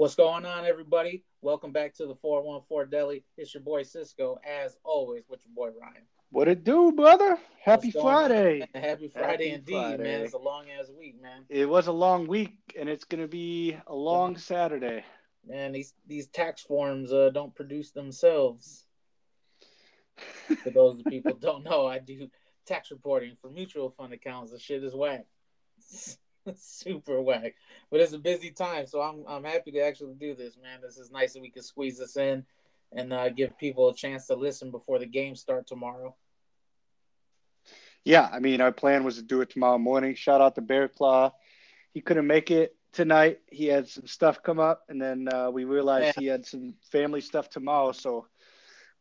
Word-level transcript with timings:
What's 0.00 0.14
going 0.14 0.46
on, 0.46 0.64
everybody? 0.64 1.24
Welcome 1.42 1.72
back 1.72 1.92
to 1.96 2.06
the 2.06 2.14
414 2.14 2.90
Deli. 2.90 3.22
It's 3.36 3.52
your 3.52 3.62
boy 3.62 3.82
Cisco, 3.82 4.38
as 4.48 4.78
always, 4.82 5.24
with 5.28 5.40
your 5.44 5.54
boy 5.54 5.78
Ryan. 5.78 6.04
What 6.30 6.48
it 6.48 6.64
do, 6.64 6.90
brother? 6.92 7.36
Happy 7.62 7.90
Friday. 7.90 8.66
Happy 8.74 9.08
Friday 9.08 9.50
Happy 9.50 9.50
indeed, 9.50 9.72
Friday. 9.72 10.02
man. 10.02 10.20
It's 10.22 10.32
a 10.32 10.38
long 10.38 10.64
ass 10.70 10.86
week, 10.98 11.20
man. 11.20 11.44
It 11.50 11.68
was 11.68 11.86
a 11.88 11.92
long 11.92 12.26
week, 12.26 12.56
and 12.78 12.88
it's 12.88 13.04
gonna 13.04 13.28
be 13.28 13.76
a 13.86 13.94
long 13.94 14.38
Saturday. 14.38 15.04
Man, 15.46 15.72
these 15.72 15.92
these 16.06 16.28
tax 16.28 16.62
forms 16.62 17.12
uh, 17.12 17.28
don't 17.34 17.54
produce 17.54 17.90
themselves. 17.90 18.86
for 20.62 20.70
those 20.70 21.02
people 21.10 21.34
don't 21.38 21.62
know, 21.62 21.84
I 21.86 21.98
do 21.98 22.26
tax 22.64 22.90
reporting 22.90 23.36
for 23.42 23.50
mutual 23.50 23.90
fund 23.90 24.14
accounts. 24.14 24.50
The 24.50 24.60
shit 24.60 24.82
is 24.82 24.94
whack. 24.94 25.26
super 26.56 27.20
whack. 27.20 27.54
But 27.90 28.00
it's 28.00 28.12
a 28.12 28.18
busy 28.18 28.50
time, 28.50 28.86
so 28.86 29.00
I'm 29.00 29.24
I'm 29.28 29.44
happy 29.44 29.70
to 29.72 29.80
actually 29.80 30.14
do 30.14 30.34
this, 30.34 30.56
man. 30.62 30.80
This 30.82 30.98
is 30.98 31.10
nice 31.10 31.34
that 31.34 31.42
we 31.42 31.50
can 31.50 31.62
squeeze 31.62 31.98
this 31.98 32.16
in 32.16 32.44
and 32.92 33.12
uh, 33.12 33.28
give 33.28 33.56
people 33.58 33.88
a 33.88 33.94
chance 33.94 34.26
to 34.26 34.34
listen 34.34 34.70
before 34.70 34.98
the 34.98 35.06
game 35.06 35.36
start 35.36 35.66
tomorrow. 35.66 36.14
Yeah, 38.04 38.28
I 38.32 38.40
mean, 38.40 38.60
our 38.60 38.72
plan 38.72 39.04
was 39.04 39.16
to 39.16 39.22
do 39.22 39.42
it 39.42 39.50
tomorrow 39.50 39.78
morning. 39.78 40.14
Shout 40.14 40.40
out 40.40 40.54
to 40.54 40.62
Bear 40.62 40.88
Claw. 40.88 41.32
He 41.92 42.00
couldn't 42.00 42.26
make 42.26 42.50
it 42.50 42.74
tonight. 42.92 43.40
He 43.50 43.66
had 43.66 43.88
some 43.88 44.06
stuff 44.06 44.42
come 44.42 44.58
up, 44.58 44.84
and 44.88 45.00
then 45.00 45.28
uh, 45.32 45.50
we 45.50 45.64
realized 45.64 46.16
yeah. 46.16 46.20
he 46.20 46.26
had 46.26 46.46
some 46.46 46.74
family 46.90 47.20
stuff 47.20 47.50
tomorrow. 47.50 47.92
So 47.92 48.26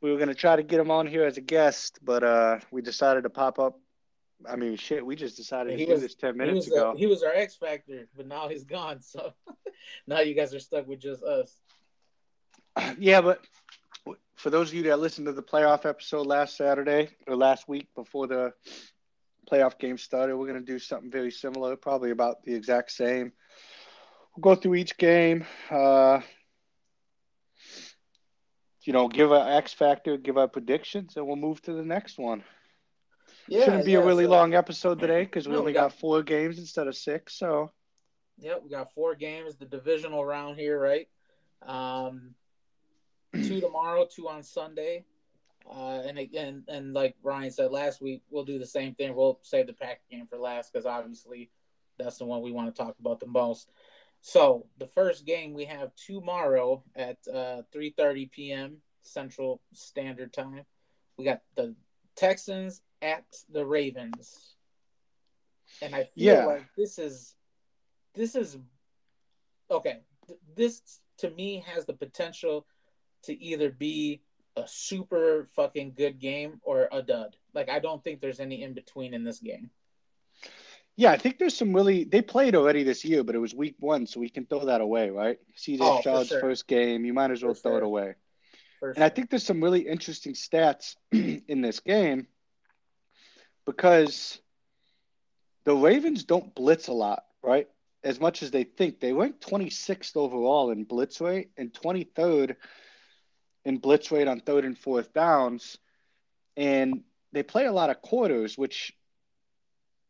we 0.02 0.12
were 0.12 0.18
going 0.18 0.30
to 0.30 0.36
try 0.36 0.56
to 0.56 0.64
get 0.64 0.80
him 0.80 0.92
on 0.92 1.08
here 1.08 1.26
as 1.26 1.38
a 1.38 1.42
guest, 1.42 2.00
but 2.04 2.24
uh, 2.24 2.60
we 2.72 2.82
decided 2.82 3.24
to 3.24 3.30
pop 3.30 3.58
up 3.58 3.80
I 4.48 4.56
mean, 4.56 4.78
shit, 4.78 5.06
we 5.06 5.16
just 5.16 5.38
decided 5.38 5.78
he 5.78 5.86
to 5.86 5.92
was, 5.92 6.02
do 6.02 6.08
this 6.08 6.16
10 6.16 6.38
minutes 6.38 6.68
he 6.68 6.72
ago. 6.72 6.94
he 6.96 7.08
was 7.08 7.24
our 7.24 7.34
X 7.34 7.56
Factor, 7.56 8.08
but 8.16 8.28
now 8.28 8.48
he's 8.48 8.64
gone. 8.64 9.02
So 9.02 9.34
now 10.08 10.20
you 10.22 10.34
guys 10.34 10.54
are 10.54 10.60
stuck 10.60 10.88
with 10.88 11.00
just 11.00 11.24
us. 11.24 11.60
Yeah, 12.98 13.22
but 13.22 13.42
for 14.36 14.50
those 14.50 14.70
of 14.70 14.76
you 14.76 14.84
that 14.84 15.00
listened 15.00 15.28
to 15.28 15.34
the 15.34 15.44
playoff 15.44 15.86
episode 15.86 16.26
last 16.26 16.56
Saturday 16.56 17.10
or 17.28 17.36
last 17.36 17.68
week 17.68 17.88
before 17.94 18.28
the 18.28 18.54
playoff 19.52 19.78
game 19.78 19.98
started, 19.98 20.38
we're 20.38 20.48
going 20.48 20.64
to 20.64 20.72
do 20.72 20.80
something 20.80 21.12
very 21.12 21.32
similar, 21.32 21.76
probably 21.76 22.12
about 22.12 22.44
the 22.44 22.56
exact 22.56 22.92
same. 22.92 23.34
We'll 24.36 24.56
go 24.56 24.62
through 24.62 24.76
each 24.76 24.98
game. 24.98 25.46
Uh, 25.70 26.22
you 28.84 28.94
know, 28.94 29.10
give 29.10 29.32
our 29.32 29.58
X 29.58 29.74
factor, 29.74 30.18
give 30.18 30.38
our 30.38 30.48
predictions, 30.48 31.18
and 31.18 31.28
we'll 31.28 31.36
move 31.36 31.62
to 31.64 31.74
the 31.74 31.84
next 31.84 32.18
one. 32.18 32.44
Yeah, 33.50 33.66
Shouldn't 33.66 33.86
be 33.86 33.94
yeah, 33.94 33.98
a 33.98 34.06
really 34.06 34.26
so, 34.26 34.30
long 34.30 34.54
episode 34.54 35.00
today 35.00 35.24
because 35.24 35.48
we 35.48 35.54
no, 35.54 35.60
only 35.62 35.72
we 35.72 35.74
got, 35.74 35.90
got, 35.90 36.00
four 36.00 36.22
games 36.22 36.60
instead 36.60 36.88
of 36.88 36.96
six. 36.96 37.34
So, 37.34 37.72
yep, 38.38 38.62
we 38.64 38.70
got 38.70 38.94
four 38.94 39.16
games. 39.16 39.56
The 39.56 39.66
divisional 39.66 40.24
round 40.24 40.60
here, 40.60 40.80
right? 40.80 41.08
Um, 41.66 42.36
two 43.34 43.60
tomorrow, 43.60 44.06
two 44.06 44.30
on 44.30 44.44
Sunday, 44.44 45.04
uh, 45.68 46.02
and 46.06 46.20
again, 46.20 46.64
and 46.68 46.94
like 46.94 47.16
Ryan 47.24 47.50
said 47.50 47.72
last 47.72 48.04
week, 48.04 48.22
we'll 48.30 48.46
do 48.46 48.60
the 48.60 48.68
same 48.68 48.94
thing. 48.94 49.16
We'll 49.16 49.40
save 49.42 49.66
the 49.66 49.74
pack 49.74 50.02
game 50.12 50.28
for 50.28 50.38
last 50.38 50.72
because 50.72 50.86
obviously 50.86 51.50
that's 51.98 52.20
the 52.20 52.26
one 52.26 52.44
we 52.44 52.52
want 52.52 52.74
to 52.74 52.84
talk 52.84 52.98
about 53.00 53.20
the 53.20 53.28
most. 53.28 53.72
So 54.22 54.68
the 54.78 54.88
first 54.88 55.26
game 55.26 55.54
we 55.54 55.66
have 55.66 55.90
tomorrow 55.96 56.84
at 56.96 57.18
uh, 57.28 57.64
3:30 57.76 58.30
p.m. 58.30 58.78
Central 59.02 59.60
Standard 59.74 60.34
Time. 60.34 60.66
We 61.18 61.26
got 61.26 61.42
the 61.56 61.76
Texans 62.16 62.82
at 63.02 63.26
the 63.52 63.66
Ravens. 63.66 64.56
And 65.82 65.96
I 65.96 66.04
feel 66.04 66.36
yeah. 66.36 66.46
like 66.46 66.66
this 66.76 66.98
is 66.98 67.36
this 68.16 68.36
is 68.36 68.58
okay. 69.70 70.00
This 70.56 70.82
to 71.20 71.30
me 71.32 71.64
has 71.68 71.86
the 71.86 71.94
potential 71.94 72.66
to 73.24 73.42
either 73.42 73.70
be 73.70 74.22
a 74.56 74.68
super 74.68 75.48
fucking 75.56 75.94
good 75.96 76.20
game 76.20 76.60
or 76.64 76.90
a 76.92 77.02
dud. 77.02 77.36
Like 77.54 77.70
I 77.70 77.80
don't 77.80 78.04
think 78.04 78.20
there's 78.20 78.40
any 78.40 78.64
in 78.64 78.74
between 78.74 79.14
in 79.14 79.24
this 79.24 79.40
game. 79.40 79.70
Yeah, 80.96 81.12
I 81.12 81.18
think 81.18 81.38
there's 81.38 81.56
some 81.56 81.74
really. 81.74 82.04
They 82.04 82.22
played 82.22 82.56
already 82.56 82.84
this 82.84 83.06
year, 83.06 83.24
but 83.24 83.34
it 83.34 83.40
was 83.40 83.56
week 83.56 83.76
one, 83.80 84.06
so 84.06 84.20
we 84.20 84.28
can 84.28 84.46
throw 84.46 84.66
that 84.66 84.82
away, 84.82 85.10
right? 85.10 85.38
CJ 85.58 85.78
oh, 85.80 86.02
Stroud's 86.02 86.28
sure. 86.28 86.42
first 86.42 86.68
game, 86.68 87.06
you 87.06 87.14
might 87.14 87.32
as 87.32 87.42
well 87.42 87.54
for 87.54 87.62
throw 87.62 87.72
sure. 87.72 87.78
it 87.78 87.84
away. 87.84 88.16
For 88.82 88.90
and 88.90 88.98
sure. 88.98 89.06
I 89.06 89.10
think 89.10 89.30
there's 89.30 89.46
some 89.46 89.64
really 89.64 89.88
interesting 89.88 90.34
stats 90.34 90.98
in 91.12 91.62
this 91.62 91.80
game 91.80 92.28
because 93.70 94.42
the 95.64 95.76
Ravens 95.76 96.24
don't 96.24 96.56
blitz 96.56 96.88
a 96.88 96.94
lot, 96.94 97.24
right? 97.44 97.68
As 98.04 98.20
much 98.20 98.42
as 98.42 98.50
they 98.50 98.64
think. 98.64 99.00
They 99.00 99.14
went 99.14 99.42
26th 99.42 100.18
overall 100.18 100.72
in 100.72 100.86
blitz 100.86 101.22
rate 101.22 101.52
and 101.56 101.72
23rd 101.72 102.56
in 103.66 103.78
blitz 103.78 104.12
rate 104.12 104.28
on 104.28 104.40
third 104.40 104.66
and 104.66 104.76
fourth 104.76 105.14
downs. 105.14 105.78
And 106.58 107.04
they 107.32 107.44
play 107.44 107.68
a 107.68 107.72
lot 107.72 107.92
of 107.92 108.02
quarters, 108.02 108.58
which 108.58 108.92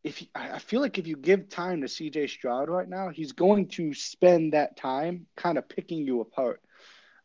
if 0.06 0.22
you, 0.22 0.30
I 0.34 0.60
feel 0.60 0.80
like 0.80 0.98
if 0.98 1.06
you 1.06 1.18
give 1.18 1.50
time 1.50 1.82
to 1.82 1.88
CJ 1.88 2.30
Stroud 2.30 2.70
right 2.70 2.88
now, 2.88 3.10
he's 3.10 3.34
going 3.34 3.68
to 3.72 3.94
spend 3.94 4.54
that 4.54 4.78
time 4.78 5.26
kind 5.36 5.58
of 5.58 5.68
picking 5.68 6.08
you 6.08 6.22
apart. 6.22 6.62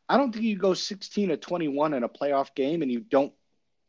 I 0.09 0.17
don't 0.17 0.33
think 0.33 0.45
you 0.45 0.59
go 0.59 0.75
16 0.75 1.29
to 1.29 1.37
21 1.37 1.95
in 1.95 2.03
a 2.03 2.09
playoff 2.09 2.57
game 2.57 2.83
and 2.83 2.91
you 2.91 2.99
don't 2.99 3.33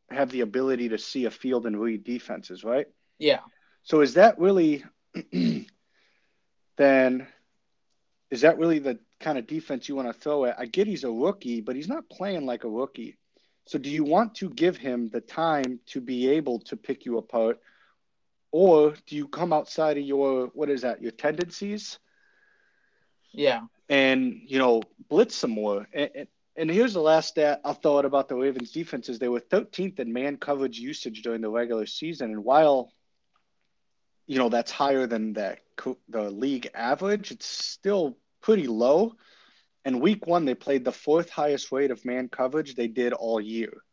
have 0.10 0.32
the 0.32 0.42
ability 0.42 0.90
to 0.90 0.98
see 0.98 1.26
a 1.26 1.32
field 1.32 1.66
and 1.66 1.80
read 1.80 2.04
defenses, 2.04 2.64
right? 2.64 2.88
Yeah. 3.18 3.40
So 3.84 4.02
is 4.02 4.16
that 4.16 4.40
really 4.40 4.84
then 6.78 7.28
is 8.32 8.42
that 8.42 8.58
really 8.58 8.80
the 8.80 9.00
kind 9.20 9.38
of 9.38 9.48
defense 9.48 9.88
you 9.88 9.96
want 9.96 10.08
to 10.08 10.14
throw 10.14 10.46
at? 10.46 10.60
I 10.60 10.66
get 10.66 10.88
he's 10.88 11.04
a 11.04 11.12
rookie, 11.12 11.62
but 11.62 11.76
he's 11.76 11.88
not 11.88 12.10
playing 12.10 12.46
like 12.46 12.64
a 12.64 12.70
rookie. 12.70 13.18
So 13.68 13.80
do 13.80 13.90
you 13.90 14.04
want 14.04 14.36
to 14.36 14.50
give 14.50 14.78
him 14.78 15.10
the 15.10 15.22
time 15.22 15.80
to 15.88 16.02
be 16.02 16.30
able 16.30 16.60
to 16.62 16.76
pick 16.76 17.06
you 17.06 17.18
apart? 17.18 17.60
Or 18.52 18.94
do 19.08 19.16
you 19.16 19.28
come 19.28 19.54
outside 19.54 19.98
of 19.98 20.04
your 20.04 20.48
what 20.48 20.70
is 20.70 20.82
that, 20.82 21.02
your 21.02 21.12
tendencies? 21.12 22.00
Yeah. 23.32 23.62
And 23.90 24.42
you 24.46 24.60
know, 24.60 24.82
blitz 25.10 25.36
some 25.36 25.52
more. 25.52 25.88
And, 25.94 26.10
and 26.16 26.28
here's 26.56 26.94
the 26.94 27.02
last 27.02 27.30
stat 27.30 27.62
I 27.66 27.74
thought 27.74 28.06
about 28.06 28.30
the 28.30 28.36
Ravens 28.36 28.72
defense 28.72 29.10
is 29.10 29.20
they 29.20 29.28
were 29.28 29.42
13th 29.42 30.00
in 30.00 30.14
man 30.14 30.38
coverage 30.38 30.80
usage 30.80 31.22
during 31.22 31.42
the 31.42 31.50
regular 31.50 31.86
season. 31.86 32.32
And 32.32 32.44
while, 32.44 32.92
you 34.26 34.38
know, 34.38 34.50
that's 34.50 34.72
higher 34.72 35.06
than 35.06 35.34
the, 35.34 35.58
the 36.10 36.32
league 36.32 36.70
average, 36.74 37.32
it's 37.32 37.46
still 37.46 38.18
pretty 38.42 38.68
low. 38.68 39.16
And 39.84 40.02
week 40.02 40.26
one, 40.26 40.46
they 40.46 40.56
played 40.56 40.86
the 40.86 40.92
fourth 40.92 41.30
highest 41.30 41.72
rate 41.72 41.92
of 41.92 42.06
man 42.06 42.30
coverage 42.30 42.76
they 42.76 42.88
did 42.88 43.14
all 43.14 43.40
year. 43.40 43.84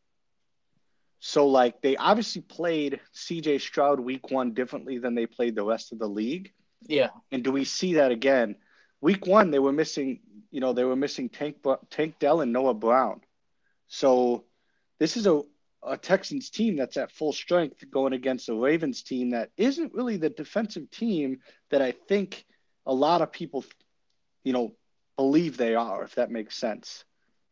So, 1.25 1.47
like, 1.47 1.83
they 1.83 1.97
obviously 1.97 2.43
played 2.43 3.01
CJ 3.15 3.61
Stroud 3.61 4.01
week 4.01 4.31
one 4.31 4.55
differently 4.55 4.99
than 4.99 5.15
they 5.15 5.27
played 5.27 5.55
the 5.55 5.65
rest 5.65 5.93
of 5.93 5.99
the 5.99 6.09
league. 6.09 6.53
Yeah. 6.89 7.11
And 7.31 7.45
do 7.45 7.53
we 7.53 7.65
see 7.65 7.95
that 7.95 8.11
again? 8.11 8.56
Week 9.01 9.27
one, 9.27 9.51
they 9.51 9.59
were 9.59 9.72
missing 9.72 10.21
you 10.53 10.61
know, 10.61 10.73
they 10.73 10.85
were 10.85 10.95
missing 10.95 11.29
Tank 11.29 11.57
Tank 11.91 12.19
Dell 12.21 12.43
and 12.43 12.53
Noah 12.53 12.75
Brown. 12.75 13.23
So 13.89 14.45
this 15.01 15.17
is 15.17 15.27
a, 15.27 15.43
a 15.83 15.97
Texans 15.97 16.51
team 16.51 16.77
that's 16.77 16.97
at 16.97 17.11
full 17.11 17.33
strength 17.33 17.83
going 17.91 18.13
against 18.13 18.51
a 18.51 18.55
Ravens 18.55 19.03
team 19.03 19.31
that 19.31 19.51
isn't 19.57 19.95
really 19.95 20.19
the 20.19 20.31
defensive 20.31 20.91
team 20.91 21.41
that 21.71 21.83
I 21.83 21.93
think 21.93 22.45
a 22.87 22.95
lot 22.95 23.23
of 23.23 23.33
people, 23.33 23.65
you 24.45 24.53
know, 24.53 24.77
believe 25.17 25.57
they 25.57 25.75
are, 25.75 26.05
if 26.05 26.15
that 26.17 26.31
makes 26.31 26.57
sense. 26.57 27.05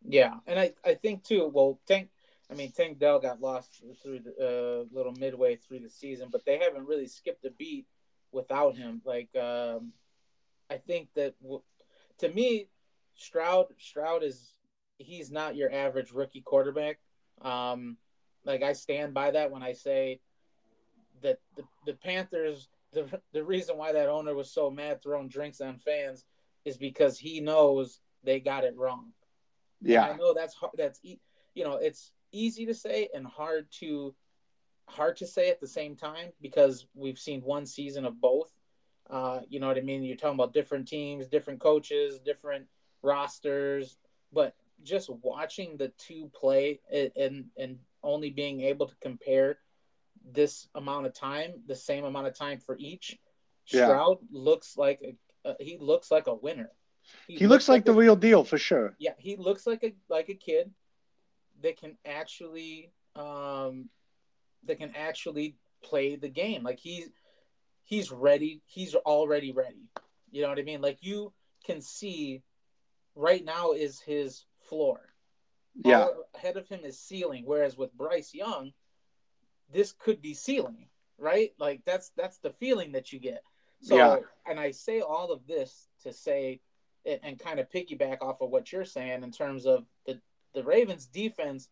Yeah, 0.06 0.34
and 0.46 0.58
I, 0.58 0.72
I 0.84 0.94
think 0.94 1.24
too. 1.24 1.50
Well, 1.52 1.80
Tank, 1.88 2.10
I 2.50 2.54
mean 2.54 2.70
Tank 2.72 2.98
Dell 2.98 3.18
got 3.18 3.40
lost 3.40 3.82
through 4.02 4.20
the 4.20 4.30
uh, 4.30 4.94
little 4.94 5.12
midway 5.12 5.56
through 5.56 5.80
the 5.80 5.88
season, 5.88 6.28
but 6.30 6.44
they 6.44 6.58
haven't 6.58 6.86
really 6.86 7.06
skipped 7.06 7.44
a 7.46 7.50
beat 7.50 7.86
without 8.30 8.76
him. 8.76 9.00
Like 9.04 9.34
um, 9.36 9.92
I 10.70 10.76
think 10.76 11.08
that 11.14 11.34
to 12.18 12.28
me, 12.28 12.68
Stroud 13.20 13.66
Stroud 13.78 14.22
is 14.22 14.54
he's 14.98 15.30
not 15.30 15.56
your 15.56 15.72
average 15.72 16.12
rookie 16.12 16.40
quarterback. 16.40 16.98
Um, 17.42 17.96
like 18.44 18.62
I 18.62 18.72
stand 18.72 19.14
by 19.14 19.30
that 19.32 19.50
when 19.50 19.62
I 19.62 19.72
say 19.72 20.20
that 21.22 21.38
the, 21.56 21.64
the 21.86 21.94
Panthers 21.94 22.68
the 22.92 23.20
the 23.32 23.44
reason 23.44 23.76
why 23.76 23.92
that 23.92 24.08
owner 24.08 24.34
was 24.34 24.50
so 24.50 24.70
mad 24.70 25.02
throwing 25.02 25.28
drinks 25.28 25.60
on 25.60 25.76
fans 25.76 26.24
is 26.64 26.76
because 26.76 27.18
he 27.18 27.40
knows 27.40 28.00
they 28.24 28.40
got 28.40 28.64
it 28.64 28.76
wrong. 28.76 29.12
Yeah, 29.80 30.04
and 30.04 30.14
I 30.14 30.16
know 30.16 30.34
that's 30.34 30.54
hard. 30.54 30.72
That's 30.76 31.00
you 31.02 31.64
know 31.64 31.74
it's 31.74 32.12
easy 32.32 32.66
to 32.66 32.74
say 32.74 33.08
and 33.14 33.26
hard 33.26 33.66
to 33.80 34.14
hard 34.88 35.16
to 35.18 35.26
say 35.26 35.50
at 35.50 35.60
the 35.60 35.68
same 35.68 35.94
time 35.94 36.30
because 36.40 36.86
we've 36.94 37.18
seen 37.18 37.42
one 37.42 37.66
season 37.66 38.04
of 38.04 38.20
both. 38.20 38.50
Uh, 39.08 39.40
you 39.48 39.60
know 39.60 39.66
what 39.66 39.76
I 39.76 39.82
mean? 39.82 40.04
You're 40.04 40.16
talking 40.16 40.38
about 40.38 40.52
different 40.52 40.88
teams, 40.88 41.26
different 41.26 41.60
coaches, 41.60 42.18
different 42.18 42.66
rosters, 43.02 43.96
but 44.32 44.54
just 44.82 45.10
watching 45.22 45.76
the 45.76 45.88
two 45.98 46.30
play 46.34 46.80
and 47.16 47.44
and 47.56 47.78
only 48.02 48.30
being 48.30 48.62
able 48.62 48.86
to 48.86 48.94
compare 49.00 49.58
this 50.32 50.68
amount 50.74 51.06
of 51.06 51.14
time, 51.14 51.52
the 51.66 51.74
same 51.74 52.04
amount 52.04 52.26
of 52.26 52.34
time 52.34 52.58
for 52.58 52.76
each, 52.78 53.18
yeah. 53.66 53.86
Stroud 53.86 54.18
looks 54.30 54.76
like 54.76 55.00
a, 55.02 55.48
uh, 55.48 55.54
he 55.60 55.78
looks 55.78 56.10
like 56.10 56.26
a 56.26 56.34
winner. 56.34 56.70
He, 57.26 57.36
he 57.36 57.46
looks, 57.46 57.50
looks, 57.50 57.68
like, 57.68 57.76
like 57.76 57.84
the 57.86 57.92
a, 57.92 57.96
real 57.96 58.16
deal 58.16 58.44
for 58.44 58.58
sure. 58.58 58.94
Yeah, 58.98 59.12
he 59.18 59.36
looks 59.36 59.66
like 59.66 59.84
a 59.84 59.92
like 60.08 60.28
a 60.28 60.34
kid 60.34 60.70
that 61.62 61.78
can 61.78 61.96
actually 62.04 62.92
um 63.16 63.88
that 64.64 64.78
can 64.78 64.92
actually 64.94 65.56
play 65.82 66.16
the 66.16 66.28
game. 66.28 66.62
Like 66.62 66.78
he's 66.78 67.08
he's 67.84 68.10
ready. 68.10 68.62
He's 68.66 68.94
already 68.94 69.52
ready. 69.52 69.88
You 70.30 70.42
know 70.42 70.48
what 70.48 70.58
I 70.58 70.62
mean? 70.62 70.80
Like 70.80 70.98
you 71.00 71.32
can 71.64 71.80
see 71.80 72.42
right 73.20 73.44
now 73.44 73.72
is 73.72 74.00
his 74.00 74.44
floor. 74.68 75.00
Yeah. 75.84 76.02
All 76.02 76.24
ahead 76.34 76.56
of 76.56 76.68
him 76.68 76.80
is 76.84 76.98
ceiling. 76.98 77.44
Whereas 77.46 77.76
with 77.76 77.96
Bryce 77.96 78.34
Young, 78.34 78.72
this 79.72 79.92
could 79.92 80.20
be 80.20 80.34
ceiling, 80.34 80.88
right? 81.18 81.52
Like 81.58 81.82
that's 81.84 82.10
that's 82.16 82.38
the 82.38 82.50
feeling 82.50 82.92
that 82.92 83.12
you 83.12 83.20
get. 83.20 83.42
So 83.82 83.96
yeah. 83.96 84.16
and 84.46 84.58
I 84.58 84.72
say 84.72 85.00
all 85.00 85.32
of 85.32 85.46
this 85.46 85.88
to 86.02 86.12
say 86.12 86.60
and 87.06 87.38
kind 87.38 87.58
of 87.58 87.70
piggyback 87.70 88.20
off 88.20 88.42
of 88.42 88.50
what 88.50 88.72
you're 88.72 88.84
saying 88.84 89.22
in 89.22 89.30
terms 89.30 89.64
of 89.64 89.86
the 90.06 90.20
the 90.54 90.62
Ravens 90.64 91.06
defense 91.06 91.68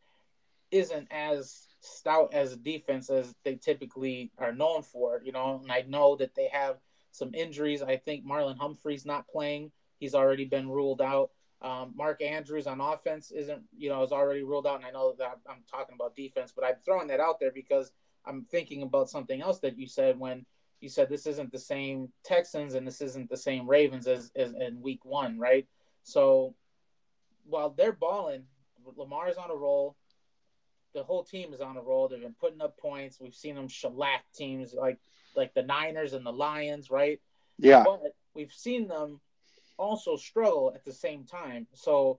isn't 0.70 1.08
as 1.10 1.66
stout 1.80 2.32
as 2.34 2.52
a 2.52 2.56
defense 2.56 3.10
as 3.10 3.34
they 3.44 3.56
typically 3.56 4.30
are 4.38 4.52
known 4.52 4.82
for, 4.82 5.20
you 5.24 5.32
know, 5.32 5.60
and 5.62 5.70
I 5.70 5.84
know 5.86 6.16
that 6.16 6.34
they 6.34 6.48
have 6.52 6.76
some 7.10 7.34
injuries. 7.34 7.82
I 7.82 7.96
think 7.96 8.26
Marlon 8.26 8.58
Humphrey's 8.58 9.06
not 9.06 9.28
playing. 9.28 9.72
He's 9.98 10.14
already 10.14 10.44
been 10.44 10.68
ruled 10.68 11.00
out. 11.02 11.30
Um, 11.60 11.92
Mark 11.96 12.22
Andrews 12.22 12.66
on 12.66 12.80
offense 12.80 13.30
isn't, 13.32 13.62
you 13.76 13.88
know, 13.88 14.02
is 14.02 14.12
already 14.12 14.42
ruled 14.42 14.66
out. 14.66 14.76
And 14.76 14.86
I 14.86 14.90
know 14.90 15.14
that 15.18 15.38
I'm 15.48 15.64
talking 15.70 15.96
about 15.96 16.14
defense, 16.14 16.52
but 16.54 16.64
I'm 16.64 16.76
throwing 16.84 17.08
that 17.08 17.20
out 17.20 17.40
there 17.40 17.50
because 17.50 17.92
I'm 18.24 18.44
thinking 18.50 18.82
about 18.82 19.10
something 19.10 19.42
else 19.42 19.58
that 19.60 19.78
you 19.78 19.86
said 19.86 20.18
when 20.18 20.46
you 20.80 20.88
said 20.88 21.08
this 21.08 21.26
isn't 21.26 21.50
the 21.50 21.58
same 21.58 22.12
Texans 22.24 22.74
and 22.74 22.86
this 22.86 23.00
isn't 23.00 23.28
the 23.28 23.36
same 23.36 23.68
Ravens 23.68 24.06
as, 24.06 24.30
as 24.36 24.52
in 24.52 24.80
week 24.80 25.04
one, 25.04 25.38
right? 25.38 25.66
So 26.04 26.54
while 27.44 27.70
they're 27.70 27.92
balling, 27.92 28.44
Lamar's 28.96 29.36
on 29.36 29.50
a 29.50 29.54
roll. 29.54 29.96
The 30.94 31.02
whole 31.02 31.22
team 31.22 31.52
is 31.52 31.60
on 31.60 31.76
a 31.76 31.82
roll. 31.82 32.08
They've 32.08 32.20
been 32.20 32.34
putting 32.40 32.62
up 32.62 32.78
points. 32.78 33.20
We've 33.20 33.34
seen 33.34 33.54
them 33.54 33.68
shellac 33.68 34.24
teams 34.34 34.72
like 34.72 34.98
like 35.36 35.54
the 35.54 35.62
Niners 35.62 36.14
and 36.14 36.24
the 36.24 36.32
Lions, 36.32 36.90
right? 36.90 37.20
Yeah. 37.58 37.84
But 37.84 38.00
we've 38.34 38.52
seen 38.52 38.88
them 38.88 39.20
also 39.78 40.16
struggle 40.16 40.72
at 40.74 40.84
the 40.84 40.92
same 40.92 41.24
time. 41.24 41.66
So 41.74 42.18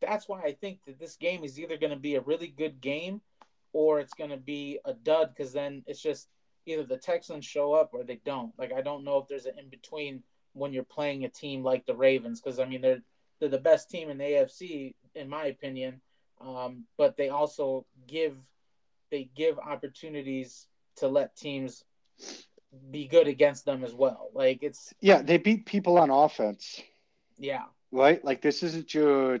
that's 0.00 0.28
why 0.28 0.42
I 0.42 0.52
think 0.52 0.80
that 0.86 0.98
this 0.98 1.16
game 1.16 1.44
is 1.44 1.58
either 1.58 1.76
going 1.76 1.92
to 1.92 1.98
be 1.98 2.14
a 2.14 2.20
really 2.20 2.48
good 2.48 2.80
game 2.80 3.20
or 3.72 4.00
it's 4.00 4.14
going 4.14 4.30
to 4.30 4.36
be 4.36 4.78
a 4.84 4.92
dud 4.92 5.34
because 5.34 5.52
then 5.52 5.82
it's 5.86 6.00
just 6.00 6.28
either 6.66 6.84
the 6.84 6.96
Texans 6.96 7.44
show 7.44 7.72
up 7.72 7.90
or 7.92 8.04
they 8.04 8.20
don't. 8.24 8.52
Like 8.58 8.72
I 8.72 8.80
don't 8.80 9.04
know 9.04 9.18
if 9.18 9.28
there's 9.28 9.46
an 9.46 9.58
in 9.58 9.68
between 9.68 10.22
when 10.52 10.72
you're 10.72 10.84
playing 10.84 11.24
a 11.24 11.28
team 11.28 11.62
like 11.62 11.86
the 11.86 11.96
Ravens 11.96 12.40
because 12.40 12.58
I 12.58 12.64
mean 12.64 12.80
they're 12.80 13.02
they're 13.40 13.48
the 13.48 13.58
best 13.58 13.90
team 13.90 14.10
in 14.10 14.18
the 14.18 14.24
AFC 14.24 14.94
in 15.14 15.28
my 15.28 15.46
opinion, 15.46 16.00
um, 16.40 16.84
but 16.96 17.16
they 17.16 17.28
also 17.28 17.86
give 18.06 18.36
they 19.10 19.30
give 19.34 19.58
opportunities 19.58 20.66
to 20.96 21.08
let 21.08 21.36
teams 21.36 21.84
be 22.90 23.06
good 23.06 23.28
against 23.28 23.64
them 23.64 23.84
as 23.84 23.94
well. 23.94 24.30
Like 24.34 24.62
it's 24.62 24.92
yeah, 25.00 25.22
they 25.22 25.38
beat 25.38 25.66
people 25.66 25.98
on 25.98 26.10
offense. 26.10 26.80
Yeah. 27.38 27.64
Right? 27.90 28.22
Like 28.24 28.42
this 28.42 28.62
isn't 28.62 28.92
your 28.92 29.40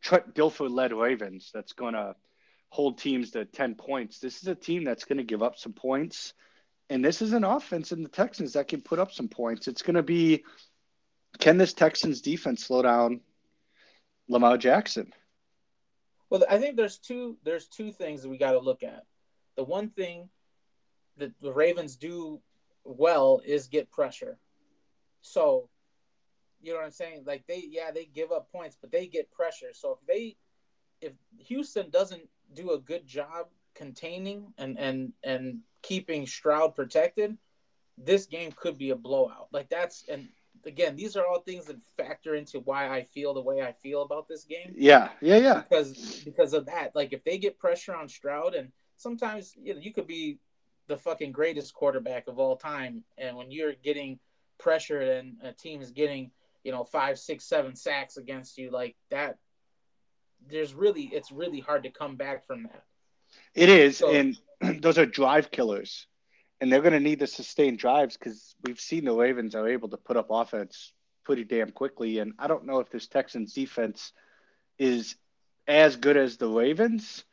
Trent 0.00 0.34
Dilfer 0.34 0.70
led 0.70 0.92
Ravens 0.92 1.50
that's 1.52 1.72
gonna 1.72 2.14
hold 2.68 2.98
teams 2.98 3.32
to 3.32 3.44
ten 3.44 3.74
points. 3.74 4.18
This 4.18 4.42
is 4.42 4.48
a 4.48 4.54
team 4.54 4.84
that's 4.84 5.04
gonna 5.04 5.24
give 5.24 5.42
up 5.42 5.58
some 5.58 5.72
points. 5.72 6.34
And 6.90 7.04
this 7.04 7.22
is 7.22 7.32
an 7.32 7.44
offense 7.44 7.92
in 7.92 8.02
the 8.02 8.08
Texans 8.08 8.52
that 8.52 8.68
can 8.68 8.82
put 8.82 8.98
up 8.98 9.12
some 9.12 9.28
points. 9.28 9.68
It's 9.68 9.82
gonna 9.82 10.02
be 10.02 10.44
can 11.38 11.58
this 11.58 11.72
Texans 11.72 12.20
defense 12.20 12.64
slow 12.64 12.82
down 12.82 13.20
Lamar 14.28 14.58
Jackson? 14.58 15.12
Well, 16.30 16.44
I 16.48 16.58
think 16.58 16.76
there's 16.76 16.98
two 16.98 17.36
there's 17.44 17.66
two 17.66 17.92
things 17.92 18.22
that 18.22 18.28
we 18.28 18.38
got 18.38 18.52
to 18.52 18.58
look 18.58 18.82
at. 18.82 19.04
The 19.56 19.64
one 19.64 19.90
thing 19.90 20.28
that 21.16 21.32
the 21.40 21.52
Ravens 21.52 21.96
do 21.96 22.40
well 22.84 23.40
is 23.44 23.68
get 23.68 23.90
pressure. 23.90 24.38
So, 25.20 25.68
you 26.60 26.72
know 26.72 26.78
what 26.78 26.86
I'm 26.86 26.92
saying? 26.92 27.24
Like 27.26 27.46
they 27.46 27.64
yeah, 27.68 27.90
they 27.90 28.06
give 28.06 28.32
up 28.32 28.50
points, 28.50 28.76
but 28.80 28.90
they 28.90 29.06
get 29.06 29.30
pressure. 29.30 29.72
So 29.72 29.98
if 30.00 30.06
they 30.06 30.36
if 31.00 31.12
Houston 31.46 31.90
doesn't 31.90 32.28
do 32.54 32.72
a 32.72 32.78
good 32.78 33.06
job 33.06 33.46
containing 33.74 34.52
and 34.58 34.78
and 34.78 35.12
and 35.22 35.60
keeping 35.82 36.26
Stroud 36.26 36.74
protected, 36.74 37.36
this 37.98 38.26
game 38.26 38.52
could 38.52 38.78
be 38.78 38.90
a 38.90 38.96
blowout. 38.96 39.48
Like 39.52 39.68
that's 39.68 40.04
and 40.08 40.28
again, 40.64 40.96
these 40.96 41.16
are 41.16 41.26
all 41.26 41.40
things 41.40 41.66
that 41.66 41.80
factor 41.96 42.34
into 42.34 42.60
why 42.60 42.88
I 42.88 43.02
feel 43.02 43.34
the 43.34 43.42
way 43.42 43.62
I 43.62 43.72
feel 43.72 44.02
about 44.02 44.28
this 44.28 44.44
game. 44.44 44.74
Yeah, 44.76 45.10
yeah, 45.20 45.36
yeah. 45.36 45.62
Because 45.62 46.22
because 46.24 46.52
of 46.52 46.66
that, 46.66 46.94
like 46.94 47.12
if 47.12 47.24
they 47.24 47.38
get 47.38 47.58
pressure 47.58 47.94
on 47.94 48.08
Stroud, 48.08 48.54
and 48.54 48.70
sometimes 48.96 49.54
you 49.60 49.74
know 49.74 49.80
you 49.80 49.92
could 49.92 50.06
be 50.06 50.38
the 50.92 50.98
fucking 50.98 51.32
greatest 51.32 51.74
quarterback 51.74 52.28
of 52.28 52.38
all 52.38 52.56
time, 52.56 53.04
and 53.18 53.36
when 53.36 53.50
you're 53.50 53.74
getting 53.82 54.18
pressured 54.58 55.08
and 55.08 55.36
a 55.42 55.52
team 55.52 55.80
is 55.80 55.90
getting 55.90 56.30
you 56.64 56.72
know 56.72 56.84
five, 56.84 57.18
six, 57.18 57.44
seven 57.44 57.74
sacks 57.74 58.16
against 58.16 58.58
you, 58.58 58.70
like 58.70 58.96
that, 59.10 59.38
there's 60.48 60.74
really 60.74 61.10
it's 61.12 61.32
really 61.32 61.60
hard 61.60 61.82
to 61.82 61.90
come 61.90 62.16
back 62.16 62.46
from 62.46 62.64
that. 62.64 62.84
It 63.54 63.68
is, 63.68 63.98
so, 63.98 64.10
and 64.12 64.38
those 64.82 64.98
are 64.98 65.06
drive 65.06 65.50
killers 65.50 66.06
and 66.62 66.70
they're 66.70 66.80
going 66.80 66.92
to 66.92 67.00
need 67.00 67.18
the 67.18 67.26
sustained 67.26 67.76
drives 67.76 68.16
because 68.16 68.54
we've 68.62 68.78
seen 68.78 69.04
the 69.04 69.12
Ravens 69.12 69.56
are 69.56 69.68
able 69.68 69.88
to 69.88 69.96
put 69.96 70.16
up 70.16 70.28
offense 70.30 70.92
pretty 71.24 71.42
damn 71.42 71.70
quickly. 71.70 72.20
And 72.20 72.34
I 72.38 72.46
don't 72.46 72.66
know 72.66 72.78
if 72.78 72.88
this 72.88 73.08
Texans 73.08 73.52
defense 73.52 74.12
is 74.78 75.16
as 75.66 75.96
good 75.96 76.16
as 76.16 76.36
the 76.36 76.46
Ravens 76.46 77.24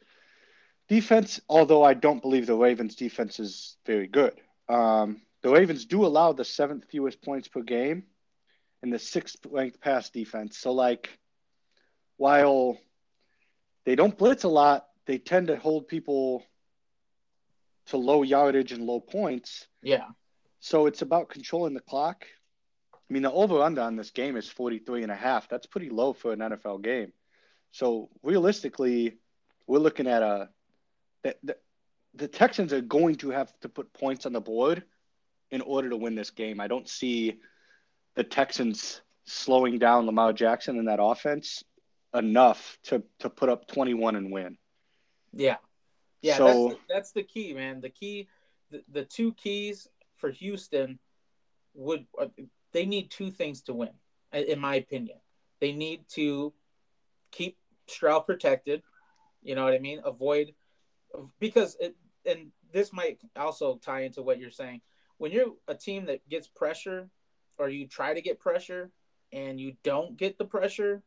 defense, 0.89 1.39
although 1.47 1.83
I 1.83 1.93
don't 1.93 2.21
believe 2.21 2.47
the 2.47 2.55
Ravens 2.55 2.95
defense 2.95 3.39
is 3.39 3.77
very 3.85 4.07
good. 4.07 4.33
Um, 4.67 5.21
the 5.41 5.49
Ravens 5.49 5.85
do 5.85 6.05
allow 6.05 6.33
the 6.33 6.43
seventh 6.43 6.85
fewest 6.91 7.21
points 7.21 7.47
per 7.47 7.61
game 7.61 8.03
and 8.81 8.91
the 8.91 8.99
sixth 8.99 9.37
ranked 9.49 9.79
pass 9.79 10.09
defense. 10.09 10.57
So, 10.57 10.73
like, 10.73 11.17
while 12.17 12.77
they 13.85 13.95
don't 13.95 14.17
blitz 14.17 14.43
a 14.43 14.49
lot, 14.49 14.87
they 15.05 15.17
tend 15.17 15.47
to 15.47 15.55
hold 15.55 15.87
people 15.87 16.43
to 17.87 17.97
low 17.97 18.23
yardage 18.23 18.71
and 18.71 18.85
low 18.85 18.99
points. 18.99 19.67
Yeah. 19.81 20.07
So 20.59 20.87
it's 20.87 21.01
about 21.01 21.29
controlling 21.29 21.73
the 21.73 21.79
clock. 21.79 22.25
I 22.93 23.13
mean, 23.13 23.23
the 23.23 23.31
over 23.31 23.61
under 23.61 23.81
on 23.81 23.95
this 23.95 24.11
game 24.11 24.35
is 24.35 24.49
43 24.49 25.03
and 25.03 25.11
a 25.11 25.15
half. 25.15 25.49
That's 25.49 25.65
pretty 25.65 25.89
low 25.89 26.13
for 26.13 26.33
an 26.33 26.39
NFL 26.39 26.83
game. 26.83 27.13
So 27.71 28.09
realistically, 28.21 29.17
we're 29.65 29.79
looking 29.79 30.07
at 30.07 30.21
a 30.21 30.49
the, 31.23 31.35
the, 31.43 31.57
the 32.15 32.27
Texans 32.27 32.73
are 32.73 32.81
going 32.81 33.15
to 33.15 33.29
have 33.29 33.53
to 33.61 33.69
put 33.69 33.93
points 33.93 34.25
on 34.25 34.33
the 34.33 34.41
board 34.41 34.83
in 35.51 35.61
order 35.61 35.89
to 35.89 35.97
win 35.97 36.15
this 36.15 36.31
game. 36.31 36.59
I 36.59 36.67
don't 36.67 36.87
see 36.87 37.39
the 38.15 38.23
Texans 38.23 39.01
slowing 39.25 39.79
down 39.79 40.05
Lamar 40.05 40.33
Jackson 40.33 40.77
in 40.77 40.85
that 40.85 40.99
offense 41.01 41.63
enough 42.13 42.77
to 42.83 43.03
to 43.19 43.29
put 43.29 43.49
up 43.49 43.67
21 43.67 44.15
and 44.15 44.31
win. 44.31 44.57
Yeah. 45.31 45.57
Yeah, 46.21 46.37
so, 46.37 46.45
that's, 46.45 46.57
the, 46.57 46.79
that's 46.89 47.11
the 47.13 47.23
key, 47.23 47.53
man. 47.53 47.79
The 47.79 47.89
key, 47.89 48.27
the, 48.71 48.83
the 48.91 49.05
two 49.05 49.33
keys 49.33 49.87
for 50.17 50.29
Houston 50.31 50.99
would 51.73 52.05
uh, 52.19 52.27
they 52.73 52.85
need 52.85 53.09
two 53.09 53.31
things 53.31 53.61
to 53.63 53.73
win, 53.73 53.91
in 54.33 54.59
my 54.59 54.75
opinion. 54.75 55.17
They 55.61 55.71
need 55.71 56.01
to 56.09 56.53
keep 57.31 57.57
Stroud 57.87 58.25
protected. 58.25 58.83
You 59.41 59.55
know 59.55 59.63
what 59.63 59.73
I 59.73 59.79
mean? 59.79 60.01
Avoid 60.03 60.53
because 61.39 61.77
it 61.79 61.95
and 62.25 62.51
this 62.71 62.93
might 62.93 63.19
also 63.35 63.77
tie 63.77 64.01
into 64.01 64.21
what 64.21 64.39
you're 64.39 64.51
saying. 64.51 64.81
When 65.17 65.31
you're 65.31 65.53
a 65.67 65.75
team 65.75 66.05
that 66.05 66.27
gets 66.29 66.47
pressure, 66.47 67.09
or 67.57 67.69
you 67.69 67.87
try 67.87 68.13
to 68.13 68.21
get 68.21 68.39
pressure 68.39 68.91
and 69.33 69.59
you 69.59 69.73
don't 69.83 70.17
get 70.17 70.37
the 70.37 70.45
pressure, 70.45 71.03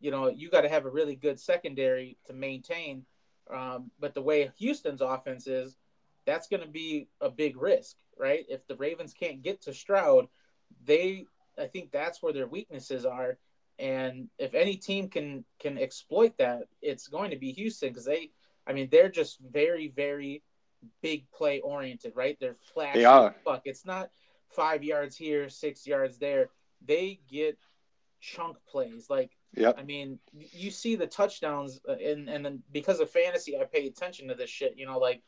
you 0.00 0.10
know 0.10 0.28
you 0.28 0.50
got 0.50 0.62
to 0.62 0.68
have 0.68 0.86
a 0.86 0.90
really 0.90 1.16
good 1.16 1.40
secondary 1.40 2.18
to 2.26 2.32
maintain 2.32 3.04
um, 3.52 3.90
but 3.98 4.14
the 4.14 4.22
way 4.22 4.50
Houston's 4.58 5.00
offense 5.00 5.46
is, 5.46 5.76
that's 6.26 6.48
going 6.48 6.62
to 6.62 6.68
be 6.68 7.08
a 7.20 7.30
big 7.30 7.56
risk, 7.56 7.96
right? 8.18 8.44
If 8.48 8.66
the 8.66 8.76
Ravens 8.76 9.12
can't 9.12 9.42
get 9.42 9.62
to 9.62 9.74
Stroud, 9.74 10.28
they, 10.84 11.26
I 11.58 11.66
think 11.66 11.90
that's 11.90 12.22
where 12.22 12.32
their 12.32 12.46
weaknesses 12.46 13.04
are. 13.04 13.38
And 13.78 14.28
if 14.38 14.54
any 14.54 14.76
team 14.76 15.08
can 15.08 15.44
can 15.58 15.78
exploit 15.78 16.36
that, 16.36 16.64
it's 16.82 17.08
going 17.08 17.30
to 17.30 17.38
be 17.38 17.52
Houston 17.52 17.88
because 17.88 18.04
they, 18.04 18.30
I 18.70 18.72
mean, 18.72 18.88
they're 18.90 19.10
just 19.10 19.38
very 19.40 19.88
very 19.88 20.42
big 21.02 21.30
play 21.30 21.60
oriented, 21.60 22.12
right? 22.14 22.36
They're 22.40 22.56
flashy. 22.72 23.00
They 23.00 23.04
are. 23.04 23.34
Fuck, 23.44 23.62
it's 23.64 23.84
not 23.84 24.10
five 24.48 24.84
yards 24.84 25.16
here, 25.16 25.48
six 25.48 25.86
yards 25.86 26.18
there. 26.18 26.50
They 26.86 27.20
get 27.28 27.58
chunk 28.20 28.56
plays. 28.68 29.10
Like 29.10 29.32
yeah. 29.56 29.72
I 29.76 29.82
mean, 29.82 30.18
you 30.32 30.70
see 30.70 30.94
the 30.94 31.06
touchdowns, 31.06 31.80
uh, 31.88 31.94
and 31.94 32.28
and 32.28 32.44
then 32.44 32.62
because 32.70 33.00
of 33.00 33.10
fantasy, 33.10 33.58
I 33.58 33.64
pay 33.64 33.86
attention 33.86 34.28
to 34.28 34.34
this 34.34 34.50
shit. 34.50 34.76
You 34.76 34.86
know, 34.86 34.98
like 34.98 35.22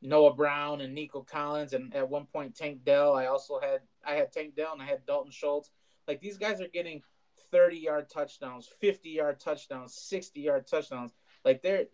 Noah 0.00 0.34
Brown 0.34 0.80
and 0.80 0.94
Nico 0.94 1.22
Collins, 1.22 1.74
and 1.74 1.94
at 1.94 2.08
one 2.08 2.26
point 2.26 2.56
Tank 2.56 2.84
Dell. 2.84 3.14
I 3.14 3.26
also 3.26 3.60
had 3.60 3.80
I 4.04 4.14
had 4.14 4.32
Tank 4.32 4.54
Dell 4.54 4.72
and 4.72 4.82
I 4.82 4.86
had 4.86 5.04
Dalton 5.06 5.32
Schultz. 5.32 5.70
Like 6.08 6.20
these 6.20 6.38
guys 6.38 6.60
are 6.60 6.68
getting 6.68 7.02
30 7.50 7.76
yard 7.76 8.08
touchdowns, 8.08 8.68
50 8.80 9.10
yard 9.10 9.40
touchdowns, 9.40 9.94
60 9.94 10.40
yard 10.40 10.66
touchdowns. 10.66 11.12
Like 11.44 11.62
they're 11.62 11.86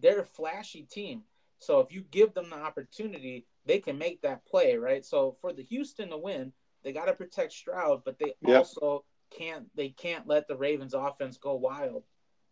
they're 0.00 0.20
a 0.20 0.24
flashy 0.24 0.82
team. 0.82 1.22
So 1.58 1.80
if 1.80 1.92
you 1.92 2.04
give 2.10 2.34
them 2.34 2.50
the 2.50 2.56
opportunity, 2.56 3.46
they 3.64 3.78
can 3.78 3.98
make 3.98 4.22
that 4.22 4.46
play, 4.46 4.76
right? 4.76 5.04
So 5.04 5.32
for 5.40 5.52
the 5.52 5.62
Houston 5.62 6.10
to 6.10 6.18
win, 6.18 6.52
they 6.84 6.92
got 6.92 7.06
to 7.06 7.14
protect 7.14 7.52
Stroud, 7.52 8.02
but 8.04 8.18
they 8.18 8.34
yep. 8.42 8.58
also 8.58 9.04
can't 9.36 9.66
they 9.74 9.88
can't 9.88 10.26
let 10.26 10.46
the 10.46 10.56
Ravens 10.56 10.94
offense 10.94 11.36
go 11.36 11.54
wild. 11.54 12.04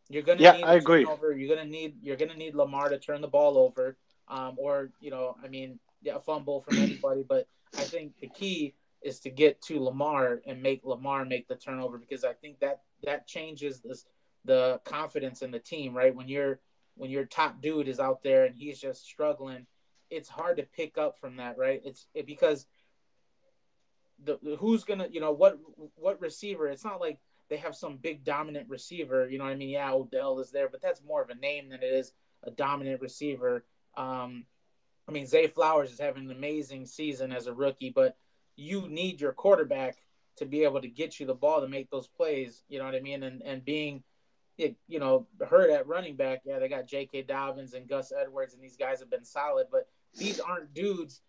You're 0.08 0.22
gonna 0.22 0.42
yeah, 0.42 0.52
need 0.52 0.64
I 0.64 0.74
agree. 0.74 1.04
Over. 1.04 1.32
You're 1.32 1.54
gonna 1.54 1.68
need 1.68 1.96
you're 2.02 2.16
gonna 2.16 2.34
need 2.34 2.54
Lamar 2.54 2.88
to 2.88 2.98
turn 2.98 3.20
the 3.20 3.28
ball 3.28 3.56
over, 3.56 3.96
um, 4.28 4.56
or 4.58 4.90
you 5.00 5.10
know, 5.10 5.36
I 5.42 5.48
mean, 5.48 5.78
yeah, 6.02 6.16
a 6.16 6.20
fumble 6.20 6.60
from 6.60 6.78
anybody. 6.78 7.24
But 7.26 7.46
I 7.76 7.82
think 7.82 8.18
the 8.20 8.28
key 8.28 8.74
is 9.02 9.20
to 9.20 9.30
get 9.30 9.62
to 9.62 9.82
Lamar 9.82 10.40
and 10.46 10.62
make 10.62 10.84
Lamar 10.84 11.24
make 11.24 11.48
the 11.48 11.56
turnover 11.56 11.98
because 11.98 12.24
I 12.24 12.32
think 12.32 12.60
that 12.60 12.80
that 13.04 13.26
changes 13.26 13.80
this 13.80 14.04
the 14.44 14.80
confidence 14.84 15.40
in 15.42 15.50
the 15.50 15.58
team, 15.58 15.94
right? 15.94 16.14
When 16.14 16.28
you're 16.28 16.60
when 16.96 17.10
your 17.10 17.24
top 17.24 17.60
dude 17.60 17.88
is 17.88 18.00
out 18.00 18.22
there 18.22 18.44
and 18.44 18.54
he's 18.54 18.80
just 18.80 19.04
struggling, 19.04 19.66
it's 20.10 20.28
hard 20.28 20.58
to 20.58 20.62
pick 20.62 20.98
up 20.98 21.18
from 21.18 21.36
that, 21.36 21.58
right? 21.58 21.80
It's 21.84 22.06
it, 22.14 22.26
because 22.26 22.66
the 24.22 24.38
who's 24.58 24.84
gonna, 24.84 25.08
you 25.10 25.20
know, 25.20 25.32
what 25.32 25.58
what 25.96 26.20
receiver? 26.20 26.68
It's 26.68 26.84
not 26.84 27.00
like 27.00 27.18
they 27.48 27.56
have 27.56 27.76
some 27.76 27.96
big 27.96 28.24
dominant 28.24 28.68
receiver. 28.68 29.28
You 29.28 29.38
know 29.38 29.44
what 29.44 29.52
I 29.52 29.56
mean? 29.56 29.70
Yeah, 29.70 29.92
Odell 29.92 30.38
is 30.40 30.50
there, 30.50 30.68
but 30.68 30.80
that's 30.80 31.02
more 31.02 31.22
of 31.22 31.30
a 31.30 31.34
name 31.34 31.68
than 31.68 31.82
it 31.82 31.86
is 31.86 32.12
a 32.42 32.50
dominant 32.50 33.00
receiver. 33.00 33.64
Um, 33.96 34.44
I 35.08 35.12
mean, 35.12 35.26
Zay 35.26 35.46
Flowers 35.46 35.92
is 35.92 36.00
having 36.00 36.24
an 36.24 36.36
amazing 36.36 36.86
season 36.86 37.32
as 37.32 37.46
a 37.46 37.52
rookie, 37.54 37.90
but 37.90 38.16
you 38.56 38.88
need 38.88 39.20
your 39.20 39.32
quarterback 39.32 39.98
to 40.36 40.46
be 40.46 40.64
able 40.64 40.80
to 40.80 40.88
get 40.88 41.20
you 41.20 41.26
the 41.26 41.34
ball 41.34 41.60
to 41.60 41.68
make 41.68 41.90
those 41.90 42.08
plays. 42.08 42.62
You 42.68 42.78
know 42.78 42.84
what 42.84 42.94
I 42.94 43.00
mean? 43.00 43.22
And 43.22 43.42
and 43.42 43.64
being, 43.64 44.02
you 44.56 44.98
know, 45.00 45.26
hurt 45.48 45.70
at 45.70 45.86
running 45.86 46.16
back. 46.16 46.42
Yeah, 46.44 46.58
they 46.58 46.68
got 46.68 46.86
J.K. 46.86 47.22
Dobbins 47.22 47.74
and 47.74 47.88
Gus 47.88 48.12
Edwards, 48.12 48.54
and 48.54 48.62
these 48.62 48.76
guys 48.76 49.00
have 49.00 49.10
been 49.10 49.24
solid, 49.24 49.66
but 49.70 49.88
these 50.16 50.40
aren't 50.40 50.74
dudes. 50.74 51.22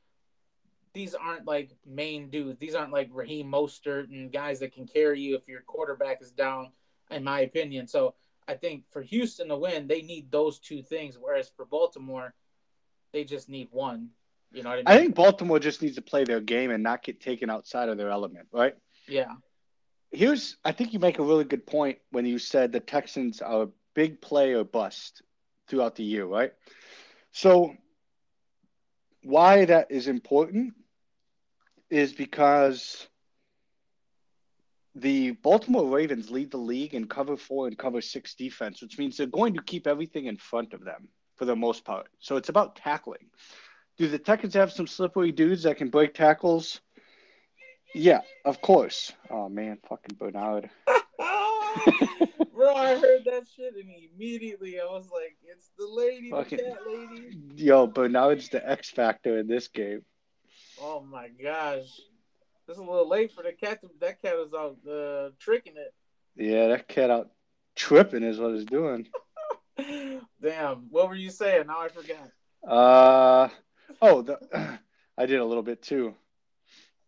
These 0.93 1.13
aren't 1.13 1.45
like 1.45 1.71
main 1.85 2.29
dudes. 2.29 2.59
These 2.59 2.75
aren't 2.75 2.93
like 2.93 3.09
Raheem 3.11 3.51
Mostert 3.51 4.09
and 4.09 4.31
guys 4.31 4.59
that 4.59 4.73
can 4.73 4.87
carry 4.87 5.19
you 5.19 5.35
if 5.35 5.47
your 5.47 5.61
quarterback 5.61 6.21
is 6.21 6.31
down. 6.31 6.71
In 7.11 7.23
my 7.23 7.41
opinion, 7.41 7.87
so 7.87 8.15
I 8.47 8.55
think 8.55 8.83
for 8.89 9.03
Houston 9.03 9.49
to 9.49 9.57
win, 9.57 9.87
they 9.87 10.01
need 10.01 10.31
those 10.31 10.57
two 10.57 10.81
things. 10.81 11.19
Whereas 11.19 11.51
for 11.55 11.65
Baltimore, 11.65 12.33
they 13.11 13.23
just 13.23 13.47
need 13.47 13.67
one. 13.71 14.09
You 14.51 14.63
know 14.63 14.69
what 14.69 14.75
I 14.75 14.77
mean? 14.77 14.87
I 14.87 14.97
think 14.97 15.15
Baltimore 15.15 15.59
just 15.59 15.81
needs 15.81 15.95
to 15.95 16.01
play 16.01 16.23
their 16.23 16.41
game 16.41 16.71
and 16.71 16.81
not 16.81 17.03
get 17.03 17.21
taken 17.21 17.49
outside 17.49 17.89
of 17.89 17.97
their 17.97 18.09
element, 18.09 18.47
right? 18.51 18.75
Yeah. 19.07 19.33
Here's, 20.11 20.57
I 20.63 20.71
think 20.71 20.93
you 20.93 20.99
make 20.99 21.19
a 21.19 21.23
really 21.23 21.43
good 21.43 21.65
point 21.65 21.99
when 22.11 22.25
you 22.25 22.39
said 22.39 22.71
the 22.71 22.79
Texans 22.79 23.41
are 23.41 23.63
a 23.63 23.69
big 23.93 24.21
play 24.21 24.53
or 24.53 24.63
bust 24.63 25.21
throughout 25.67 25.95
the 25.95 26.03
year, 26.03 26.25
right? 26.25 26.53
So, 27.31 27.75
why 29.23 29.65
that 29.65 29.91
is 29.91 30.07
important 30.07 30.73
is 31.89 32.13
because 32.13 33.07
the 34.95 35.31
Baltimore 35.31 35.87
Ravens 35.87 36.31
lead 36.31 36.51
the 36.51 36.57
league 36.57 36.93
in 36.93 37.07
cover 37.07 37.35
four 37.35 37.67
and 37.67 37.77
cover 37.77 38.01
six 38.01 38.35
defense, 38.35 38.81
which 38.81 38.97
means 38.97 39.17
they're 39.17 39.27
going 39.27 39.55
to 39.55 39.61
keep 39.61 39.87
everything 39.87 40.25
in 40.25 40.37
front 40.37 40.73
of 40.73 40.85
them 40.85 41.09
for 41.35 41.45
the 41.45 41.55
most 41.55 41.83
part. 41.83 42.07
So 42.19 42.37
it's 42.37 42.49
about 42.49 42.77
tackling. 42.77 43.29
Do 43.97 44.07
the 44.07 44.19
Texans 44.19 44.53
have 44.53 44.71
some 44.71 44.87
slippery 44.87 45.31
dudes 45.31 45.63
that 45.63 45.77
can 45.77 45.89
break 45.89 46.13
tackles? 46.13 46.79
Yeah, 47.95 48.21
of 48.43 48.61
course. 48.61 49.11
Oh 49.29 49.49
man, 49.49 49.77
fucking 49.87 50.17
Bernard. 50.17 50.69
Bro, 52.53 52.75
I 52.75 52.95
heard 52.95 53.25
that 53.25 53.43
shit 53.55 53.75
and 53.75 53.89
immediately 54.13 54.79
I 54.79 54.85
was 54.85 55.09
like, 55.11 55.35
"It's 55.43 55.71
the 55.77 55.87
lady, 55.87 56.31
fucking, 56.31 56.57
the 56.57 56.63
cat 56.63 56.79
lady." 56.87 57.37
Yo, 57.55 57.87
Bernard's 57.87 58.49
the 58.49 58.67
X 58.67 58.89
factor 58.89 59.37
in 59.37 59.47
this 59.47 59.67
game. 59.67 60.03
Oh 60.81 61.01
my 61.01 61.29
gosh, 61.29 61.85
this 62.67 62.77
is 62.77 62.77
a 62.77 62.83
little 62.83 63.09
late 63.09 63.31
for 63.33 63.43
the 63.43 63.51
cat. 63.51 63.81
To, 63.81 63.89
that 63.99 64.21
cat 64.21 64.35
was 64.37 64.53
out 64.53 64.77
uh, 64.89 65.31
tricking 65.39 65.75
it. 65.75 65.93
Yeah, 66.35 66.67
that 66.67 66.87
cat 66.87 67.09
out 67.09 67.31
tripping 67.75 68.23
is 68.23 68.39
what 68.39 68.51
it's 68.51 68.65
doing. 68.65 69.07
Damn, 70.41 70.87
what 70.89 71.09
were 71.09 71.15
you 71.15 71.29
saying? 71.29 71.67
Now 71.67 71.81
I 71.81 71.89
forgot. 71.89 72.31
Uh, 72.65 73.49
Oh, 74.01 74.21
the, 74.21 74.79
I 75.17 75.25
did 75.25 75.39
a 75.39 75.45
little 75.45 75.63
bit 75.63 75.81
too. 75.81 76.15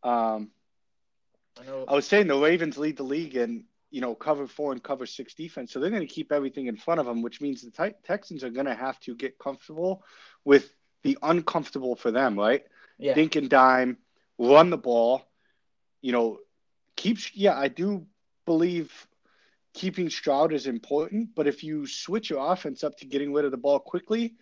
Um, 0.03 0.51
I, 1.61 1.65
know. 1.65 1.85
I 1.87 1.93
was 1.93 2.07
saying 2.07 2.27
the 2.27 2.37
Ravens 2.37 2.77
lead 2.77 2.97
the 2.97 3.03
league 3.03 3.35
in 3.35 3.65
you 3.89 4.01
know 4.01 4.15
cover 4.15 4.47
four 4.47 4.71
and 4.71 4.83
cover 4.83 5.05
six 5.05 5.33
defense, 5.33 5.71
so 5.71 5.79
they're 5.79 5.89
going 5.89 6.07
to 6.07 6.13
keep 6.13 6.31
everything 6.31 6.67
in 6.67 6.77
front 6.77 6.99
of 6.99 7.05
them, 7.05 7.21
which 7.21 7.41
means 7.41 7.61
the 7.61 7.93
Texans 8.03 8.43
are 8.43 8.49
going 8.49 8.65
to 8.65 8.75
have 8.75 8.99
to 9.01 9.15
get 9.15 9.39
comfortable 9.39 10.03
with 10.43 10.69
the 11.03 11.17
uncomfortable 11.21 11.95
for 11.95 12.11
them, 12.11 12.37
right? 12.37 12.63
Yeah. 12.97 13.13
Dink 13.13 13.35
and 13.35 13.49
dime, 13.49 13.97
run 14.37 14.69
the 14.69 14.77
ball. 14.77 15.23
You 16.01 16.11
know, 16.11 16.39
keep. 16.95 17.17
Yeah, 17.33 17.57
I 17.57 17.67
do 17.67 18.05
believe 18.45 18.91
keeping 19.73 20.09
Stroud 20.09 20.53
is 20.53 20.65
important, 20.65 21.29
but 21.35 21.47
if 21.47 21.63
you 21.63 21.85
switch 21.85 22.31
your 22.31 22.51
offense 22.51 22.83
up 22.83 22.97
to 22.97 23.05
getting 23.05 23.31
rid 23.31 23.45
of 23.45 23.51
the 23.51 23.57
ball 23.57 23.79
quickly, 23.79 24.35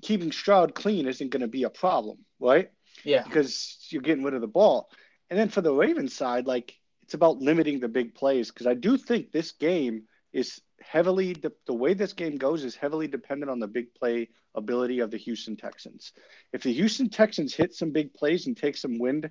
keeping 0.00 0.32
Stroud 0.32 0.74
clean 0.74 1.06
isn't 1.06 1.30
going 1.30 1.42
to 1.42 1.48
be 1.48 1.64
a 1.64 1.70
problem, 1.70 2.18
right? 2.40 2.70
Yeah. 3.04 3.24
Because 3.24 3.76
you're 3.90 4.02
getting 4.02 4.24
rid 4.24 4.34
of 4.34 4.40
the 4.40 4.46
ball. 4.46 4.90
And 5.30 5.38
then 5.38 5.48
for 5.48 5.60
the 5.60 5.72
Ravens 5.72 6.14
side, 6.14 6.46
like 6.46 6.74
it's 7.02 7.14
about 7.14 7.38
limiting 7.38 7.80
the 7.80 7.88
big 7.88 8.14
plays 8.14 8.50
because 8.50 8.66
I 8.66 8.74
do 8.74 8.96
think 8.96 9.32
this 9.32 9.52
game 9.52 10.04
is 10.32 10.60
heavily 10.80 11.32
the, 11.32 11.52
the 11.66 11.74
way 11.74 11.94
this 11.94 12.12
game 12.12 12.36
goes 12.36 12.64
is 12.64 12.76
heavily 12.76 13.08
dependent 13.08 13.50
on 13.50 13.58
the 13.58 13.66
big 13.66 13.94
play 13.94 14.28
ability 14.54 15.00
of 15.00 15.10
the 15.10 15.16
Houston 15.16 15.56
Texans. 15.56 16.12
If 16.52 16.62
the 16.62 16.72
Houston 16.72 17.08
Texans 17.08 17.54
hit 17.54 17.74
some 17.74 17.90
big 17.90 18.14
plays 18.14 18.46
and 18.46 18.56
take 18.56 18.76
some 18.76 18.98
wind 18.98 19.30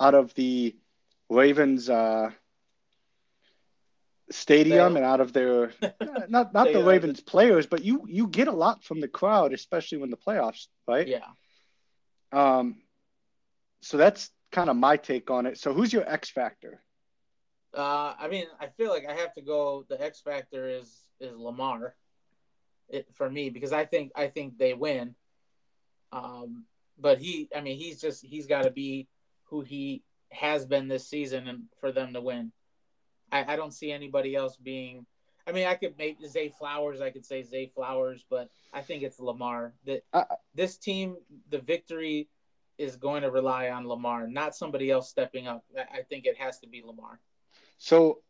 out 0.00 0.14
of 0.14 0.34
the 0.34 0.76
Ravens 1.28 1.90
uh, 1.90 2.30
stadium 4.30 4.96
and 4.96 5.04
out 5.04 5.20
of 5.20 5.32
their 5.32 5.72
not 6.28 6.52
not 6.52 6.72
the 6.72 6.82
Ravens 6.82 7.20
players, 7.20 7.66
but 7.66 7.84
you 7.84 8.04
you 8.08 8.28
get 8.28 8.48
a 8.48 8.52
lot 8.52 8.84
from 8.84 9.00
the 9.00 9.08
crowd, 9.08 9.52
especially 9.52 9.98
when 9.98 10.10
the 10.10 10.16
playoffs, 10.16 10.66
right? 10.86 11.06
Yeah. 11.06 11.26
Um, 12.32 12.76
so 13.80 13.96
that's 13.96 14.30
kind 14.56 14.70
of 14.70 14.76
my 14.76 14.96
take 14.96 15.30
on 15.30 15.44
it. 15.44 15.58
So 15.58 15.74
who's 15.74 15.92
your 15.92 16.08
X 16.10 16.30
factor? 16.30 16.80
Uh, 17.74 18.14
I 18.18 18.26
mean, 18.28 18.46
I 18.58 18.68
feel 18.68 18.88
like 18.88 19.04
I 19.06 19.12
have 19.12 19.34
to 19.34 19.42
go. 19.42 19.84
The 19.90 20.02
X 20.02 20.22
factor 20.22 20.66
is 20.66 21.04
is 21.20 21.36
Lamar, 21.36 21.94
it 22.88 23.06
for 23.12 23.28
me 23.28 23.50
because 23.50 23.72
I 23.72 23.84
think 23.84 24.12
I 24.16 24.28
think 24.28 24.56
they 24.56 24.72
win. 24.72 25.14
Um, 26.10 26.64
but 26.98 27.18
he, 27.18 27.50
I 27.54 27.60
mean, 27.60 27.76
he's 27.76 28.00
just 28.00 28.24
he's 28.24 28.46
got 28.46 28.62
to 28.62 28.70
be 28.70 29.08
who 29.50 29.60
he 29.60 30.02
has 30.30 30.64
been 30.64 30.88
this 30.88 31.06
season 31.06 31.48
and 31.48 31.64
for 31.78 31.92
them 31.92 32.14
to 32.14 32.22
win. 32.22 32.50
I, 33.30 33.52
I 33.52 33.56
don't 33.56 33.74
see 33.74 33.92
anybody 33.92 34.34
else 34.34 34.56
being. 34.56 35.04
I 35.46 35.52
mean, 35.52 35.66
I 35.66 35.74
could 35.74 35.98
make 35.98 36.16
Zay 36.26 36.48
Flowers. 36.48 37.02
I 37.02 37.10
could 37.10 37.26
say 37.26 37.42
Zay 37.42 37.66
Flowers, 37.66 38.24
but 38.30 38.48
I 38.72 38.80
think 38.80 39.02
it's 39.02 39.20
Lamar. 39.20 39.74
That 39.84 40.02
uh, 40.14 40.24
this 40.54 40.78
team, 40.78 41.16
the 41.50 41.58
victory 41.58 42.28
is 42.78 42.96
going 42.96 43.22
to 43.22 43.30
rely 43.30 43.70
on 43.70 43.86
Lamar, 43.86 44.26
not 44.26 44.54
somebody 44.54 44.90
else 44.90 45.08
stepping 45.08 45.46
up. 45.46 45.64
I 45.76 46.02
think 46.02 46.26
it 46.26 46.36
has 46.36 46.58
to 46.60 46.68
be 46.68 46.82
Lamar. 46.84 47.20
So, 47.78 48.20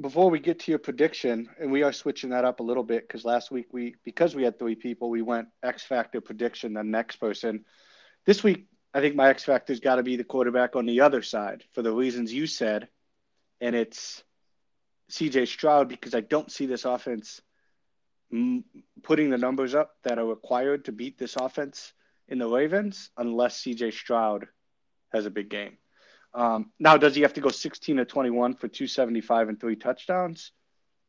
before 0.00 0.30
we 0.30 0.38
get 0.38 0.60
to 0.60 0.70
your 0.70 0.78
prediction, 0.78 1.48
and 1.60 1.72
we 1.72 1.82
are 1.82 1.92
switching 1.92 2.30
that 2.30 2.44
up 2.44 2.60
a 2.60 2.62
little 2.62 2.84
bit 2.84 3.06
because 3.06 3.24
last 3.24 3.50
week 3.50 3.66
we, 3.72 3.96
because 4.04 4.36
we 4.36 4.44
had 4.44 4.56
three 4.56 4.76
people, 4.76 5.10
we 5.10 5.22
went 5.22 5.48
X 5.62 5.82
Factor 5.82 6.20
prediction, 6.20 6.74
the 6.74 6.84
next 6.84 7.16
person. 7.16 7.64
This 8.24 8.44
week, 8.44 8.68
I 8.94 9.00
think 9.00 9.16
my 9.16 9.28
X 9.28 9.42
Factor's 9.42 9.80
got 9.80 9.96
to 9.96 10.04
be 10.04 10.14
the 10.14 10.22
quarterback 10.22 10.76
on 10.76 10.86
the 10.86 11.00
other 11.00 11.22
side 11.22 11.64
for 11.72 11.82
the 11.82 11.92
reasons 11.92 12.32
you 12.32 12.46
said 12.46 12.88
and 13.60 13.74
it's 13.74 14.22
CJ 15.10 15.48
Stroud 15.48 15.88
because 15.88 16.14
I 16.14 16.20
don't 16.20 16.50
see 16.50 16.66
this 16.66 16.84
offense 16.84 17.40
putting 19.02 19.30
the 19.30 19.38
numbers 19.38 19.74
up 19.74 19.96
that 20.04 20.18
are 20.18 20.26
required 20.26 20.84
to 20.84 20.92
beat 20.92 21.18
this 21.18 21.36
offense 21.36 21.92
in 22.28 22.38
the 22.38 22.48
Ravens 22.48 23.10
unless 23.16 23.62
CJ 23.62 23.92
Stroud 23.92 24.46
has 25.12 25.26
a 25.26 25.30
big 25.30 25.48
game. 25.48 25.78
Um, 26.34 26.70
now, 26.78 26.96
does 26.96 27.14
he 27.14 27.22
have 27.22 27.34
to 27.34 27.40
go 27.40 27.48
16 27.48 27.96
to 27.96 28.04
21 28.04 28.54
for 28.54 28.68
275 28.68 29.48
and 29.48 29.60
three 29.60 29.76
touchdowns? 29.76 30.52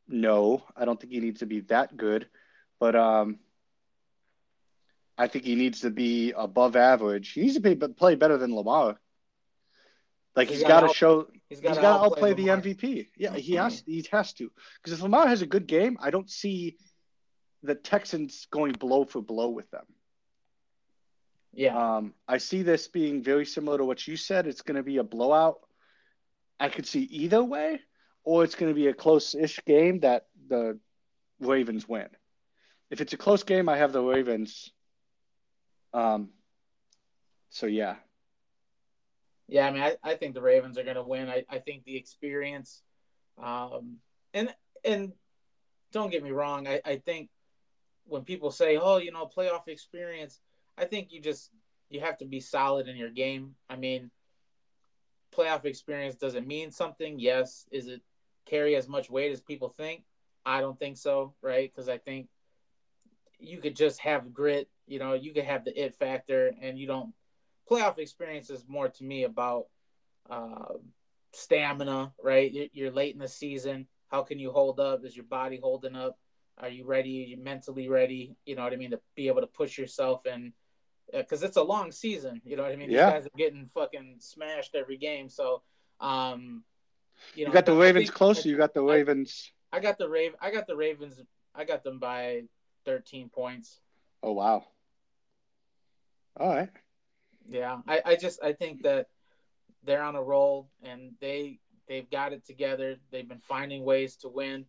No, 0.08 0.64
I 0.76 0.86
don't 0.86 1.00
think 1.00 1.14
he 1.14 1.20
needs 1.20 1.42
to 1.42 1.46
be 1.46 1.60
that 1.62 1.96
good, 1.96 2.28
but 2.80 2.96
um, 2.96 3.40
I 5.18 5.28
think 5.28 5.46
he 5.46 5.56
needs 5.56 5.82
to 5.82 5.90
be 5.90 6.34
above 6.36 6.76
average. 6.76 7.32
He 7.34 7.42
needs 7.42 7.56
to 7.56 7.60
be, 7.60 7.76
play 7.76 8.16
better 8.16 8.38
than 8.38 8.56
Lamar. 8.56 9.00
Like 10.36 10.48
he's, 10.48 10.60
he's 10.60 10.68
got 10.68 10.82
to 10.82 10.94
show 10.94 11.28
he's 11.50 11.60
got 11.60 11.76
to 11.76 11.86
outplay 11.86 12.34
the 12.34 12.48
MVP. 12.48 13.08
Yeah, 13.18 13.36
he 13.36 13.56
has 13.56 13.84
he 13.86 14.08
has 14.12 14.32
to 14.34 14.50
because 14.78 14.98
if 14.98 15.04
Lamar 15.04 15.28
has 15.28 15.42
a 15.42 15.48
good 15.48 15.68
game, 15.68 15.98
I 16.00 16.12
don't 16.12 16.30
see 16.30 16.78
the 17.64 17.76
Texans 17.76 18.48
going 18.50 18.72
blow 18.72 19.04
for 19.04 19.22
blow 19.22 19.50
with 19.50 19.70
them. 19.72 19.86
Yeah. 21.52 21.98
Um, 21.98 22.14
I 22.28 22.38
see 22.38 22.62
this 22.62 22.88
being 22.88 23.24
very 23.24 23.46
similar 23.46 23.78
to 23.78 23.86
what 23.86 24.08
you 24.08 24.18
said. 24.18 24.48
It's 24.48 24.62
going 24.62 24.78
to 24.78 24.84
be 24.84 24.98
a 24.98 25.04
blowout. 25.04 25.60
I 26.60 26.70
could 26.70 26.86
see 26.86 27.02
either 27.04 27.44
way, 27.44 27.80
or 28.24 28.44
it's 28.44 28.56
going 28.56 28.72
to 28.72 28.76
be 28.76 28.88
a 28.88 28.94
close-ish 28.94 29.60
game 29.66 30.02
that 30.02 30.28
the 30.48 30.80
Ravens 31.40 31.88
win. 31.88 32.08
If 32.90 33.02
it's 33.02 33.14
a 33.14 33.18
close 33.18 33.44
game, 33.44 33.70
I 33.70 33.78
have 33.78 33.94
the 33.94 34.02
Ravens. 34.02 34.72
Um. 35.94 36.30
So 37.50 37.66
yeah. 37.66 37.96
Yeah, 39.48 39.68
I 39.68 39.72
mean, 39.72 39.82
I, 39.82 39.96
I 40.04 40.14
think 40.14 40.36
the 40.36 40.42
Ravens 40.42 40.78
are 40.78 40.84
going 40.84 40.96
to 40.96 41.04
win. 41.04 41.28
I, 41.28 41.44
I 41.50 41.58
think 41.58 41.84
the 41.84 41.98
experience, 41.98 42.84
um, 43.42 43.98
and 44.32 44.54
and 44.86 45.14
don't 45.92 46.12
get 46.12 46.24
me 46.24 46.30
wrong, 46.30 46.68
I, 46.68 46.82
I 46.86 46.98
think 46.98 47.30
when 48.06 48.24
people 48.24 48.52
say, 48.52 48.78
oh, 48.78 48.98
you 48.98 49.12
know, 49.12 49.26
playoff 49.26 49.68
experience, 49.68 50.40
I 50.80 50.86
think 50.86 51.12
you 51.12 51.22
just 51.22 51.52
you 51.90 52.00
have 52.00 52.18
to 52.20 52.26
be 52.26 52.40
solid 52.40 52.88
in 52.88 52.96
your 52.96 53.10
game. 53.10 53.56
I 53.70 53.76
mean, 53.76 54.12
playoff 55.36 55.66
experience 55.66 56.16
does 56.16 56.36
it 56.36 56.48
mean 56.48 56.72
something? 56.72 57.20
Yes. 57.20 57.66
Is 57.72 57.88
it 57.88 58.02
carry 58.46 58.76
as 58.76 58.88
much 58.88 59.10
weight 59.10 59.32
as 59.32 59.42
people 59.42 59.70
think? 59.70 60.04
I 60.46 60.62
don't 60.62 60.80
think 60.80 60.98
so, 60.98 61.34
right? 61.42 61.72
Because 61.74 61.90
I 61.90 61.98
think 61.98 62.28
you 63.40 63.58
could 63.60 63.76
just 63.76 64.00
have 64.00 64.34
grit. 64.34 64.70
You 64.88 65.00
know, 65.00 65.14
you 65.14 65.34
could 65.34 65.44
have 65.46 65.66
the 65.66 65.84
it 65.84 65.96
factor, 65.96 66.52
and 66.62 66.80
you 66.80 66.88
don't. 66.88 67.14
Playoff 67.70 68.00
experience 68.00 68.50
is 68.50 68.66
more 68.68 68.90
to 68.90 69.04
me 69.04 69.26
about 69.26 69.66
uh, 70.30 70.74
stamina, 71.34 72.14
right? 72.24 72.70
You're 72.74 72.92
late 72.92 73.14
in 73.14 73.20
the 73.20 73.28
season. 73.28 73.86
How 74.08 74.24
can 74.24 74.40
you 74.40 74.52
hold 74.52 74.80
up? 74.80 75.06
Is 75.06 75.16
your 75.16 75.26
body 75.26 75.60
holding 75.62 75.96
up? 75.96 76.18
Are 76.58 76.70
you 76.70 76.86
ready? 76.86 77.24
Are 77.24 77.28
you 77.28 77.38
mentally 77.38 77.88
ready? 77.88 78.36
You 78.46 78.56
know 78.56 78.64
what 78.64 78.74
I 78.74 78.78
mean? 78.78 78.92
To 78.92 79.00
be 79.16 79.28
able 79.28 79.42
to 79.42 79.48
push 79.48 79.78
yourself 79.78 80.26
and 80.26 80.52
because 81.12 81.44
it's 81.44 81.58
a 81.58 81.64
long 81.64 81.92
season. 81.92 82.42
You 82.46 82.58
know 82.58 82.64
what 82.64 82.72
I 82.72 82.76
mean? 82.76 82.90
Yeah. 82.90 83.06
These 83.06 83.14
guys 83.14 83.26
are 83.28 83.38
getting 83.38 83.66
fucking 83.68 84.16
smashed 84.20 84.76
every 84.76 84.98
game. 84.98 85.30
So, 85.30 85.62
um, 86.00 86.64
you, 87.36 87.46
know, 87.46 87.50
you 87.50 87.54
got 87.54 87.66
the 87.66 87.76
Ravens 87.76 88.10
closer. 88.10 88.48
You 88.48 88.58
got 88.58 88.74
the 88.74 88.84
Ravens. 88.84 89.52
I, 89.72 89.78
I 89.78 89.80
got 89.80 89.98
the 89.98 90.10
Raven. 90.10 90.38
I 90.42 90.52
got 90.52 90.68
the 90.68 90.76
Ravens. 90.76 91.22
I 91.56 91.66
got 91.66 91.84
them 91.84 92.00
by 92.00 92.44
13 92.86 93.30
points. 93.30 93.80
Oh 94.22 94.34
wow. 94.34 94.66
All 96.38 96.50
right. 96.50 96.70
Yeah, 97.50 97.80
I, 97.88 98.02
I 98.06 98.16
just 98.16 98.44
I 98.44 98.54
think 98.54 98.84
that 98.84 99.08
they're 99.84 100.04
on 100.04 100.16
a 100.16 100.22
roll 100.22 100.70
and 100.84 101.14
they 101.20 101.60
they've 101.88 102.10
got 102.10 102.34
it 102.34 102.46
together. 102.46 102.98
They've 103.12 103.28
been 103.28 103.40
finding 103.40 103.84
ways 103.84 104.16
to 104.18 104.30
win. 104.30 104.66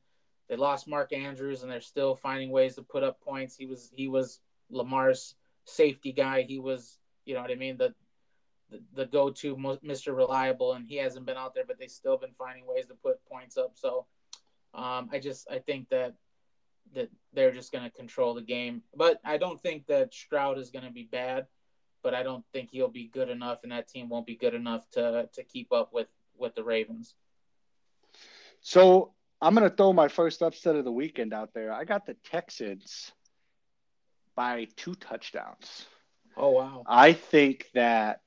They 0.48 0.56
lost 0.56 0.88
Mark 0.88 1.12
Andrews 1.12 1.62
and 1.62 1.70
they're 1.70 1.80
still 1.80 2.14
finding 2.16 2.50
ways 2.50 2.76
to 2.76 2.82
put 2.82 3.04
up 3.04 3.20
points. 3.20 3.56
He 3.56 3.66
was 3.66 3.90
he 3.94 4.08
was 4.08 4.40
Lamar's 4.70 5.34
safety 5.64 6.12
guy. 6.12 6.42
He 6.42 6.58
was, 6.58 6.98
you 7.24 7.34
know 7.34 7.42
what 7.42 7.50
I 7.50 7.56
mean, 7.56 7.76
the 7.76 7.94
the, 8.70 8.80
the 8.94 9.06
go-to 9.06 9.56
Mr. 9.56 10.16
Reliable, 10.16 10.74
and 10.74 10.86
he 10.86 10.96
hasn't 10.96 11.26
been 11.26 11.36
out 11.36 11.54
there, 11.54 11.64
but 11.66 11.78
they've 11.78 11.90
still 11.90 12.16
been 12.16 12.32
finding 12.38 12.66
ways 12.66 12.86
to 12.86 12.94
put 12.94 13.24
points 13.24 13.56
up. 13.56 13.72
So 13.74 14.06
um, 14.74 15.08
I 15.12 15.18
just 15.18 15.50
I 15.50 15.58
think 15.58 15.88
that 15.88 16.14
that 16.94 17.10
they're 17.32 17.52
just 17.52 17.72
going 17.72 17.84
to 17.84 17.90
control 17.90 18.34
the 18.34 18.42
game, 18.42 18.82
but 18.96 19.20
I 19.24 19.38
don't 19.38 19.60
think 19.60 19.86
that 19.86 20.14
Stroud 20.14 20.58
is 20.58 20.70
going 20.70 20.84
to 20.84 20.90
be 20.90 21.04
bad, 21.04 21.46
but 22.02 22.14
I 22.14 22.22
don't 22.22 22.44
think 22.52 22.70
he'll 22.70 22.88
be 22.88 23.08
good 23.08 23.28
enough, 23.28 23.62
and 23.62 23.72
that 23.72 23.88
team 23.88 24.08
won't 24.08 24.26
be 24.26 24.36
good 24.36 24.54
enough 24.54 24.88
to 24.90 25.28
to 25.32 25.42
keep 25.42 25.72
up 25.72 25.92
with 25.92 26.08
with 26.36 26.54
the 26.54 26.64
Ravens. 26.64 27.14
So 28.60 29.12
I'm 29.40 29.54
going 29.54 29.68
to 29.68 29.74
throw 29.74 29.92
my 29.92 30.08
first 30.08 30.42
upset 30.42 30.76
of 30.76 30.84
the 30.84 30.92
weekend 30.92 31.32
out 31.32 31.54
there. 31.54 31.72
I 31.72 31.84
got 31.84 32.06
the 32.06 32.14
Texans 32.14 33.12
by 34.40 34.66
two 34.74 34.94
touchdowns. 34.94 35.84
Oh 36.34 36.48
wow! 36.52 36.82
I 36.86 37.12
think 37.12 37.66
that 37.74 38.22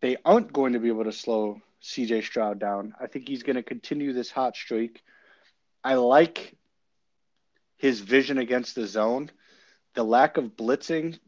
they 0.00 0.16
aren't 0.24 0.54
going 0.54 0.72
to 0.72 0.78
be 0.78 0.88
able 0.88 1.04
to 1.04 1.12
slow 1.12 1.60
CJ 1.82 2.24
Stroud 2.24 2.58
down. 2.58 2.94
I 2.98 3.08
think 3.08 3.28
he's 3.28 3.42
going 3.42 3.56
to 3.56 3.62
continue 3.62 4.14
this 4.14 4.30
hot 4.30 4.56
streak. 4.56 5.02
I 5.82 5.96
like 5.96 6.56
his 7.76 8.00
vision 8.00 8.38
against 8.38 8.74
the 8.74 8.86
zone. 8.86 9.30
The 9.92 10.02
lack 10.02 10.38
of 10.38 10.56
blitzing 10.56 11.18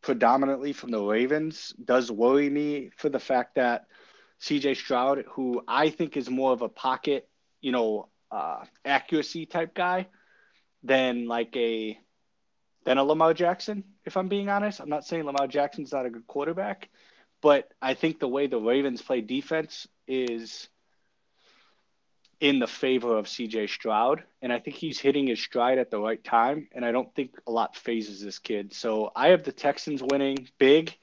predominantly 0.00 0.72
from 0.72 0.92
the 0.92 1.02
Ravens 1.02 1.74
does 1.84 2.12
worry 2.12 2.48
me 2.48 2.92
for 2.96 3.08
the 3.08 3.18
fact 3.18 3.56
that 3.56 3.86
CJ 4.42 4.76
Stroud, 4.76 5.24
who 5.30 5.60
I 5.66 5.90
think 5.90 6.16
is 6.16 6.30
more 6.30 6.52
of 6.52 6.62
a 6.62 6.68
pocket, 6.68 7.28
you 7.60 7.72
know, 7.72 8.10
uh, 8.30 8.64
accuracy 8.84 9.44
type 9.46 9.74
guy 9.74 10.06
than 10.84 11.26
like 11.26 11.56
a 11.56 11.98
than 12.84 12.98
a 12.98 13.04
Lamar 13.04 13.34
Jackson, 13.34 13.84
if 14.04 14.16
I'm 14.16 14.28
being 14.28 14.48
honest. 14.48 14.80
I'm 14.80 14.88
not 14.88 15.06
saying 15.06 15.24
Lamar 15.24 15.46
Jackson's 15.46 15.92
not 15.92 16.06
a 16.06 16.10
good 16.10 16.26
quarterback, 16.26 16.88
but 17.40 17.72
I 17.80 17.94
think 17.94 18.20
the 18.20 18.28
way 18.28 18.46
the 18.46 18.60
Ravens 18.60 19.02
play 19.02 19.20
defense 19.20 19.88
is 20.06 20.68
in 22.40 22.58
the 22.58 22.66
favor 22.66 23.16
of 23.16 23.26
CJ 23.26 23.70
Stroud. 23.70 24.22
And 24.42 24.52
I 24.52 24.58
think 24.58 24.76
he's 24.76 25.00
hitting 25.00 25.28
his 25.28 25.40
stride 25.40 25.78
at 25.78 25.90
the 25.90 25.98
right 25.98 26.22
time. 26.22 26.68
And 26.72 26.84
I 26.84 26.92
don't 26.92 27.12
think 27.14 27.30
a 27.46 27.50
lot 27.50 27.76
phases 27.76 28.20
this 28.20 28.38
kid. 28.38 28.74
So 28.74 29.10
I 29.16 29.28
have 29.28 29.44
the 29.44 29.52
Texans 29.52 30.02
winning 30.02 30.48
big. 30.58 30.94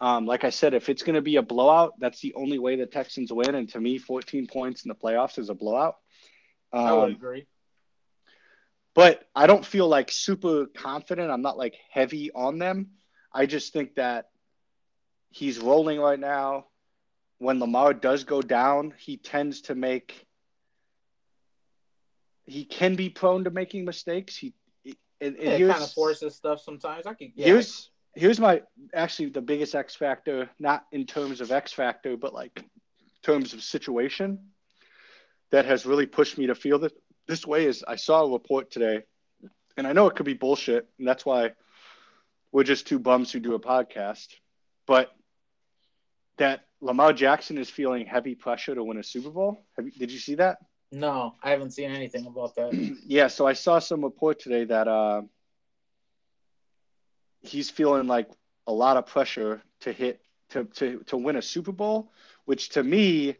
Um, 0.00 0.26
like 0.26 0.44
I 0.44 0.50
said, 0.50 0.74
if 0.74 0.88
it's 0.88 1.02
going 1.02 1.14
to 1.14 1.22
be 1.22 1.36
a 1.36 1.42
blowout, 1.42 1.94
that's 1.98 2.20
the 2.20 2.34
only 2.34 2.58
way 2.58 2.76
the 2.76 2.86
Texans 2.86 3.32
win. 3.32 3.54
And 3.54 3.68
to 3.70 3.80
me, 3.80 3.98
14 3.98 4.46
points 4.46 4.84
in 4.84 4.88
the 4.88 4.94
playoffs 4.94 5.38
is 5.38 5.50
a 5.50 5.54
blowout. 5.54 5.96
Um, 6.72 6.86
I 6.86 6.92
would 6.92 7.04
um, 7.04 7.10
agree 7.12 7.46
but 8.96 9.28
I 9.36 9.46
don't 9.46 9.64
feel 9.64 9.86
like 9.86 10.10
super 10.10 10.66
confident. 10.66 11.30
I'm 11.30 11.42
not 11.42 11.58
like 11.58 11.76
heavy 11.90 12.32
on 12.32 12.58
them. 12.58 12.88
I 13.32 13.44
just 13.44 13.74
think 13.74 13.96
that 13.96 14.30
he's 15.30 15.58
rolling 15.58 16.00
right 16.00 16.18
now. 16.18 16.66
When 17.38 17.60
Lamar 17.60 17.92
does 17.92 18.24
go 18.24 18.40
down, 18.40 18.94
he 18.98 19.18
tends 19.18 19.60
to 19.62 19.74
make 19.74 20.26
he 22.46 22.64
can 22.64 22.94
be 22.94 23.10
prone 23.10 23.44
to 23.44 23.50
making 23.50 23.84
mistakes. 23.84 24.34
He 24.34 24.54
and, 25.20 25.36
and 25.36 25.60
yeah, 25.60 25.72
kind 25.72 25.84
of 25.84 25.92
forces 25.92 26.34
stuff 26.34 26.62
sometimes. 26.62 27.06
I 27.06 27.12
can. 27.12 27.32
Yeah. 27.34 27.46
Here's 27.46 27.90
here's 28.14 28.40
my 28.40 28.62
actually 28.94 29.28
the 29.28 29.42
biggest 29.42 29.74
X 29.74 29.94
factor, 29.94 30.48
not 30.58 30.86
in 30.90 31.04
terms 31.04 31.42
of 31.42 31.52
X 31.52 31.70
factor, 31.70 32.16
but 32.16 32.32
like 32.32 32.64
terms 33.22 33.52
of 33.52 33.62
situation 33.62 34.38
that 35.50 35.66
has 35.66 35.84
really 35.84 36.06
pushed 36.06 36.38
me 36.38 36.46
to 36.46 36.54
feel 36.54 36.78
that 36.78 36.92
this 37.26 37.46
way 37.46 37.66
is 37.66 37.84
I 37.86 37.96
saw 37.96 38.22
a 38.22 38.30
report 38.30 38.70
today, 38.70 39.02
and 39.76 39.86
I 39.86 39.92
know 39.92 40.06
it 40.06 40.16
could 40.16 40.26
be 40.26 40.34
bullshit, 40.34 40.88
and 40.98 41.06
that's 41.06 41.26
why 41.26 41.52
we're 42.52 42.64
just 42.64 42.86
two 42.86 42.98
bums 42.98 43.32
who 43.32 43.40
do 43.40 43.54
a 43.54 43.60
podcast, 43.60 44.28
but 44.86 45.12
that 46.38 46.64
Lamar 46.80 47.12
Jackson 47.12 47.58
is 47.58 47.68
feeling 47.68 48.06
heavy 48.06 48.34
pressure 48.34 48.74
to 48.74 48.84
win 48.84 48.98
a 48.98 49.02
Super 49.02 49.30
Bowl. 49.30 49.64
You, 49.78 49.90
did 49.90 50.12
you 50.12 50.18
see 50.18 50.36
that? 50.36 50.58
No, 50.92 51.34
I 51.42 51.50
haven't 51.50 51.72
seen 51.72 51.90
anything 51.90 52.26
about 52.26 52.54
that. 52.56 52.72
yeah, 53.06 53.26
so 53.26 53.46
I 53.46 53.54
saw 53.54 53.78
some 53.78 54.02
report 54.02 54.38
today 54.38 54.64
that 54.64 54.86
uh, 54.86 55.22
he's 57.40 57.70
feeling 57.70 58.06
like 58.06 58.28
a 58.66 58.72
lot 58.72 58.96
of 58.96 59.06
pressure 59.06 59.62
to 59.80 59.92
hit 59.92 60.20
to, 60.50 60.64
to 60.64 61.02
to 61.06 61.16
win 61.16 61.36
a 61.36 61.42
Super 61.42 61.72
Bowl, 61.72 62.12
which 62.44 62.70
to 62.70 62.82
me 62.82 63.36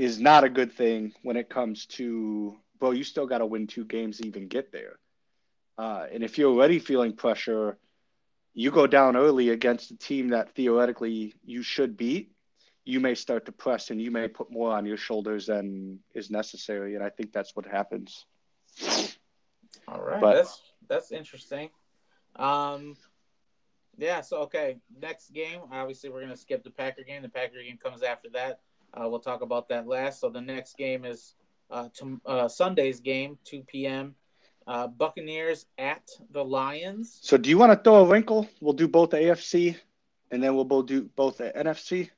is 0.00 0.18
not 0.18 0.44
a 0.44 0.48
good 0.48 0.72
thing 0.72 1.12
when 1.20 1.36
it 1.36 1.50
comes 1.50 1.84
to 1.84 2.56
bro. 2.78 2.92
You 2.92 3.04
still 3.04 3.26
got 3.26 3.38
to 3.38 3.46
win 3.46 3.66
two 3.66 3.84
games 3.84 4.16
to 4.16 4.26
even 4.26 4.48
get 4.48 4.72
there. 4.72 4.98
Uh, 5.76 6.06
and 6.10 6.24
if 6.24 6.38
you're 6.38 6.50
already 6.50 6.78
feeling 6.78 7.12
pressure, 7.12 7.76
you 8.54 8.70
go 8.70 8.86
down 8.86 9.14
early 9.14 9.50
against 9.50 9.90
a 9.90 9.98
team 9.98 10.28
that 10.28 10.54
theoretically 10.54 11.34
you 11.44 11.62
should 11.62 11.98
beat. 11.98 12.32
You 12.86 12.98
may 12.98 13.14
start 13.14 13.44
to 13.44 13.52
press, 13.52 13.90
and 13.90 14.00
you 14.00 14.10
may 14.10 14.26
put 14.26 14.50
more 14.50 14.72
on 14.72 14.86
your 14.86 14.96
shoulders 14.96 15.46
than 15.46 15.98
is 16.14 16.30
necessary. 16.30 16.94
And 16.94 17.04
I 17.04 17.10
think 17.10 17.30
that's 17.34 17.54
what 17.54 17.66
happens. 17.66 18.24
All 19.86 20.00
right, 20.00 20.20
but, 20.20 20.34
that's 20.34 20.62
that's 20.88 21.12
interesting. 21.12 21.68
Um, 22.36 22.96
yeah. 23.98 24.22
So 24.22 24.38
okay, 24.44 24.78
next 24.98 25.34
game. 25.34 25.60
Obviously, 25.70 26.08
we're 26.08 26.22
gonna 26.22 26.38
skip 26.38 26.64
the 26.64 26.70
Packer 26.70 27.02
game. 27.02 27.20
The 27.20 27.28
Packer 27.28 27.62
game 27.62 27.76
comes 27.76 28.02
after 28.02 28.30
that. 28.30 28.60
Uh, 28.94 29.08
we'll 29.08 29.20
talk 29.20 29.42
about 29.42 29.68
that 29.68 29.86
last. 29.86 30.20
So 30.20 30.28
the 30.28 30.40
next 30.40 30.76
game 30.76 31.04
is 31.04 31.34
uh, 31.70 31.88
to, 31.94 32.20
uh, 32.26 32.48
Sunday's 32.48 33.00
game, 33.00 33.38
2 33.44 33.62
p.m. 33.62 34.14
Uh, 34.66 34.86
Buccaneers 34.86 35.66
at 35.78 36.08
the 36.30 36.44
Lions. 36.44 37.18
So 37.22 37.36
do 37.36 37.50
you 37.50 37.58
want 37.58 37.72
to 37.72 37.82
throw 37.82 38.04
a 38.04 38.06
wrinkle? 38.06 38.48
We'll 38.60 38.74
do 38.74 38.88
both 38.88 39.10
the 39.10 39.18
AFC, 39.18 39.76
and 40.30 40.42
then 40.42 40.54
we'll 40.54 40.64
both 40.64 40.86
do 40.86 41.02
both 41.16 41.38
the 41.38 41.52
NFC. 41.56 42.10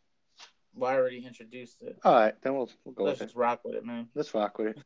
Well, 0.74 0.90
I 0.90 0.96
already 0.96 1.24
introduced 1.24 1.82
it. 1.82 1.98
All 2.02 2.14
right, 2.14 2.34
then 2.42 2.54
we'll 2.54 2.70
we'll 2.84 2.94
go. 2.94 3.04
Let's 3.04 3.20
just 3.20 3.34
it. 3.34 3.38
rock 3.38 3.60
with 3.64 3.74
it, 3.74 3.84
man. 3.84 4.08
Let's 4.14 4.34
rock 4.34 4.58
with 4.58 4.68
it. 4.68 4.78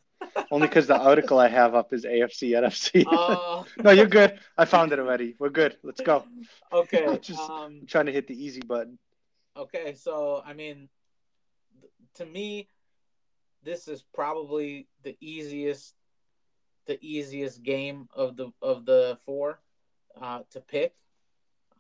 Only 0.50 0.68
because 0.68 0.86
the 0.86 0.98
article 0.98 1.38
I 1.38 1.48
have 1.48 1.74
up 1.74 1.92
is 1.92 2.04
AFC 2.04 2.50
NFC. 2.50 3.04
Uh... 3.06 3.62
no, 3.82 3.90
you're 3.90 4.06
good. 4.06 4.38
I 4.56 4.64
found 4.64 4.92
it 4.92 4.98
already. 4.98 5.36
We're 5.38 5.50
good. 5.50 5.76
Let's 5.82 6.00
go. 6.00 6.24
Okay. 6.72 7.18
just 7.22 7.40
um, 7.50 7.82
trying 7.86 8.06
to 8.06 8.12
hit 8.12 8.26
the 8.26 8.44
easy 8.44 8.60
button. 8.60 8.98
Okay, 9.56 9.94
so 9.94 10.42
I 10.44 10.52
mean, 10.52 10.88
to 12.16 12.26
me, 12.26 12.68
this 13.62 13.88
is 13.88 14.04
probably 14.14 14.88
the 15.02 15.16
easiest 15.20 15.94
the 16.86 16.98
easiest 17.04 17.62
game 17.62 18.08
of 18.14 18.36
the 18.36 18.52
of 18.62 18.86
the 18.86 19.18
four 19.24 19.60
uh, 20.20 20.40
to 20.50 20.60
pick. 20.60 20.94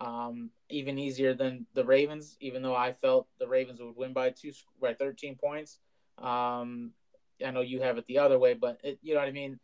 um, 0.00 0.50
even 0.70 0.98
easier 0.98 1.34
than 1.34 1.66
the 1.74 1.84
Ravens. 1.84 2.36
Even 2.40 2.62
though 2.62 2.76
I 2.76 2.92
felt 2.92 3.28
the 3.38 3.48
Ravens 3.48 3.80
would 3.80 3.96
win 3.96 4.12
by 4.12 4.30
two 4.30 4.52
by 4.80 4.94
13 4.94 5.36
points. 5.36 5.78
Um, 6.18 6.92
I 7.44 7.50
know 7.50 7.60
you 7.62 7.80
have 7.82 7.98
it 7.98 8.06
the 8.06 8.18
other 8.18 8.38
way, 8.38 8.54
but 8.54 8.80
it, 8.84 8.98
you 9.02 9.14
know 9.14 9.20
what 9.20 9.28
I 9.28 9.32
mean. 9.32 9.60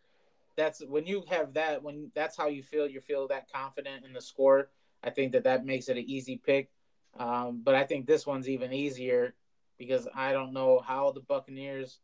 That's 0.56 0.82
when 0.86 1.06
you 1.06 1.24
have 1.30 1.54
that 1.54 1.82
when 1.82 2.10
that's 2.14 2.36
how 2.36 2.48
you 2.48 2.62
feel. 2.62 2.86
You 2.88 3.00
feel 3.00 3.28
that 3.28 3.50
confident 3.52 4.04
in 4.04 4.12
the 4.12 4.20
score. 4.22 4.70
I 5.02 5.10
think 5.10 5.32
that 5.32 5.44
that 5.44 5.64
makes 5.66 5.88
it 5.88 5.96
an 5.98 6.04
easy 6.08 6.36
pick. 6.44 6.70
Um, 7.18 7.62
but 7.64 7.74
I 7.74 7.84
think 7.84 8.06
this 8.06 8.26
one's 8.26 8.48
even 8.48 8.72
easier 8.72 9.34
because 9.82 10.06
I 10.14 10.32
don't 10.32 10.52
know 10.52 10.78
how 10.78 11.10
the 11.10 11.22
Buccaneers 11.22 11.98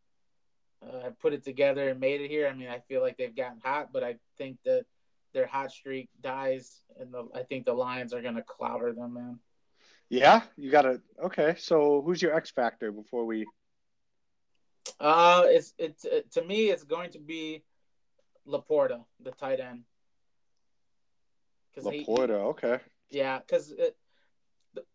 uh, 0.83 1.01
have 1.03 1.21
put 1.21 1.33
it 1.33 1.45
together 1.45 1.91
and 1.91 2.01
made 2.01 2.21
it 2.21 2.29
here. 2.29 2.49
I 2.49 2.55
mean, 2.55 2.69
I 2.69 2.81
feel 2.81 3.01
like 3.01 3.17
they've 3.17 3.35
gotten 3.35 3.61
hot, 3.63 3.93
but 3.93 4.03
I 4.03 4.17
think 4.37 4.59
that 4.65 4.85
their 5.33 5.47
hot 5.47 5.71
streak 5.71 6.09
dies, 6.21 6.81
and 6.99 7.15
the, 7.15 7.29
I 7.33 7.45
think 7.45 7.67
the 7.67 7.75
Lions 7.75 8.13
are 8.13 8.21
going 8.21 8.35
to 8.35 8.43
clobber 8.43 8.93
them, 8.93 9.15
man. 9.15 9.39
Yeah, 10.09 10.43
you 10.57 10.73
got 10.73 10.83
to. 10.83 11.01
Okay, 11.27 11.55
so 11.57 12.03
who's 12.05 12.21
your 12.21 12.35
X 12.35 12.51
factor 12.51 12.91
before 12.91 13.27
we? 13.27 13.47
Uh, 14.99 15.45
it's 15.47 15.73
it's 15.79 16.05
it, 16.05 16.33
to 16.33 16.43
me, 16.43 16.71
it's 16.71 16.83
going 16.83 17.11
to 17.11 17.21
be 17.21 17.63
LaPorta, 18.49 19.05
the 19.23 19.31
tight 19.31 19.61
end. 19.61 19.85
LaPorta, 21.79 22.29
he, 22.29 22.35
okay. 22.35 22.79
Yeah, 23.11 23.39
because 23.39 23.73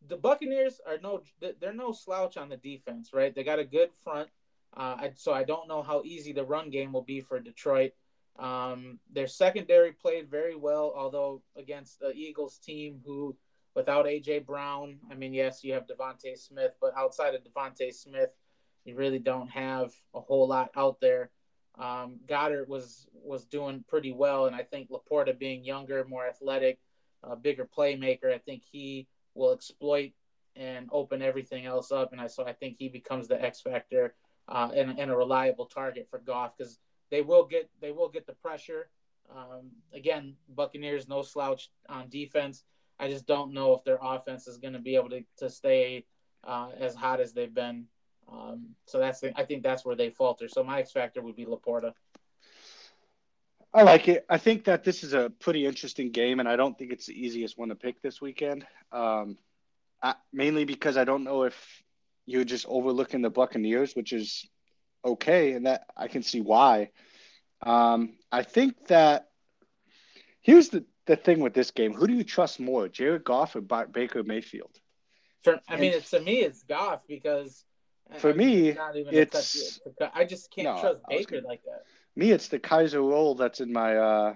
the, 0.08 0.18
Buccaneers 0.18 0.80
are 0.88 0.98
no, 1.02 1.22
they're 1.60 1.74
no 1.74 1.92
slouch 1.92 2.38
on 2.38 2.50
the 2.50 2.58
defense, 2.58 3.12
right? 3.14 3.34
They 3.34 3.44
got 3.44 3.60
a 3.60 3.66
good 3.66 3.90
front. 4.04 4.30
Uh, 4.76 5.10
so 5.16 5.34
I 5.34 5.44
don't 5.44 5.68
know 5.68 5.84
how 5.84 6.02
easy 6.04 6.34
the 6.34 6.44
run 6.44 6.70
game 6.70 6.94
will 6.94 7.04
be 7.04 7.22
for 7.22 7.40
Detroit. 7.40 7.92
Um, 8.40 9.00
their 9.12 9.28
secondary 9.28 9.92
played 9.92 10.30
very 10.30 10.56
well, 10.56 10.94
although 10.96 11.44
against 11.56 12.00
the 12.00 12.12
Eagles 12.14 12.58
team 12.58 13.00
who, 13.06 13.36
without 13.76 14.06
AJ 14.06 14.46
Brown, 14.46 14.98
I 15.12 15.16
mean, 15.16 15.34
yes, 15.34 15.64
you 15.64 15.74
have 15.74 15.86
DeVonta 15.86 16.38
Smith, 16.38 16.72
but 16.82 16.94
outside 16.98 17.36
of 17.36 17.44
DeVonta 17.44 17.94
Smith, 17.94 18.32
you 18.86 18.96
really 18.96 19.20
don't 19.20 19.50
have 19.50 19.94
a 20.16 20.20
whole 20.20 20.48
lot 20.48 20.72
out 20.76 21.00
there. 21.00 21.30
Um, 21.80 22.20
Goedert 22.28 22.68
was 22.68 23.08
was 23.14 23.46
doing 23.46 23.84
pretty 23.88 24.12
well, 24.12 24.46
and 24.46 24.56
I 24.56 24.64
think 24.64 24.90
LaPorta 24.90 25.38
being 25.38 25.64
younger, 25.64 26.04
more 26.06 26.28
athletic, 26.28 26.80
a 27.24 27.36
bigger 27.36 27.66
playmaker, 27.66 28.34
I 28.34 28.38
think 28.38 28.64
he 28.70 29.08
will 29.36 29.54
exploit 29.54 30.12
and 30.56 30.90
open 30.92 31.22
everything 31.22 31.66
else 31.66 31.92
up. 31.92 32.12
And 32.12 32.22
I 32.22 32.28
so 32.28 32.46
I 32.46 32.54
think 32.54 32.78
he 32.78 32.90
becomes 32.90 33.28
the 33.28 33.42
X 33.42 33.62
factor 33.62 34.16
uh, 34.48 34.70
and, 34.76 35.00
and 35.00 35.12
a 35.12 35.16
reliable 35.16 35.66
target 35.66 36.08
for 36.10 36.20
Goff 36.20 36.58
because 36.58 36.80
they 37.10 37.22
will 37.22 37.46
get 37.46 37.70
they 37.82 37.92
will 37.92 38.10
get 38.10 38.26
the 38.28 38.34
pressure. 38.34 38.90
Um, 39.36 39.72
again, 39.94 40.36
Buccaneers 40.50 41.08
no 41.08 41.22
slouch 41.22 41.70
on 41.90 42.10
defense. 42.10 42.64
I 43.00 43.08
just 43.08 43.26
don't 43.26 43.54
know 43.54 43.74
if 43.74 43.84
their 43.84 44.00
offense 44.02 44.48
is 44.48 44.58
going 44.58 44.74
to 44.74 44.80
be 44.80 44.96
able 44.96 45.10
to, 45.10 45.24
to 45.38 45.50
stay 45.50 46.06
uh, 46.44 46.70
as 46.80 46.94
hot 46.94 47.20
as 47.20 47.34
they've 47.34 47.54
been. 47.54 47.86
Um, 48.32 48.70
so 48.86 49.00
that's 49.00 49.20
the, 49.20 49.38
I 49.40 49.44
think 49.44 49.64
that's 49.64 49.86
where 49.86 49.96
they 49.96 50.10
falter. 50.10 50.48
So 50.48 50.64
my 50.64 50.80
X 50.80 50.92
factor 50.92 51.22
would 51.22 51.36
be 51.36 51.46
LaPorta. 51.46 51.94
I 53.74 53.82
like 53.84 54.08
it. 54.08 54.26
I 54.30 54.38
think 54.38 54.66
that 54.66 54.84
this 54.84 55.04
is 55.04 55.14
a 55.14 55.32
pretty 55.40 55.66
interesting 55.66 56.12
game, 56.12 56.40
and 56.40 56.48
I 56.48 56.56
don't 56.56 56.78
think 56.78 56.92
it's 56.92 57.08
the 57.08 57.20
easiest 57.20 57.58
one 57.58 57.70
to 57.70 57.76
pick 57.76 58.02
this 58.02 58.22
weekend. 58.22 58.66
Um, 58.92 59.38
I, 60.02 60.16
mainly 60.32 60.64
because 60.64 60.96
I 60.96 61.06
don't 61.06 61.24
know 61.24 61.44
if 61.44 61.84
you're 62.26 62.44
just 62.44 62.66
overlooking 62.68 63.22
the 63.22 63.32
Buccaneers, 63.32 63.96
which 63.96 64.14
is 64.14 64.48
okay, 65.04 65.54
and 65.54 65.66
that 65.66 65.88
I 65.98 66.08
can 66.08 66.22
see 66.22 66.40
why. 66.40 66.92
Um, 67.62 68.14
I 68.32 68.44
think 68.44 68.88
that 68.88 69.30
here's 70.42 70.70
the, 70.70 70.86
the 71.08 71.16
thing 71.16 71.40
with 71.40 71.56
this 71.56 71.72
game: 71.72 71.94
who 71.94 72.06
do 72.06 72.14
you 72.14 72.24
trust 72.24 72.60
more, 72.60 72.88
Jared 72.88 73.24
Goff 73.24 73.56
or 73.56 73.62
Baker 73.62 74.22
Mayfield? 74.24 74.78
For 75.42 75.60
I 75.68 75.78
mean, 75.78 75.94
it's, 75.94 76.12
to 76.12 76.22
me, 76.22 76.42
it's 76.42 76.64
Goff 76.64 77.08
because 77.08 77.66
for 78.20 78.30
I 78.30 78.34
me, 78.34 78.78
it's 79.12 79.80
I 80.14 80.26
just 80.26 80.52
can't 80.52 80.76
no, 80.76 80.80
trust 80.80 81.02
Baker 81.10 81.38
gonna, 81.38 81.48
like 81.48 81.64
that 81.64 81.84
me 82.16 82.32
it's 82.32 82.48
the 82.48 82.60
Kaiser 82.60 83.02
roll 83.02 83.36
that's 83.36 83.62
in 83.62 83.72
my 83.72 83.98
uh 83.98 84.36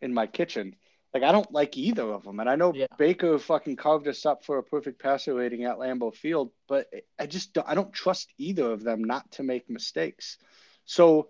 in 0.00 0.12
my 0.12 0.26
kitchen. 0.26 0.76
Like 1.14 1.22
I 1.22 1.32
don't 1.32 1.52
like 1.52 1.76
either 1.76 2.10
of 2.10 2.24
them, 2.24 2.40
and 2.40 2.48
I 2.48 2.56
know 2.56 2.72
yeah. 2.74 2.86
Baker 2.96 3.38
fucking 3.38 3.76
carved 3.76 4.08
us 4.08 4.24
up 4.24 4.44
for 4.44 4.58
a 4.58 4.62
perfect 4.62 5.00
passer 5.00 5.34
rating 5.34 5.64
at 5.64 5.76
Lambeau 5.76 6.14
Field, 6.14 6.50
but 6.68 6.88
I 7.18 7.26
just 7.26 7.52
don't, 7.52 7.68
I 7.68 7.74
don't 7.74 7.92
trust 7.92 8.32
either 8.38 8.72
of 8.72 8.82
them 8.82 9.04
not 9.04 9.30
to 9.32 9.42
make 9.42 9.68
mistakes. 9.68 10.38
So, 10.86 11.28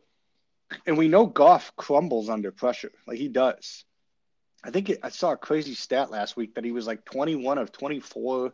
and 0.87 0.97
we 0.97 1.09
know 1.09 1.27
Goff 1.27 1.73
crumbles 1.77 2.31
under 2.31 2.53
pressure, 2.53 2.93
like 3.09 3.19
he 3.19 3.29
does. 3.29 3.85
I 4.65 4.71
think 4.71 4.89
it, 4.89 5.01
I 5.03 5.09
saw 5.09 5.33
a 5.33 5.37
crazy 5.37 5.75
stat 5.75 6.13
last 6.13 6.37
week 6.37 6.55
that 6.55 6.65
he 6.65 6.71
was 6.71 6.87
like 6.87 7.05
21 7.05 7.59
of 7.59 7.73
24 7.73 8.53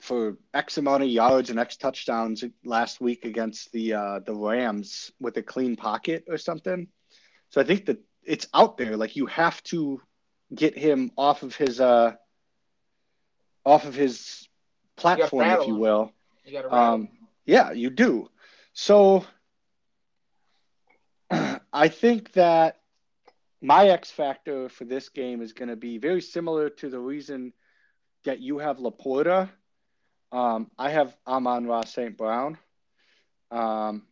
for 0.00 0.38
X 0.54 0.78
amount 0.78 1.02
of 1.02 1.08
yards 1.08 1.50
and 1.50 1.58
X 1.58 1.76
touchdowns 1.76 2.44
last 2.64 3.00
week 3.00 3.24
against 3.24 3.72
the 3.72 3.94
uh, 3.94 4.20
the 4.20 4.34
Rams 4.34 5.12
with 5.20 5.36
a 5.36 5.42
clean 5.42 5.76
pocket 5.76 6.24
or 6.28 6.38
something. 6.38 6.88
So 7.50 7.60
I 7.60 7.64
think 7.64 7.86
that 7.86 7.98
it's 8.24 8.46
out 8.54 8.76
there. 8.76 8.96
Like 8.96 9.16
you 9.16 9.26
have 9.26 9.62
to 9.64 10.00
get 10.54 10.76
him 10.76 11.10
off 11.16 11.42
of 11.42 11.56
his 11.56 11.80
uh 11.80 12.12
off 13.64 13.84
of 13.84 13.94
his 13.94 14.48
platform, 14.96 15.50
if 15.60 15.66
you 15.66 15.74
will. 15.74 16.12
You 16.44 16.70
um, 16.70 17.08
yeah, 17.44 17.72
you 17.72 17.90
do. 17.90 18.30
So 18.72 19.26
I 21.30 21.88
think 21.88 22.32
that 22.32 22.80
my 23.60 23.88
X 23.88 24.10
factor 24.10 24.68
for 24.68 24.84
this 24.84 25.08
game 25.08 25.42
is 25.42 25.52
going 25.52 25.68
to 25.68 25.76
be 25.76 25.98
very 25.98 26.20
similar 26.20 26.70
to 26.70 26.88
the 26.88 26.98
reason 26.98 27.52
that 28.24 28.40
you 28.40 28.58
have 28.58 28.78
LaPorta 28.78 29.50
um, 30.32 30.70
I 30.78 30.90
have 30.90 31.16
Amon-Ra 31.26 31.84
St. 31.84 32.16
Brown. 32.16 32.58
Um, 33.50 34.02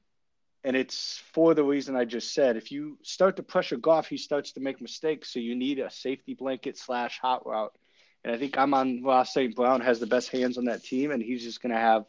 and 0.65 0.75
it's 0.75 1.23
for 1.33 1.55
the 1.55 1.63
reason 1.63 1.95
I 1.95 2.05
just 2.05 2.35
said. 2.35 2.57
If 2.57 2.73
you 2.73 2.99
start 3.03 3.37
to 3.37 3.43
pressure 3.43 3.77
Goff, 3.77 4.09
he 4.09 4.17
starts 4.17 4.53
to 4.53 4.61
make 4.61 4.81
mistakes. 4.81 5.33
So 5.33 5.39
you 5.39 5.55
need 5.55 5.79
a 5.79 5.91
safety 5.91 6.35
blanket 6.35 6.77
slash 6.77 7.19
hot 7.21 7.47
route. 7.47 7.77
And 8.25 8.35
I 8.35 8.39
think 8.39 8.59
Amon-Ra 8.59 9.23
St. 9.23 9.55
Brown 9.55 9.81
has 9.83 10.01
the 10.01 10.07
best 10.07 10.31
hands 10.31 10.59
on 10.59 10.65
that 10.65 10.83
team, 10.83 11.13
and 11.13 11.23
he's 11.23 11.45
just 11.45 11.63
going 11.63 11.73
to 11.73 11.79
have 11.79 12.05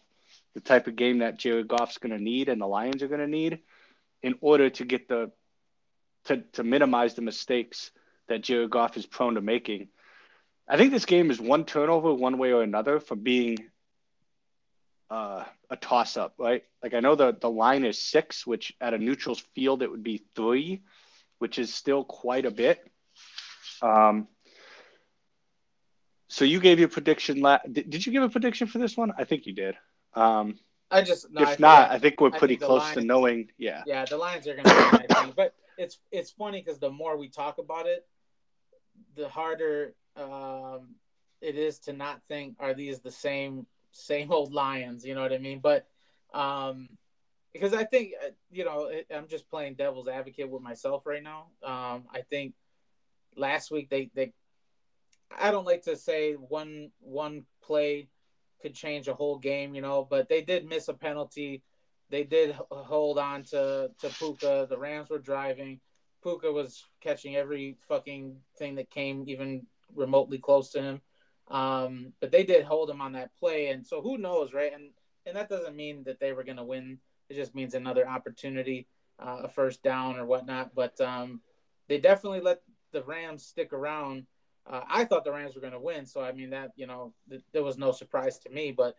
the 0.56 0.62
type 0.62 0.88
of 0.88 0.96
game 0.96 1.20
that 1.20 1.38
Jared 1.38 1.67
Goff's 1.67 2.00
going 2.00 2.17
to 2.17 2.24
need 2.24 2.50
and 2.50 2.60
the 2.60 2.65
Lions 2.65 3.04
are 3.04 3.08
going 3.08 3.22
to 3.22 3.28
need 3.28 3.60
in 4.24 4.34
order 4.41 4.72
to 4.72 4.86
get 4.86 5.08
the 5.08 5.32
to, 6.26 6.38
to 6.54 6.63
minimize 6.63 7.13
the 7.13 7.22
mistakes 7.22 7.91
that 8.28 8.41
Jared 8.41 8.72
Goff 8.72 8.98
is 8.98 9.06
prone 9.06 9.36
to 9.36 9.41
making. 9.41 9.89
I 10.67 10.78
think 10.78 10.91
this 10.91 11.06
game 11.06 11.30
is 11.30 11.39
one 11.39 11.63
turnover, 11.63 12.13
one 12.13 12.38
way 12.38 12.52
or 12.52 12.63
another, 12.63 13.00
from 13.00 13.20
being 13.20 13.70
uh, 15.10 15.43
a 15.70 15.76
toss 15.78 16.17
up, 16.17 16.34
right? 16.38 16.63
Like 16.84 16.93
I 16.93 17.00
know 17.00 17.15
the 17.15 17.36
the 17.39 17.50
line 17.50 17.86
is 17.86 18.02
six, 18.02 18.46
which 18.46 18.74
at 18.82 18.93
a 18.93 18.98
neutral 18.98 19.36
field 19.56 19.82
it 19.82 19.89
would 19.89 20.04
be 20.04 20.24
three, 20.36 20.84
which 21.39 21.60
is 21.60 21.74
still 21.74 22.04
quite 22.04 22.46
a 22.46 22.52
bit. 22.52 22.80
Um, 23.82 24.28
so 26.30 26.46
you 26.46 26.60
gave 26.60 26.80
your 26.80 26.89
prediction. 26.89 27.41
La- 27.41 27.60
did, 27.72 27.89
did 27.89 28.06
you 28.06 28.12
give 28.12 28.24
a 28.24 28.30
prediction 28.30 28.67
for 28.67 28.80
this 28.80 28.98
one? 28.98 29.13
I 29.17 29.24
think 29.24 29.46
you 29.46 29.54
did. 29.54 29.76
Um, 30.13 30.60
I 30.91 31.02
just 31.02 31.32
no, 31.32 31.41
if 31.41 31.50
I 31.50 31.56
not, 31.60 31.91
I 31.91 32.00
think 32.00 32.20
we're 32.20 32.32
pretty 32.32 32.56
think 32.56 32.67
close 32.67 32.91
to 32.91 33.02
knowing. 33.02 33.50
Yeah, 33.58 33.84
yeah, 33.86 34.06
the 34.06 34.17
Lions 34.17 34.48
are 34.48 34.56
going 34.56 34.65
to 34.65 34.76
win. 34.76 35.06
I 35.10 35.22
think, 35.22 35.36
but 35.36 35.54
it's 35.78 36.00
it's 36.12 36.32
funny 36.32 36.62
because 36.62 36.80
the 36.80 36.89
more 36.89 37.17
we 37.17 37.30
talk 37.30 37.58
about 37.60 37.88
it, 37.88 38.06
the 39.15 39.30
harder 39.30 39.93
um, 40.15 40.96
it 41.41 41.56
is 41.56 41.80
to 41.80 41.93
not 41.93 42.22
think 42.28 42.56
are 42.60 42.74
these 42.74 43.00
the 43.00 43.12
same 43.12 43.65
same 43.97 44.31
old 44.31 44.53
Lions, 44.53 45.05
you 45.05 45.15
know 45.15 45.21
what 45.21 45.33
I 45.33 45.38
mean? 45.38 45.60
But 45.60 45.88
um, 46.33 46.89
because 47.53 47.73
I 47.73 47.83
think 47.83 48.13
uh, 48.23 48.29
you 48.51 48.65
know 48.65 48.91
I'm 49.13 49.27
just 49.27 49.49
playing 49.49 49.75
devil's 49.75 50.07
advocate 50.07 50.49
with 50.49 50.62
myself 50.62 51.05
right 51.05 51.23
now. 51.23 51.47
Um, 51.63 52.05
I 52.13 52.21
think 52.29 52.53
last 53.36 53.71
week 53.71 53.89
they 53.89 54.12
they 54.13 54.33
I 55.38 55.51
don't 55.51 55.65
like 55.65 55.83
to 55.83 55.95
say 55.95 56.33
one 56.33 56.91
one 56.99 57.45
play 57.63 58.10
could 58.62 58.73
change 58.73 59.07
a 59.07 59.13
whole 59.13 59.38
game, 59.38 59.75
you 59.75 59.81
know, 59.81 60.07
but 60.10 60.29
they 60.29 60.41
did 60.41 60.65
miss 60.65 60.88
a 60.88 60.93
penalty. 60.93 61.63
They 62.10 62.23
did 62.23 62.55
hold 62.71 63.17
on 63.17 63.43
to 63.45 63.91
to 63.99 64.10
Puka. 64.10 64.67
The 64.69 64.77
Rams 64.77 65.10
were 65.10 65.19
driving. 65.19 65.79
Puka 66.23 66.51
was 66.51 66.83
catching 67.01 67.36
every 67.36 67.77
fucking 67.88 68.38
thing 68.57 68.75
that 68.75 68.89
came 68.89 69.25
even 69.27 69.65
remotely 69.95 70.38
close 70.38 70.71
to 70.71 70.81
him. 70.81 71.01
Um, 71.49 72.13
but 72.19 72.31
they 72.31 72.43
did 72.43 72.65
hold 72.65 72.89
them 72.89 73.01
on 73.01 73.13
that 73.13 73.36
play, 73.36 73.67
and 73.69 73.86
so 73.86 74.01
who 74.01 74.17
knows, 74.17 74.53
right? 74.53 74.73
And 74.73 74.91
and 75.25 75.36
that 75.36 75.49
doesn't 75.49 75.75
mean 75.75 76.03
that 76.05 76.19
they 76.19 76.33
were 76.33 76.43
going 76.43 76.57
to 76.57 76.63
win. 76.63 76.99
It 77.29 77.36
just 77.36 77.55
means 77.55 77.73
another 77.73 78.07
opportunity, 78.07 78.88
uh, 79.19 79.41
a 79.43 79.49
first 79.49 79.83
down 79.83 80.17
or 80.17 80.25
whatnot. 80.25 80.73
But 80.75 80.99
um, 81.01 81.41
they 81.88 81.99
definitely 81.99 82.41
let 82.41 82.62
the 82.91 83.03
Rams 83.03 83.45
stick 83.45 83.73
around. 83.73 84.25
Uh, 84.69 84.81
I 84.88 85.05
thought 85.05 85.23
the 85.23 85.31
Rams 85.31 85.55
were 85.55 85.62
going 85.62 85.73
to 85.73 85.79
win, 85.79 86.05
so 86.05 86.21
I 86.21 86.33
mean 86.33 86.49
that 86.49 86.71
you 86.75 86.88
know 86.88 87.13
th- 87.29 87.43
there 87.53 87.63
was 87.63 87.77
no 87.77 87.91
surprise 87.91 88.39
to 88.39 88.49
me. 88.49 88.71
But 88.71 88.95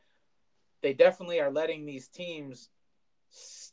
they 0.82 0.94
definitely 0.94 1.40
are 1.40 1.50
letting 1.50 1.84
these 1.84 2.08
teams, 2.08 2.70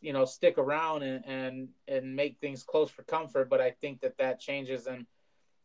you 0.02 0.12
know, 0.12 0.26
stick 0.26 0.58
around 0.58 1.04
and 1.04 1.24
and 1.26 1.70
and 1.88 2.14
make 2.14 2.40
things 2.40 2.64
close 2.64 2.90
for 2.90 3.04
comfort. 3.04 3.50
But 3.50 3.62
I 3.62 3.72
think 3.72 4.02
that 4.02 4.18
that 4.18 4.42
changes 4.42 4.88
and 4.88 5.06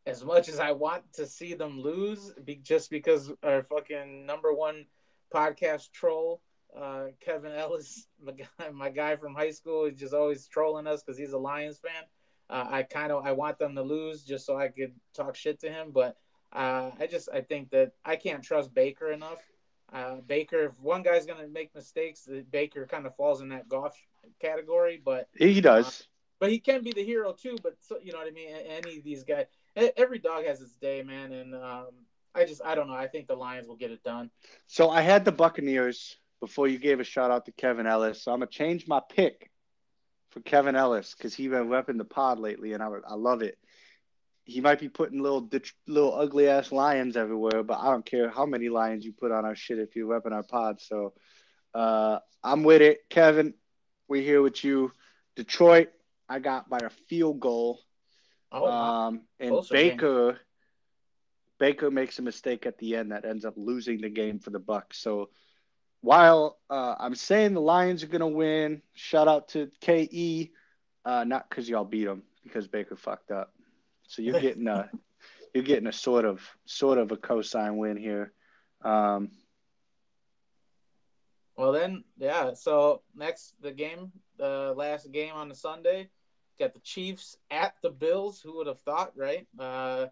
as 0.06 0.24
much 0.24 0.48
as 0.48 0.58
I 0.58 0.72
want 0.72 1.04
to 1.14 1.26
see 1.26 1.54
them 1.54 1.80
lose, 1.80 2.32
be, 2.44 2.56
just 2.56 2.90
because 2.90 3.30
our 3.42 3.62
fucking 3.62 4.26
number 4.26 4.52
one 4.52 4.86
podcast 5.32 5.92
troll, 5.92 6.40
uh, 6.76 7.06
Kevin 7.20 7.52
Ellis, 7.52 8.06
my 8.22 8.32
guy, 8.32 8.70
my 8.72 8.90
guy 8.90 9.16
from 9.16 9.34
high 9.34 9.50
school, 9.50 9.84
is 9.84 9.98
just 9.98 10.14
always 10.14 10.46
trolling 10.46 10.86
us 10.86 11.02
because 11.02 11.18
he's 11.18 11.32
a 11.32 11.38
Lions 11.38 11.78
fan. 11.78 12.04
Uh, 12.48 12.66
I 12.68 12.82
kind 12.82 13.12
of 13.12 13.24
I 13.24 13.32
want 13.32 13.58
them 13.58 13.76
to 13.76 13.82
lose 13.82 14.24
just 14.24 14.44
so 14.44 14.56
I 14.56 14.68
could 14.68 14.92
talk 15.14 15.36
shit 15.36 15.60
to 15.60 15.70
him, 15.70 15.92
but 15.92 16.16
uh, 16.52 16.90
I 16.98 17.06
just 17.06 17.28
I 17.32 17.42
think 17.42 17.70
that 17.70 17.92
I 18.04 18.16
can't 18.16 18.42
trust 18.42 18.74
Baker 18.74 19.12
enough. 19.12 19.38
Uh, 19.92 20.16
Baker, 20.26 20.64
if 20.64 20.80
one 20.80 21.02
guy's 21.02 21.26
gonna 21.26 21.46
make 21.46 21.74
mistakes, 21.74 22.28
Baker 22.50 22.86
kind 22.86 23.06
of 23.06 23.14
falls 23.14 23.40
in 23.40 23.50
that 23.50 23.68
Goff 23.68 23.96
category, 24.40 25.00
but 25.04 25.28
he 25.36 25.60
does. 25.60 26.08
But 26.40 26.50
he 26.50 26.58
can 26.58 26.82
be 26.82 26.92
the 26.92 27.04
hero 27.04 27.32
too. 27.32 27.56
But 27.62 27.76
so, 27.80 27.98
you 28.02 28.12
know 28.12 28.18
what 28.18 28.26
I 28.26 28.32
mean. 28.32 28.48
Any 28.48 28.98
of 28.98 29.04
these 29.04 29.22
guys, 29.22 29.46
every 29.76 30.18
dog 30.18 30.44
has 30.44 30.60
its 30.60 30.74
day, 30.74 31.02
man. 31.02 31.32
And 31.32 31.54
um, 31.54 31.88
I 32.34 32.44
just 32.44 32.62
I 32.64 32.74
don't 32.74 32.88
know. 32.88 32.94
I 32.94 33.08
think 33.08 33.26
the 33.26 33.34
Lions 33.34 33.68
will 33.68 33.76
get 33.76 33.90
it 33.90 34.02
done. 34.02 34.30
So 34.66 34.90
I 34.90 35.02
had 35.02 35.24
the 35.24 35.32
Buccaneers 35.32 36.16
before 36.40 36.68
you 36.68 36.78
gave 36.78 37.00
a 37.00 37.04
shout 37.04 37.30
out 37.30 37.46
to 37.46 37.52
Kevin 37.52 37.86
Ellis. 37.86 38.22
So 38.22 38.32
I'm 38.32 38.40
gonna 38.40 38.50
change 38.50 38.86
my 38.86 39.00
pick 39.08 39.50
for 40.30 40.40
Kevin 40.40 40.76
Ellis 40.76 41.14
because 41.16 41.34
he 41.34 41.48
been 41.48 41.68
repping 41.68 41.98
the 41.98 42.04
pod 42.04 42.38
lately, 42.38 42.72
and 42.72 42.82
I 42.82 42.88
I 43.06 43.14
love 43.14 43.42
it. 43.42 43.58
He 44.44 44.60
might 44.60 44.80
be 44.80 44.88
putting 44.88 45.22
little 45.22 45.48
little 45.86 46.14
ugly 46.14 46.48
ass 46.48 46.72
lions 46.72 47.16
everywhere, 47.16 47.62
but 47.62 47.78
I 47.78 47.90
don't 47.90 48.06
care 48.06 48.30
how 48.30 48.46
many 48.46 48.68
lions 48.68 49.04
you 49.04 49.12
put 49.12 49.32
on 49.32 49.44
our 49.44 49.54
shit 49.54 49.78
if 49.78 49.94
you're 49.94 50.08
repping 50.08 50.32
our 50.32 50.42
pod. 50.42 50.80
So 50.80 51.12
uh, 51.74 52.18
I'm 52.42 52.64
with 52.64 52.82
it, 52.82 53.00
Kevin. 53.10 53.54
We're 54.08 54.22
here 54.22 54.42
with 54.42 54.64
you, 54.64 54.92
Detroit. 55.36 55.90
I 56.28 56.38
got 56.38 56.68
by 56.68 56.78
a 56.78 56.90
field 57.08 57.40
goal. 57.40 57.80
Oh, 58.52 58.70
um, 58.70 59.22
and 59.38 59.56
Baker. 59.70 60.40
Baker 61.58 61.90
makes 61.90 62.18
a 62.18 62.22
mistake 62.22 62.64
at 62.64 62.78
the 62.78 62.96
end 62.96 63.12
that 63.12 63.26
ends 63.26 63.44
up 63.44 63.52
losing 63.56 64.00
the 64.00 64.08
game 64.08 64.38
for 64.38 64.48
the 64.48 64.58
Bucks. 64.58 64.96
So 64.98 65.28
while 66.00 66.58
uh, 66.70 66.94
I'm 66.98 67.14
saying 67.14 67.54
the 67.54 67.60
Lions 67.60 68.02
are 68.02 68.08
going 68.08 68.20
to 68.20 68.26
win, 68.26 68.82
shout 68.94 69.28
out 69.28 69.48
to 69.48 69.70
KE, 69.80 70.50
uh, 71.04 71.24
not 71.24 71.48
because 71.48 71.68
y'all 71.68 71.84
beat 71.84 72.06
them, 72.06 72.22
because 72.42 72.66
Baker 72.66 72.96
fucked 72.96 73.30
up. 73.30 73.52
So 74.08 74.22
you're 74.22 74.40
getting 74.40 74.66
a 74.66 74.90
you're 75.54 75.64
getting 75.64 75.86
a 75.86 75.92
sort 75.92 76.24
of 76.24 76.40
sort 76.64 76.98
of 76.98 77.12
a 77.12 77.16
cosign 77.16 77.76
win 77.76 77.96
here. 77.96 78.32
Um, 78.82 79.30
well 81.56 81.72
then, 81.72 82.04
yeah. 82.16 82.54
So 82.54 83.02
next 83.14 83.54
the 83.60 83.72
game, 83.72 84.12
the 84.38 84.72
last 84.76 85.12
game 85.12 85.34
on 85.34 85.50
the 85.50 85.54
Sunday, 85.54 86.08
got 86.60 86.74
the 86.74 86.80
Chiefs 86.80 87.36
at 87.50 87.74
the 87.82 87.90
Bills. 87.90 88.40
Who 88.40 88.58
would 88.58 88.68
have 88.68 88.80
thought, 88.80 89.12
right? 89.16 89.46
Uh, 89.58 90.06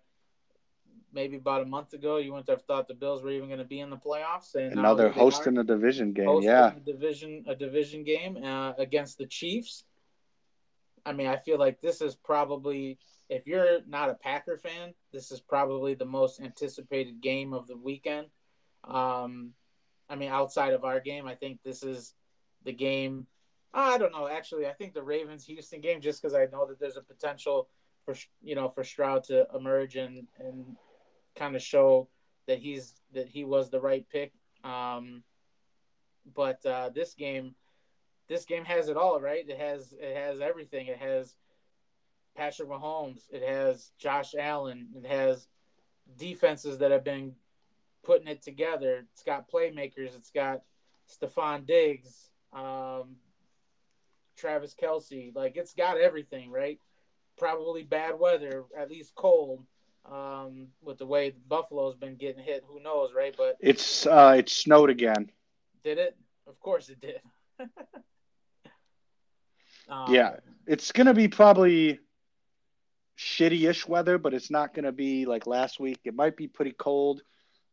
maybe 1.12 1.36
about 1.36 1.62
a 1.62 1.66
month 1.66 1.92
ago, 1.92 2.16
you 2.16 2.32
wouldn't 2.32 2.48
have 2.48 2.62
thought 2.62 2.88
the 2.88 2.94
Bills 2.94 3.22
were 3.22 3.30
even 3.30 3.48
going 3.48 3.60
to 3.60 3.64
be 3.64 3.80
in 3.80 3.90
the 3.90 3.96
playoffs. 3.96 4.54
And 4.54 4.74
now 4.74 4.94
they're 4.94 5.10
hosting 5.10 5.58
a 5.58 5.64
division 5.64 6.12
game. 6.12 6.42
Yeah, 6.42 6.74
a 6.74 6.80
division 6.80 7.44
a 7.46 7.54
division 7.54 8.02
game 8.02 8.42
uh, 8.42 8.72
against 8.78 9.18
the 9.18 9.26
Chiefs. 9.26 9.84
I 11.06 11.12
mean, 11.12 11.28
I 11.28 11.36
feel 11.36 11.58
like 11.58 11.80
this 11.80 12.00
is 12.00 12.16
probably 12.16 12.98
if 13.28 13.46
you're 13.46 13.80
not 13.86 14.10
a 14.10 14.14
Packer 14.14 14.56
fan, 14.56 14.94
this 15.12 15.30
is 15.30 15.40
probably 15.40 15.94
the 15.94 16.04
most 16.04 16.40
anticipated 16.40 17.20
game 17.20 17.52
of 17.52 17.66
the 17.66 17.76
weekend. 17.76 18.26
Um, 18.84 19.52
I 20.08 20.16
mean, 20.16 20.30
outside 20.30 20.72
of 20.72 20.84
our 20.84 21.00
game, 21.00 21.26
I 21.26 21.34
think 21.34 21.60
this 21.62 21.82
is 21.82 22.14
the 22.64 22.72
game. 22.72 23.26
I 23.74 23.98
don't 23.98 24.12
know. 24.12 24.28
Actually, 24.28 24.66
I 24.66 24.72
think 24.72 24.94
the 24.94 25.02
Ravens 25.02 25.44
Houston 25.46 25.80
game, 25.80 26.00
just 26.00 26.22
because 26.22 26.34
I 26.34 26.46
know 26.46 26.66
that 26.66 26.80
there's 26.80 26.96
a 26.96 27.02
potential 27.02 27.68
for 28.04 28.14
you 28.42 28.54
know 28.54 28.68
for 28.68 28.84
Stroud 28.84 29.24
to 29.24 29.46
emerge 29.54 29.96
and 29.96 30.26
and 30.38 30.76
kind 31.36 31.54
of 31.54 31.62
show 31.62 32.08
that 32.46 32.58
he's 32.58 32.94
that 33.12 33.28
he 33.28 33.44
was 33.44 33.70
the 33.70 33.80
right 33.80 34.06
pick. 34.10 34.32
Um, 34.64 35.22
but 36.34 36.64
uh, 36.66 36.90
this 36.90 37.14
game, 37.14 37.54
this 38.28 38.44
game 38.44 38.64
has 38.64 38.88
it 38.88 38.96
all, 38.96 39.20
right? 39.20 39.48
It 39.48 39.58
has 39.58 39.94
it 39.98 40.16
has 40.16 40.40
everything. 40.40 40.86
It 40.86 40.98
has 40.98 41.36
Patrick 42.36 42.68
Mahomes. 42.68 43.22
It 43.30 43.42
has 43.42 43.92
Josh 43.98 44.34
Allen. 44.38 44.88
It 44.96 45.06
has 45.06 45.48
defenses 46.16 46.78
that 46.78 46.90
have 46.90 47.04
been 47.04 47.34
putting 48.04 48.28
it 48.28 48.42
together. 48.42 49.04
It's 49.12 49.22
got 49.22 49.50
playmakers. 49.50 50.16
It's 50.16 50.30
got 50.30 50.62
Stefon 51.08 51.66
Diggs, 51.66 52.30
um, 52.52 53.16
Travis 54.38 54.74
Kelce. 54.80 55.34
Like 55.34 55.56
it's 55.56 55.74
got 55.74 55.98
everything, 55.98 56.50
right? 56.50 56.78
Probably 57.36 57.82
bad 57.82 58.18
weather, 58.18 58.64
at 58.76 58.90
least 58.90 59.14
cold 59.14 59.64
um, 60.10 60.68
with 60.82 60.98
the 60.98 61.06
way 61.06 61.34
Buffalo's 61.48 61.96
been 61.96 62.16
getting 62.16 62.42
hit. 62.42 62.64
Who 62.66 62.80
knows, 62.80 63.10
right? 63.14 63.34
But 63.36 63.56
it's 63.60 64.06
uh, 64.06 64.36
it 64.38 64.48
snowed 64.48 64.90
again. 64.90 65.30
Did 65.84 65.98
it? 65.98 66.16
Of 66.46 66.58
course 66.60 66.88
it 66.88 67.00
did. 67.00 67.20
um, 69.88 70.12
yeah, 70.12 70.36
it's 70.66 70.92
gonna 70.92 71.14
be 71.14 71.28
probably 71.28 72.00
shitty-ish 73.18 73.86
weather, 73.86 74.18
but 74.18 74.34
it's 74.34 74.50
not 74.50 74.74
gonna 74.74 74.92
be 74.92 75.26
like 75.26 75.46
last 75.46 75.78
week. 75.80 76.00
It 76.04 76.14
might 76.14 76.36
be 76.36 76.48
pretty 76.48 76.72
cold. 76.72 77.22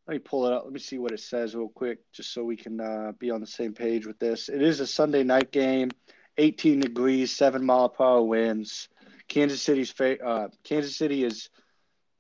Let 0.08 0.13
me 0.13 0.19
pull 0.19 0.45
it 0.45 0.54
up. 0.54 0.65
Let 0.65 0.73
me 0.73 0.80
see 0.80 0.99
what 0.99 1.13
it 1.13 1.19
says 1.19 1.56
real 1.56 1.69
quick, 1.69 1.99
just 2.13 2.32
so 2.32 2.43
we 2.43 2.56
can 2.56 2.80
uh, 2.80 3.13
be 3.17 3.32
on 3.32 3.41
the 3.41 3.47
same 3.47 3.73
page 3.73 4.06
with 4.06 4.19
this. 4.19 4.49
It 4.49 4.62
is 4.62 4.80
a 4.80 4.86
Sunday 4.86 5.23
night 5.23 5.51
game, 5.51 5.89
18 6.38 6.80
degrees, 6.80 7.36
seven 7.36 7.65
mile 7.65 7.89
per 7.89 8.04
hour 8.04 8.21
winds. 8.21 8.89
Kansas 9.28 9.62
City's 9.62 9.91
fa- 9.91 10.24
uh, 10.24 10.48
Kansas 10.63 10.95
City 10.98 11.24
is 11.24 11.50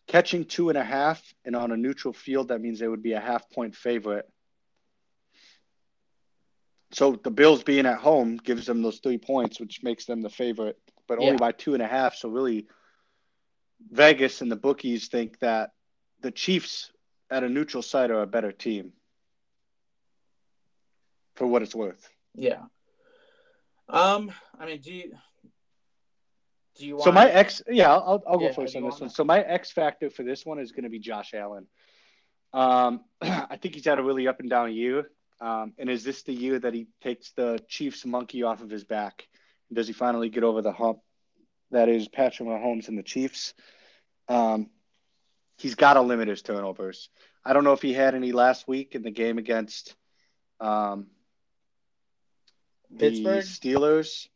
Catching 0.07 0.45
two 0.45 0.69
and 0.69 0.77
a 0.77 0.83
half, 0.83 1.21
and 1.45 1.55
on 1.55 1.71
a 1.71 1.77
neutral 1.77 2.13
field, 2.13 2.49
that 2.49 2.61
means 2.61 2.79
they 2.79 2.87
would 2.87 3.01
be 3.01 3.13
a 3.13 3.19
half 3.19 3.49
point 3.49 3.75
favorite. 3.75 4.29
So 6.91 7.15
the 7.15 7.31
Bills 7.31 7.63
being 7.63 7.87
at 7.87 7.97
home 7.97 8.37
gives 8.37 8.67
them 8.67 8.83
those 8.83 8.99
three 8.99 9.17
points, 9.17 9.59
which 9.59 9.81
makes 9.81 10.05
them 10.05 10.21
the 10.21 10.29
favorite, 10.29 10.77
but 11.07 11.17
only 11.17 11.31
yeah. 11.31 11.37
by 11.37 11.51
two 11.53 11.73
and 11.73 11.81
a 11.81 11.87
half. 11.87 12.15
So 12.15 12.29
really, 12.29 12.67
Vegas 13.91 14.41
and 14.41 14.51
the 14.51 14.55
bookies 14.55 15.07
think 15.07 15.39
that 15.39 15.71
the 16.21 16.31
Chiefs 16.31 16.91
at 17.31 17.43
a 17.43 17.49
neutral 17.49 17.81
site 17.81 18.11
are 18.11 18.21
a 18.21 18.27
better 18.27 18.51
team. 18.51 18.93
For 21.35 21.47
what 21.47 21.63
it's 21.63 21.75
worth. 21.75 22.07
Yeah. 22.35 22.61
Um. 23.89 24.31
I 24.59 24.65
mean, 24.65 24.81
do 24.81 24.93
you 24.93 25.11
do 26.75 26.85
you 26.85 26.93
want? 26.95 27.05
So 27.05 27.11
my 27.11 27.29
X, 27.29 27.61
yeah, 27.69 27.91
I'll, 27.91 28.23
I'll 28.27 28.37
go 28.37 28.45
yeah, 28.45 28.53
first 28.53 28.75
on 28.75 28.83
this 28.83 28.99
one. 28.99 29.09
So 29.09 29.23
my 29.23 29.39
X 29.39 29.71
factor 29.71 30.09
for 30.09 30.23
this 30.23 30.45
one 30.45 30.59
is 30.59 30.71
going 30.71 30.83
to 30.83 30.89
be 30.89 30.99
Josh 30.99 31.33
Allen. 31.33 31.67
Um, 32.53 33.01
I 33.21 33.57
think 33.57 33.75
he's 33.75 33.85
had 33.85 33.99
a 33.99 34.03
really 34.03 34.27
up 34.27 34.39
and 34.39 34.49
down 34.49 34.73
year. 34.73 35.09
Um, 35.41 35.73
and 35.77 35.89
is 35.89 36.03
this 36.03 36.23
the 36.23 36.33
year 36.33 36.59
that 36.59 36.73
he 36.73 36.87
takes 37.01 37.31
the 37.31 37.59
Chiefs 37.67 38.05
monkey 38.05 38.43
off 38.43 38.61
of 38.61 38.69
his 38.69 38.83
back? 38.83 39.27
Does 39.71 39.87
he 39.87 39.93
finally 39.93 40.29
get 40.29 40.43
over 40.43 40.61
the 40.61 40.71
hump 40.71 40.99
that 41.71 41.89
is 41.89 42.07
Patrick 42.07 42.47
Mahomes 42.47 42.87
and 42.87 42.97
the 42.97 43.03
Chiefs? 43.03 43.53
Um, 44.29 44.69
he's 45.57 45.75
got 45.75 45.93
to 45.93 46.01
limit 46.01 46.27
his 46.27 46.41
turnovers. 46.41 47.09
I 47.43 47.53
don't 47.53 47.63
know 47.63 47.73
if 47.73 47.81
he 47.81 47.93
had 47.93 48.15
any 48.15 48.31
last 48.31 48.67
week 48.67 48.95
in 48.95 49.01
the 49.01 49.11
game 49.11 49.37
against 49.37 49.95
um, 50.59 51.07
Pittsburgh 52.97 53.43
Steelers. 53.43 54.27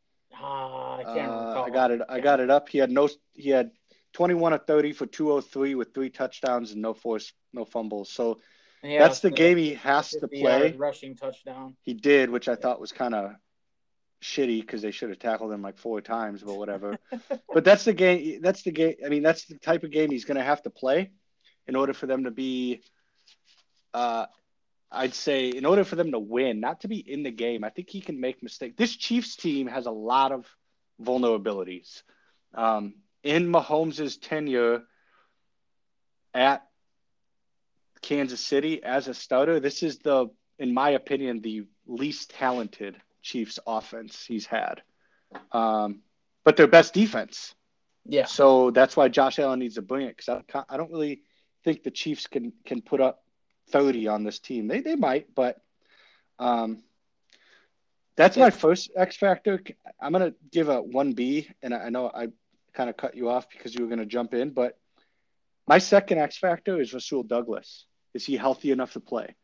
Uh, 0.41 0.95
I 0.95 1.03
can't 1.03 1.31
uh, 1.31 1.63
I 1.63 1.69
got 1.69 1.91
it. 1.91 2.01
I 2.07 2.19
got 2.19 2.39
it 2.39 2.49
up. 2.49 2.69
He 2.69 2.77
had 2.77 2.91
no. 2.91 3.09
He 3.33 3.49
had 3.49 3.71
21 4.13 4.53
of 4.53 4.65
30 4.65 4.93
for 4.93 5.05
203 5.05 5.75
with 5.75 5.93
three 5.93 6.09
touchdowns 6.09 6.71
and 6.71 6.81
no 6.81 6.93
force, 6.93 7.33
no 7.53 7.65
fumbles. 7.65 8.11
So 8.11 8.39
yeah, 8.83 8.99
that's 8.99 9.19
the, 9.19 9.29
the 9.29 9.35
game 9.35 9.57
he 9.57 9.73
has 9.75 10.11
to 10.11 10.27
play. 10.27 10.73
Rushing 10.77 11.15
touchdown. 11.15 11.75
He 11.83 11.93
did, 11.93 12.29
which 12.29 12.47
I 12.47 12.55
thought 12.55 12.79
was 12.79 12.91
kind 12.91 13.13
of 13.13 13.31
shitty 14.21 14.61
because 14.61 14.81
they 14.81 14.91
should 14.91 15.09
have 15.09 15.19
tackled 15.19 15.51
him 15.51 15.61
like 15.61 15.77
four 15.77 16.01
times, 16.01 16.43
but 16.43 16.57
whatever. 16.57 16.97
but 17.53 17.63
that's 17.63 17.85
the 17.85 17.93
game. 17.93 18.41
That's 18.41 18.63
the 18.63 18.71
game. 18.71 18.95
I 19.05 19.09
mean, 19.09 19.23
that's 19.23 19.45
the 19.45 19.57
type 19.59 19.83
of 19.83 19.91
game 19.91 20.11
he's 20.11 20.25
going 20.25 20.37
to 20.37 20.43
have 20.43 20.61
to 20.63 20.69
play 20.69 21.11
in 21.67 21.75
order 21.75 21.93
for 21.93 22.07
them 22.07 22.23
to 22.23 22.31
be 22.31 22.81
uh, 23.93 24.25
I'd 24.91 25.13
say 25.13 25.49
in 25.49 25.65
order 25.65 25.83
for 25.83 25.95
them 25.95 26.11
to 26.11 26.19
win, 26.19 26.59
not 26.59 26.81
to 26.81 26.87
be 26.87 26.97
in 26.97 27.23
the 27.23 27.31
game, 27.31 27.63
I 27.63 27.69
think 27.69 27.89
he 27.89 28.01
can 28.01 28.19
make 28.19 28.41
mistakes. 28.41 28.75
This 28.77 28.95
Chiefs 28.95 29.35
team 29.35 29.67
has 29.67 29.85
a 29.85 29.91
lot 29.91 30.31
of 30.31 30.45
vulnerabilities. 31.01 32.01
Um, 32.55 32.95
in 33.23 33.51
Mahomes' 33.51 34.19
tenure 34.19 34.83
at 36.33 36.65
Kansas 38.01 38.41
City 38.41 38.83
as 38.83 39.07
a 39.07 39.13
starter, 39.13 39.59
this 39.59 39.83
is 39.83 39.99
the, 39.99 40.27
in 40.57 40.73
my 40.73 40.91
opinion, 40.91 41.41
the 41.41 41.65
least 41.85 42.31
talented 42.31 42.95
Chiefs 43.21 43.59
offense 43.67 44.25
he's 44.25 44.45
had. 44.45 44.81
Um, 45.51 46.01
but 46.43 46.57
their 46.57 46.67
best 46.67 46.93
defense. 46.93 47.53
Yeah. 48.05 48.25
So 48.25 48.71
that's 48.71 48.97
why 48.97 49.09
Josh 49.09 49.37
Allen 49.37 49.59
needs 49.59 49.75
to 49.75 49.81
bring 49.81 50.07
it 50.07 50.17
because 50.17 50.41
I, 50.53 50.63
I 50.67 50.77
don't 50.77 50.91
really 50.91 51.21
think 51.63 51.83
the 51.83 51.91
Chiefs 51.91 52.25
can 52.27 52.53
can 52.65 52.81
put 52.81 53.01
up 53.01 53.23
30 53.71 54.07
on 54.07 54.23
this 54.23 54.39
team. 54.39 54.67
They 54.67 54.81
they 54.81 54.95
might, 54.95 55.33
but 55.35 55.61
um, 56.39 56.83
that's 58.15 58.37
my 58.37 58.49
first 58.49 58.91
X 58.95 59.15
factor. 59.17 59.61
I'm 60.01 60.11
gonna 60.11 60.33
give 60.51 60.69
a 60.69 60.81
one 60.81 61.13
B, 61.13 61.49
and 61.61 61.73
I 61.73 61.89
know 61.89 62.07
I 62.13 62.27
kind 62.73 62.89
of 62.89 62.97
cut 62.97 63.15
you 63.15 63.29
off 63.29 63.49
because 63.49 63.73
you 63.75 63.83
were 63.83 63.89
gonna 63.89 64.05
jump 64.05 64.33
in, 64.33 64.51
but 64.51 64.77
My 65.69 65.77
second 65.77 66.17
X 66.17 66.35
factor 66.35 66.81
is 66.81 66.93
Rasul 66.95 67.21
Douglas. 67.21 67.85
Is 68.15 68.25
he 68.25 68.35
healthy 68.35 68.71
enough 68.71 68.93
to 68.93 68.99
play? 68.99 69.35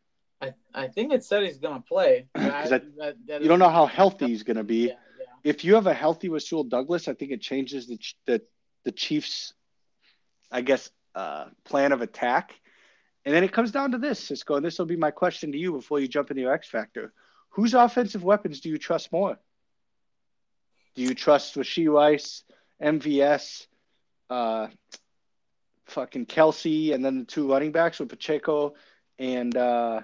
I, 0.41 0.53
I 0.73 0.87
think 0.87 1.13
it 1.13 1.23
said 1.23 1.43
he's 1.43 1.59
going 1.59 1.75
to 1.75 1.87
play. 1.87 2.25
Because 2.33 2.71
you 3.27 3.47
don't 3.47 3.59
know 3.59 3.69
how 3.69 3.85
healthy 3.85 4.25
he's 4.27 4.41
going 4.41 4.57
to 4.57 4.63
be. 4.63 4.87
Yeah, 4.87 4.93
yeah. 5.19 5.25
If 5.43 5.63
you 5.63 5.75
have 5.75 5.85
a 5.85 5.93
healthy 5.93 6.29
Rasul 6.29 6.63
Douglas, 6.63 7.07
I 7.07 7.13
think 7.13 7.31
it 7.31 7.41
changes 7.41 7.85
the 7.85 7.99
the, 8.25 8.41
the 8.85 8.91
Chiefs, 8.91 9.53
I 10.51 10.61
guess, 10.61 10.89
uh, 11.13 11.45
plan 11.63 11.91
of 11.91 12.01
attack. 12.01 12.55
And 13.25 13.33
then 13.33 13.43
it 13.43 13.51
comes 13.51 13.71
down 13.71 13.91
to 13.91 13.97
this, 13.97 14.19
Cisco, 14.19 14.55
and 14.55 14.65
this 14.65 14.77
will 14.77 14.85
be 14.85 14.95
my 14.95 15.11
question 15.11 15.51
to 15.51 15.57
you 15.57 15.71
before 15.73 15.99
you 15.99 16.07
jump 16.07 16.29
into 16.29 16.43
your 16.43 16.53
X 16.53 16.67
factor. 16.67 17.11
Whose 17.49 17.73
offensive 17.73 18.23
weapons 18.23 18.59
do 18.59 18.69
you 18.69 18.77
trust 18.77 19.11
more? 19.11 19.39
Do 20.93 21.01
you 21.01 21.15
trust 21.15 21.55
Rashee 21.55 21.91
Rice, 21.91 22.43
MVS, 22.81 23.67
uh, 24.29 24.67
fucking 25.87 26.27
Kelce, 26.27 26.93
and 26.93 27.03
then 27.03 27.19
the 27.19 27.25
two 27.25 27.49
running 27.51 27.71
backs 27.71 27.99
with 27.99 28.09
Pacheco 28.09 28.75
and 29.17 29.55
uh, 29.57 30.01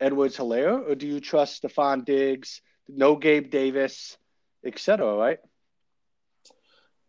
Edwards 0.00 0.36
Helaire? 0.36 0.88
Or 0.88 0.94
do 0.94 1.06
you 1.06 1.20
trust 1.20 1.62
Stefon 1.62 2.04
Diggs, 2.04 2.62
no 2.86 3.16
Gabe 3.16 3.50
Davis, 3.50 4.16
etc., 4.64 5.14
right? 5.14 5.38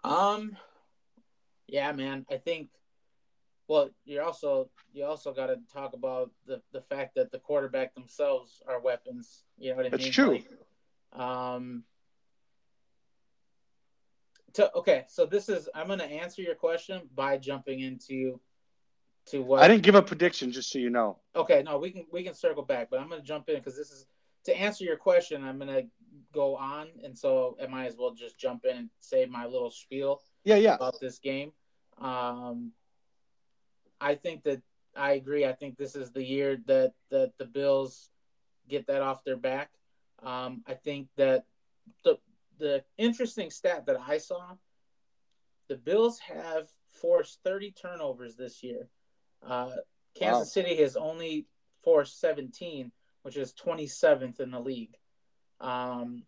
Um, 0.03 0.57
yeah, 1.67 1.91
man. 1.91 2.25
I 2.31 2.37
think. 2.37 2.69
Well, 3.69 3.91
you 4.03 4.19
also 4.19 4.71
you 4.91 5.05
also 5.05 5.31
got 5.31 5.47
to 5.47 5.57
talk 5.71 5.93
about 5.93 6.31
the 6.47 6.59
the 6.73 6.81
fact 6.81 7.13
that 7.15 7.31
the 7.31 7.37
quarterback 7.37 7.93
themselves 7.93 8.63
are 8.67 8.81
weapons. 8.81 9.43
You 9.59 9.69
know 9.69 9.75
what 9.77 9.85
I 9.85 9.89
That's 9.89 10.03
mean? 10.03 10.11
true. 10.11 10.31
Like, 11.13 11.21
um. 11.21 11.83
To, 14.53 14.73
okay, 14.73 15.05
so 15.07 15.27
this 15.27 15.47
is 15.47 15.69
I'm 15.75 15.85
going 15.85 15.99
to 15.99 16.05
answer 16.05 16.41
your 16.41 16.55
question 16.55 17.01
by 17.13 17.37
jumping 17.37 17.81
into 17.81 18.39
to 19.27 19.43
what 19.43 19.61
I 19.61 19.67
didn't 19.67 19.83
give 19.83 19.93
a 19.93 20.01
prediction, 20.01 20.51
just 20.51 20.71
so 20.71 20.79
you 20.79 20.89
know. 20.89 21.19
Okay, 21.35 21.61
no, 21.61 21.77
we 21.77 21.91
can 21.91 22.07
we 22.11 22.23
can 22.23 22.33
circle 22.33 22.63
back, 22.63 22.89
but 22.89 22.99
I'm 22.99 23.07
going 23.07 23.21
to 23.21 23.27
jump 23.27 23.49
in 23.49 23.57
because 23.57 23.77
this 23.77 23.91
is 23.91 24.07
to 24.45 24.59
answer 24.59 24.83
your 24.83 24.97
question. 24.97 25.43
I'm 25.43 25.59
going 25.59 25.71
to 25.71 25.87
go 26.33 26.55
on, 26.55 26.87
and 27.03 27.15
so 27.15 27.55
I 27.61 27.67
might 27.67 27.85
as 27.85 27.97
well 27.99 28.15
just 28.15 28.39
jump 28.39 28.65
in 28.65 28.75
and 28.75 28.89
say 28.99 29.27
my 29.27 29.45
little 29.45 29.69
spiel 29.69 30.23
Yeah, 30.43 30.55
yeah. 30.55 30.73
about 30.73 30.99
this 30.99 31.19
game. 31.19 31.51
Um, 31.99 32.71
I 34.01 34.15
think 34.15 34.43
that 34.43 34.61
I 34.95 35.13
agree. 35.13 35.45
I 35.45 35.53
think 35.53 35.77
this 35.77 35.95
is 35.95 36.11
the 36.11 36.23
year 36.23 36.57
that 36.65 36.93
that 37.11 37.33
the 37.37 37.45
Bills 37.45 38.09
get 38.67 38.87
that 38.87 39.01
off 39.01 39.23
their 39.23 39.37
back. 39.37 39.71
Um, 40.23 40.63
I 40.67 40.73
think 40.73 41.07
that 41.17 41.45
the 42.03 42.17
the 42.57 42.83
interesting 42.97 43.49
stat 43.49 43.85
that 43.85 43.97
I 43.99 44.17
saw, 44.17 44.55
the 45.67 45.77
Bills 45.77 46.19
have 46.19 46.67
forced 46.89 47.39
30 47.43 47.71
turnovers 47.71 48.35
this 48.35 48.63
year. 48.63 48.89
Uh, 49.45 49.71
Kansas 50.15 50.39
Wow. 50.55 50.63
City 50.63 50.75
has 50.81 50.97
only 50.97 51.47
forced 51.81 52.19
17, 52.19 52.91
which 53.21 53.37
is 53.37 53.53
27th 53.53 54.41
in 54.41 54.51
the 54.51 54.59
league. 54.59 54.95
Um, 55.61 56.23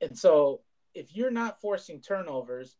and 0.00 0.16
so, 0.18 0.62
if 0.94 1.14
you're 1.14 1.30
not 1.30 1.60
forcing 1.60 2.00
turnovers, 2.00 2.76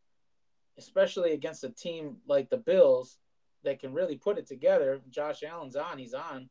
especially 0.79 1.33
against 1.33 1.65
a 1.65 1.71
team 1.71 2.17
like 2.27 2.49
the 2.49 2.57
Bills 2.57 3.19
that 3.65 3.81
can 3.81 3.93
really 3.93 4.17
put 4.17 4.39
it 4.39 4.47
together, 4.47 5.01
Josh 5.11 5.43
Allen's 5.43 5.77
on, 5.77 5.99
he's 5.99 6.15
on. 6.15 6.49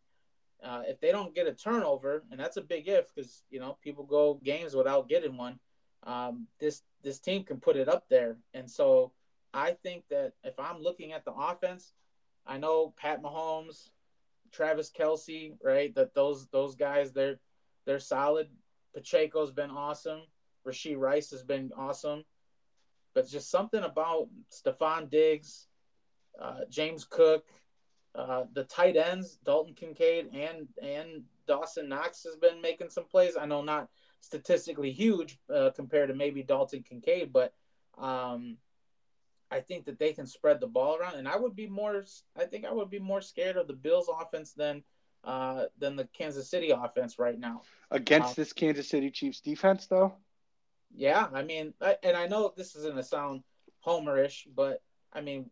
Uh, 0.63 0.83
if 0.87 0.99
they 0.99 1.11
don't 1.11 1.33
get 1.33 1.47
a 1.47 1.53
turnover, 1.53 2.23
and 2.29 2.39
that's 2.39 2.57
a 2.57 2.61
big 2.61 2.87
if 2.87 3.13
because 3.13 3.43
you 3.49 3.59
know 3.59 3.77
people 3.81 4.03
go 4.03 4.39
games 4.43 4.75
without 4.75 5.09
getting 5.09 5.35
one, 5.35 5.59
um, 6.03 6.47
this 6.59 6.83
this 7.03 7.19
team 7.19 7.43
can 7.43 7.59
put 7.59 7.75
it 7.75 7.89
up 7.89 8.05
there. 8.09 8.37
And 8.53 8.69
so 8.69 9.11
I 9.53 9.71
think 9.71 10.03
that 10.09 10.33
if 10.43 10.59
I'm 10.59 10.81
looking 10.81 11.13
at 11.13 11.25
the 11.25 11.33
offense, 11.33 11.93
I 12.45 12.57
know 12.57 12.93
Pat 12.95 13.23
Mahomes, 13.23 13.89
Travis 14.51 14.91
Kelce, 14.91 15.53
right? 15.63 15.93
That 15.95 16.13
those 16.13 16.47
those 16.47 16.75
guys 16.75 17.11
they're 17.11 17.39
they're 17.85 17.99
solid. 17.99 18.47
Pacheco's 18.93 19.51
been 19.51 19.71
awesome. 19.71 20.21
Rasheed 20.67 20.97
Rice 20.97 21.31
has 21.31 21.43
been 21.43 21.71
awesome. 21.75 22.23
But 23.13 23.27
just 23.27 23.49
something 23.49 23.83
about 23.83 24.29
Stefon 24.51 25.09
Diggs, 25.09 25.67
uh, 26.39 26.61
James 26.69 27.05
Cook, 27.05 27.45
uh, 28.15 28.43
the 28.53 28.63
tight 28.65 28.97
ends, 28.97 29.37
Dalton 29.43 29.73
Kincaid 29.73 30.29
and 30.33 30.67
and 30.81 31.23
Dawson 31.47 31.89
Knox 31.89 32.23
has 32.23 32.35
been 32.35 32.61
making 32.61 32.89
some 32.89 33.05
plays. 33.05 33.35
I 33.39 33.45
know 33.45 33.61
not 33.61 33.89
statistically 34.21 34.91
huge 34.91 35.39
uh, 35.53 35.71
compared 35.75 36.09
to 36.09 36.15
maybe 36.15 36.43
Dalton 36.43 36.83
Kincaid, 36.83 37.33
but 37.33 37.53
um, 37.97 38.57
I 39.49 39.59
think 39.59 39.85
that 39.85 39.99
they 39.99 40.13
can 40.13 40.25
spread 40.27 40.59
the 40.59 40.67
ball 40.67 40.97
around. 40.97 41.15
And 41.15 41.27
I 41.27 41.35
would 41.35 41.55
be 41.55 41.67
more, 41.67 42.05
I 42.37 42.45
think 42.45 42.65
I 42.65 42.71
would 42.71 42.89
be 42.89 42.99
more 42.99 43.21
scared 43.21 43.57
of 43.57 43.67
the 43.67 43.73
Bills 43.73 44.09
offense 44.09 44.53
than 44.53 44.83
uh, 45.23 45.65
than 45.77 45.95
the 45.95 46.05
Kansas 46.05 46.49
City 46.49 46.71
offense 46.71 47.19
right 47.19 47.39
now. 47.39 47.61
Against 47.91 48.29
Wow. 48.29 48.33
this 48.37 48.53
Kansas 48.53 48.89
City 48.89 49.11
Chiefs 49.11 49.39
defense, 49.41 49.85
though, 49.87 50.13
Yeah, 50.95 51.27
I 51.33 51.43
mean, 51.43 51.73
I, 51.81 51.97
and 52.03 52.17
I 52.17 52.27
know 52.27 52.51
this 52.55 52.75
isn't 52.75 52.97
a 52.97 53.03
sound 53.03 53.43
homerish, 53.85 54.47
but 54.55 54.81
I 55.13 55.21
mean, 55.21 55.51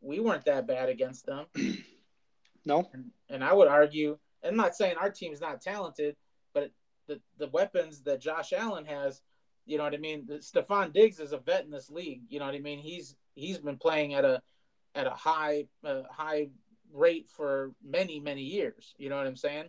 we 0.00 0.20
weren't 0.20 0.44
that 0.44 0.66
bad 0.66 0.88
against 0.88 1.26
them. 1.26 1.46
no. 2.64 2.88
And, 2.92 3.10
and 3.28 3.44
I 3.44 3.52
would 3.52 3.68
argue, 3.68 4.18
I'm 4.44 4.56
not 4.56 4.74
saying 4.74 4.96
our 4.96 5.10
team's 5.10 5.40
not 5.40 5.60
talented, 5.60 6.16
but 6.54 6.70
the, 7.08 7.20
the 7.38 7.48
weapons 7.48 8.02
that 8.02 8.20
Josh 8.20 8.52
Allen 8.52 8.84
has, 8.86 9.20
you 9.66 9.78
know 9.78 9.84
what 9.84 9.94
I 9.94 9.98
mean? 9.98 10.26
Stefon 10.40 10.92
Diggs 10.92 11.20
is 11.20 11.32
a 11.32 11.38
vet 11.38 11.64
in 11.64 11.70
this 11.70 11.90
league. 11.90 12.22
You 12.28 12.40
know 12.40 12.46
what 12.46 12.54
I 12.54 12.60
mean? 12.60 12.78
He's 12.78 13.16
he's 13.34 13.58
been 13.58 13.76
playing 13.76 14.14
at 14.14 14.24
a 14.24 14.42
at 14.94 15.06
a 15.06 15.10
high 15.10 15.66
uh, 15.84 16.02
high 16.10 16.48
rate 16.92 17.28
for 17.28 17.72
many 17.84 18.18
many 18.18 18.42
years. 18.42 18.94
You 18.98 19.08
know 19.08 19.16
what 19.16 19.26
I'm 19.26 19.36
saying? 19.36 19.66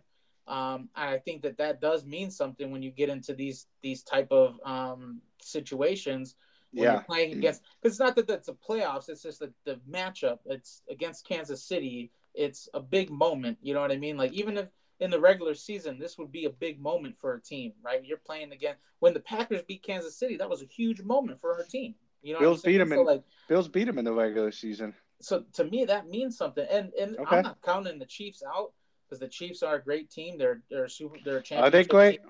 Um, 0.47 0.89
I 0.95 1.19
think 1.19 1.43
that 1.43 1.57
that 1.59 1.79
does 1.79 2.05
mean 2.05 2.31
something 2.31 2.71
when 2.71 2.81
you 2.81 2.89
get 2.91 3.09
into 3.09 3.33
these 3.33 3.67
these 3.81 4.01
type 4.01 4.31
of 4.31 4.59
um, 4.65 5.21
situations 5.41 6.35
when 6.73 6.85
Yeah. 6.85 6.93
you're 6.93 7.01
playing 7.03 7.31
mm. 7.35 7.37
against 7.37 7.61
because 7.81 7.93
it's 7.93 7.99
not 7.99 8.15
that 8.15 8.29
it's 8.29 8.47
a 8.47 8.53
playoffs 8.53 9.09
it's 9.09 9.21
just 9.23 9.39
that 9.39 9.51
the 9.65 9.79
matchup 9.89 10.39
it's 10.45 10.81
against 10.89 11.27
kansas 11.27 11.63
city 11.63 12.11
it's 12.33 12.67
a 12.73 12.79
big 12.79 13.09
moment 13.09 13.57
you 13.61 13.73
know 13.73 13.81
what 13.81 13.91
i 13.91 13.97
mean 13.97 14.17
like 14.17 14.33
even 14.33 14.57
if 14.57 14.67
in 14.99 15.09
the 15.11 15.19
regular 15.19 15.53
season 15.53 15.99
this 15.99 16.17
would 16.17 16.31
be 16.31 16.45
a 16.45 16.49
big 16.49 16.79
moment 16.81 17.17
for 17.17 17.33
a 17.35 17.41
team 17.41 17.73
right 17.83 18.03
you're 18.05 18.17
playing 18.17 18.51
again 18.51 18.75
when 18.99 19.13
the 19.13 19.19
packers 19.19 19.61
beat 19.67 19.83
kansas 19.83 20.17
city 20.17 20.35
that 20.37 20.49
was 20.49 20.61
a 20.61 20.65
huge 20.65 21.01
moment 21.01 21.39
for 21.39 21.53
our 21.53 21.63
team 21.63 21.93
you 22.21 22.33
know 22.33 22.39
Bills 22.39 22.61
beat 22.61 22.77
them 22.77 22.89
so 22.89 23.01
in- 23.01 23.05
like 23.05 23.23
Bills 23.47 23.67
beat 23.67 23.85
them 23.85 23.97
in 23.99 24.05
the 24.05 24.13
regular 24.13 24.51
season. 24.51 24.93
so 25.21 25.43
to 25.53 25.63
me 25.65 25.85
that 25.85 26.07
means 26.09 26.37
something 26.37 26.65
and 26.69 26.91
and 26.99 27.17
Okay. 27.17 27.37
i'm 27.37 27.43
not 27.43 27.61
counting 27.61 27.99
the 27.99 28.05
chiefs 28.05 28.41
out 28.55 28.71
because 29.05 29.19
the 29.19 29.27
chiefs 29.27 29.61
are 29.61 29.75
a 29.75 29.83
great 29.83 30.09
team 30.09 30.37
they're 30.37 30.61
they're 30.71 30.87
super 30.87 31.17
they're 31.23 31.43
a 31.51 31.55
Are 31.57 31.69
they 31.69 31.83
great? 31.83 32.21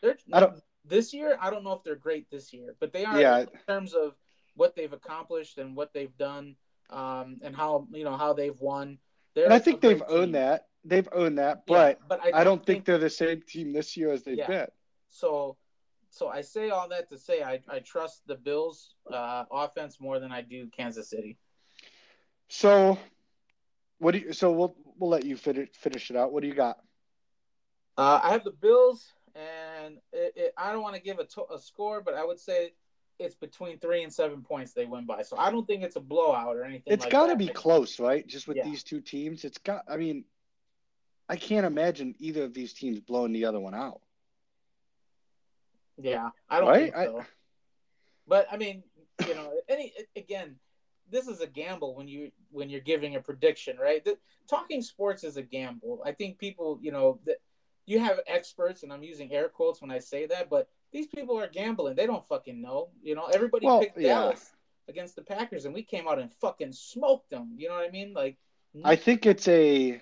They're, 0.00 0.16
I 0.32 0.40
don't- 0.40 0.62
this 0.84 1.12
year. 1.14 1.36
I 1.40 1.50
don't 1.50 1.64
know 1.64 1.72
if 1.72 1.82
they're 1.82 1.96
great 1.96 2.30
this 2.30 2.52
year, 2.52 2.74
but 2.80 2.92
they 2.92 3.04
are 3.04 3.20
Yeah. 3.20 3.40
in 3.40 3.48
terms 3.66 3.94
of 3.94 4.14
what 4.54 4.74
they've 4.76 4.92
accomplished 4.92 5.58
and 5.58 5.74
what 5.76 5.92
they've 5.92 6.16
done, 6.16 6.56
um, 6.90 7.40
and 7.42 7.56
how 7.56 7.86
you 7.92 8.04
know 8.04 8.16
how 8.16 8.32
they've 8.32 8.58
won. 8.60 8.98
They're 9.34 9.44
And 9.44 9.54
I 9.54 9.58
think 9.58 9.80
they've 9.80 9.98
team. 10.06 10.32
that. 10.32 10.68
They've 10.86 11.08
owned 11.12 11.38
that, 11.38 11.62
Yeah, 11.66 11.94
but 11.98 12.08
but 12.08 12.20
I, 12.22 12.40
I 12.40 12.44
don't 12.44 12.64
think 12.64 12.84
they're 12.84 12.98
the 12.98 13.08
same 13.08 13.40
team 13.42 13.72
this 13.72 13.96
year 13.96 14.12
as 14.12 14.22
they've 14.22 14.38
Yeah. 14.38 14.46
been. 14.46 14.68
so. 15.08 15.56
So 16.10 16.28
I 16.28 16.42
say 16.42 16.70
all 16.70 16.88
that 16.90 17.08
to 17.10 17.18
say 17.18 17.42
I, 17.42 17.60
I 17.68 17.80
trust 17.80 18.22
the 18.28 18.36
Bills 18.36 18.94
uh, 19.12 19.46
offense 19.50 19.98
more 19.98 20.20
than 20.20 20.30
I 20.30 20.42
do 20.42 20.68
Kansas 20.68 21.10
City. 21.10 21.38
So, 22.48 22.96
what 23.98 24.12
do 24.12 24.18
you? 24.18 24.32
So 24.32 24.52
we'll 24.52 24.76
we'll 24.96 25.10
let 25.10 25.24
you 25.24 25.36
finish 25.36 25.70
finish 25.74 26.10
it 26.10 26.16
out. 26.16 26.32
What 26.32 26.42
do 26.42 26.46
you 26.48 26.54
got? 26.54 26.78
Uh, 27.98 28.20
I 28.22 28.30
have 28.30 28.44
the 28.44 28.52
Bills, 28.52 29.12
and 29.34 29.98
it, 30.12 30.32
it, 30.36 30.54
I 30.56 30.72
don't 30.72 30.82
want 30.82 30.94
to 30.96 31.00
give 31.02 31.18
a, 31.18 31.24
to- 31.24 31.52
a 31.52 31.58
score, 31.58 32.00
but 32.00 32.14
I 32.14 32.24
would 32.24 32.38
say 32.38 32.72
it's 33.18 33.34
between 33.34 33.78
three 33.78 34.02
and 34.02 34.12
seven 34.12 34.42
points 34.42 34.72
they 34.72 34.86
win 34.86 35.06
by. 35.06 35.22
So 35.22 35.36
I 35.36 35.50
don't 35.50 35.66
think 35.66 35.82
it's 35.82 35.96
a 35.96 36.00
blowout 36.00 36.56
or 36.56 36.64
anything. 36.64 36.92
It's 36.92 37.04
like 37.04 37.12
got 37.12 37.28
to 37.28 37.36
be 37.36 37.48
close, 37.48 38.00
right? 38.00 38.26
Just 38.26 38.48
with 38.48 38.56
Yeah. 38.56 38.64
these 38.64 38.82
two 38.82 39.00
teams, 39.00 39.44
it's 39.44 39.58
got. 39.58 39.84
I 39.88 39.96
mean, 39.96 40.24
I 41.28 41.36
can't 41.36 41.64
imagine 41.66 42.14
either 42.18 42.44
of 42.44 42.54
these 42.54 42.72
teams 42.72 43.00
blowing 43.00 43.32
the 43.32 43.44
other 43.44 43.60
one 43.60 43.74
out. 43.74 44.00
Yeah, 45.96 46.30
I 46.48 46.60
don't 46.60 46.68
Right? 46.68 46.84
think 46.92 46.96
I- 46.96 47.04
so. 47.06 47.24
But 48.26 48.46
I 48.50 48.56
mean, 48.56 48.82
you 49.28 49.34
know, 49.34 49.52
any 49.68 49.92
again, 50.16 50.56
this 51.10 51.28
is 51.28 51.40
a 51.40 51.46
gamble 51.46 51.94
when 51.94 52.08
you 52.08 52.32
when 52.50 52.70
you're 52.70 52.80
giving 52.80 53.16
a 53.16 53.20
prediction, 53.20 53.76
right? 53.78 54.02
The, 54.04 54.18
talking 54.48 54.80
sports 54.82 55.24
is 55.24 55.36
a 55.36 55.42
gamble. 55.42 56.02
I 56.04 56.12
think 56.12 56.38
people, 56.38 56.78
you 56.82 56.90
know, 56.90 57.20
you 57.86 57.98
have 57.98 58.20
experts, 58.26 58.82
and 58.82 58.92
I'm 58.92 59.02
using 59.02 59.32
air 59.32 59.48
quotes 59.48 59.80
when 59.80 59.90
I 59.90 59.98
say 59.98 60.26
that, 60.26 60.48
but 60.48 60.68
these 60.92 61.06
people 61.06 61.38
are 61.38 61.48
gambling. 61.48 61.96
They 61.96 62.06
don't 62.06 62.24
fucking 62.26 62.60
know. 62.60 62.88
You 63.02 63.14
know, 63.14 63.26
everybody 63.26 63.66
Well, 63.66 63.80
picked 63.80 63.98
yeah. 63.98 64.08
Dallas 64.08 64.52
against 64.88 65.16
the 65.16 65.22
Packers, 65.22 65.64
and 65.64 65.74
we 65.74 65.82
came 65.82 66.06
out 66.08 66.18
and 66.18 66.32
fucking 66.32 66.72
smoked 66.72 67.30
them. 67.30 67.54
You 67.56 67.68
know 67.68 67.74
what 67.74 67.86
I 67.86 67.90
mean? 67.90 68.12
Like, 68.14 68.36
I 68.84 68.96
think 68.96 69.26
it's 69.26 69.48
a 69.48 70.00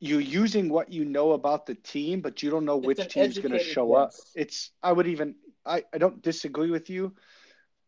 you're 0.00 0.20
using 0.20 0.68
what 0.68 0.92
you 0.92 1.04
know 1.04 1.32
about 1.32 1.66
the 1.66 1.74
team, 1.74 2.20
but 2.20 2.42
you 2.42 2.50
don't 2.50 2.64
know 2.64 2.76
which 2.76 3.08
team's 3.08 3.38
going 3.38 3.52
to 3.52 3.58
show 3.58 3.94
up. 3.94 4.12
It's 4.34 4.70
I 4.82 4.92
would 4.92 5.06
even 5.06 5.36
I, 5.64 5.84
I 5.92 5.98
don't 5.98 6.20
disagree 6.22 6.70
with 6.70 6.90
you 6.90 7.14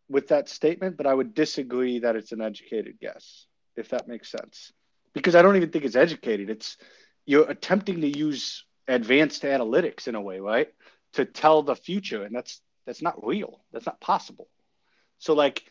with 0.08 0.28
that 0.28 0.48
statement, 0.48 0.96
but 0.96 1.06
I 1.06 1.14
would 1.14 1.34
disagree 1.34 1.98
that 2.00 2.16
it's 2.16 2.32
an 2.32 2.40
educated 2.40 2.98
guess. 3.00 3.46
if 3.76 3.90
that 3.90 4.08
makes 4.08 4.30
sense. 4.30 4.72
Because 5.12 5.34
I 5.34 5.42
don't 5.42 5.56
even 5.56 5.70
think 5.70 5.84
it's 5.84 5.96
educated. 5.96 6.50
It's 6.50 6.76
you're 7.24 7.48
attempting 7.48 8.00
to 8.02 8.18
use 8.18 8.64
advanced 8.88 9.42
analytics 9.42 10.08
in 10.08 10.14
a 10.14 10.20
way, 10.20 10.40
right? 10.40 10.68
To 11.14 11.24
tell 11.24 11.62
the 11.62 11.76
future, 11.76 12.24
and 12.24 12.34
that's 12.34 12.60
that's 12.86 13.02
not 13.02 13.24
real. 13.26 13.60
That's 13.72 13.86
not 13.86 14.00
possible. 14.00 14.48
So 15.18 15.34
like 15.34 15.64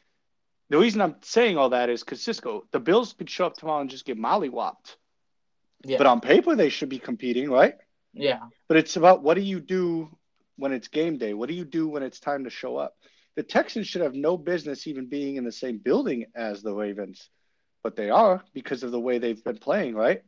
the 0.69 0.77
reason 0.77 1.01
I'm 1.01 1.15
saying 1.21 1.57
all 1.57 1.69
that 1.69 1.89
is 1.89 2.03
because 2.03 2.21
Cisco, 2.21 2.65
the 2.71 2.79
Bills 2.79 3.13
could 3.13 3.29
show 3.29 3.45
up 3.45 3.55
tomorrow 3.55 3.81
and 3.81 3.89
just 3.89 4.05
get 4.05 4.17
mollywopped. 4.17 4.95
Yeah. 5.83 5.97
But 5.97 6.07
on 6.07 6.21
paper, 6.21 6.55
they 6.55 6.69
should 6.69 6.89
be 6.89 6.99
competing, 6.99 7.49
right? 7.49 7.75
Yeah. 8.13 8.39
But 8.67 8.77
it's 8.77 8.95
about 8.95 9.21
what 9.21 9.35
do 9.35 9.41
you 9.41 9.59
do 9.59 10.09
when 10.57 10.71
it's 10.71 10.87
game 10.87 11.17
day? 11.17 11.33
What 11.33 11.49
do 11.49 11.55
you 11.55 11.65
do 11.65 11.87
when 11.87 12.01
it's 12.01 12.19
time 12.19 12.45
to 12.45 12.49
show 12.49 12.77
up? 12.77 12.95
The 13.35 13.43
Texans 13.43 13.87
should 13.87 14.01
have 14.01 14.15
no 14.15 14.37
business 14.37 14.87
even 14.87 15.07
being 15.07 15.35
in 15.35 15.43
the 15.43 15.51
same 15.51 15.77
building 15.77 16.25
as 16.33 16.63
the 16.63 16.73
Ravens, 16.73 17.29
but 17.83 17.95
they 17.95 18.09
are 18.09 18.43
because 18.53 18.81
of 18.83 18.91
the 18.91 18.99
way 18.99 19.17
they've 19.17 19.43
been 19.43 19.57
playing, 19.57 19.93
right? 19.93 20.23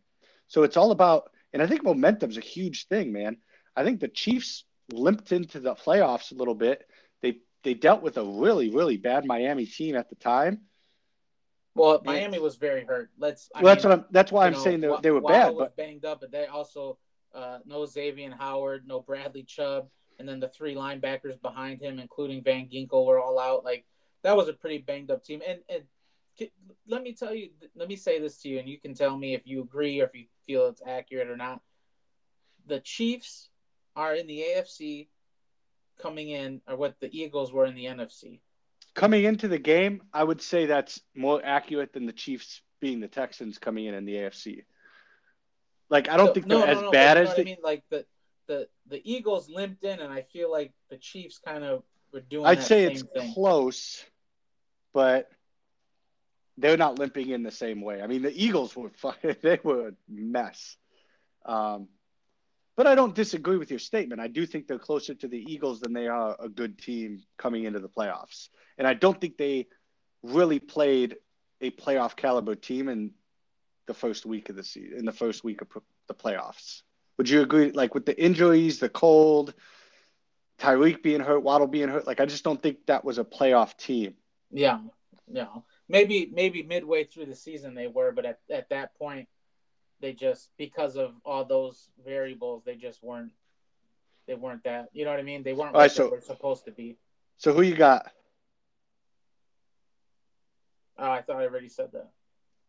So 0.47 0.63
it's 0.63 0.77
all 0.77 0.91
about, 0.91 1.31
and 1.54 1.62
I 1.62 1.68
think 1.68 1.84
momentum's 1.84 2.38
a 2.38 2.41
huge 2.41 2.88
thing, 2.88 3.12
man. 3.12 3.38
I 3.76 3.84
think 3.84 4.00
the 4.00 4.08
Chiefs 4.08 4.66
limped 4.91 5.32
into 5.32 5.60
the 5.60 5.76
playoffs 5.76 6.32
a 6.32 6.36
little 6.36 6.56
bit. 6.56 6.84
They 7.22 7.39
they 7.64 7.74
dealt 7.74 8.02
with 8.02 8.18
a 8.18 8.24
really 8.24 8.70
really 8.70 8.98
bad 8.98 9.26
Miami 9.26 9.66
team 9.66 9.95
at 9.95 10.10
the 10.10 10.16
time. 10.16 10.62
Well, 11.76 12.02
Miami 12.04 12.39
was 12.39 12.56
very 12.56 12.84
hurt. 12.86 13.12
Let's. 13.20 13.50
well, 13.54 13.64
mean, 13.64 13.68
that's 13.68 13.84
what 13.84 13.93
I'm. 13.93 14.06
That's 14.10 14.32
why 14.32 14.48
I'm 14.48 14.54
know, 14.54 14.60
saying 14.60 14.82
they, 14.82 14.89
they 15.04 15.12
were 15.12 15.22
bad. 15.22 15.54
Was 15.54 15.68
but 15.68 15.78
banged 15.78 16.06
up, 16.06 16.22
but 16.22 16.32
they 16.32 16.48
also 16.48 16.98
uh, 17.36 17.60
no 17.66 17.86
Xavier 17.86 18.34
Howard, 18.38 18.88
no 18.88 19.00
Bradley 19.00 19.43
Chubb, 19.43 19.88
and 20.18 20.28
then 20.28 20.39
the 20.39 20.50
three 20.50 20.74
linebackers 20.74 21.39
behind 21.39 21.80
him, 21.80 22.00
including 22.00 22.43
Van 22.43 22.68
Ginkel, 22.68 23.06
were 23.06 23.20
all 23.20 23.38
out. 23.39 23.64
Like 23.64 23.86
that 24.24 24.36
was 24.36 24.48
a 24.48 24.54
pretty 24.54 24.80
banged 24.80 25.12
up 25.12 25.24
team. 25.24 25.41
And 25.48 25.60
and 25.70 25.84
let 26.88 27.03
me 27.03 27.13
tell 27.13 27.33
you, 27.33 27.49
let 27.75 27.88
me 27.88 27.95
say 27.95 28.19
this 28.19 28.38
to 28.41 28.49
you, 28.49 28.59
and 28.59 28.67
you 28.67 28.79
can 28.79 28.93
tell 28.93 29.17
me 29.17 29.33
if 29.33 29.41
you 29.45 29.61
agree 29.61 30.01
or 30.01 30.05
if 30.05 30.15
you 30.15 30.25
feel 30.45 30.67
it's 30.67 30.81
accurate 30.85 31.29
or 31.29 31.38
not. 31.38 31.61
The 32.67 32.79
Chiefs 32.79 33.49
are 33.95 34.13
in 34.13 34.27
the 34.27 34.43
AFC 34.55 35.07
coming 36.01 36.29
in, 36.29 36.61
or 36.67 36.75
what 36.75 36.99
the 36.99 37.09
Eagles 37.17 37.51
were 37.51 37.65
in 37.65 37.75
the 37.75 37.85
NFC. 37.85 38.39
Coming 38.93 39.25
into 39.25 39.47
the 39.47 39.57
game, 39.57 40.01
I 40.13 40.23
would 40.23 40.41
say 40.41 40.65
that's 40.65 41.01
more 41.15 41.41
accurate 41.43 41.93
than 41.93 42.05
the 42.05 42.13
Chiefs 42.13 42.61
being 42.79 42.99
the 42.99 43.07
Texans 43.07 43.57
coming 43.57 43.85
in 43.85 43.93
in 43.93 44.05
the 44.05 44.15
AFC. 44.15 44.63
Like 45.89 46.09
I 46.09 46.17
don't 46.17 46.27
no, 46.27 46.33
think 46.33 46.47
they're 46.47 46.59
no, 46.59 46.65
as 46.65 46.81
no, 46.81 46.91
bad 46.91 47.17
as 47.17 47.33
the... 47.35 47.41
I 47.41 47.45
mean. 47.45 47.57
Like 47.63 47.83
the 47.89 48.05
the 48.47 48.67
the 48.88 49.01
Eagles 49.09 49.49
limped 49.49 49.83
in, 49.83 49.99
and 49.99 50.11
I 50.11 50.21
feel 50.21 50.51
like 50.51 50.73
the 50.89 50.97
Chiefs 50.97 51.39
kind 51.39 51.63
of 51.63 51.83
were 52.11 52.21
doing. 52.21 52.45
I'd 52.45 52.63
say 52.63 52.83
it's 52.83 53.03
thing. 53.03 53.33
close, 53.33 54.03
but 54.93 55.29
they're 56.58 56.78
not 56.78 56.99
limping 56.99 57.30
in 57.30 57.43
the 57.43 57.51
same 57.51 57.82
way. 57.82 58.01
I 58.01 58.08
mean, 58.08 58.22
the 58.22 58.34
Eagles 58.34 58.76
were 58.76 58.91
they 59.41 59.60
were 59.64 59.89
a 59.89 59.93
mess. 60.08 60.76
Um, 61.45 61.88
but 62.76 62.86
I 62.86 62.93
don't 62.93 63.16
disagree 63.16 63.58
with 63.58 63.72
your 63.72 63.80
statement. 63.80 64.22
I 64.22 64.28
do 64.28 64.45
think 64.45 64.68
they're 64.68 64.78
closer 64.78 65.16
to 65.16 65.28
the 65.28 65.43
Eagles 65.51 65.80
than 65.80 65.93
they 65.93 66.08
are 66.08 66.36
a 66.39 66.47
good 66.47 66.78
team 66.78 67.24
coming 67.38 67.64
into 67.64 67.80
the 67.80 67.89
playoffs. 67.89 68.49
And 68.78 68.88
I 68.88 68.93
don't 68.93 69.20
think 69.20 69.38
they 69.38 69.68
really 70.22 70.60
played 70.60 71.16
a 71.60 71.72
playoff 71.72 72.16
caliber 72.16 72.53
team 72.53 72.88
in 72.88 73.12
the 73.88 73.95
first 73.95 74.28
week 74.28 74.49
of 74.49 74.55
the 74.55 74.64
season, 74.64 74.99
in 74.99 75.05
the 75.05 75.12
first 75.12 75.43
week 75.43 75.62
of 75.62 75.70
the 76.08 76.14
playoffs. 76.14 76.84
Would 77.18 77.30
you 77.30 77.41
agree? 77.41 77.72
Like 77.72 77.95
with 77.95 78.05
the 78.05 78.22
injuries, 78.22 78.80
the 78.80 78.89
cold, 78.89 79.55
Tyreek 80.60 81.01
being 81.01 81.20
hurt, 81.20 81.41
Waddle 81.41 81.68
being 81.68 81.89
hurt, 81.89 82.05
like 82.05 82.20
I 82.20 82.26
just 82.28 82.43
don't 82.43 82.62
think 82.62 82.86
that 82.86 83.03
was 83.03 83.18
a 83.18 83.24
playoff 83.24 83.76
team. 83.76 84.14
Yeah, 84.51 84.82
yeah. 85.28 85.47
Maybe 85.89 86.29
maybe 86.33 86.63
midway 86.63 87.05
through 87.05 87.27
the 87.27 87.35
season 87.35 87.73
they 87.73 87.88
were, 87.88 88.11
but 88.11 88.25
at, 88.25 88.39
at 88.51 88.69
that 88.69 88.97
point 88.97 89.27
they 90.01 90.13
just 90.13 90.49
because 90.57 90.95
of 90.95 91.11
all 91.25 91.45
those 91.45 91.89
variables, 92.05 92.63
they 92.65 92.75
just 92.75 93.03
weren't 93.03 93.31
they 94.27 94.35
weren't 94.35 94.63
that. 94.65 94.89
You 94.93 95.05
know 95.05 95.11
what 95.11 95.19
I 95.19 95.23
mean? 95.23 95.43
They 95.43 95.53
weren't 95.53 95.73
what 95.73 95.79
right, 95.79 95.91
so, 95.91 96.05
they 96.05 96.09
were 96.09 96.21
supposed 96.21 96.65
to 96.65 96.71
be. 96.71 96.97
So 97.38 97.53
who 97.53 97.61
you 97.61 97.75
got? 97.75 98.11
Oh, 100.99 101.11
I 101.11 101.21
thought 101.21 101.38
I 101.38 101.43
already 101.43 101.69
said 101.69 101.91
that. 101.93 102.09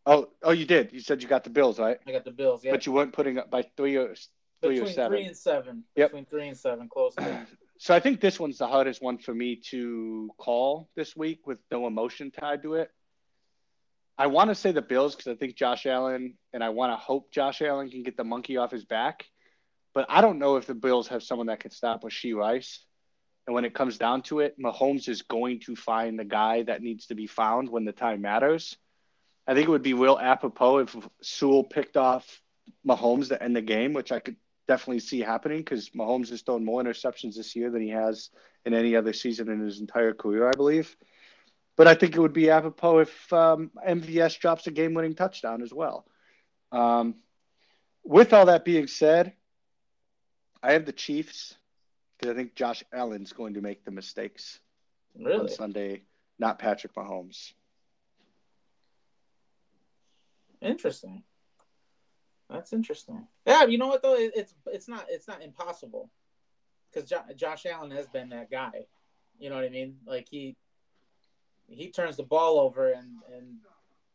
Oh, 0.05 0.29
oh, 0.43 0.51
you 0.51 0.65
did. 0.65 0.93
You 0.93 0.99
said 1.01 1.21
you 1.21 1.27
got 1.27 1.43
the 1.43 1.49
Bills, 1.49 1.79
right? 1.79 1.97
I 2.07 2.11
got 2.11 2.23
the 2.23 2.31
Bills. 2.31 2.63
Yeah. 2.63 2.71
But 2.71 2.85
you 2.85 2.93
weren't 2.93 3.13
putting 3.13 3.37
up 3.37 3.51
by 3.51 3.63
three 3.75 3.95
or 3.95 4.15
three 4.61 4.75
Between 4.75 4.83
or 4.83 4.91
seven. 4.91 5.17
Three 5.17 5.25
and 5.25 5.37
seven. 5.37 5.83
Yep. 5.95 6.09
Between 6.09 6.25
three 6.25 6.47
and 6.47 6.57
seven, 6.57 6.87
close. 6.87 7.15
so 7.79 7.93
I 7.93 7.99
think 7.99 8.21
this 8.21 8.39
one's 8.39 8.59
the 8.59 8.67
hardest 8.67 9.01
one 9.01 9.17
for 9.17 9.33
me 9.33 9.57
to 9.69 10.29
call 10.37 10.89
this 10.95 11.15
week 11.15 11.45
with 11.45 11.59
no 11.71 11.87
emotion 11.87 12.31
tied 12.31 12.63
to 12.63 12.75
it. 12.75 12.91
I 14.19 14.27
want 14.27 14.49
to 14.49 14.55
say 14.55 14.73
the 14.73 14.81
Bills 14.81 15.15
because 15.15 15.31
I 15.31 15.35
think 15.35 15.55
Josh 15.55 15.85
Allen, 15.85 16.33
and 16.51 16.61
I 16.61 16.69
want 16.69 16.91
to 16.91 16.97
hope 16.97 17.31
Josh 17.31 17.61
Allen 17.61 17.89
can 17.89 18.03
get 18.03 18.17
the 18.17 18.25
monkey 18.25 18.57
off 18.57 18.69
his 18.69 18.83
back. 18.83 19.23
But 19.93 20.07
I 20.09 20.19
don't 20.19 20.39
know 20.39 20.57
if 20.57 20.65
the 20.65 20.75
Bills 20.75 21.07
have 21.07 21.23
someone 21.23 21.47
that 21.47 21.61
can 21.61 21.71
stop 21.71 22.03
Rashee 22.03 22.35
Rice. 22.35 22.83
And 23.47 23.55
when 23.55 23.63
it 23.63 23.73
comes 23.73 23.97
down 23.97 24.23
to 24.23 24.41
it, 24.41 24.59
Mahomes 24.59 25.07
is 25.07 25.21
going 25.21 25.61
to 25.61 25.75
find 25.75 26.19
the 26.19 26.25
guy 26.25 26.63
that 26.63 26.83
needs 26.83 27.07
to 27.07 27.15
be 27.15 27.27
found 27.27 27.69
when 27.69 27.85
the 27.85 27.93
time 27.93 28.21
matters. 28.21 28.75
I 29.47 29.53
think 29.53 29.69
it 29.69 29.71
would 29.71 29.83
be 29.83 29.93
real 29.93 30.19
apropos 30.21 30.79
if 30.79 30.95
Sewell 31.21 31.63
picked 31.63 31.95
off 31.95 32.41
Mahomes 32.85 33.29
to 33.29 33.41
end 33.41 33.55
the 33.55 33.61
game, 33.61 33.93
which 33.93 34.11
I 34.11 34.19
could 34.19 34.35
definitely 34.67 34.99
see 34.99 35.21
happening 35.21 35.59
because 35.59 35.91
Mahomes 35.91 36.29
has 36.29 36.41
thrown 36.41 36.65
more 36.65 36.83
interceptions 36.83 37.35
this 37.35 37.55
year 37.55 37.71
than 37.71 37.81
he 37.81 37.89
has 37.89 38.29
in 38.65 38.73
any 38.73 38.97
other 38.97 39.13
season 39.13 39.49
in 39.49 39.61
his 39.61 39.79
entire 39.79 40.13
career, 40.13 40.47
I 40.47 40.51
believe. 40.51 40.95
But 41.79 41.87
I 41.87 41.93
think 41.93 42.13
it 42.13 42.19
would 42.19 42.33
be 42.33 42.49
apropos 42.49 42.99
if 42.99 43.31
um, 43.31 43.71
MVS 43.87 44.37
drops 44.37 44.67
a 44.67 44.71
game 44.71 44.93
winning 44.93 45.15
touchdown 45.15 45.61
as 45.61 45.73
well. 45.73 46.05
Um, 46.73 47.15
with 48.03 48.33
all 48.33 48.47
that 48.47 48.65
being 48.65 48.87
said, 48.87 49.31
I 50.61 50.73
have 50.73 50.85
the 50.85 50.91
Chiefs 50.91 51.55
because 52.17 52.33
I 52.33 52.35
think 52.35 52.53
Josh 52.53 52.83
Allen's 52.91 53.31
going 53.31 53.53
to 53.53 53.61
make 53.61 53.85
the 53.85 53.91
mistakes 53.91 54.59
really? 55.17 55.39
on 55.39 55.47
Sunday, 55.47 56.01
not 56.37 56.59
Patrick 56.59 56.93
Mahomes. 56.95 57.53
Interesting. 60.61 61.23
That's 62.49 62.73
interesting. 62.73 63.25
Yeah, 63.45 63.67
you 63.67 63.77
know 63.77 63.87
what 63.87 64.01
though? 64.01 64.17
it's 64.17 64.53
it's 64.65 64.89
not 64.89 65.05
it's 65.07 65.29
not 65.29 65.41
impossible 65.41 66.09
because 66.91 67.09
jo- 67.09 67.33
Josh 67.37 67.65
Allen 67.65 67.91
has 67.91 68.07
been 68.07 68.27
that 68.31 68.51
guy. 68.51 68.85
You 69.39 69.49
know 69.49 69.55
what 69.55 69.63
I 69.63 69.69
mean? 69.69 69.95
Like 70.05 70.27
he 70.29 70.57
he 71.69 71.91
turns 71.91 72.17
the 72.17 72.23
ball 72.23 72.59
over 72.59 72.91
and 72.91 73.17
and 73.35 73.57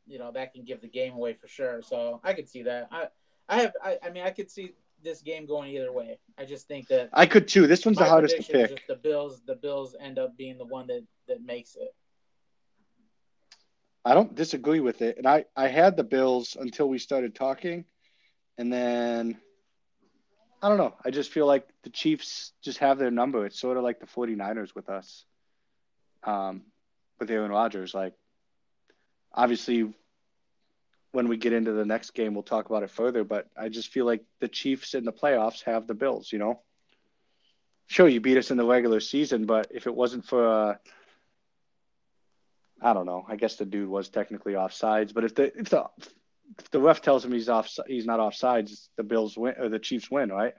you 0.06 0.18
know 0.18 0.30
that 0.32 0.52
can 0.52 0.64
give 0.64 0.80
the 0.80 0.88
game 0.88 1.14
away 1.14 1.34
for 1.34 1.48
sure. 1.48 1.82
So 1.82 2.20
I 2.22 2.32
could 2.32 2.48
see 2.48 2.62
that. 2.62 2.88
I 2.90 3.08
I 3.48 3.60
have 3.62 3.72
I, 3.82 3.98
I 4.02 4.10
mean 4.10 4.24
I 4.24 4.30
could 4.30 4.50
see 4.50 4.72
this 5.02 5.20
game 5.20 5.46
going 5.46 5.70
either 5.72 5.92
way. 5.92 6.18
I 6.38 6.44
just 6.44 6.66
think 6.66 6.88
that 6.88 7.10
I 7.12 7.26
could 7.26 7.48
too. 7.48 7.66
This 7.66 7.84
one's 7.84 7.98
the 7.98 8.04
hardest 8.04 8.36
to 8.36 8.42
pick. 8.42 8.86
The 8.86 8.96
Bills 8.96 9.42
the 9.46 9.56
Bills 9.56 9.94
end 10.00 10.18
up 10.18 10.36
being 10.36 10.58
the 10.58 10.64
one 10.64 10.86
that 10.88 11.04
that 11.28 11.44
makes 11.44 11.76
it. 11.76 11.94
I 14.04 14.14
don't 14.14 14.34
disagree 14.34 14.80
with 14.80 15.00
it. 15.00 15.16
And 15.16 15.26
I, 15.26 15.46
I 15.56 15.68
had 15.68 15.96
the 15.96 16.04
Bills 16.04 16.56
until 16.60 16.88
we 16.88 16.98
started 16.98 17.34
talking. 17.34 17.86
And 18.58 18.72
then 18.72 19.38
I 20.62 20.68
don't 20.68 20.78
know. 20.78 20.94
I 21.04 21.10
just 21.10 21.30
feel 21.30 21.46
like 21.46 21.68
the 21.82 21.90
Chiefs 21.90 22.52
just 22.62 22.78
have 22.78 22.98
their 22.98 23.10
number. 23.10 23.46
It's 23.46 23.58
sort 23.58 23.76
of 23.76 23.82
like 23.82 24.00
the 24.00 24.06
49ers 24.06 24.74
with 24.74 24.88
us. 24.88 25.24
Um, 26.22 26.62
with 27.18 27.30
Aaron 27.30 27.50
Rodgers. 27.50 27.94
Like, 27.94 28.14
obviously, 29.32 29.92
when 31.12 31.28
we 31.28 31.36
get 31.36 31.52
into 31.52 31.72
the 31.72 31.84
next 31.84 32.10
game, 32.10 32.34
we'll 32.34 32.42
talk 32.42 32.66
about 32.66 32.82
it 32.82 32.90
further. 32.90 33.24
But 33.24 33.48
I 33.56 33.68
just 33.68 33.88
feel 33.88 34.06
like 34.06 34.22
the 34.40 34.48
Chiefs 34.48 34.94
in 34.94 35.04
the 35.04 35.12
playoffs 35.12 35.62
have 35.64 35.86
the 35.86 35.94
Bills. 35.94 36.32
You 36.32 36.38
know, 36.38 36.60
sure 37.86 38.08
you 38.08 38.20
beat 38.20 38.38
us 38.38 38.50
in 38.50 38.56
the 38.56 38.64
regular 38.64 39.00
season, 39.00 39.46
but 39.46 39.68
if 39.70 39.86
it 39.86 39.94
wasn't 39.94 40.26
for 40.26 40.48
uh, 40.48 40.74
I 42.84 42.92
don't 42.92 43.06
know. 43.06 43.24
I 43.26 43.36
guess 43.36 43.56
the 43.56 43.64
dude 43.64 43.88
was 43.88 44.10
technically 44.10 44.56
off 44.56 44.74
sides, 44.74 45.12
but 45.12 45.24
if 45.24 45.34
the 45.34 45.58
if 45.58 45.70
the 45.70 45.86
if 46.58 46.70
the 46.70 46.80
ref 46.80 47.00
tells 47.00 47.24
him 47.24 47.32
he's 47.32 47.48
off 47.48 47.70
he's 47.86 48.04
not 48.04 48.20
off 48.20 48.34
sides, 48.34 48.90
the 48.96 49.02
Bills 49.02 49.38
win 49.38 49.54
or 49.58 49.70
the 49.70 49.78
Chiefs 49.78 50.10
win, 50.10 50.30
right? 50.30 50.54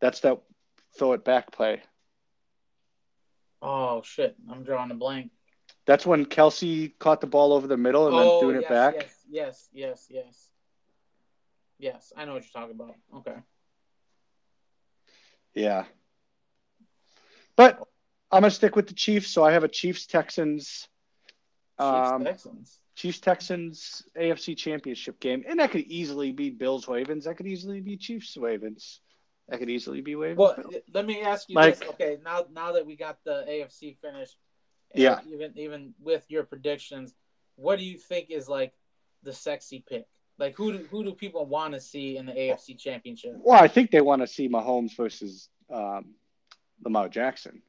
That's 0.00 0.20
that 0.20 0.40
throw 0.98 1.12
it 1.12 1.24
back 1.24 1.52
play. 1.52 1.82
Oh 3.62 4.02
shit! 4.02 4.34
I'm 4.50 4.64
drawing 4.64 4.90
a 4.90 4.94
blank. 4.94 5.30
That's 5.86 6.06
when 6.06 6.26
Kelce 6.26 6.92
caught 6.98 7.20
the 7.20 7.26
ball 7.26 7.52
over 7.52 7.66
the 7.66 7.76
middle 7.76 8.06
and 8.06 8.14
oh, 8.14 8.20
then 8.20 8.40
doing 8.40 8.56
yes, 8.56 8.64
it 8.64 8.68
back. 8.68 8.94
Yes, 8.94 9.16
yes, 9.28 9.68
yes, 9.72 10.06
yes. 10.10 10.48
Yes, 11.78 12.12
I 12.16 12.26
know 12.26 12.34
what 12.34 12.42
you're 12.42 12.62
talking 12.62 12.76
about. 12.78 12.94
Okay. 13.16 13.36
Yeah. 15.54 15.84
But 17.56 17.78
I'm 18.30 18.42
gonna 18.42 18.50
stick 18.50 18.76
with 18.76 18.86
the 18.86 18.94
Chiefs, 18.94 19.28
so 19.30 19.42
I 19.42 19.52
have 19.52 19.64
a 19.64 19.68
Chiefs 19.68 20.06
Texans. 20.06 20.88
Um, 21.78 22.24
Chiefs 22.24 22.24
Texans. 22.24 22.78
Chiefs 22.94 23.20
Texans 23.20 24.02
AFC 24.16 24.56
Championship 24.56 25.20
game, 25.20 25.44
and 25.48 25.58
that 25.58 25.70
could 25.70 25.82
easily 25.82 26.32
be 26.32 26.50
Bills 26.50 26.86
Ravens. 26.86 27.24
That 27.24 27.36
could 27.36 27.46
easily 27.46 27.80
be 27.80 27.96
Chiefs 27.96 28.36
Ravens. 28.36 29.00
That 29.48 29.58
could 29.58 29.70
easily 29.70 30.00
be 30.00 30.14
Ravens. 30.14 30.38
Well, 30.38 30.70
let 30.92 31.06
me 31.06 31.22
ask 31.22 31.48
you 31.48 31.56
like, 31.56 31.78
this. 31.78 31.88
Okay, 31.90 32.18
now 32.22 32.44
now 32.52 32.72
that 32.72 32.86
we 32.86 32.96
got 32.96 33.18
the 33.24 33.44
AFC 33.48 33.96
finished, 34.00 34.36
yeah. 34.94 35.20
Even 35.28 35.52
even 35.56 35.94
with 36.00 36.24
your 36.28 36.44
predictions, 36.44 37.14
what 37.56 37.78
do 37.78 37.84
you 37.84 37.98
think 37.98 38.30
is 38.30 38.48
like 38.48 38.72
the 39.22 39.32
sexy 39.32 39.84
pick? 39.88 40.06
Like 40.38 40.56
who 40.56 40.72
do 40.72 40.78
who 40.90 41.04
do 41.04 41.12
people 41.12 41.46
want 41.46 41.74
to 41.74 41.80
see 41.80 42.16
in 42.16 42.26
the 42.26 42.32
AFC 42.32 42.78
Championship? 42.78 43.34
Well, 43.38 43.62
I 43.62 43.68
think 43.68 43.90
they 43.90 44.00
want 44.00 44.22
to 44.22 44.26
see 44.26 44.48
Mahomes 44.48 44.96
versus 44.96 45.48
um, 45.72 46.14
Lamar 46.82 47.08
Jackson. 47.08 47.62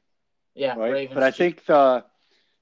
Yeah, 0.54 0.76
right. 0.76 0.92
Ravens 0.92 1.14
but 1.14 1.22
I 1.22 1.30
think 1.30 1.64
the 1.66 2.04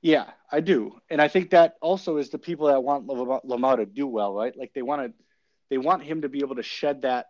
yeah, 0.02 0.30
I 0.50 0.60
do, 0.60 0.98
and 1.10 1.20
I 1.20 1.28
think 1.28 1.50
that 1.50 1.74
also 1.82 2.16
is 2.16 2.30
the 2.30 2.38
people 2.38 2.68
that 2.68 2.82
want 2.82 3.06
Lamar 3.06 3.76
to 3.76 3.86
do 3.86 4.06
well, 4.06 4.34
right? 4.34 4.56
Like 4.56 4.72
they 4.74 4.82
want 4.82 5.02
to, 5.02 5.24
they 5.68 5.78
want 5.78 6.02
him 6.02 6.22
to 6.22 6.28
be 6.28 6.40
able 6.40 6.56
to 6.56 6.62
shed 6.62 7.02
that 7.02 7.26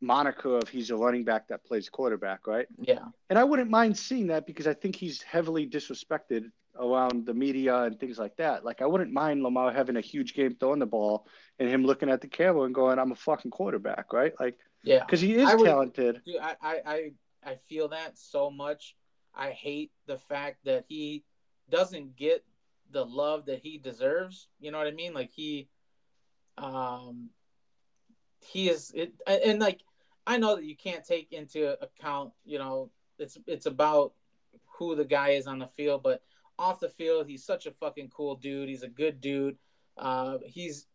moniker 0.00 0.56
of 0.58 0.68
he's 0.68 0.90
a 0.90 0.96
running 0.96 1.24
back 1.24 1.48
that 1.48 1.64
plays 1.64 1.88
quarterback, 1.88 2.46
right? 2.46 2.66
yeah, 2.78 3.04
And 3.30 3.38
I 3.38 3.44
wouldn't 3.44 3.70
mind 3.70 3.96
seeing 3.98 4.28
that 4.28 4.46
because 4.46 4.66
I 4.66 4.74
think 4.74 4.94
he's 4.96 5.22
heavily 5.22 5.68
disrespected 5.68 6.50
around 6.78 7.26
the 7.26 7.34
media 7.34 7.82
and 7.82 7.98
things 7.98 8.18
like 8.18 8.36
that. 8.36 8.64
Like 8.64 8.80
I 8.80 8.86
wouldn't 8.86 9.12
mind 9.12 9.42
Lamar 9.42 9.72
having 9.72 9.96
a 9.96 10.00
huge 10.00 10.34
game 10.34 10.54
throwing 10.54 10.78
the 10.78 10.86
ball 10.86 11.26
and 11.58 11.68
him 11.68 11.84
looking 11.84 12.08
at 12.08 12.20
the 12.20 12.28
camera 12.28 12.62
and 12.62 12.74
going, 12.74 12.98
"I'm 13.00 13.10
a 13.10 13.16
fucking 13.16 13.50
quarterback," 13.50 14.12
right? 14.12 14.32
Like 14.38 14.56
yeah. 14.84 15.00
because 15.04 15.20
he 15.20 15.34
is 15.34 15.48
I 15.48 15.54
would- 15.56 15.64
talented. 15.66 16.20
Dude, 16.24 16.36
I, 16.40 16.54
I, 16.62 16.80
I, 16.86 17.12
I 17.44 17.54
feel 17.68 17.88
that 17.88 18.16
so 18.16 18.50
much. 18.50 18.94
I 19.34 19.50
hate 19.50 19.90
the 20.06 20.18
fact 20.18 20.58
that 20.64 20.84
he 20.88 21.24
doesn't 21.68 22.14
get 22.16 22.44
the 22.92 23.04
love 23.04 23.46
that 23.46 23.58
he 23.58 23.78
deserves. 23.78 24.46
You 24.60 24.70
know 24.70 24.78
what 24.78 24.86
I 24.86 24.92
mean? 24.92 25.14
Like 25.14 25.30
he, 25.30 25.68
um, 26.56 27.30
he 28.40 28.68
is 28.68 28.92
it, 28.94 29.12
and 29.26 29.60
like 29.60 29.80
I 30.26 30.36
know 30.36 30.56
that 30.56 30.64
you 30.64 30.76
can't 30.76 31.04
take 31.04 31.32
into 31.32 31.76
account. 31.82 32.32
You 32.44 32.58
know, 32.58 32.90
it's 33.18 33.38
it's 33.46 33.66
about 33.66 34.12
who 34.78 34.94
the 34.94 35.04
guy 35.04 35.30
is 35.30 35.46
on 35.46 35.58
the 35.58 35.66
field, 35.66 36.02
but 36.02 36.22
off 36.58 36.80
the 36.80 36.88
field, 36.88 37.26
he's 37.26 37.44
such 37.44 37.66
a 37.66 37.70
fucking 37.72 38.10
cool 38.10 38.34
dude. 38.34 38.68
He's 38.68 38.82
a 38.82 38.88
good 38.88 39.20
dude. 39.20 39.56
Uh, 39.96 40.38
he's, 40.44 40.86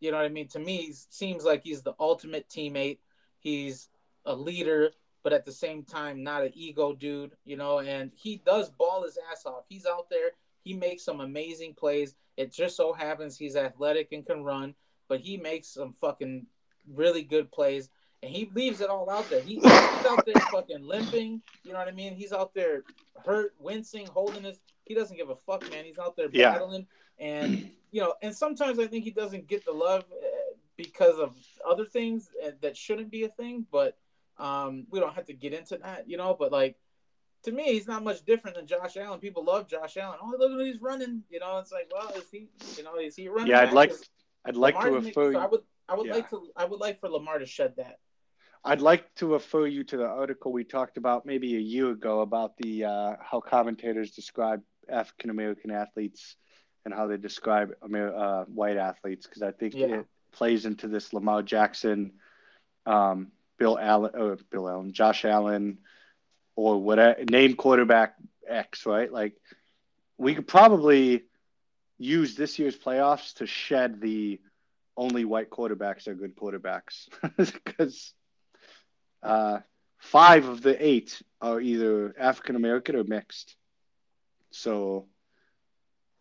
you 0.00 0.10
know 0.10 0.16
what 0.16 0.26
I 0.26 0.30
mean. 0.30 0.48
To 0.48 0.58
me, 0.58 0.78
he 0.78 0.94
seems 1.10 1.44
like 1.44 1.62
he's 1.62 1.82
the 1.82 1.94
ultimate 1.98 2.48
teammate. 2.48 2.98
He's 3.38 3.88
a 4.24 4.34
leader, 4.34 4.90
but 5.22 5.32
at 5.32 5.44
the 5.44 5.52
same 5.52 5.84
time, 5.84 6.22
not 6.22 6.42
an 6.42 6.52
ego 6.54 6.92
dude, 6.92 7.32
you 7.44 7.56
know, 7.56 7.78
and 7.78 8.10
he 8.14 8.42
does 8.44 8.70
ball 8.70 9.04
his 9.04 9.18
ass 9.30 9.46
off. 9.46 9.64
He's 9.68 9.86
out 9.86 10.10
there, 10.10 10.30
he 10.62 10.74
makes 10.74 11.04
some 11.04 11.20
amazing 11.20 11.74
plays. 11.74 12.14
It 12.36 12.52
just 12.52 12.76
so 12.76 12.92
happens 12.92 13.36
he's 13.36 13.56
athletic 13.56 14.08
and 14.12 14.26
can 14.26 14.42
run, 14.42 14.74
but 15.08 15.20
he 15.20 15.36
makes 15.36 15.68
some 15.68 15.92
fucking 15.92 16.46
really 16.94 17.22
good 17.22 17.50
plays. 17.50 17.88
And 18.22 18.34
he 18.34 18.50
leaves 18.54 18.80
it 18.80 18.88
all 18.88 19.08
out 19.10 19.28
there. 19.28 19.40
He, 19.42 19.56
he's 19.56 19.64
out 20.06 20.24
there 20.24 20.34
fucking 20.50 20.82
limping. 20.82 21.42
You 21.64 21.72
know 21.72 21.78
what 21.78 21.88
I 21.88 21.92
mean? 21.92 22.14
He's 22.14 22.32
out 22.32 22.54
there 22.54 22.82
hurt, 23.24 23.54
wincing, 23.58 24.06
holding 24.06 24.44
his. 24.44 24.58
He 24.84 24.94
doesn't 24.94 25.16
give 25.16 25.28
a 25.30 25.36
fuck, 25.36 25.68
man. 25.70 25.84
He's 25.84 25.98
out 25.98 26.16
there 26.16 26.28
Yeah. 26.32 26.52
battling. 26.52 26.86
And, 27.18 27.70
you 27.92 28.00
know, 28.00 28.14
and 28.22 28.34
sometimes 28.34 28.78
I 28.78 28.86
think 28.86 29.04
he 29.04 29.10
doesn't 29.10 29.48
get 29.48 29.64
the 29.64 29.72
love 29.72 30.04
uh, 30.10 30.26
because 30.76 31.18
of 31.18 31.34
other 31.68 31.84
things 31.84 32.30
uh, 32.44 32.50
that 32.62 32.76
shouldn't 32.76 33.10
be 33.10 33.24
a 33.24 33.28
thing. 33.28 33.66
But 33.70 33.96
um, 34.38 34.86
we 34.90 34.98
don't 35.00 35.14
have 35.14 35.26
to 35.26 35.32
get 35.34 35.52
into 35.52 35.76
that, 35.78 36.08
you 36.08 36.16
know. 36.16 36.34
But 36.38 36.52
like 36.52 36.76
to 37.44 37.52
me, 37.52 37.64
he's 37.74 37.86
not 37.86 38.02
much 38.02 38.24
different 38.24 38.56
than 38.56 38.66
Josh 38.66 38.96
Allen. 38.96 39.20
People 39.20 39.44
love 39.44 39.68
Josh 39.68 39.96
Allen. 39.98 40.18
Oh, 40.22 40.34
look 40.38 40.52
at 40.60 40.66
he's 40.66 40.80
running. 40.80 41.22
You 41.30 41.40
know, 41.40 41.58
it's 41.58 41.70
like, 41.72 41.90
well, 41.92 42.10
is 42.16 42.24
he? 42.30 42.48
You 42.76 42.82
know, 42.82 42.96
is 42.96 43.14
he 43.16 43.28
running? 43.28 43.48
Yeah, 43.48 43.60
I'd 43.60 43.64
back? 43.66 43.74
like 43.74 43.92
I'd 44.44 44.56
like 44.56 44.74
to 44.74 44.80
Lamar 44.86 45.00
make- 45.00 45.16
refer 45.16 45.32
so 45.34 45.38
I 45.38 45.46
would 45.46 45.60
I 45.88 45.94
would 45.94 46.06
yeah. 46.06 46.14
like 46.14 46.30
to 46.30 46.42
I 46.56 46.64
would 46.64 46.80
like 46.80 47.00
for 47.00 47.08
Lamar 47.08 47.38
to 47.38 47.46
shed 47.46 47.74
that. 47.76 47.98
I'd 48.64 48.80
like 48.80 49.14
to 49.16 49.32
refer 49.32 49.66
you 49.66 49.84
to 49.84 49.96
the 49.96 50.06
article 50.06 50.52
we 50.52 50.64
talked 50.64 50.96
about 50.96 51.24
maybe 51.24 51.54
a 51.56 51.60
year 51.60 51.90
ago 51.90 52.20
about 52.20 52.56
the 52.56 52.84
uh, 52.84 53.16
how 53.20 53.40
commentators 53.40 54.10
describe 54.10 54.62
African 54.88 55.30
American 55.30 55.70
athletes 55.70 56.36
and 56.84 56.92
how 56.92 57.06
they 57.06 57.16
describe 57.16 57.74
Amer- 57.84 58.14
uh, 58.14 58.44
white 58.44 58.76
athletes 58.76 59.26
because 59.26 59.42
I 59.42 59.52
think 59.52 59.74
Yeah. 59.74 59.86
it 60.00 60.06
plays 60.32 60.66
into 60.66 60.88
this 60.88 61.12
Lamar 61.12 61.42
Jackson, 61.42 62.12
um, 62.86 63.30
Bill 63.58 63.78
Allen, 63.78 64.12
or 64.14 64.36
Bill 64.50 64.68
Allen, 64.68 64.92
Josh 64.92 65.24
Allen, 65.24 65.78
or 66.56 66.82
whatever 66.82 67.24
name 67.24 67.54
quarterback 67.54 68.16
X, 68.48 68.84
right? 68.86 69.12
Like 69.12 69.34
we 70.18 70.34
could 70.34 70.48
probably 70.48 71.24
use 71.98 72.34
this 72.34 72.58
year's 72.58 72.76
playoffs 72.76 73.34
to 73.34 73.46
shed 73.46 74.00
the 74.00 74.40
only 74.96 75.24
white 75.24 75.50
quarterbacks 75.50 76.08
are 76.08 76.14
good 76.14 76.36
quarterbacks 76.36 77.08
because 77.36 78.12
uh, 79.22 79.58
five 79.98 80.48
of 80.48 80.62
the 80.62 80.84
eight 80.84 81.20
are 81.40 81.60
either 81.60 82.14
African 82.18 82.56
American 82.56 82.96
or 82.96 83.04
mixed. 83.04 83.56
So, 84.50 85.06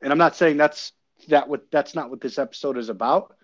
and 0.01 0.11
I'm 0.11 0.17
not 0.17 0.35
saying 0.35 0.57
that's 0.57 0.91
that 1.29 1.47
what 1.47 1.71
that's 1.71 1.95
not 1.95 2.09
what 2.09 2.21
this 2.21 2.37
episode 2.37 2.77
is 2.77 2.89
about, 2.89 3.35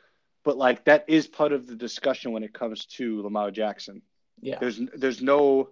but 0.43 0.57
like 0.57 0.85
that 0.85 1.05
is 1.07 1.27
part 1.27 1.53
of 1.53 1.67
the 1.67 1.75
discussion 1.75 2.31
when 2.31 2.43
it 2.43 2.53
comes 2.53 2.85
to 2.97 3.21
Lamar 3.21 3.51
Jackson. 3.51 4.01
Yeah, 4.41 4.57
There's 4.59 4.79
there's 4.95 5.21
no 5.21 5.69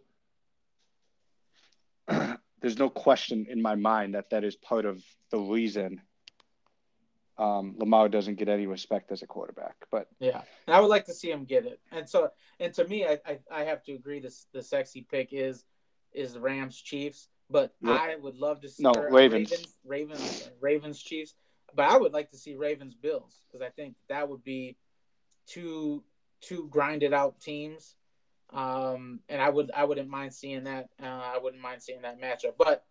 there's 2.08 2.78
no 2.78 2.90
question 2.90 3.48
in 3.50 3.62
my 3.62 3.76
mind 3.76 4.16
that 4.16 4.30
that 4.30 4.44
is 4.44 4.56
part 4.56 4.86
of 4.86 5.04
the 5.32 5.40
reason 5.40 6.02
um, 7.40 7.76
Lamar 7.78 8.10
doesn't 8.10 8.36
get 8.36 8.50
any 8.50 8.68
respect 8.68 9.12
as 9.12 9.22
a 9.22 9.28
quarterback. 9.28 9.76
But 9.90 10.08
yeah, 10.20 10.42
and 10.68 10.76
I 10.76 10.80
would 10.80 10.90
like 10.90 11.06
to 11.06 11.14
see 11.14 11.32
him 11.32 11.46
get 11.46 11.66
it. 11.66 11.80
And 11.92 12.08
so, 12.08 12.30
and 12.60 12.74
to 12.76 12.86
me, 12.88 13.06
I 13.06 13.20
I, 13.26 13.40
I 13.52 13.64
have 13.64 13.82
to 13.86 13.94
agree. 13.94 14.20
This 14.20 14.46
the 14.54 14.62
sexy 14.62 15.08
pick 15.10 15.30
is 15.32 15.64
is 16.14 16.34
the 16.34 16.40
Rams 16.42 16.80
Chiefs, 16.80 17.30
but 17.50 17.74
Yep. 17.82 18.00
I 18.00 18.16
would 18.16 18.36
love 18.36 18.62
to 18.62 18.70
see 18.70 18.84
No, 18.84 18.92
Ravens. 18.92 19.52
Ravens 19.52 19.78
Ravens 19.86 20.50
Ravens 20.60 21.02
Chiefs. 21.02 21.36
But 21.76 21.86
I 21.90 21.98
would 21.98 22.14
like 22.14 22.32
to 22.32 22.38
see 22.38 22.56
Ravens 22.56 22.96
Bills 22.96 23.46
because 23.48 23.62
I 23.62 23.70
think 23.70 23.96
that 24.10 24.28
would 24.28 24.44
be 24.44 24.76
two 25.46 26.04
two 26.42 26.68
grinded 26.70 27.14
out 27.14 27.40
teams. 27.40 27.96
Um, 28.52 29.20
and 29.30 29.40
I 29.40 29.50
would 29.50 29.70
I 29.76 29.86
wouldn't 29.86 30.10
mind 30.10 30.34
seeing 30.34 30.64
that. 30.64 30.90
Uh, 31.02 31.06
I 31.06 31.38
wouldn't 31.42 31.62
mind 31.62 31.84
seeing 31.84 32.02
that 32.02 32.20
matchup. 32.20 32.56
But 32.58 32.84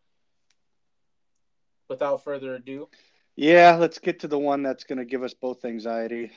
without 1.89 2.23
further 2.23 2.55
ado, 2.55 2.89
yeah, 3.39 3.77
let's 3.77 4.01
get 4.01 4.19
to 4.21 4.29
the 4.29 4.39
one 4.39 4.65
that's 4.65 4.83
going 4.83 4.99
to 4.99 5.05
give 5.05 5.23
us 5.23 5.33
both 5.33 5.65
anxiety. 5.65 6.33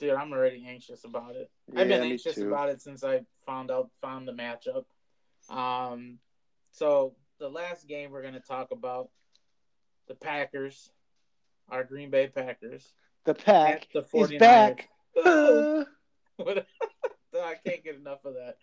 dude, 0.00 0.10
I'm 0.10 0.32
already 0.32 0.66
anxious 0.68 1.04
about 1.04 1.36
it. 1.36 1.48
I've 1.76 1.86
been 1.86 2.02
anxious 2.02 2.36
about 2.38 2.68
it 2.68 2.82
since 2.82 3.04
I 3.04 3.20
found 3.46 3.70
out 3.70 3.90
found 4.02 4.26
the 4.26 4.32
matchup. 4.32 4.84
Um, 5.48 6.18
so 6.72 7.14
the 7.38 7.48
last 7.48 7.86
game 7.86 8.10
we're 8.10 8.22
gonna 8.22 8.40
talk 8.40 8.72
about 8.72 9.10
the 10.08 10.16
Packers, 10.16 10.90
our 11.70 11.84
Green 11.84 12.10
Bay 12.10 12.26
Packers. 12.26 12.92
The 13.24 13.34
pack 13.34 13.86
the 13.94 14.00
is 14.00 14.06
49ers. 14.06 14.38
back. 14.38 14.88
Uh, 15.24 15.84
I 17.34 17.54
can't 17.64 17.82
get 17.82 17.94
enough 17.94 18.26
of 18.26 18.34
that. 18.34 18.56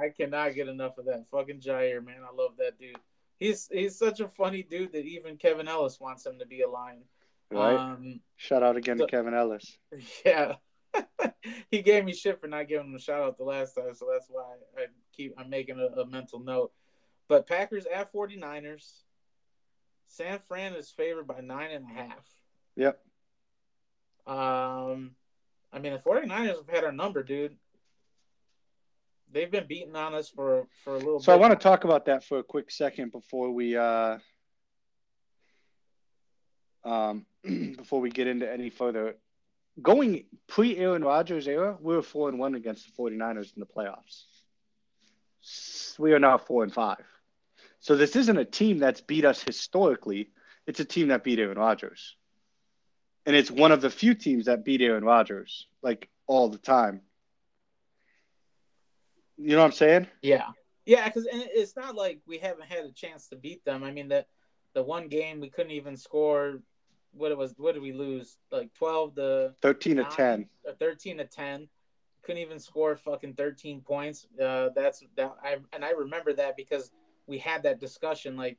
I 0.00 0.08
cannot 0.08 0.56
get 0.56 0.68
enough 0.68 0.98
of 0.98 1.04
that. 1.04 1.28
Fucking 1.30 1.60
Jaire, 1.60 2.04
man, 2.04 2.22
I 2.28 2.34
love 2.34 2.56
that 2.58 2.78
dude. 2.78 2.96
He's 3.44 3.68
he's 3.70 3.98
such 3.98 4.20
a 4.20 4.28
funny 4.28 4.62
dude 4.62 4.92
that 4.92 5.04
even 5.04 5.36
Kevin 5.36 5.68
Ellis 5.68 6.00
wants 6.00 6.24
him 6.24 6.38
to 6.38 6.46
be 6.46 6.62
a 6.62 6.68
lion. 6.68 7.02
right. 7.50 7.76
Um, 7.76 8.20
Shout 8.36 8.62
out 8.62 8.76
again 8.76 8.96
so- 8.96 9.04
to 9.04 9.10
Kevin 9.10 9.34
Ellis. 9.34 9.78
Yeah. 10.24 10.54
he 11.70 11.82
gave 11.82 12.04
me 12.06 12.14
shit 12.14 12.40
for 12.40 12.46
not 12.46 12.68
giving 12.68 12.86
him 12.86 12.94
a 12.94 12.98
shout 12.98 13.20
out 13.20 13.36
the 13.36 13.44
last 13.44 13.74
time, 13.74 13.92
so 13.94 14.06
that's 14.10 14.28
why 14.30 14.44
I 14.78 14.86
keep 15.14 15.34
I'm 15.36 15.50
making 15.50 15.78
a, 15.78 16.00
a 16.00 16.06
mental 16.06 16.38
note. 16.38 16.72
But 17.28 17.46
Packers 17.46 17.84
at 17.92 18.12
49ers. 18.12 19.02
San 20.06 20.38
Fran 20.38 20.74
is 20.74 20.90
favored 20.90 21.26
by 21.26 21.40
nine 21.40 21.70
and 21.72 21.84
a 21.84 21.92
half. 21.92 22.24
Yep. 22.76 22.98
Um 24.26 25.10
I 25.70 25.80
mean 25.80 25.92
the 25.92 25.98
49ers 25.98 26.56
have 26.56 26.68
had 26.68 26.84
our 26.84 26.92
number, 26.92 27.22
dude. 27.22 27.56
They've 29.34 29.50
been 29.50 29.66
beating 29.66 29.96
on 29.96 30.14
us 30.14 30.28
for 30.28 30.68
for 30.84 30.94
a 30.94 30.98
little 30.98 31.18
bit 31.18 31.24
So 31.24 31.32
I 31.32 31.36
want 31.36 31.58
to 31.58 31.62
talk 31.62 31.82
about 31.82 32.04
that 32.06 32.22
for 32.22 32.38
a 32.38 32.42
quick 32.44 32.70
second 32.70 33.10
before 33.10 33.50
we 33.50 33.76
uh, 33.76 34.18
um, 36.84 37.26
before 37.42 38.00
we 38.00 38.10
get 38.10 38.28
into 38.28 38.50
any 38.50 38.70
further. 38.70 39.16
Going 39.82 40.26
pre 40.46 40.76
Aaron 40.76 41.02
Rodgers 41.02 41.48
era, 41.48 41.76
we 41.80 41.96
were 41.96 42.02
four 42.02 42.28
and 42.28 42.38
one 42.38 42.54
against 42.54 42.86
the 42.86 43.02
49ers 43.02 43.52
in 43.56 43.60
the 43.60 43.66
playoffs. 43.66 44.22
We 45.98 46.12
are 46.12 46.20
now 46.20 46.38
four 46.38 46.62
and 46.62 46.72
five. 46.72 47.04
So 47.80 47.96
this 47.96 48.14
isn't 48.14 48.38
a 48.38 48.44
team 48.44 48.78
that's 48.78 49.00
beat 49.00 49.24
us 49.24 49.42
historically. 49.42 50.30
It's 50.68 50.78
a 50.78 50.84
team 50.84 51.08
that 51.08 51.24
beat 51.24 51.40
Aaron 51.40 51.58
Rodgers. 51.58 52.14
And 53.26 53.34
it's 53.34 53.50
one 53.50 53.72
of 53.72 53.80
the 53.80 53.90
few 53.90 54.14
teams 54.14 54.46
that 54.46 54.64
beat 54.64 54.80
Aaron 54.80 55.04
Rodgers, 55.04 55.66
like 55.82 56.08
all 56.28 56.48
the 56.48 56.58
time. 56.58 57.00
You 59.36 59.50
know 59.56 59.58
what 59.58 59.66
I'm 59.66 59.72
saying? 59.72 60.06
Yeah, 60.22 60.48
yeah, 60.86 61.06
because 61.06 61.26
it's 61.30 61.76
not 61.76 61.94
like 61.94 62.20
we 62.26 62.38
haven't 62.38 62.66
had 62.66 62.84
a 62.84 62.92
chance 62.92 63.28
to 63.28 63.36
beat 63.36 63.64
them. 63.64 63.82
I 63.82 63.90
mean, 63.90 64.08
that 64.08 64.28
the 64.74 64.82
one 64.82 65.08
game 65.08 65.40
we 65.40 65.50
couldn't 65.50 65.72
even 65.72 65.96
score. 65.96 66.60
What 67.12 67.30
it 67.30 67.38
was? 67.38 67.54
What 67.56 67.74
did 67.74 67.82
we 67.82 67.92
lose? 67.92 68.38
Like 68.50 68.74
twelve 68.74 69.14
to 69.16 69.54
13 69.62 69.96
to 69.96 70.02
nine, 70.02 70.12
10. 70.12 70.48
thirteen 70.78 71.18
to 71.18 71.24
ten. 71.24 71.68
Couldn't 72.22 72.42
even 72.42 72.58
score 72.58 72.96
fucking 72.96 73.34
thirteen 73.34 73.80
points. 73.80 74.26
Uh, 74.40 74.70
that's 74.74 75.02
that. 75.16 75.34
I 75.42 75.58
and 75.72 75.84
I 75.84 75.90
remember 75.90 76.32
that 76.34 76.56
because 76.56 76.90
we 77.26 77.38
had 77.38 77.62
that 77.62 77.80
discussion. 77.80 78.36
Like, 78.36 78.58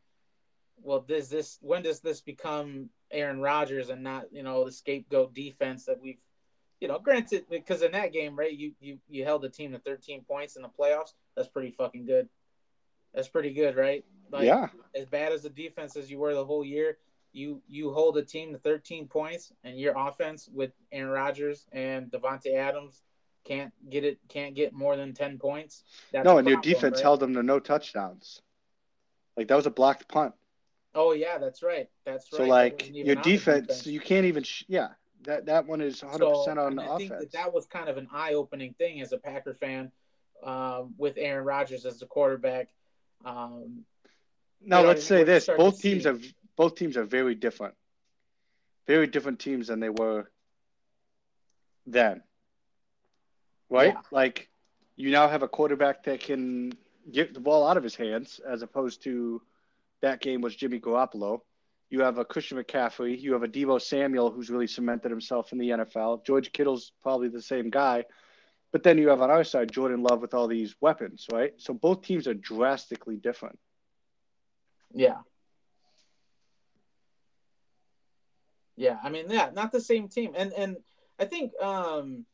well, 0.82 1.02
does 1.02 1.30
this? 1.30 1.58
When 1.62 1.84
does 1.84 2.00
this 2.00 2.22
become 2.22 2.90
Aaron 3.12 3.40
Rodgers 3.40 3.90
and 3.90 4.04
not 4.04 4.26
you 4.32 4.44
know 4.44 4.64
the 4.64 4.72
scapegoat 4.72 5.34
defense 5.34 5.86
that 5.86 6.00
we've 6.02 6.24
you 6.80 6.88
know 6.88 7.00
granted 7.00 7.46
because 7.50 7.82
in 7.82 7.92
that 7.92 8.12
game 8.12 8.36
right 8.36 8.54
you 8.54 8.74
you 8.80 8.98
you 9.08 9.24
held 9.24 9.42
the 9.42 9.50
team 9.50 9.72
to 9.72 9.80
13 9.80 10.24
points 10.24 10.56
in 10.56 10.62
the 10.62 10.70
playoffs 10.70 11.14
that's 11.36 11.48
pretty 11.48 11.72
fucking 11.72 12.06
good 12.06 12.28
that's 13.14 13.28
pretty 13.28 13.54
good 13.54 13.76
right 13.76 14.06
like, 14.32 14.46
yeah 14.46 14.68
as 14.96 15.06
bad 15.06 15.32
as 15.32 15.44
the 15.44 15.50
defense 15.50 15.96
as 15.96 16.10
you 16.10 16.20
were 16.20 16.34
the 16.34 16.46
whole 16.46 16.66
year 16.66 16.98
you 17.32 17.62
you 17.68 17.92
hold 17.92 18.18
a 18.18 18.24
team 18.24 18.54
to 18.54 18.60
13 18.60 19.08
points 19.08 19.52
and 19.64 19.78
your 19.80 19.94
offense 19.98 20.50
with 20.54 20.72
Aaron 20.92 21.12
Rodgers 21.12 21.66
and 21.72 22.12
Davante 22.12 22.56
Adams 22.56 23.02
can't 23.44 23.72
get 23.90 24.04
it 24.04 24.20
can't 24.30 24.56
get 24.56 24.74
more 24.74 24.96
than 24.96 25.14
10 25.14 25.38
points 25.38 25.84
that's 26.12 26.26
no 26.26 26.38
and 26.38 26.48
your 26.48 26.62
defense 26.62 26.98
right? 26.98 27.04
held 27.04 27.20
them 27.20 27.34
to 27.34 27.44
no 27.44 27.60
touchdowns 27.60 28.42
like 29.38 29.48
that 29.48 29.56
was 29.56 29.66
a 29.66 29.72
blocked 29.72 30.08
punt 30.08 30.34
Oh 30.96 31.12
yeah, 31.12 31.38
that's 31.38 31.62
right. 31.62 31.90
That's 32.06 32.32
right. 32.32 32.38
So 32.38 32.48
like 32.48 32.90
your 32.94 33.16
defense, 33.16 33.68
defense, 33.68 33.88
you 33.88 34.00
can't 34.00 34.26
even. 34.26 34.44
Sh- 34.44 34.64
yeah, 34.68 34.88
that 35.26 35.46
that 35.46 35.66
one 35.66 35.82
is 35.82 36.02
100 36.02 36.24
so, 36.24 36.40
percent 36.40 36.60
on 36.60 36.76
the 36.76 36.82
I 36.82 36.86
offense. 36.86 37.00
Think 37.00 37.20
that, 37.20 37.32
that 37.34 37.54
was 37.54 37.66
kind 37.66 37.90
of 37.90 37.98
an 37.98 38.08
eye-opening 38.12 38.74
thing 38.74 39.02
as 39.02 39.12
a 39.12 39.18
Packer 39.18 39.54
fan, 39.54 39.92
um, 40.44 40.94
with 40.98 41.16
Aaron 41.18 41.46
Rodgers 41.46 41.86
as 41.86 42.00
the 42.00 42.06
quarterback. 42.06 42.70
Um, 43.24 43.86
now 44.62 44.82
let's 44.82 45.04
say 45.04 45.24
this: 45.24 45.48
both 45.58 45.82
teams 45.82 46.04
see. 46.04 46.10
are 46.10 46.20
both 46.56 46.76
teams 46.76 46.98
are 46.98 47.04
very 47.04 47.36
different, 47.36 47.76
very 48.88 49.08
different 49.08 49.40
teams 49.40 49.68
than 49.68 49.80
they 49.80 49.90
were 49.90 50.30
then. 51.86 52.22
Right? 53.70 53.94
Yeah. 53.94 54.02
Like 54.12 54.50
you 54.96 55.12
now 55.12 55.28
have 55.28 55.44
a 55.44 55.48
quarterback 55.48 56.04
that 56.04 56.22
can 56.22 56.74
get 57.12 57.34
the 57.34 57.40
ball 57.40 57.68
out 57.68 57.78
of 57.78 57.84
his 57.84 57.96
hands, 57.96 58.40
as 58.48 58.62
opposed 58.62 59.04
to 59.04 59.42
that 60.02 60.22
game 60.22 60.42
was 60.42 60.56
Jimmy 60.56 60.80
Garoppolo. 60.80 61.42
You 61.90 62.02
have 62.02 62.18
a 62.18 62.26
Christian 62.26 62.58
McCaffrey. 62.58 63.20
You 63.20 63.34
have 63.34 63.44
a 63.44 63.48
Deebo 63.48 63.82
Samuel 63.82 64.32
who's 64.32 64.50
really 64.50 64.68
cemented 64.68 65.12
himself 65.12 65.52
in 65.52 65.58
the 65.58 65.70
NFL. 65.70 66.26
George 66.26 66.52
Kittle's 66.52 66.92
probably 67.04 67.30
the 67.30 67.42
same 67.42 67.70
guy. 67.70 68.06
But 68.72 68.84
then 68.84 68.98
you 68.98 69.10
have 69.10 69.22
on 69.22 69.32
our 69.32 69.44
side 69.44 69.72
Jordan 69.72 70.02
Love 70.04 70.22
with 70.22 70.34
all 70.34 70.48
these 70.48 70.76
weapons, 70.82 71.28
right? 71.32 71.54
So 71.58 71.74
both 71.74 72.02
teams 72.02 72.28
are 72.28 72.34
drastically 72.34 73.16
different. 73.16 73.58
Yeah. 74.94 75.20
Yeah, 78.76 78.98
I 79.02 79.10
mean, 79.10 79.28
yeah, 79.30 79.52
not 79.54 79.72
the 79.72 79.80
same 79.80 80.10
team. 80.10 80.34
And 80.36 80.52
and 80.52 80.78
I 81.18 81.26
think 81.26 81.54
um 81.62 82.26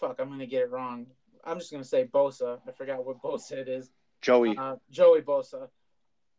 fuck, 0.00 0.16
I'm 0.18 0.30
gonna 0.30 0.46
get 0.46 0.62
it 0.62 0.70
wrong. 0.70 1.06
I'm 1.44 1.58
just 1.58 1.70
gonna 1.70 1.84
say 1.84 2.06
Bosa. 2.06 2.58
I 2.66 2.72
forgot 2.72 3.04
what 3.04 3.20
Bosa 3.22 3.52
it 3.52 3.68
is. 3.68 3.90
Joey. 4.22 4.56
Uh, 4.56 4.76
Joey 4.90 5.20
Bosa. 5.20 5.68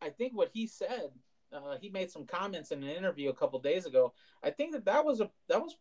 I 0.01 0.09
think 0.09 0.33
what 0.33 0.49
he 0.53 0.67
said, 0.67 1.11
uh, 1.53 1.77
he 1.79 1.89
made 1.89 2.11
some 2.11 2.25
comments 2.25 2.71
in 2.71 2.83
an 2.83 2.89
interview 2.89 3.29
a 3.29 3.33
couple 3.33 3.59
days 3.59 3.85
ago. 3.85 4.13
I 4.43 4.49
think 4.49 4.73
that 4.73 4.85
that 4.85 5.05
was 5.05 5.21
a 5.21 5.29
that 5.47 5.61
was 5.61 5.75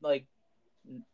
like 0.00 0.26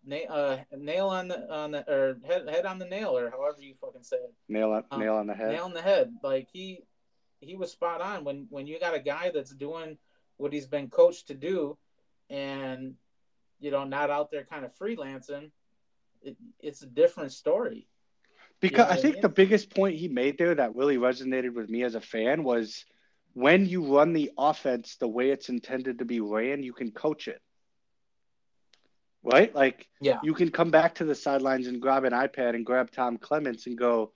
nail 0.04 0.26
uh, 0.30 0.58
nail 0.76 1.08
on 1.08 1.28
the 1.28 1.52
on 1.52 1.70
the 1.72 1.90
or 1.90 2.18
head 2.26 2.48
head 2.48 2.66
on 2.66 2.78
the 2.78 2.84
nail 2.84 3.16
or 3.16 3.30
however 3.30 3.58
you 3.60 3.74
fucking 3.80 4.02
say 4.02 4.16
it. 4.16 4.34
Nail 4.48 4.72
on 4.72 4.84
um, 4.90 5.00
nail 5.00 5.14
on 5.14 5.26
the 5.26 5.34
head. 5.34 5.52
Nail 5.52 5.64
on 5.64 5.74
the 5.74 5.82
head. 5.82 6.12
Like 6.22 6.48
he 6.52 6.80
he 7.40 7.56
was 7.56 7.72
spot 7.72 8.00
on 8.00 8.24
when 8.24 8.46
when 8.50 8.66
you 8.66 8.78
got 8.78 8.94
a 8.94 9.00
guy 9.00 9.30
that's 9.32 9.54
doing 9.54 9.98
what 10.36 10.52
he's 10.52 10.66
been 10.66 10.88
coached 10.88 11.28
to 11.28 11.34
do, 11.34 11.76
and 12.28 12.94
you 13.58 13.70
know 13.70 13.84
not 13.84 14.10
out 14.10 14.30
there 14.30 14.44
kind 14.44 14.64
of 14.64 14.76
freelancing. 14.76 15.50
It, 16.22 16.36
it's 16.60 16.82
a 16.82 16.86
different 16.86 17.32
story. 17.32 17.86
Because 18.60 18.78
you 18.78 18.84
know 18.84 18.90
I 18.90 18.96
think 18.96 19.14
I 19.14 19.16
mean? 19.16 19.22
the 19.22 19.28
biggest 19.30 19.74
point 19.74 19.96
he 19.96 20.08
made 20.08 20.36
there 20.36 20.54
that 20.54 20.76
really 20.76 20.98
resonated 20.98 21.54
with 21.54 21.70
me 21.70 21.82
as 21.82 21.94
a 21.94 22.00
fan 22.00 22.44
was 22.44 22.84
when 23.34 23.66
you 23.66 23.96
run 23.96 24.12
the 24.12 24.30
offense 24.36 24.96
the 24.96 25.08
way 25.08 25.30
it's 25.30 25.48
intended 25.48 25.98
to 25.98 26.04
be 26.04 26.20
ran, 26.20 26.62
you 26.62 26.72
can 26.72 26.90
coach 26.90 27.28
it. 27.28 27.40
Right? 29.22 29.54
Like 29.54 29.88
yeah. 30.00 30.18
you 30.22 30.34
can 30.34 30.50
come 30.50 30.70
back 30.70 30.96
to 30.96 31.04
the 31.04 31.14
sidelines 31.14 31.66
and 31.66 31.80
grab 31.80 32.04
an 32.04 32.12
iPad 32.12 32.54
and 32.54 32.64
grab 32.64 32.90
Tom 32.90 33.18
Clements 33.18 33.66
and 33.66 33.76
go, 33.76 34.12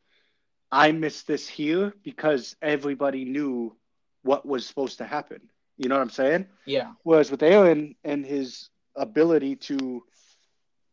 I 0.73 0.93
missed 0.93 1.27
this 1.27 1.47
here 1.47 1.95
because 2.03 2.57
everybody 2.63 3.25
knew 3.25 3.77
what 4.23 4.47
was 4.47 4.67
supposed 4.67 4.99
to 4.99 5.05
happen. 5.05 5.41
You 5.77 5.89
know 5.89 5.97
what 5.97 6.03
I'm 6.03 6.11
saying? 6.11 6.47
Yeah. 6.65 6.93
Whereas 7.03 7.31
with 7.31 7.43
Aaron 7.43 7.97
and 8.03 8.25
his 8.25 8.71
ability 8.97 9.57
to 9.57 10.03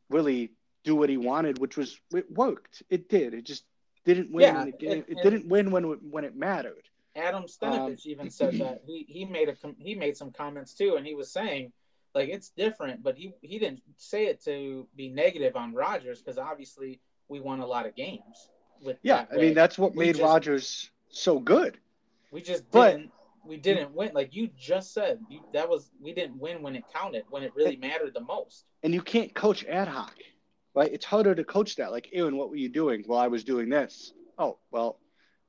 really 0.09 0.51
do 0.84 0.95
what 0.95 1.09
he 1.09 1.17
wanted, 1.17 1.59
which 1.59 1.78
was 1.78 1.99
it 2.13 2.32
worked. 2.32 2.84
It 2.89 3.09
did. 3.09 3.34
It 3.34 3.45
just 3.45 3.63
didn't 4.05 4.32
win. 4.32 4.41
Yeah, 4.41 4.65
it, 4.65 4.76
it, 4.80 5.05
it 5.07 5.17
didn't 5.24 5.47
win 5.47 5.72
when 5.72 5.84
when 5.84 6.26
it 6.26 6.36
mattered. 6.36 6.84
Adam 7.16 7.43
Stenavich 7.43 8.05
um, 8.05 8.12
even 8.12 8.30
said 8.30 8.57
that 8.59 8.82
he 8.86 9.05
he 9.07 9.26
made 9.26 9.49
a 9.49 9.55
he 9.80 9.95
made 9.95 10.16
some 10.16 10.32
comments 10.32 10.74
too, 10.74 10.95
and 10.97 11.05
he 11.05 11.14
was 11.14 11.32
saying 11.32 11.72
like 12.16 12.30
it's 12.30 12.49
different, 12.49 13.03
but 13.03 13.18
he 13.18 13.34
he 13.41 13.59
didn't 13.59 13.82
say 13.97 14.26
it 14.26 14.43
to 14.45 14.88
be 14.95 15.09
negative 15.09 15.55
on 15.55 15.74
Rodgers 15.74 16.22
because 16.22 16.38
obviously 16.38 16.99
we 17.28 17.39
won 17.39 17.59
a 17.59 17.66
lot 17.66 17.86
of 17.86 17.95
games. 17.95 18.49
With 18.82 18.97
yeah, 19.03 19.26
I 19.32 19.38
mean 19.38 19.53
that's 19.53 19.78
what 19.78 19.95
we 19.95 20.07
made 20.07 20.20
Rodgers 20.20 20.89
so 21.09 21.39
good. 21.39 21.78
We 22.32 22.41
just 22.41 22.70
didn't. 22.72 23.12
we 23.45 23.57
didn't 23.57 23.93
win. 23.93 24.12
Like 24.14 24.34
you 24.34 24.49
just 24.57 24.93
said, 24.93 25.20
you, 25.30 25.41
that 25.53 25.68
was 25.70 25.91
we 26.01 26.14
didn't 26.14 26.39
win 26.39 26.62
when 26.62 26.76
it 26.76 26.84
counted, 26.93 27.26
when 27.30 27.43
it 27.43 27.51
really 27.55 27.76
mattered 27.76 28.14
the 28.14 28.22
most. 28.22 28.66
And 28.84 28.93
you 28.93 29.01
can't 29.01 29.34
coach 29.34 29.66
ad 29.66 29.88
hoc 29.88 30.16
right? 30.74 30.91
It's 30.91 31.05
harder 31.05 31.36
to 31.36 31.43
coach 31.43 31.76
that. 31.78 31.91
Like, 31.91 32.09
Aaron, 32.14 32.38
what 32.38 32.49
were 32.49 32.55
you 32.55 32.70
doing? 32.70 33.03
Well, 33.07 33.20
I 33.20 33.28
was 33.28 33.43
doing 33.43 33.70
this. 33.70 34.14
Oh, 34.38 34.57
well, 34.72 34.97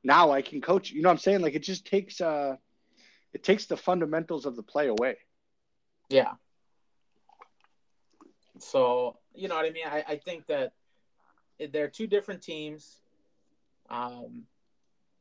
now 0.05 0.30
I 0.30 0.42
can 0.42 0.61
coach. 0.61 0.90
You 0.90 1.03
know 1.03 1.09
what 1.09 1.14
I'm 1.14 1.18
saying? 1.18 1.40
Like, 1.40 1.55
it 1.55 1.62
just 1.62 1.86
takes 1.86 2.20
uh, 2.20 2.57
it 3.32 3.42
takes 3.42 3.66
the 3.66 3.76
fundamentals 3.76 4.46
of 4.46 4.57
the 4.57 4.62
play 4.62 4.88
away. 4.88 5.16
Yeah. 6.09 6.32
So 8.59 9.18
you 9.34 9.48
know 9.48 9.57
what 9.57 9.64
I 9.64 9.70
mean? 9.70 9.86
I, 9.86 10.05
I 10.07 10.16
think 10.16 10.46
that 10.46 10.72
they're 11.72 11.88
two 11.88 12.07
different 12.07 12.42
teams. 12.42 13.00
Um, 13.90 14.44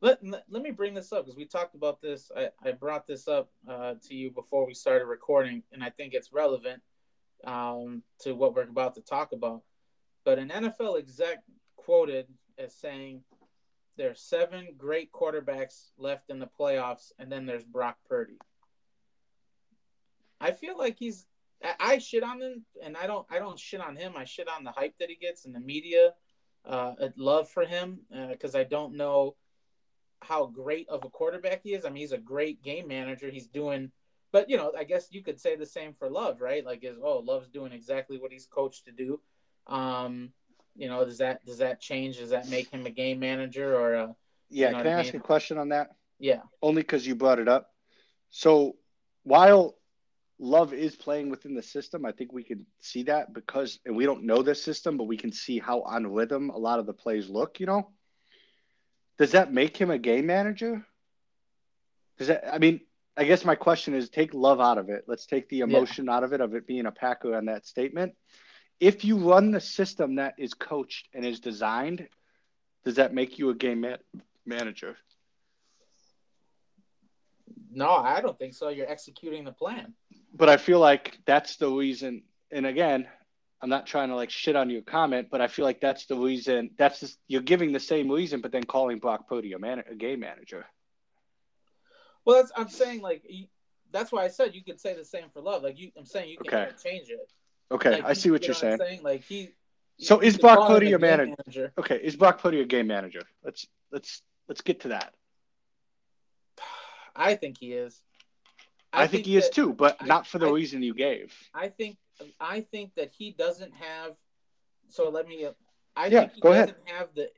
let, 0.00 0.18
let 0.22 0.62
me 0.62 0.72
bring 0.72 0.94
this 0.94 1.12
up 1.12 1.24
because 1.24 1.36
we 1.36 1.44
talked 1.44 1.74
about 1.74 2.02
this. 2.02 2.30
I, 2.36 2.48
I 2.64 2.72
brought 2.72 3.06
this 3.06 3.28
up 3.28 3.50
uh, 3.68 3.94
to 4.08 4.14
you 4.14 4.30
before 4.30 4.66
we 4.66 4.74
started 4.74 5.06
recording, 5.06 5.62
and 5.72 5.82
I 5.82 5.90
think 5.90 6.12
it's 6.12 6.32
relevant 6.32 6.82
um, 7.44 8.02
to 8.20 8.32
what 8.32 8.54
we're 8.54 8.62
about 8.62 8.96
to 8.96 9.00
talk 9.00 9.32
about. 9.32 9.62
But 10.24 10.38
an 10.38 10.48
NFL 10.48 10.98
exec 10.98 11.42
quoted 11.76 12.26
as 12.58 12.74
saying 12.74 13.22
there 13.96 14.10
are 14.10 14.14
seven 14.14 14.74
great 14.76 15.12
quarterbacks 15.12 15.90
left 15.98 16.30
in 16.30 16.38
the 16.38 16.48
playoffs, 16.58 17.12
and 17.18 17.30
then 17.30 17.46
there's 17.46 17.64
Brock 17.64 17.98
Purdy. 18.08 18.38
I 20.40 20.52
feel 20.52 20.76
like 20.76 20.96
he's. 20.98 21.26
I 21.78 21.98
shit 21.98 22.24
on 22.24 22.40
him, 22.40 22.64
and 22.82 22.96
I 22.96 23.06
don't. 23.06 23.26
I 23.30 23.38
don't 23.38 23.58
shit 23.58 23.80
on 23.80 23.96
him. 23.96 24.14
I 24.16 24.24
shit 24.24 24.48
on 24.48 24.64
the 24.64 24.72
hype 24.72 24.94
that 24.98 25.08
he 25.08 25.16
gets 25.16 25.44
in 25.44 25.52
the 25.52 25.60
media. 25.60 26.12
Uh, 26.64 26.94
love 27.16 27.48
for 27.48 27.64
him 27.64 28.00
because 28.30 28.54
uh, 28.54 28.58
I 28.58 28.64
don't 28.64 28.96
know 28.96 29.36
how 30.20 30.46
great 30.46 30.88
of 30.88 31.04
a 31.04 31.10
quarterback 31.10 31.62
he 31.62 31.74
is. 31.74 31.84
I 31.84 31.88
mean, 31.88 32.02
he's 32.02 32.12
a 32.12 32.18
great 32.18 32.62
game 32.62 32.88
manager. 32.88 33.30
He's 33.30 33.46
doing, 33.46 33.90
but 34.32 34.48
you 34.48 34.56
know, 34.56 34.72
I 34.76 34.84
guess 34.84 35.08
you 35.10 35.22
could 35.22 35.40
say 35.40 35.56
the 35.56 35.66
same 35.66 35.92
for 35.92 36.08
Love, 36.08 36.40
right? 36.40 36.64
Like, 36.64 36.84
is 36.84 36.96
oh, 37.02 37.18
Love's 37.18 37.48
doing 37.48 37.72
exactly 37.72 38.18
what 38.18 38.32
he's 38.32 38.46
coached 38.46 38.86
to 38.86 38.92
do. 38.92 39.20
Um, 39.66 40.30
you 40.74 40.88
know, 40.88 41.04
does 41.04 41.18
that 41.18 41.44
does 41.44 41.58
that 41.58 41.80
change? 41.80 42.18
Does 42.18 42.30
that 42.30 42.48
make 42.48 42.70
him 42.70 42.86
a 42.86 42.90
game 42.90 43.20
manager 43.20 43.76
or 43.76 43.94
a? 43.94 44.16
Yeah, 44.50 44.68
you 44.68 44.72
know 44.72 44.82
can 44.82 44.92
I 44.92 45.00
ask 45.00 45.12
mean? 45.12 45.20
a 45.20 45.24
question 45.24 45.58
on 45.58 45.70
that? 45.70 45.90
Yeah. 46.18 46.40
Only 46.62 46.82
because 46.82 47.06
you 47.06 47.14
brought 47.14 47.38
it 47.38 47.48
up. 47.48 47.70
So 48.30 48.76
while 49.24 49.76
Love 50.38 50.72
is 50.72 50.96
playing 50.96 51.30
within 51.30 51.54
the 51.54 51.62
system, 51.62 52.04
I 52.04 52.12
think 52.12 52.32
we 52.32 52.42
can 52.42 52.66
see 52.80 53.04
that 53.04 53.32
because, 53.32 53.78
and 53.84 53.96
we 53.96 54.04
don't 54.04 54.24
know 54.24 54.42
this 54.42 54.62
system, 54.62 54.96
but 54.96 55.04
we 55.04 55.16
can 55.16 55.32
see 55.32 55.58
how 55.58 55.82
on 55.82 56.06
rhythm 56.06 56.50
a 56.50 56.58
lot 56.58 56.78
of 56.78 56.86
the 56.86 56.92
plays 56.92 57.28
look. 57.28 57.60
You 57.60 57.66
know, 57.66 57.90
does 59.18 59.32
that 59.32 59.52
make 59.52 59.76
him 59.76 59.90
a 59.90 59.98
game 59.98 60.26
manager? 60.26 60.86
Does 62.18 62.28
that? 62.28 62.52
I 62.52 62.58
mean, 62.58 62.80
I 63.16 63.24
guess 63.24 63.44
my 63.44 63.54
question 63.54 63.94
is 63.94 64.08
take 64.08 64.32
love 64.32 64.60
out 64.60 64.78
of 64.78 64.88
it. 64.88 65.04
Let's 65.06 65.26
take 65.26 65.48
the 65.48 65.60
emotion 65.60 66.06
yeah. 66.06 66.16
out 66.16 66.24
of 66.24 66.32
it 66.32 66.40
of 66.40 66.54
it 66.54 66.66
being 66.66 66.86
a 66.86 66.92
Packer 66.92 67.34
on 67.34 67.46
that 67.46 67.66
statement 67.66 68.14
if 68.82 69.04
you 69.04 69.16
run 69.16 69.52
the 69.52 69.60
system 69.60 70.16
that 70.16 70.34
is 70.38 70.54
coached 70.54 71.08
and 71.14 71.24
is 71.24 71.38
designed, 71.38 72.08
does 72.84 72.96
that 72.96 73.14
make 73.14 73.38
you 73.38 73.50
a 73.50 73.54
game 73.54 73.86
manager? 74.44 74.96
No, 77.70 77.90
I 77.90 78.20
don't 78.20 78.36
think 78.36 78.54
so. 78.54 78.70
You're 78.70 78.90
executing 78.90 79.44
the 79.44 79.52
plan. 79.52 79.94
But 80.34 80.48
I 80.48 80.56
feel 80.56 80.80
like 80.80 81.20
that's 81.24 81.58
the 81.58 81.70
reason. 81.70 82.24
And 82.50 82.66
again, 82.66 83.06
I'm 83.60 83.70
not 83.70 83.86
trying 83.86 84.08
to 84.08 84.16
like 84.16 84.30
shit 84.30 84.56
on 84.56 84.68
your 84.68 84.82
comment, 84.82 85.28
but 85.30 85.40
I 85.40 85.46
feel 85.46 85.64
like 85.64 85.80
that's 85.80 86.06
the 86.06 86.16
reason. 86.16 86.70
That's 86.76 86.98
just, 86.98 87.18
you're 87.28 87.40
giving 87.40 87.70
the 87.70 87.78
same 87.78 88.10
reason, 88.10 88.40
but 88.40 88.50
then 88.50 88.64
calling 88.64 88.98
Brock 88.98 89.28
Purdy 89.28 89.52
a, 89.52 89.60
man, 89.60 89.84
a 89.88 89.94
game 89.94 90.18
manager. 90.18 90.66
Well, 92.24 92.36
that's 92.36 92.50
I'm 92.56 92.68
saying 92.68 93.00
like 93.00 93.22
that's 93.92 94.10
why 94.10 94.24
I 94.24 94.28
said 94.28 94.56
you 94.56 94.64
could 94.64 94.80
say 94.80 94.96
the 94.96 95.04
same 95.04 95.28
for 95.32 95.40
Love. 95.40 95.62
Like 95.62 95.78
you, 95.78 95.92
I'm 95.96 96.04
saying 96.04 96.30
you 96.30 96.38
can 96.38 96.48
okay. 96.48 96.72
change 96.82 97.10
it. 97.10 97.32
Okay, 97.72 97.90
like, 97.92 98.04
I 98.04 98.12
see 98.12 98.30
what 98.30 98.44
you 98.44 98.50
are 98.52 98.54
saying. 98.54 98.78
saying. 98.78 99.02
Like 99.02 99.22
he. 99.22 99.50
So 99.98 100.20
is 100.20 100.36
Brock 100.38 100.68
Purdy 100.68 100.92
a 100.92 100.98
manager? 100.98 101.34
manager? 101.46 101.72
Okay, 101.78 101.96
is 102.02 102.16
Brock 102.16 102.40
Purdy 102.40 102.60
a 102.60 102.64
game 102.64 102.86
manager? 102.86 103.22
Let's 103.44 103.66
let's 103.90 104.22
let's 104.48 104.60
get 104.60 104.80
to 104.80 104.88
that. 104.88 105.14
I 107.16 107.34
think 107.34 107.58
he 107.58 107.72
is. 107.72 108.02
I, 108.92 109.06
think, 109.06 109.24
he 109.24 109.36
is 109.36 109.48
too, 109.48 109.72
but 109.72 109.96
I- 110.00 110.06
not 110.06 110.26
for 110.26 110.38
the 110.38 110.48
I- 110.48 110.52
reason 110.52 110.82
you 110.82 110.94
gave. 110.94 111.32
I 111.54 111.68
think 111.68 111.96
I 112.40 112.60
think 112.60 112.94
that 112.96 113.10
he 113.16 113.30
doesn't 113.32 113.72
have. 113.74 114.12
So 114.88 115.08
let 115.08 115.26
me. 115.26 115.46
I 115.96 116.06
Yeah, 116.06 116.20
think 116.20 116.32
he 116.34 116.40
go 116.40 116.52
ahead. 116.52 116.68
doesn't 116.68 116.88
have 116.88 117.08
the 117.14 117.30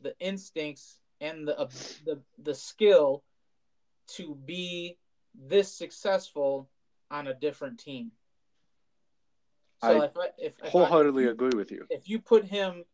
the 0.00 0.14
instincts 0.20 0.98
and 1.20 1.46
the 1.46 1.68
the 2.04 2.20
the 2.42 2.54
skill 2.54 3.24
to 4.16 4.34
be 4.44 4.98
this 5.34 5.72
successful 5.72 6.68
on 7.10 7.26
a 7.26 7.34
different 7.34 7.78
team. 7.78 8.12
So 9.82 9.88
I 10.00 10.04
if 10.04 10.16
I, 10.16 10.26
if, 10.38 10.52
if 10.58 10.64
I- 10.64 10.68
Wholeheartedly 10.68 11.24
if 11.24 11.26
you, 11.26 11.32
agree 11.32 11.56
with 11.56 11.70
you. 11.72 11.86
if 11.90 12.08
you 12.08 12.20
put 12.20 12.44
him, 12.44 12.84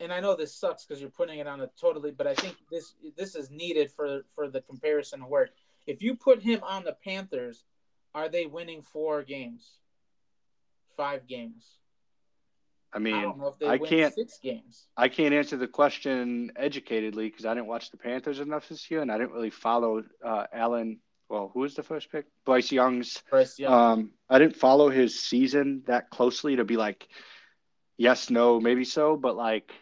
and 0.00 0.12
I 0.12 0.20
know 0.20 0.34
this 0.36 0.54
sucks 0.54 0.84
because 0.84 1.00
you're 1.00 1.10
putting 1.10 1.38
it 1.38 1.46
on 1.46 1.60
a 1.60 1.70
totally, 1.80 2.10
but 2.10 2.26
I 2.26 2.34
think 2.34 2.56
this 2.70 2.94
this 3.16 3.34
is 3.34 3.50
needed 3.50 3.90
for 3.90 4.22
for 4.34 4.48
the 4.48 4.60
comparison 4.60 5.20
to 5.20 5.26
work. 5.26 5.50
If 5.86 6.02
you 6.02 6.16
put 6.16 6.42
him 6.42 6.60
on 6.64 6.84
the 6.84 6.96
Panthers, 7.04 7.64
are 8.14 8.28
they 8.28 8.46
winning 8.46 8.82
four 8.82 9.22
games? 9.22 9.78
Five 10.96 11.26
games? 11.26 11.78
I 12.92 12.96
I 12.96 13.00
mean, 13.00 13.20
don't 13.22 13.38
know 13.38 13.48
if 13.48 13.58
they 13.58 13.66
I 13.66 13.76
win 13.76 13.88
can't- 13.88 14.14
six 14.14 14.38
games. 14.42 14.86
I 14.96 15.08
can't 15.08 15.34
answer 15.34 15.56
the 15.56 15.68
question 15.68 16.50
educatedly 16.58 17.30
because 17.30 17.44
I 17.44 17.54
didn't 17.54 17.66
watch 17.66 17.90
the 17.90 17.98
Panthers 17.98 18.40
enough 18.40 18.68
this 18.68 18.90
year, 18.90 19.02
and 19.02 19.12
I 19.12 19.18
didn't 19.18 19.32
really 19.32 19.50
follow 19.50 20.02
uh, 20.24 20.46
Allen. 20.52 20.98
Well, 21.28 21.50
who 21.52 21.60
was 21.60 21.74
the 21.74 21.82
first 21.82 22.10
pick? 22.10 22.26
Bryce 22.44 22.70
Young's. 22.70 23.22
Bryce 23.30 23.58
Young. 23.58 23.72
Um, 23.72 24.10
I 24.30 24.38
didn't 24.38 24.56
follow 24.56 24.90
his 24.90 25.20
season 25.20 25.82
that 25.86 26.10
closely 26.10 26.56
to 26.56 26.64
be 26.64 26.76
like, 26.76 27.08
yes, 27.96 28.30
no, 28.30 28.60
maybe 28.60 28.84
so, 28.84 29.16
but 29.16 29.36
like, 29.36 29.72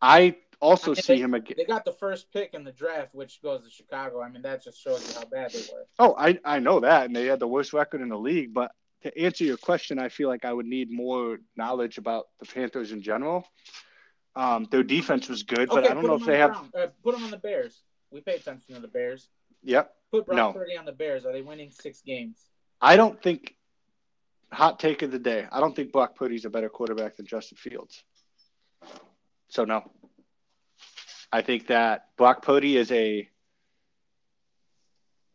I 0.00 0.36
also 0.60 0.92
I 0.92 0.94
mean, 0.94 1.02
see 1.02 1.20
him 1.20 1.34
again. 1.34 1.54
they 1.56 1.64
got 1.64 1.84
the 1.84 1.92
first 1.92 2.32
pick 2.32 2.54
in 2.54 2.64
the 2.64 2.72
draft, 2.72 3.14
which 3.14 3.40
goes 3.42 3.64
to 3.64 3.70
Chicago. 3.70 4.22
I 4.22 4.28
mean, 4.28 4.42
that 4.42 4.62
just 4.62 4.82
shows 4.82 5.06
you 5.08 5.18
how 5.18 5.26
bad 5.26 5.50
they 5.52 5.60
were. 5.72 5.86
Oh, 5.98 6.14
I 6.18 6.38
I 6.44 6.58
know 6.58 6.80
that, 6.80 7.06
and 7.06 7.16
they 7.16 7.26
had 7.26 7.40
the 7.40 7.48
worst 7.48 7.72
record 7.72 8.00
in 8.00 8.08
the 8.08 8.18
league. 8.18 8.52
But 8.52 8.72
to 9.02 9.18
answer 9.18 9.44
your 9.44 9.56
question, 9.56 9.98
I 9.98 10.08
feel 10.08 10.28
like 10.28 10.44
I 10.44 10.52
would 10.52 10.66
need 10.66 10.90
more 10.90 11.38
knowledge 11.56 11.98
about 11.98 12.26
the 12.40 12.46
Panthers 12.46 12.92
in 12.92 13.02
general. 13.02 13.46
Um, 14.36 14.68
their 14.70 14.82
defense 14.82 15.28
was 15.28 15.42
good, 15.42 15.68
but 15.68 15.84
I 15.84 15.94
don't 15.94 16.06
know 16.06 16.14
if 16.14 16.24
they 16.24 16.32
the 16.32 16.38
have. 16.38 16.70
Uh, 16.74 16.86
put 17.02 17.14
them 17.14 17.24
on 17.24 17.30
the 17.30 17.38
Bears. 17.38 17.82
We 18.10 18.20
pay 18.20 18.36
attention 18.36 18.74
to 18.74 18.80
the 18.80 18.88
Bears. 18.88 19.28
Yep, 19.64 19.92
Put 20.10 20.26
Brock 20.26 20.36
No. 20.36 20.52
Purdy 20.52 20.76
on 20.76 20.84
the 20.84 20.92
Bears. 20.92 21.26
Are 21.26 21.32
they 21.32 21.42
winning 21.42 21.70
six 21.70 22.00
games? 22.02 22.38
I 22.80 22.96
don't 22.96 23.22
think. 23.22 23.54
Hot 24.50 24.80
take 24.80 25.02
of 25.02 25.10
the 25.10 25.18
day: 25.18 25.46
I 25.52 25.60
don't 25.60 25.76
think 25.76 25.92
Brock 25.92 26.16
Purdy's 26.16 26.46
a 26.46 26.50
better 26.50 26.70
quarterback 26.70 27.16
than 27.16 27.26
Justin 27.26 27.58
Fields. 27.58 28.02
So 29.48 29.64
no. 29.64 29.90
I 31.30 31.42
think 31.42 31.66
that 31.66 32.06
Brock 32.16 32.42
Purdy 32.42 32.78
is 32.78 32.90
a 32.90 33.28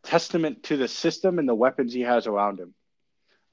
testament 0.02 0.64
to 0.64 0.76
the 0.76 0.88
system 0.88 1.38
and 1.38 1.48
the 1.48 1.54
weapons 1.54 1.92
he 1.92 2.00
has 2.00 2.26
around 2.26 2.58
him. 2.58 2.74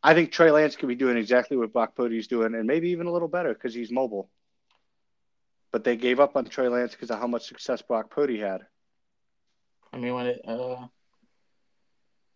I 0.03 0.15
think 0.15 0.31
Trey 0.31 0.49
Lance 0.49 0.75
could 0.75 0.89
be 0.89 0.95
doing 0.95 1.17
exactly 1.17 1.57
what 1.57 1.71
Brock 1.71 1.95
Purdy's 1.95 2.27
doing, 2.27 2.55
and 2.55 2.65
maybe 2.65 2.89
even 2.89 3.05
a 3.05 3.11
little 3.11 3.27
better 3.27 3.53
because 3.53 3.73
he's 3.73 3.91
mobile. 3.91 4.29
But 5.71 5.83
they 5.83 5.95
gave 5.95 6.19
up 6.19 6.35
on 6.35 6.45
Trey 6.45 6.67
Lance 6.69 6.91
because 6.91 7.11
of 7.11 7.19
how 7.19 7.27
much 7.27 7.47
success 7.47 7.83
Brock 7.83 8.09
Purdy 8.09 8.39
had. 8.39 8.65
I 9.93 9.97
mean, 9.97 10.13
when 10.15 10.25
it 10.25 10.41
uh, 10.47 10.87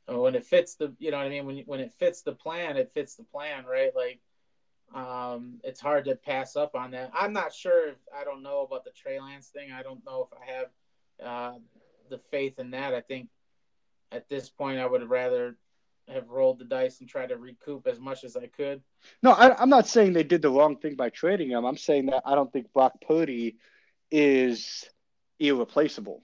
when 0.07 0.35
it 0.35 0.45
fits 0.45 0.75
the, 0.75 0.93
you 0.99 1.11
know 1.11 1.17
what 1.17 1.25
I 1.25 1.29
mean. 1.29 1.45
When 1.45 1.57
when 1.65 1.79
it 1.79 1.91
fits 1.93 2.21
the 2.21 2.33
plan, 2.33 2.77
it 2.77 2.91
fits 2.93 3.15
the 3.15 3.23
plan, 3.23 3.65
right? 3.65 3.91
Like, 3.95 4.19
um, 4.93 5.59
it's 5.63 5.81
hard 5.81 6.05
to 6.05 6.15
pass 6.15 6.55
up 6.55 6.75
on 6.75 6.91
that. 6.91 7.11
I'm 7.13 7.33
not 7.33 7.53
sure. 7.53 7.89
If, 7.89 7.97
I 8.15 8.23
don't 8.23 8.43
know 8.43 8.61
about 8.61 8.85
the 8.85 8.91
Trey 8.91 9.19
Lance 9.19 9.47
thing. 9.47 9.71
I 9.71 9.83
don't 9.83 10.05
know 10.05 10.27
if 10.29 10.37
I 10.37 10.51
have 10.51 10.67
uh, 11.27 11.57
the 12.09 12.19
faith 12.29 12.59
in 12.59 12.71
that. 12.71 12.93
I 12.93 13.01
think 13.01 13.29
at 14.11 14.29
this 14.29 14.49
point, 14.49 14.79
I 14.79 14.85
would 14.85 15.09
rather 15.09 15.57
have 16.07 16.29
rolled 16.29 16.59
the 16.59 16.65
dice 16.65 16.99
and 16.99 17.09
try 17.09 17.25
to 17.25 17.35
recoup 17.35 17.87
as 17.87 17.99
much 17.99 18.23
as 18.23 18.37
I 18.37 18.45
could. 18.45 18.83
No, 19.23 19.31
I, 19.31 19.59
I'm 19.59 19.69
not 19.69 19.87
saying 19.87 20.13
they 20.13 20.23
did 20.23 20.43
the 20.43 20.51
wrong 20.51 20.77
thing 20.77 20.95
by 20.95 21.09
trading 21.09 21.49
him. 21.49 21.65
I'm 21.65 21.77
saying 21.77 22.05
that 22.07 22.21
I 22.25 22.35
don't 22.35 22.53
think 22.53 22.71
Brock 22.73 22.93
Purdy 23.07 23.57
is 24.11 24.85
irreplaceable. 25.39 26.21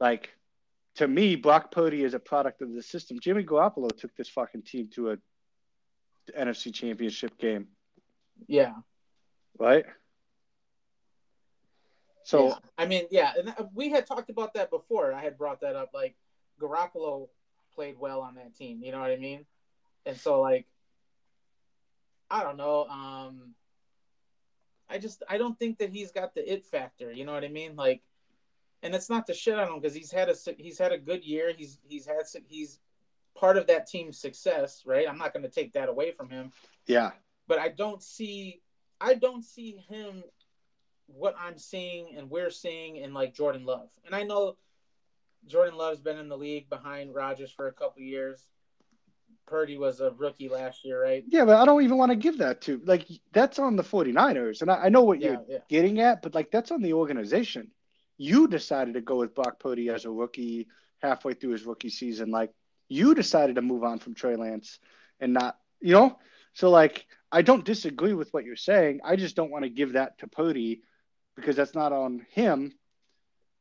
Like, 0.00 0.30
to 1.00 1.08
me, 1.08 1.34
Brock 1.34 1.70
Purdy 1.70 2.04
is 2.04 2.12
a 2.12 2.18
product 2.18 2.60
of 2.60 2.74
the 2.74 2.82
system. 2.82 3.18
Jimmy 3.18 3.42
Garoppolo 3.42 3.88
took 3.96 4.14
this 4.16 4.28
fucking 4.28 4.60
team 4.60 4.90
to 4.94 5.12
a 5.12 5.16
NFC 6.38 6.74
Championship 6.74 7.38
game, 7.38 7.68
Yeah. 8.46 8.74
right? 9.58 9.86
So 12.24 12.48
Yeah. 12.48 12.58
I 12.76 12.84
mean, 12.84 13.06
yeah, 13.10 13.32
and 13.34 13.70
we 13.72 13.88
had 13.88 14.06
talked 14.06 14.28
about 14.28 14.52
that 14.54 14.68
before. 14.68 15.14
I 15.14 15.22
had 15.22 15.38
brought 15.38 15.62
that 15.62 15.74
up. 15.74 15.88
Like 15.94 16.16
Garoppolo 16.60 17.30
played 17.74 17.98
well 17.98 18.20
on 18.20 18.34
that 18.34 18.54
team. 18.54 18.82
You 18.82 18.92
know 18.92 19.00
what 19.00 19.10
I 19.10 19.16
mean? 19.16 19.46
And 20.04 20.18
so, 20.18 20.42
like, 20.42 20.66
I 22.30 22.42
don't 22.42 22.58
know. 22.58 22.84
Um, 22.84 23.54
I 24.90 24.98
just 24.98 25.22
I 25.30 25.38
don't 25.38 25.58
think 25.58 25.78
that 25.78 25.88
he's 25.88 26.12
got 26.12 26.34
the 26.34 26.52
it 26.52 26.66
factor. 26.66 27.10
You 27.10 27.24
know 27.24 27.32
what 27.32 27.42
I 27.44 27.48
mean? 27.48 27.74
Like, 27.74 28.02
and 28.82 28.94
it's 28.94 29.10
not 29.10 29.26
to 29.26 29.34
shit 29.34 29.58
on 29.58 29.68
him 29.68 29.80
because 29.80 29.94
he's 29.94 30.10
had 30.10 30.28
a 30.28 30.34
he's 30.58 30.78
had 30.78 30.92
a 30.92 30.98
good 30.98 31.24
year. 31.24 31.52
He's 31.56 31.78
he's 31.86 32.06
had 32.06 32.22
he's 32.48 32.80
part 33.36 33.56
of 33.56 33.66
that 33.68 33.86
team's 33.86 34.18
success, 34.18 34.82
right? 34.86 35.08
I'm 35.08 35.18
not 35.18 35.32
going 35.32 35.44
to 35.44 35.50
take 35.50 35.72
that 35.74 35.88
away 35.88 36.12
from 36.12 36.28
him 36.30 36.52
yeah, 36.86 37.12
but 37.46 37.58
I 37.58 37.68
don't 37.68 38.02
see 38.02 38.60
I 39.00 39.14
don't 39.14 39.44
see 39.44 39.76
him 39.88 40.22
what 41.06 41.34
I'm 41.38 41.58
seeing 41.58 42.16
and 42.16 42.30
we're 42.30 42.50
seeing 42.50 42.96
in 42.96 43.12
like 43.14 43.34
Jordan 43.34 43.64
Love. 43.64 43.88
And 44.04 44.14
I 44.14 44.22
know 44.22 44.56
Jordan 45.46 45.76
Love's 45.76 46.00
been 46.00 46.18
in 46.18 46.28
the 46.28 46.36
league 46.36 46.68
behind 46.68 47.14
Rodgers 47.14 47.50
for 47.50 47.66
a 47.68 47.72
couple 47.72 48.02
years. 48.02 48.50
Purdy 49.46 49.76
was 49.78 50.00
a 50.00 50.12
rookie 50.12 50.48
last 50.48 50.84
year, 50.84 51.02
right? 51.02 51.24
yeah, 51.26 51.44
but 51.44 51.56
I 51.56 51.64
don't 51.64 51.82
even 51.82 51.96
want 51.96 52.10
to 52.10 52.16
give 52.16 52.38
that 52.38 52.60
to 52.62 52.80
like 52.84 53.06
that's 53.32 53.58
on 53.58 53.74
the 53.76 53.82
49ers, 53.82 54.62
and 54.62 54.70
I, 54.70 54.84
I 54.84 54.88
know 54.90 55.02
what 55.02 55.20
Yeah, 55.20 55.30
you're 55.30 55.44
yeah. 55.48 55.58
getting 55.68 56.00
at, 56.00 56.22
but 56.22 56.34
like 56.34 56.50
that's 56.50 56.70
on 56.70 56.82
the 56.82 56.92
organization. 56.92 57.70
You 58.20 58.48
decided 58.48 58.92
to 58.94 59.00
go 59.00 59.16
with 59.16 59.34
Brock 59.34 59.58
Purdy 59.58 59.88
as 59.88 60.04
a 60.04 60.10
rookie 60.10 60.68
halfway 60.98 61.32
through 61.32 61.52
his 61.52 61.64
rookie 61.64 61.88
season. 61.88 62.30
Like 62.30 62.52
you 62.86 63.14
decided 63.14 63.56
to 63.56 63.62
move 63.62 63.82
on 63.82 63.98
from 63.98 64.14
Trey 64.14 64.36
Lance 64.36 64.78
and 65.20 65.32
not, 65.32 65.56
you 65.80 65.94
know. 65.94 66.18
So 66.52 66.68
like 66.68 67.06
I 67.32 67.40
don't 67.40 67.64
disagree 67.64 68.12
with 68.12 68.28
what 68.34 68.44
you're 68.44 68.56
saying. 68.56 69.00
I 69.02 69.16
just 69.16 69.36
don't 69.36 69.50
want 69.50 69.64
to 69.64 69.70
give 69.70 69.94
that 69.94 70.18
to 70.18 70.26
Purdy 70.26 70.82
because 71.34 71.56
that's 71.56 71.74
not 71.74 71.94
on 71.94 72.26
him. 72.32 72.74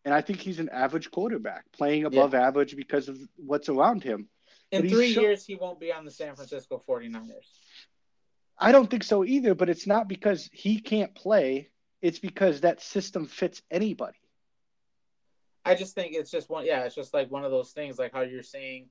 And 0.03 0.13
I 0.13 0.19
think 0.19 0.41
he's 0.41 0.59
an 0.59 0.67
average 0.67 1.09
quarterback 1.09 1.63
playing 1.71 2.03
above 2.03 2.33
average 2.33 2.75
because 2.75 3.07
of 3.07 3.17
what's 3.37 3.69
around 3.69 4.03
him. 4.03 4.27
In 4.73 4.81
But 4.81 4.91
three 4.91 5.13
show- 5.13 5.21
years, 5.21 5.45
he 5.45 5.55
won't 5.55 5.79
be 5.79 5.93
on 5.93 6.03
the 6.03 6.11
San 6.11 6.35
Francisco 6.35 6.83
49ers. 6.85 7.47
I 8.57 8.73
don't 8.73 8.89
think 8.89 9.05
so 9.05 9.23
either, 9.23 9.55
but 9.55 9.69
it's 9.69 9.87
not 9.87 10.09
because 10.09 10.49
he 10.51 10.81
can't 10.81 11.15
play. 11.15 11.69
It's 12.01 12.19
because 12.19 12.59
that 12.61 12.81
system 12.81 13.25
fits 13.25 13.61
anybody. 13.71 14.17
I 15.65 15.75
just 15.75 15.95
think 15.95 16.13
it's 16.13 16.31
just 16.31 16.49
one. 16.49 16.65
Yeah, 16.65 16.83
it's 16.83 16.95
just 16.95 17.13
like 17.13 17.29
one 17.29 17.43
of 17.43 17.51
those 17.51 17.71
things, 17.71 17.99
like 17.99 18.13
how 18.13 18.21
you're 18.21 18.43
saying, 18.43 18.87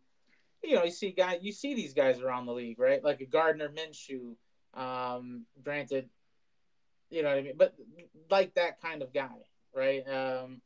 you 0.63 0.75
know, 0.75 0.85
you 0.85 0.91
see 0.91 1.11
guy, 1.11 1.39
you 1.41 1.53
see 1.53 1.75
these 1.75 1.95
guys 1.95 2.21
around 2.21 2.47
the 2.47 2.53
league, 2.53 2.79
right? 2.79 3.03
Like 3.03 3.21
a 3.21 3.27
Gardner 3.27 3.69
Minshew. 3.69 4.35
Um, 4.75 5.47
granted, 5.63 6.09
you 7.11 7.23
know 7.23 7.31
what 7.31 7.39
I 7.39 7.43
mean, 7.43 7.55
but 7.57 7.75
like 8.31 8.55
that 8.55 8.81
kind 8.81 9.03
of 9.03 9.13
guy, 9.13 9.29
right? 9.75 10.07
Um, 10.07 10.61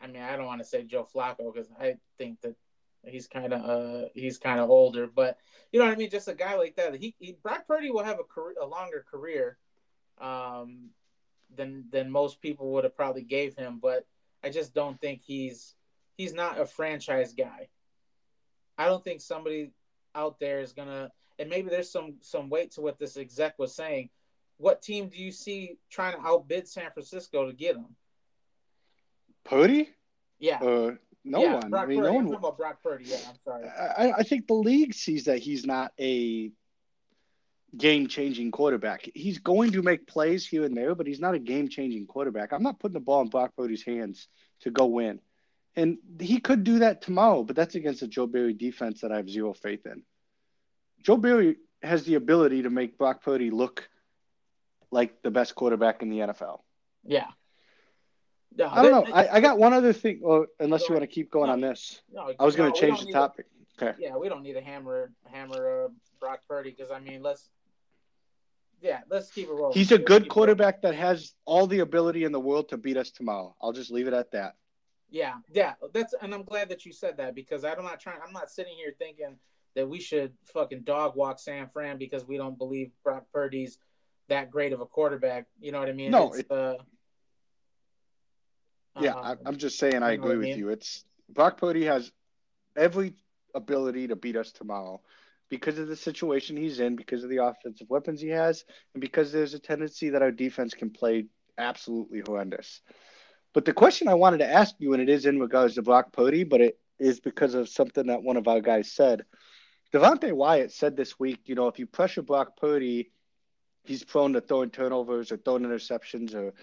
I 0.00 0.06
mean, 0.08 0.22
I 0.22 0.36
don't 0.36 0.46
want 0.46 0.60
to 0.60 0.66
say 0.66 0.82
Joe 0.82 1.06
Flacco 1.14 1.52
because 1.52 1.68
I 1.78 1.96
think 2.18 2.40
that 2.40 2.56
he's 3.04 3.26
kind 3.26 3.52
of 3.52 3.62
uh 3.62 4.08
he's 4.14 4.38
kind 4.38 4.60
of 4.60 4.70
older, 4.70 5.06
but 5.06 5.38
you 5.72 5.78
know 5.78 5.86
what 5.86 5.94
I 5.94 5.96
mean. 5.96 6.10
Just 6.10 6.28
a 6.28 6.34
guy 6.34 6.56
like 6.56 6.76
that. 6.76 6.94
He, 6.96 7.14
he 7.18 7.36
Brock 7.42 7.66
Purdy 7.66 7.90
will 7.90 8.04
have 8.04 8.18
a 8.18 8.24
career, 8.24 8.56
a 8.60 8.66
longer 8.66 9.04
career, 9.08 9.56
um, 10.20 10.90
than 11.54 11.84
than 11.90 12.10
most 12.10 12.40
people 12.40 12.72
would 12.72 12.84
have 12.84 12.96
probably 12.96 13.22
gave 13.22 13.56
him, 13.56 13.78
but 13.80 14.06
I 14.42 14.50
just 14.50 14.74
don't 14.74 15.00
think 15.00 15.22
he's 15.22 15.74
he's 16.16 16.32
not 16.34 16.60
a 16.60 16.66
franchise 16.66 17.34
guy. 17.34 17.68
I 18.78 18.86
don't 18.86 19.02
think 19.04 19.20
somebody 19.20 19.72
out 20.14 20.38
there 20.40 20.60
is 20.60 20.72
gonna 20.72 21.10
and 21.38 21.48
maybe 21.48 21.68
there's 21.70 21.90
some 21.90 22.16
some 22.20 22.48
weight 22.48 22.72
to 22.72 22.80
what 22.80 22.98
this 22.98 23.16
exec 23.16 23.58
was 23.58 23.74
saying. 23.74 24.10
What 24.58 24.82
team 24.82 25.08
do 25.08 25.16
you 25.16 25.32
see 25.32 25.78
trying 25.90 26.14
to 26.14 26.26
outbid 26.26 26.68
San 26.68 26.90
Francisco 26.92 27.46
to 27.46 27.52
get 27.54 27.76
him? 27.76 27.96
Purdy? 29.44 29.90
Yeah, 30.38 30.58
Uh, 30.58 30.92
no 31.24 31.42
yeah, 31.42 31.54
one. 31.54 31.70
Brock 31.70 31.84
I 31.84 31.86
mean, 31.86 32.00
Purdy. 32.00 32.12
no 32.12 32.18
I'm 32.18 32.24
talking 32.24 32.38
about 32.38 32.56
Brock 32.58 32.82
Purdy. 32.82 33.04
Yeah, 33.06 33.16
I'm 33.28 33.38
sorry. 33.42 33.66
I, 33.68 34.12
I 34.18 34.22
think 34.22 34.46
the 34.46 34.54
league 34.54 34.94
sees 34.94 35.24
that 35.24 35.38
he's 35.38 35.66
not 35.66 35.92
a 35.98 36.50
game 37.76 38.08
changing 38.08 38.50
quarterback. 38.50 39.08
He's 39.14 39.38
going 39.38 39.72
to 39.72 39.82
make 39.82 40.06
plays 40.06 40.46
here 40.46 40.64
and 40.64 40.76
there, 40.76 40.94
but 40.94 41.06
he's 41.06 41.20
not 41.20 41.34
a 41.34 41.38
game 41.38 41.68
changing 41.68 42.06
quarterback. 42.06 42.52
I'm 42.52 42.62
not 42.62 42.78
putting 42.80 42.94
the 42.94 43.00
ball 43.00 43.22
in 43.22 43.28
Brock 43.28 43.52
Purdy's 43.56 43.84
hands 43.84 44.28
to 44.62 44.70
go 44.70 44.86
win. 44.86 45.20
And 45.76 45.98
he 46.18 46.40
could 46.40 46.64
do 46.64 46.80
that 46.80 47.00
tomorrow, 47.02 47.44
but 47.44 47.54
that's 47.54 47.76
against 47.76 48.02
a 48.02 48.08
Joe 48.08 48.26
Barry 48.26 48.52
defense 48.52 49.00
that 49.02 49.12
I 49.12 49.16
have 49.16 49.30
zero 49.30 49.52
faith 49.54 49.86
in. 49.86 50.02
Joe 51.02 51.16
Barry 51.16 51.56
has 51.82 52.02
the 52.04 52.16
ability 52.16 52.62
to 52.62 52.70
make 52.70 52.98
Brock 52.98 53.22
Purdy 53.22 53.50
look 53.50 53.88
like 54.90 55.22
the 55.22 55.30
best 55.30 55.54
quarterback 55.54 56.02
in 56.02 56.10
the 56.10 56.18
NFL. 56.18 56.60
Yeah, 57.04 57.26
No, 58.56 58.66
I 58.68 58.82
don't 58.82 59.04
they- 59.04 59.10
know. 59.10 59.16
I, 59.16 59.36
I 59.36 59.40
got 59.40 59.58
one 59.58 59.72
other 59.72 59.92
thing. 59.92 60.18
Well, 60.20 60.46
unless 60.58 60.88
you 60.88 60.94
want 60.94 61.04
to 61.04 61.06
keep 61.14 61.30
going 61.30 61.46
No, 61.46 61.52
on 61.52 61.60
this, 61.60 62.02
no, 62.12 62.32
I 62.38 62.44
was 62.44 62.56
going 62.56 62.72
to 62.72 62.78
change 62.78 62.98
the 62.98 63.06
need 63.06 63.12
a- 63.12 63.18
topic. 63.18 63.46
Okay. 63.80 63.94
yeah, 63.98 64.16
we 64.16 64.28
don't 64.28 64.42
need 64.42 64.56
a 64.56 64.60
hammer, 64.60 65.10
hammer 65.32 65.84
uh, 65.84 65.88
Brock 66.18 66.40
Purdy 66.46 66.70
because 66.76 66.90
I 66.90 66.98
mean, 66.98 67.22
let's. 67.22 67.48
Yeah, 68.80 69.00
let's 69.10 69.30
keep 69.30 69.48
it 69.48 69.52
rolling. 69.52 69.76
He's 69.76 69.92
a 69.92 69.98
good 69.98 70.28
quarterback 70.28 70.82
that 70.82 70.94
has 70.94 71.34
all 71.44 71.66
the 71.66 71.80
ability 71.80 72.24
in 72.24 72.32
the 72.32 72.40
world 72.40 72.70
to 72.70 72.78
beat 72.78 72.96
us 72.96 73.10
tomorrow. 73.10 73.54
I'll 73.60 73.72
just 73.72 73.90
leave 73.90 74.06
it 74.06 74.14
at 74.14 74.30
that. 74.32 74.54
Yeah, 75.10 75.34
yeah, 75.52 75.74
that's 75.92 76.14
and 76.22 76.32
I'm 76.32 76.44
glad 76.44 76.68
that 76.68 76.86
you 76.86 76.92
said 76.92 77.16
that 77.18 77.34
because 77.34 77.64
I'm 77.64 77.82
not 77.82 78.00
trying. 78.00 78.18
I'm 78.26 78.32
not 78.32 78.48
sitting 78.48 78.74
here 78.76 78.94
thinking 78.98 79.36
that 79.74 79.88
we 79.88 80.00
should 80.00 80.32
fucking 80.44 80.82
dog 80.82 81.16
walk 81.16 81.38
San 81.38 81.68
Fran 81.68 81.98
because 81.98 82.26
we 82.26 82.36
don't 82.36 82.56
believe 82.56 82.90
Brock 83.04 83.24
Purdy's 83.32 83.78
that 84.28 84.50
great 84.50 84.72
of 84.72 84.80
a 84.80 84.86
quarterback. 84.86 85.46
You 85.60 85.72
know 85.72 85.80
what 85.80 85.88
I 85.88 85.92
mean? 85.92 86.10
No, 86.10 86.32
It's, 86.32 86.50
uh, 86.50 86.76
Yeah, 89.00 89.14
I, 89.14 89.36
I'm 89.44 89.56
just 89.56 89.78
saying 89.78 90.02
I 90.02 90.12
agree 90.12 90.32
I 90.32 90.36
with 90.36 90.44
mean? 90.48 90.58
you. 90.58 90.68
It's 90.70 91.04
Brock 91.28 91.58
Purdy 91.58 91.84
has 91.84 92.10
every 92.76 93.14
ability 93.54 94.08
to 94.08 94.16
beat 94.16 94.36
us 94.36 94.52
tomorrow 94.52 95.00
because 95.50 95.78
of 95.78 95.88
the 95.88 95.96
situation 95.96 96.56
he's 96.56 96.80
in, 96.80 96.96
because 96.96 97.24
of 97.24 97.30
the 97.30 97.44
offensive 97.44 97.90
weapons 97.90 98.20
he 98.20 98.28
has, 98.28 98.64
and 98.94 99.00
because 99.00 99.32
there's 99.32 99.54
a 99.54 99.58
tendency 99.58 100.10
that 100.10 100.22
our 100.22 100.30
defense 100.30 100.74
can 100.74 100.90
play 100.90 101.26
absolutely 101.58 102.22
horrendous. 102.24 102.80
But 103.52 103.64
the 103.64 103.72
question 103.72 104.08
I 104.08 104.14
wanted 104.14 104.38
to 104.38 104.50
ask 104.50 104.74
you, 104.78 104.92
and 104.92 105.02
it 105.02 105.08
is 105.08 105.26
in 105.26 105.40
regards 105.40 105.74
to 105.74 105.82
Brock 105.82 106.12
Purdy, 106.12 106.44
but 106.44 106.60
it 106.60 106.78
is 107.00 107.18
because 107.18 107.54
of 107.54 107.68
something 107.68 108.06
that 108.06 108.22
one 108.22 108.36
of 108.36 108.46
our 108.46 108.60
guys 108.60 108.92
said. 108.92 109.24
Devonte 109.92 110.32
Wyatt 110.32 110.72
said 110.72 110.96
this 110.96 111.18
week, 111.18 111.40
you 111.46 111.56
know, 111.56 111.66
if 111.66 111.78
you 111.80 111.86
pressure 111.86 112.22
Brock 112.22 112.56
Purdy, 112.56 113.10
he's 113.84 114.04
prone 114.04 114.34
to 114.34 114.40
throwing 114.40 114.70
turnovers 114.70 115.32
or 115.32 115.36
throwing 115.36 115.64
interceptions 115.64 116.34
or 116.34 116.54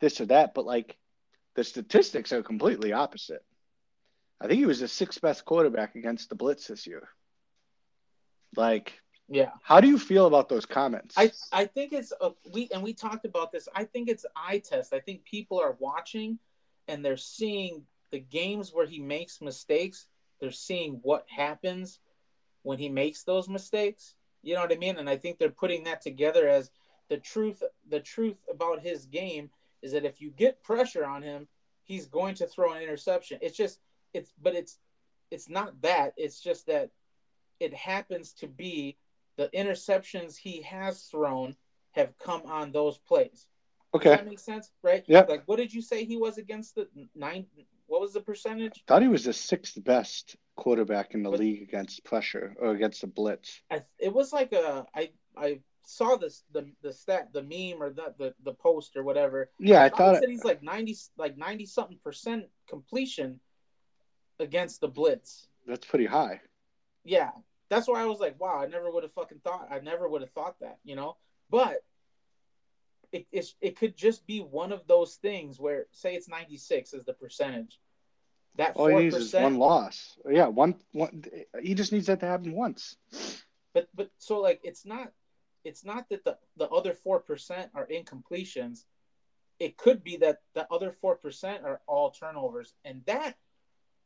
this 0.00 0.20
or 0.20 0.26
that. 0.26 0.52
But 0.52 0.66
like 0.66 0.98
the 1.54 1.64
statistics 1.64 2.32
are 2.32 2.42
completely 2.42 2.92
opposite. 2.92 3.42
I 4.38 4.48
think 4.48 4.58
he 4.58 4.66
was 4.66 4.80
the 4.80 4.88
sixth 4.88 5.22
best 5.22 5.46
quarterback 5.46 5.94
against 5.94 6.28
the 6.28 6.34
Blitz 6.34 6.66
this 6.66 6.86
year. 6.86 7.08
Like, 8.56 9.00
yeah. 9.28 9.50
how 9.62 9.80
do 9.80 9.88
you 9.88 9.98
feel 9.98 10.26
about 10.26 10.48
those 10.48 10.66
comments? 10.66 11.14
I 11.16 11.32
I 11.52 11.64
think 11.64 11.92
it's 11.92 12.12
a, 12.20 12.30
we 12.52 12.68
and 12.72 12.82
we 12.82 12.92
talked 12.92 13.24
about 13.24 13.52
this. 13.52 13.68
I 13.74 13.84
think 13.84 14.08
it's 14.08 14.26
eye 14.36 14.58
test. 14.58 14.92
I 14.92 15.00
think 15.00 15.24
people 15.24 15.60
are 15.60 15.76
watching 15.78 16.38
and 16.88 17.04
they're 17.04 17.16
seeing 17.16 17.82
the 18.10 18.20
games 18.20 18.72
where 18.72 18.86
he 18.86 18.98
makes 18.98 19.40
mistakes. 19.40 20.06
They're 20.40 20.50
seeing 20.50 21.00
what 21.02 21.26
happens 21.28 22.00
when 22.62 22.78
he 22.78 22.88
makes 22.88 23.22
those 23.22 23.48
mistakes. 23.48 24.14
You 24.42 24.54
know 24.54 24.60
what 24.60 24.72
I 24.72 24.76
mean? 24.76 24.98
And 24.98 25.08
I 25.08 25.16
think 25.16 25.38
they're 25.38 25.48
putting 25.48 25.84
that 25.84 26.02
together 26.02 26.48
as 26.48 26.70
the 27.08 27.16
truth. 27.16 27.62
The 27.88 28.00
truth 28.00 28.36
about 28.50 28.80
his 28.80 29.06
game 29.06 29.50
is 29.82 29.92
that 29.92 30.04
if 30.04 30.20
you 30.20 30.30
get 30.30 30.62
pressure 30.62 31.04
on 31.04 31.22
him, 31.22 31.48
he's 31.82 32.06
going 32.06 32.34
to 32.36 32.46
throw 32.46 32.72
an 32.72 32.82
interception. 32.82 33.38
It's 33.40 33.56
just 33.56 33.80
it's 34.12 34.32
but 34.42 34.54
it's 34.54 34.78
it's 35.30 35.48
not 35.48 35.80
that. 35.82 36.12
It's 36.16 36.40
just 36.40 36.66
that 36.66 36.90
it 37.60 37.74
happens 37.74 38.32
to 38.34 38.46
be 38.46 38.96
the 39.36 39.48
interceptions 39.54 40.36
he 40.36 40.62
has 40.62 41.02
thrown 41.04 41.56
have 41.92 42.16
come 42.18 42.42
on 42.46 42.72
those 42.72 42.98
plays. 42.98 43.46
Does 43.92 44.00
okay. 44.00 44.10
that 44.10 44.26
make 44.26 44.40
sense? 44.40 44.70
Right? 44.82 45.04
Yeah. 45.06 45.24
Like 45.28 45.42
what 45.46 45.56
did 45.56 45.72
you 45.72 45.82
say 45.82 46.04
he 46.04 46.16
was 46.16 46.38
against 46.38 46.74
the 46.74 46.88
nine 47.14 47.46
what 47.86 48.00
was 48.00 48.12
the 48.12 48.20
percentage? 48.20 48.82
Thought 48.86 49.02
he 49.02 49.08
was 49.08 49.24
the 49.24 49.32
sixth 49.32 49.82
best 49.84 50.36
quarterback 50.56 51.14
in 51.14 51.22
the 51.22 51.30
But- 51.30 51.40
league 51.40 51.62
against 51.62 52.04
pressure 52.04 52.54
or 52.58 52.70
against 52.70 53.02
the 53.02 53.06
blitz. 53.06 53.60
I, 53.70 53.82
it 53.98 54.12
was 54.12 54.32
like 54.32 54.52
a 54.52 54.86
I 54.94 55.10
I 55.36 55.60
saw 55.86 56.16
this 56.16 56.42
the 56.52 56.70
the 56.82 56.92
stat 56.92 57.28
the 57.32 57.42
meme 57.42 57.82
or 57.82 57.90
the 57.90 58.14
the, 58.18 58.34
the 58.42 58.54
post 58.54 58.96
or 58.96 59.02
whatever. 59.04 59.50
Yeah, 59.58 59.82
I 59.82 59.88
thought 59.88 59.98
thought 59.98 60.14
he 60.14 60.20
said 60.20 60.28
he's 60.30 60.44
like 60.44 60.62
ninety 60.62 60.96
like 61.16 61.36
ninety 61.36 61.66
something 61.66 61.98
percent 62.02 62.46
completion 62.68 63.40
against 64.40 64.80
the 64.80 64.88
blitz. 64.88 65.46
that's 65.66 65.86
pretty 65.86 66.06
high. 66.06 66.40
Yeah, 67.04 67.30
that's 67.68 67.88
why 67.88 68.02
I 68.02 68.06
was 68.06 68.20
like, 68.20 68.40
wow, 68.40 68.60
I 68.60 68.66
never 68.66 68.90
would 68.90 69.02
have 69.02 69.12
fucking 69.12 69.40
thought. 69.44 69.68
I 69.70 69.80
never 69.80 70.08
would 70.08 70.22
have 70.22 70.30
thought 70.30 70.60
that, 70.60 70.78
you 70.84 70.96
know. 70.96 71.16
But 71.50 71.82
it 73.12 73.26
it's, 73.30 73.54
it 73.60 73.76
could 73.76 73.96
just 73.96 74.26
be 74.26 74.40
one 74.40 74.72
of 74.72 74.86
those 74.86 75.16
things 75.16 75.60
where, 75.60 75.86
say, 75.92 76.14
it's 76.14 76.28
ninety 76.28 76.56
six 76.56 76.92
is 76.92 77.04
the 77.04 77.12
percentage. 77.12 77.78
That 78.56 78.76
All 78.76 78.88
four 78.88 78.98
he 79.00 79.04
needs 79.06 79.16
is 79.16 79.32
one 79.32 79.58
loss. 79.58 80.16
Yeah, 80.28 80.46
one 80.46 80.76
one. 80.92 81.24
He 81.60 81.74
just 81.74 81.92
needs 81.92 82.06
that 82.06 82.20
to 82.20 82.26
happen 82.26 82.52
once. 82.52 82.96
but 83.72 83.88
but 83.94 84.10
so 84.18 84.40
like 84.40 84.60
it's 84.62 84.86
not 84.86 85.12
it's 85.64 85.84
not 85.84 86.08
that 86.10 86.24
the 86.24 86.38
the 86.56 86.68
other 86.68 86.94
four 86.94 87.20
percent 87.20 87.70
are 87.74 87.86
incompletions. 87.86 88.84
It 89.58 89.76
could 89.76 90.02
be 90.02 90.16
that 90.18 90.42
the 90.54 90.66
other 90.72 90.90
four 90.90 91.16
percent 91.16 91.64
are 91.64 91.80
all 91.86 92.10
turnovers, 92.10 92.74
and 92.84 93.02
that 93.06 93.36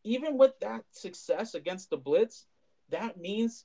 even 0.04 0.38
with 0.38 0.58
that 0.60 0.84
success 0.92 1.54
against 1.54 1.90
the 1.90 1.96
blitz, 1.96 2.46
that 2.90 3.18
means 3.18 3.64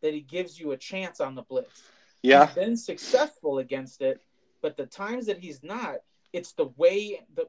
that 0.00 0.14
he 0.14 0.20
gives 0.20 0.58
you 0.58 0.72
a 0.72 0.76
chance 0.76 1.20
on 1.20 1.34
the 1.34 1.42
blitz. 1.42 1.82
Yeah, 2.22 2.46
he's 2.46 2.54
been 2.54 2.76
successful 2.76 3.58
against 3.58 4.02
it, 4.02 4.20
but 4.60 4.76
the 4.76 4.86
times 4.86 5.26
that 5.26 5.38
he's 5.38 5.62
not, 5.62 5.96
it's 6.32 6.52
the 6.52 6.70
way 6.76 7.20
the 7.34 7.46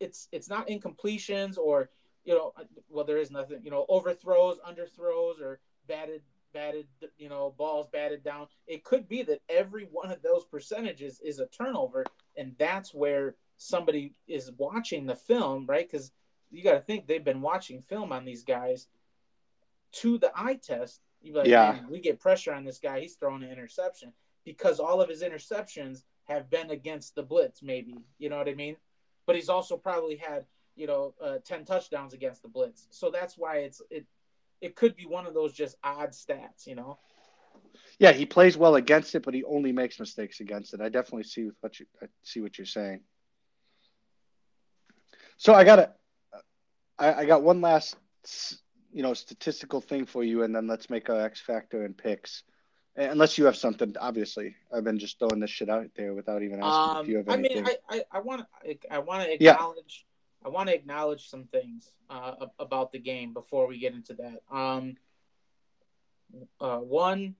it's 0.00 0.28
it's 0.32 0.48
not 0.48 0.68
incompletions 0.68 1.58
or 1.58 1.90
you 2.24 2.34
know 2.34 2.52
well 2.88 3.04
there 3.04 3.18
is 3.18 3.30
nothing 3.30 3.60
you 3.62 3.70
know 3.70 3.86
overthrows, 3.88 4.58
underthrows, 4.66 5.40
or 5.40 5.60
batted 5.86 6.22
batted 6.54 6.86
you 7.16 7.28
know 7.28 7.54
balls 7.58 7.88
batted 7.92 8.22
down. 8.22 8.46
It 8.66 8.84
could 8.84 9.08
be 9.08 9.22
that 9.24 9.40
every 9.48 9.88
one 9.90 10.10
of 10.10 10.22
those 10.22 10.44
percentages 10.44 11.20
is 11.20 11.38
a 11.38 11.46
turnover, 11.46 12.04
and 12.36 12.54
that's 12.58 12.94
where 12.94 13.34
somebody 13.56 14.14
is 14.26 14.52
watching 14.56 15.06
the 15.06 15.16
film, 15.16 15.66
right? 15.66 15.88
Because 15.90 16.12
you 16.50 16.62
got 16.62 16.72
to 16.72 16.80
think 16.80 17.06
they've 17.06 17.24
been 17.24 17.42
watching 17.42 17.82
film 17.82 18.12
on 18.12 18.24
these 18.24 18.44
guys 18.44 18.86
to 19.92 20.18
the 20.18 20.30
eye 20.34 20.54
test. 20.62 21.00
You 21.20 21.32
be 21.32 21.38
like, 21.40 21.48
Yeah. 21.48 21.80
we 21.88 22.00
get 22.00 22.20
pressure 22.20 22.52
on 22.52 22.64
this 22.64 22.78
guy. 22.78 23.00
He's 23.00 23.14
throwing 23.14 23.42
an 23.42 23.50
interception 23.50 24.12
because 24.44 24.78
all 24.80 25.00
of 25.00 25.08
his 25.08 25.22
interceptions 25.22 26.02
have 26.24 26.48
been 26.50 26.70
against 26.70 27.14
the 27.14 27.22
blitz. 27.22 27.62
Maybe 27.62 27.96
you 28.18 28.28
know 28.28 28.38
what 28.38 28.48
I 28.48 28.54
mean. 28.54 28.76
But 29.26 29.36
he's 29.36 29.48
also 29.48 29.76
probably 29.76 30.16
had 30.16 30.44
you 30.76 30.86
know 30.86 31.14
uh, 31.22 31.38
ten 31.44 31.64
touchdowns 31.64 32.14
against 32.14 32.42
the 32.42 32.48
blitz. 32.48 32.86
So 32.90 33.10
that's 33.10 33.36
why 33.36 33.58
it's 33.58 33.82
it. 33.90 34.06
It 34.60 34.74
could 34.74 34.96
be 34.96 35.06
one 35.06 35.26
of 35.26 35.34
those 35.34 35.52
just 35.52 35.76
odd 35.84 36.10
stats, 36.10 36.66
you 36.66 36.74
know. 36.74 36.98
yeah. 38.00 38.12
He 38.12 38.26
plays 38.26 38.56
well 38.56 38.74
against 38.74 39.14
it, 39.14 39.22
but 39.22 39.34
he 39.34 39.44
only 39.44 39.70
makes 39.72 40.00
mistakes 40.00 40.40
against 40.40 40.74
it. 40.74 40.80
I 40.80 40.88
definitely 40.88 41.24
see 41.24 41.50
what 41.60 41.78
you 41.78 41.86
I 42.02 42.06
see 42.22 42.40
what 42.40 42.58
you're 42.58 42.66
saying. 42.66 43.00
So 45.36 45.54
I 45.54 45.62
got 45.64 45.78
a, 45.78 45.92
I, 46.98 47.14
I 47.14 47.24
got 47.24 47.42
one 47.44 47.60
last, 47.60 47.96
you 48.98 49.04
know, 49.04 49.14
statistical 49.14 49.80
thing 49.80 50.06
for 50.06 50.24
you, 50.24 50.42
and 50.42 50.52
then 50.52 50.66
let's 50.66 50.90
make 50.90 51.08
our 51.08 51.20
X 51.20 51.40
factor 51.40 51.84
and 51.84 51.96
picks. 51.96 52.42
Unless 52.96 53.38
you 53.38 53.44
have 53.44 53.54
something, 53.54 53.94
obviously, 54.00 54.56
I've 54.74 54.82
been 54.82 54.98
just 54.98 55.20
throwing 55.20 55.38
this 55.38 55.50
shit 55.50 55.70
out 55.70 55.86
there 55.94 56.14
without 56.14 56.42
even 56.42 56.60
asking 56.60 56.94
Um, 56.94 57.02
if 57.04 57.08
you 57.08 57.16
have 57.18 57.28
I 57.28 57.36
anything. 57.36 57.64
mean, 57.64 57.66
I, 57.66 57.76
I, 57.88 58.02
I 58.10 58.18
want 58.18 58.44
to, 58.64 58.76
I 58.90 58.98
want 58.98 59.22
to 59.22 59.32
Yeah. 59.40 59.52
acknowledge, 59.52 60.04
I 60.44 60.48
want 60.48 60.68
to 60.68 60.74
acknowledge 60.74 61.28
some 61.28 61.44
things 61.44 61.92
uh, 62.10 62.46
about 62.58 62.90
the 62.90 62.98
game 62.98 63.32
before 63.32 63.68
we 63.68 63.78
get 63.78 63.94
into 63.94 64.14
that. 64.14 64.42
Um, 64.50 64.96
uh, 66.60 66.78
one, 66.78 67.36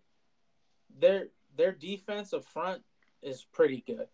their 0.97 1.27
their 1.57 1.73
defense 1.73 2.33
up 2.33 2.45
front 2.45 2.83
is 3.21 3.43
pretty 3.43 3.83
good, 3.85 4.07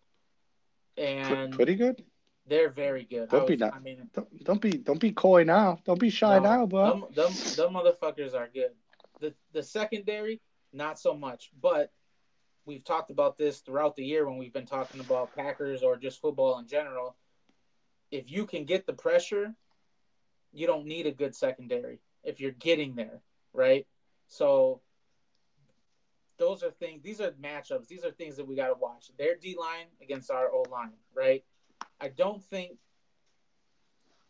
and 0.97 1.53
pretty 1.53 1.75
good. 1.75 2.03
They're 2.47 2.69
very 2.69 3.03
good. 3.03 3.29
Don't 3.29 3.43
I, 3.43 3.45
be 3.45 3.57
not- 3.57 3.75
I 3.75 3.79
mean, 3.79 4.09
Don't, 4.13 4.43
don't 4.43 4.61
be 4.61 4.71
don't 4.71 4.99
be 4.99 5.11
coy 5.11 5.43
now. 5.43 5.79
Don't 5.85 5.99
be 5.99 6.09
shy 6.09 6.37
no, 6.37 6.43
now, 6.43 6.65
bro. 6.65 6.89
Them, 6.89 7.01
them, 7.13 7.33
them 7.55 7.73
motherfuckers 7.73 8.33
are 8.33 8.49
good. 8.53 8.71
The 9.19 9.33
the 9.53 9.63
secondary, 9.63 10.41
not 10.73 10.99
so 10.99 11.15
much, 11.15 11.51
but 11.61 11.91
we've 12.65 12.83
talked 12.83 13.11
about 13.11 13.37
this 13.37 13.59
throughout 13.59 13.95
the 13.95 14.03
year 14.03 14.27
when 14.27 14.37
we've 14.37 14.53
been 14.53 14.65
talking 14.65 15.01
about 15.01 15.35
Packers 15.35 15.81
or 15.83 15.97
just 15.97 16.21
football 16.21 16.59
in 16.59 16.67
general. 16.67 17.15
If 18.11 18.31
you 18.31 18.45
can 18.45 18.65
get 18.65 18.85
the 18.85 18.93
pressure, 18.93 19.53
you 20.53 20.67
don't 20.67 20.85
need 20.85 21.05
a 21.07 21.11
good 21.11 21.35
secondary 21.35 21.99
if 22.23 22.39
you're 22.39 22.51
getting 22.51 22.95
there, 22.95 23.21
right? 23.53 23.87
So 24.27 24.81
those 26.37 26.63
are 26.63 26.71
things 26.71 27.01
these 27.03 27.21
are 27.21 27.31
matchups. 27.31 27.87
These 27.87 28.03
are 28.03 28.11
things 28.11 28.35
that 28.37 28.47
we 28.47 28.55
gotta 28.55 28.75
watch. 28.79 29.09
Their 29.17 29.35
D 29.35 29.55
line 29.59 29.87
against 30.01 30.29
our 30.29 30.49
O 30.53 30.63
line, 30.71 30.93
right? 31.15 31.43
I 31.99 32.09
don't 32.09 32.43
think 32.43 32.77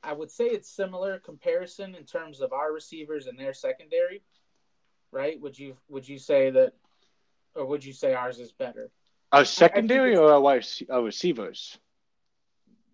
I 0.03 0.13
would 0.13 0.29
say 0.29 0.45
it's 0.45 0.69
similar 0.69 1.17
comparison 1.17 1.95
in 1.95 2.03
terms 2.05 2.39
of 2.39 2.53
our 2.53 2.71
receivers 2.71 3.25
and 3.25 3.39
their 3.39 3.53
secondary, 3.55 4.21
right? 5.11 5.39
Would 5.41 5.57
you 5.57 5.75
would 5.89 6.07
you 6.07 6.19
say 6.19 6.51
that, 6.51 6.73
or 7.55 7.65
would 7.65 7.83
you 7.83 7.93
say 7.93 8.13
ours 8.13 8.39
is 8.39 8.51
better? 8.51 8.91
Our 9.31 9.45
secondary 9.45 10.11
it's- 10.13 10.21
or 10.21 10.31
our, 10.31 10.97
our 10.97 11.03
receivers? 11.03 11.77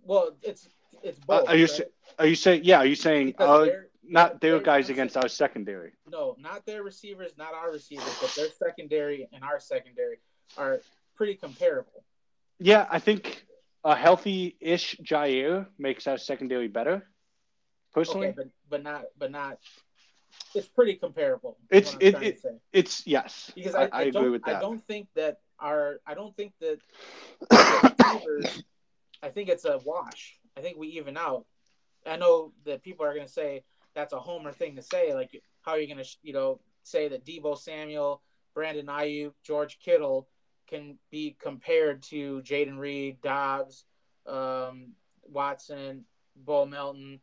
Well, 0.03 0.37
it's 0.41 0.69
it's 1.03 1.19
Uh, 1.19 1.39
both. 1.39 1.49
are 1.49 1.55
you 1.57 1.65
right? 1.67 1.81
are 2.19 2.27
you 2.27 2.35
saying 2.35 2.63
yeah? 2.63 2.77
Are 2.77 2.85
you 2.85 2.95
saying 2.95 3.35
uh, 3.37 3.67
not 4.03 4.39
they're- 4.39 4.51
their 4.51 4.59
guys 4.61 4.89
against 4.89 5.17
our 5.17 5.27
secondary? 5.27 5.91
No, 6.07 6.35
not 6.39 6.65
their 6.65 6.81
receivers, 6.83 7.37
not 7.37 7.53
our 7.53 7.71
receivers, 7.71 8.17
but 8.21 8.33
their 8.35 8.49
secondary 8.49 9.27
and 9.33 9.43
our 9.43 9.59
secondary 9.59 10.19
are 10.57 10.81
pretty 11.15 11.35
comparable. 11.35 12.03
Yeah, 12.59 12.87
I 12.89 12.99
think 12.99 13.45
a 13.83 13.95
healthy-ish 13.95 14.97
Jaire 15.03 15.67
makes 15.77 16.07
our 16.07 16.17
secondary 16.17 16.67
better. 16.67 17.07
Personally, 17.93 18.27
Okay, 18.27 18.35
but 18.37 18.47
but 18.69 18.83
not 18.83 19.03
but 19.17 19.31
not. 19.31 19.57
It's 20.55 20.67
pretty 20.67 20.95
comparable. 20.95 21.57
It's- 21.69 21.97
it- 21.99 22.21
it- 22.21 22.45
it's 22.71 23.05
yes. 23.05 23.51
because 23.53 23.75
I, 23.75 23.83
I, 23.85 23.89
I, 23.91 24.01
agree 24.03 24.29
with 24.29 24.43
that. 24.43 24.57
I 24.57 24.61
don't 24.61 24.81
think 24.87 25.09
that 25.15 25.39
our 25.59 25.99
I 26.05 26.13
don't 26.13 26.35
think 26.35 26.53
that 26.61 26.79
receivers. 27.51 28.63
I 29.23 29.29
think 29.29 29.49
it's 29.49 29.65
a 29.65 29.79
wash. 29.83 30.39
I 30.57 30.61
think 30.61 30.77
we 30.77 30.87
even 30.89 31.17
out. 31.17 31.45
I 32.05 32.15
know 32.15 32.53
that 32.65 32.81
people 32.81 33.05
are 33.05 33.13
going 33.13 33.27
to 33.27 33.31
say 33.31 33.63
that's 33.93 34.13
a 34.13 34.19
homer 34.19 34.51
thing 34.53 34.77
to 34.77 34.81
say. 34.81 35.13
Like, 35.13 35.41
how 35.61 35.71
are 35.71 35.79
you 35.79 35.93
going 35.93 36.03
to 36.03 36.09
you 36.23 36.33
know 36.33 36.59
say 36.83 37.09
that 37.09 37.25
Deebo 37.25 37.57
Samuel, 37.57 38.21
Brandon 38.53 38.85
Aiyuk, 38.87 39.33
George 39.43 39.79
Kittle 39.83 40.27
can 40.71 40.97
be 41.11 41.35
compared 41.41 42.01
to 42.03 42.41
Jayden 42.41 42.77
Reed, 42.77 43.21
Doubs, 43.21 43.85
um, 44.25 44.93
Watson, 45.23 46.05
Bo 46.35 46.65
Melton, 46.65 47.19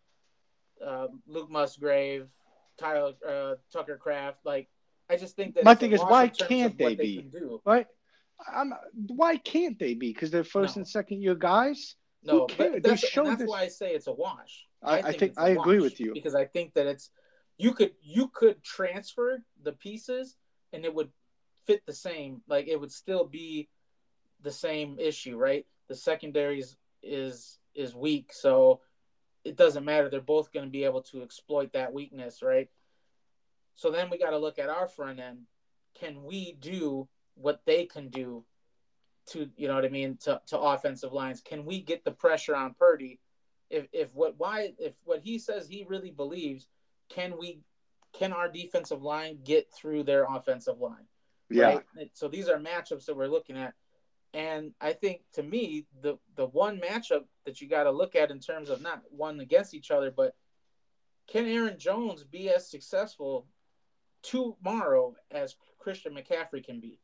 uh, 0.84 1.08
Luke 1.26 1.50
Musgrave, 1.50 2.28
Tyler 2.76 3.12
uh, 3.26 3.54
Tucker 3.72 3.96
Kraft. 3.96 4.38
Like, 4.44 4.68
I 5.08 5.16
just 5.16 5.34
think 5.34 5.54
that 5.54 5.64
My 5.64 5.74
thing 5.74 5.92
is, 5.92 6.00
why 6.00 6.24
in 6.24 6.30
terms 6.30 6.42
of 6.42 6.48
can't 6.48 6.78
they 6.78 6.94
be? 6.94 7.16
Can 7.32 7.58
right? 7.64 7.86
I'm, 8.54 8.72
why 8.92 9.36
can't 9.36 9.78
they 9.78 9.94
be? 9.94 10.12
Because 10.12 10.30
they're 10.30 10.44
first 10.44 10.76
No. 10.76 10.80
and 10.80 10.88
second 10.88 11.22
year 11.22 11.34
guys. 11.34 11.96
No, 12.22 12.46
but 12.58 12.82
that's, 12.82 13.14
that's 13.14 13.44
why 13.44 13.62
I 13.62 13.68
say 13.68 13.94
it's 13.94 14.06
a 14.06 14.12
wash. 14.12 14.66
I- 14.82 15.02
I 15.02 15.12
think 15.12 15.34
a 15.38 15.40
I 15.40 15.48
agree 15.50 15.80
with 15.80 15.98
you. 15.98 16.12
because 16.12 16.34
I 16.34 16.44
think 16.44 16.74
that 16.74 16.86
it's 16.86 17.10
you 17.56 17.72
could 17.72 17.92
you 18.00 18.28
could 18.32 18.62
transfer 18.62 19.42
the 19.62 19.72
pieces 19.72 20.36
and 20.72 20.84
it 20.84 20.94
would 20.94 21.10
fit 21.68 21.84
the 21.86 21.92
same. 21.92 22.40
Like 22.48 22.66
it 22.66 22.80
would 22.80 22.90
still 22.90 23.24
be 23.24 23.68
the 24.42 24.50
same 24.50 24.98
issue, 24.98 25.36
right? 25.36 25.66
The 25.88 25.94
secondaries 25.94 26.76
is 27.02 27.58
is 27.74 27.94
weak, 27.94 28.32
so 28.32 28.80
it 29.44 29.56
doesn't 29.56 29.84
matter. 29.84 30.08
They're 30.08 30.20
both 30.20 30.52
going 30.52 30.66
to 30.66 30.72
be 30.72 30.84
able 30.84 31.02
to 31.02 31.22
exploit 31.22 31.72
that 31.74 31.92
weakness, 31.92 32.42
right? 32.42 32.68
So 33.76 33.90
then 33.90 34.10
we 34.10 34.18
got 34.18 34.30
to 34.30 34.38
look 34.38 34.58
at 34.58 34.70
our 34.70 34.88
front 34.88 35.20
end. 35.20 35.40
Can 36.00 36.24
we 36.24 36.56
do 36.58 37.06
what 37.34 37.60
they 37.66 37.84
can 37.84 38.08
do 38.08 38.44
to 39.26 39.48
you 39.56 39.68
know 39.68 39.74
what 39.74 39.84
I 39.84 39.90
mean 39.90 40.16
to, 40.24 40.40
to 40.46 40.58
offensive 40.58 41.12
lines? 41.12 41.42
Can 41.42 41.66
we 41.66 41.80
get 41.80 42.04
the 42.04 42.10
pressure 42.10 42.56
on 42.56 42.74
Purdy? 42.74 43.20
If 43.68 43.86
if 43.92 44.14
what 44.14 44.34
why 44.38 44.72
if 44.78 44.94
what 45.04 45.20
he 45.20 45.38
says 45.38 45.68
he 45.68 45.84
really 45.86 46.10
believes, 46.10 46.66
can 47.10 47.36
we 47.38 47.60
can 48.14 48.32
our 48.32 48.48
defensive 48.48 49.02
line 49.02 49.40
get 49.44 49.70
through 49.70 50.04
their 50.04 50.24
offensive 50.24 50.80
line? 50.80 51.06
Yeah, 51.50 51.80
Right? 51.96 52.10
So 52.14 52.28
these 52.28 52.48
are 52.48 52.58
matchups 52.58 53.06
that 53.06 53.16
we're 53.16 53.26
looking 53.26 53.56
at. 53.56 53.74
And 54.34 54.72
I 54.80 54.92
think 54.92 55.22
to 55.34 55.42
me, 55.42 55.86
the 56.02 56.18
the 56.36 56.46
one 56.46 56.78
matchup 56.80 57.24
that 57.46 57.60
you 57.60 57.68
got 57.68 57.84
to 57.84 57.90
look 57.90 58.14
at 58.14 58.30
in 58.30 58.40
terms 58.40 58.68
of 58.68 58.82
not 58.82 59.02
one 59.10 59.40
against 59.40 59.72
each 59.72 59.90
other, 59.90 60.10
but 60.10 60.34
can 61.26 61.46
Aaron 61.46 61.78
Jones 61.78 62.24
be 62.24 62.50
as 62.50 62.70
successful 62.70 63.46
tomorrow 64.22 65.14
as 65.30 65.56
Christian 65.78 66.14
McCaffrey 66.14 66.64
can 66.64 66.80
be? 66.80 67.00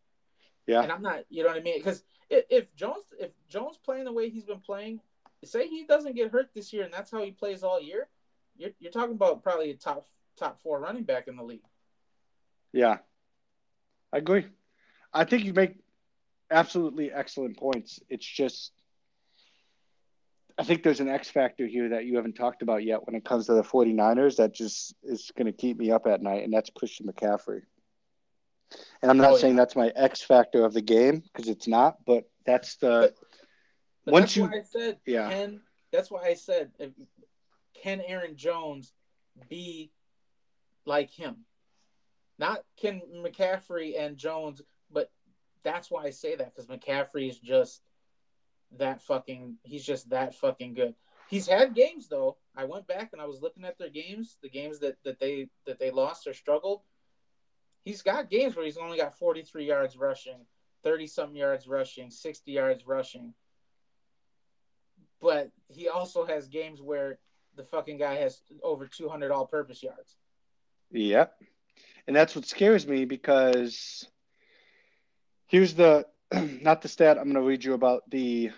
yeah, 0.67 0.83
And 0.83 0.91
I'm 0.91 1.03
not, 1.03 1.25
you 1.29 1.43
know 1.43 1.51
what 1.51 1.59
I 1.59 1.63
mean? 1.63 1.79
Because 1.79 2.05
if, 2.31 2.45
if 2.51 2.75
Jones 2.75 3.05
if 3.19 3.31
Jones 3.49 3.79
playing 3.83 4.05
the 4.05 4.13
way 4.13 4.31
he's 4.31 4.45
been 4.45 4.61
playing, 4.61 5.01
say 5.45 5.69
he 5.69 5.85
doesn't 5.85 6.17
get 6.17 6.31
hurt 6.31 6.51
this 6.55 6.73
year 6.73 6.85
and 6.85 6.93
that's 6.93 7.11
how 7.11 7.23
he 7.23 7.31
plays 7.31 7.63
all 7.63 7.81
year, 7.81 8.09
you're 8.57 8.71
you're 8.81 8.93
talking 8.93 9.15
about 9.15 9.43
probably 9.43 9.71
a 9.71 9.75
top 9.75 10.07
top 10.37 10.61
four 10.63 10.81
running 10.81 11.05
back 11.05 11.29
in 11.29 11.37
the 11.37 11.43
league. 11.43 11.65
yeah. 12.73 12.99
I 14.15 14.19
agree. 14.19 14.47
I 15.13 15.25
think 15.25 15.45
you 15.45 15.53
make 15.53 15.77
absolutely 16.51 17.11
excellent 17.11 17.57
points. 17.59 17.99
It's 18.09 18.25
just, 18.25 18.71
I 20.57 20.63
think 20.63 20.85
there's 20.85 21.01
an 21.01 21.09
X 21.09 21.29
factor 21.31 21.67
here 21.67 21.89
that 21.91 22.05
you 22.05 22.15
haven't 22.17 22.35
talked 22.37 22.63
about 22.63 22.85
yet 22.85 23.05
when 23.05 23.17
it 23.17 23.25
comes 23.25 23.47
to 23.47 23.55
the 23.55 23.63
49ers 23.65 24.37
that 24.37 24.55
just 24.55 24.95
is 25.03 25.33
going 25.37 25.47
to 25.47 25.53
keep 25.53 25.77
me 25.79 25.91
up 25.91 26.07
at 26.07 26.23
night, 26.23 26.45
and 26.45 26.53
that's 26.53 26.71
Christian 26.71 27.07
McCaffrey. 27.07 27.63
And 29.03 29.11
I'm 29.11 29.19
not 29.19 29.33
Oh, 29.33 29.37
saying 29.37 29.55
yeah. 29.57 29.63
that's 29.63 29.75
my 29.77 29.89
X 29.97 30.23
factor 30.23 30.65
of 30.65 30.73
the 30.75 30.81
game 30.81 31.21
because 31.21 31.49
it's 31.49 31.67
not, 31.67 31.97
but 32.07 32.25
that's 32.47 32.77
the 32.77 33.13
But- 33.13 33.17
But 34.05 34.13
Once 34.13 34.23
that's 34.25 34.37
you- 34.37 34.43
why 34.45 34.59
I 34.59 34.63
said 34.63 34.99
yeah. 35.07 35.31
can 35.31 35.63
that's 35.91 36.11
why 36.11 36.23
I 36.25 36.35
said 36.35 36.73
can 37.83 38.01
Aaron 38.03 38.37
Jones 38.37 38.93
be 39.49 39.91
like 40.85 41.11
him? 41.11 41.47
Not 42.39 42.61
can 42.77 43.01
McCaffrey 43.17 43.99
and 43.99 44.17
Jones, 44.17 44.63
but 44.91 45.11
that's 45.63 45.91
why 45.91 46.05
I 46.05 46.11
say 46.11 46.37
that 46.37 46.55
because 46.55 46.69
McCaffrey 46.69 47.29
is 47.29 47.39
just 47.39 47.83
that 48.79 49.03
fucking 49.03 49.57
he's 49.63 49.85
just 49.85 50.11
that 50.11 50.35
fucking 50.35 50.75
good. 50.75 50.95
He's 51.29 51.47
had 51.47 51.75
games 51.75 52.09
though. 52.09 52.37
I 52.57 52.65
went 52.65 52.87
back 52.87 53.11
and 53.13 53.23
I 53.23 53.27
was 53.27 53.41
looking 53.41 53.65
at 53.65 53.79
their 53.79 53.91
games, 53.91 54.37
the 54.43 54.51
games 54.51 54.81
that, 54.81 54.97
that 55.05 55.21
they 55.21 55.49
that 55.67 55.79
they 55.79 55.91
lost 55.91 56.27
or 56.27 56.35
struggled. 56.35 56.83
He's 57.85 58.03
got 58.03 58.31
games 58.31 58.57
where 58.57 58.65
he's 58.65 58.79
only 58.79 58.97
got 58.97 59.19
43 59.19 59.67
yards 59.67 59.97
rushing, 59.97 60.47
30 60.83 61.07
something 61.07 61.37
yards 61.37 61.69
rushing, 61.69 62.11
60 62.11 62.51
yards 62.51 62.87
rushing 62.87 63.35
but 65.25 65.51
he 65.69 65.89
also 65.89 66.27
has 66.27 66.49
games 66.49 66.83
where 66.83 67.19
the 67.57 67.65
fucking 67.65 67.97
guy 67.97 68.17
has 68.17 68.43
over 68.63 68.87
200 68.87 69.33
all-purpose 69.33 69.83
yards. 69.83 70.17
Yep. 70.91 71.41
And 72.07 72.15
that's 72.15 72.37
what 72.37 72.45
scares 72.45 72.87
me 72.87 73.05
because 73.05 74.07
here's 75.47 75.75
the 75.75 76.07
not 76.33 76.83
the 76.83 76.89
stat 76.89 77.19
I'm 77.19 77.25
going 77.25 77.35
to 77.35 77.43
read 77.43 77.65
you 77.65 77.75
about 77.75 78.09
the 78.11 78.51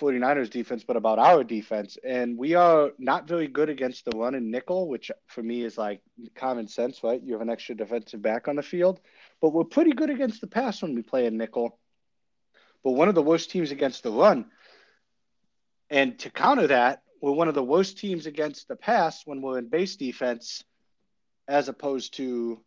49ers 0.00 0.50
defense, 0.50 0.84
but 0.84 0.96
about 0.96 1.18
our 1.18 1.44
defense. 1.44 1.98
And 2.02 2.38
we 2.38 2.54
are 2.54 2.90
not 2.98 3.28
very 3.28 3.46
good 3.46 3.68
against 3.68 4.04
the 4.04 4.16
run 4.16 4.34
and 4.34 4.50
nickel, 4.50 4.88
which 4.88 5.10
for 5.26 5.42
me 5.42 5.62
is 5.62 5.76
like 5.76 6.00
common 6.34 6.66
sense, 6.66 7.02
right? 7.04 7.22
You 7.22 7.34
have 7.34 7.42
an 7.42 7.50
extra 7.50 7.74
defensive 7.74 8.22
back 8.22 8.48
on 8.48 8.56
the 8.56 8.62
field, 8.62 9.00
but 9.40 9.50
we're 9.50 9.64
pretty 9.64 9.92
good 9.92 10.10
against 10.10 10.40
the 10.40 10.46
pass 10.46 10.82
when 10.82 10.94
we 10.94 11.02
play 11.02 11.26
a 11.26 11.30
nickel. 11.30 11.78
But 12.82 12.92
one 12.92 13.08
of 13.08 13.14
the 13.14 13.22
worst 13.22 13.50
teams 13.50 13.70
against 13.70 14.02
the 14.02 14.10
run. 14.10 14.46
And 15.90 16.18
to 16.20 16.30
counter 16.30 16.68
that, 16.68 17.02
we're 17.20 17.32
one 17.32 17.48
of 17.48 17.54
the 17.54 17.62
worst 17.62 17.98
teams 17.98 18.26
against 18.26 18.66
the 18.66 18.76
pass 18.76 19.22
when 19.26 19.42
we're 19.42 19.58
in 19.58 19.68
base 19.68 19.96
defense 19.96 20.64
as 21.46 21.68
opposed 21.68 22.14
to 22.14 22.60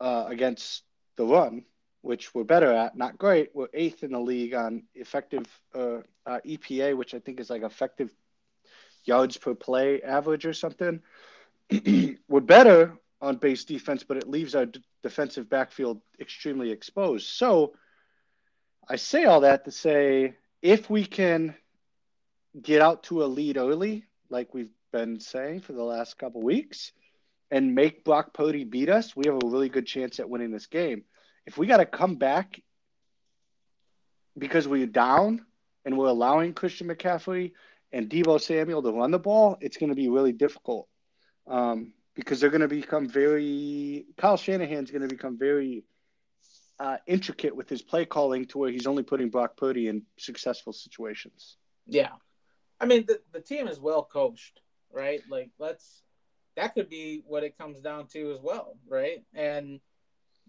uh, 0.00 0.26
against 0.28 0.82
the 1.16 1.24
run, 1.24 1.64
which 2.02 2.34
we're 2.34 2.44
better 2.44 2.72
at. 2.72 2.96
Not 2.96 3.18
great. 3.18 3.50
We're 3.54 3.68
eighth 3.74 4.02
in 4.02 4.12
the 4.12 4.20
league 4.20 4.54
on 4.54 4.84
effective 4.94 5.46
uh, 5.74 5.98
uh, 6.24 6.40
EPA, 6.46 6.96
which 6.96 7.14
I 7.14 7.18
think 7.18 7.40
is 7.40 7.50
like 7.50 7.62
effective 7.62 8.10
yards 9.04 9.36
per 9.36 9.54
play 9.54 10.02
average 10.02 10.46
or 10.46 10.52
something. 10.52 11.00
we're 12.28 12.40
better 12.40 12.96
on 13.20 13.36
base 13.36 13.64
defense, 13.64 14.04
but 14.04 14.16
it 14.16 14.28
leaves 14.28 14.54
our 14.54 14.66
d- 14.66 14.82
defensive 15.02 15.48
backfield 15.48 16.00
extremely 16.20 16.70
exposed. 16.70 17.26
So 17.28 17.74
I 18.88 18.96
say 18.96 19.24
all 19.24 19.40
that 19.40 19.64
to 19.64 19.70
say 19.70 20.34
if 20.62 20.90
we 20.90 21.04
can 21.06 21.54
get 22.60 22.82
out 22.82 23.04
to 23.04 23.24
a 23.24 23.26
lead 23.26 23.56
early, 23.56 24.04
like 24.30 24.54
we've 24.54 24.72
been 24.92 25.20
saying 25.20 25.60
for 25.60 25.72
the 25.72 25.82
last 25.82 26.18
couple 26.18 26.42
weeks, 26.42 26.92
and 27.50 27.74
make 27.74 28.04
Brock 28.04 28.34
Purdy 28.34 28.64
beat 28.64 28.88
us, 28.88 29.14
we 29.14 29.26
have 29.26 29.34
a 29.34 29.46
really 29.46 29.68
good 29.68 29.86
chance 29.86 30.18
at 30.18 30.28
winning 30.28 30.50
this 30.50 30.66
game. 30.66 31.04
If 31.46 31.56
we 31.56 31.66
got 31.66 31.76
to 31.78 31.86
come 31.86 32.16
back 32.16 32.60
because 34.36 34.66
we're 34.66 34.86
down 34.86 35.46
and 35.84 35.96
we're 35.96 36.08
allowing 36.08 36.54
Christian 36.54 36.88
McCaffrey 36.88 37.52
and 37.92 38.10
Deebo 38.10 38.40
Samuel 38.40 38.82
to 38.82 38.90
run 38.90 39.12
the 39.12 39.18
ball, 39.18 39.56
it's 39.60 39.76
going 39.76 39.90
to 39.90 39.94
be 39.94 40.08
really 40.08 40.32
difficult 40.32 40.88
um, 41.46 41.92
because 42.14 42.40
they're 42.40 42.50
going 42.50 42.60
to 42.62 42.68
become 42.68 43.08
very. 43.08 44.06
Kyle 44.16 44.36
Shanahan's 44.36 44.90
going 44.90 45.02
to 45.02 45.08
become 45.08 45.38
very 45.38 45.84
uh, 46.78 46.96
intricate 47.06 47.54
with 47.54 47.68
his 47.68 47.82
play 47.82 48.04
calling 48.04 48.46
to 48.46 48.58
where 48.58 48.70
he's 48.70 48.86
only 48.86 49.02
putting 49.02 49.30
Brock 49.30 49.56
Purdy 49.56 49.88
in 49.88 50.02
successful 50.18 50.72
situations. 50.72 51.56
Yeah. 51.86 52.10
I 52.80 52.86
mean, 52.86 53.06
the, 53.06 53.20
the 53.32 53.40
team 53.40 53.68
is 53.68 53.80
well 53.80 54.04
coached, 54.04 54.60
right? 54.92 55.20
Like, 55.30 55.50
let's, 55.58 56.02
that 56.56 56.74
could 56.74 56.88
be 56.88 57.22
what 57.26 57.44
it 57.44 57.56
comes 57.58 57.80
down 57.80 58.06
to 58.08 58.32
as 58.32 58.40
well, 58.40 58.76
right? 58.88 59.22
And 59.34 59.80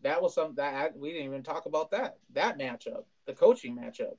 that 0.04 0.22
was 0.22 0.34
something 0.34 0.56
that 0.56 0.98
we 0.98 1.12
didn't 1.12 1.26
even 1.26 1.44
talk 1.44 1.66
about 1.66 1.92
that, 1.92 2.18
that 2.34 2.58
matchup, 2.58 3.04
the 3.26 3.34
coaching 3.34 3.76
matchup. 3.76 4.16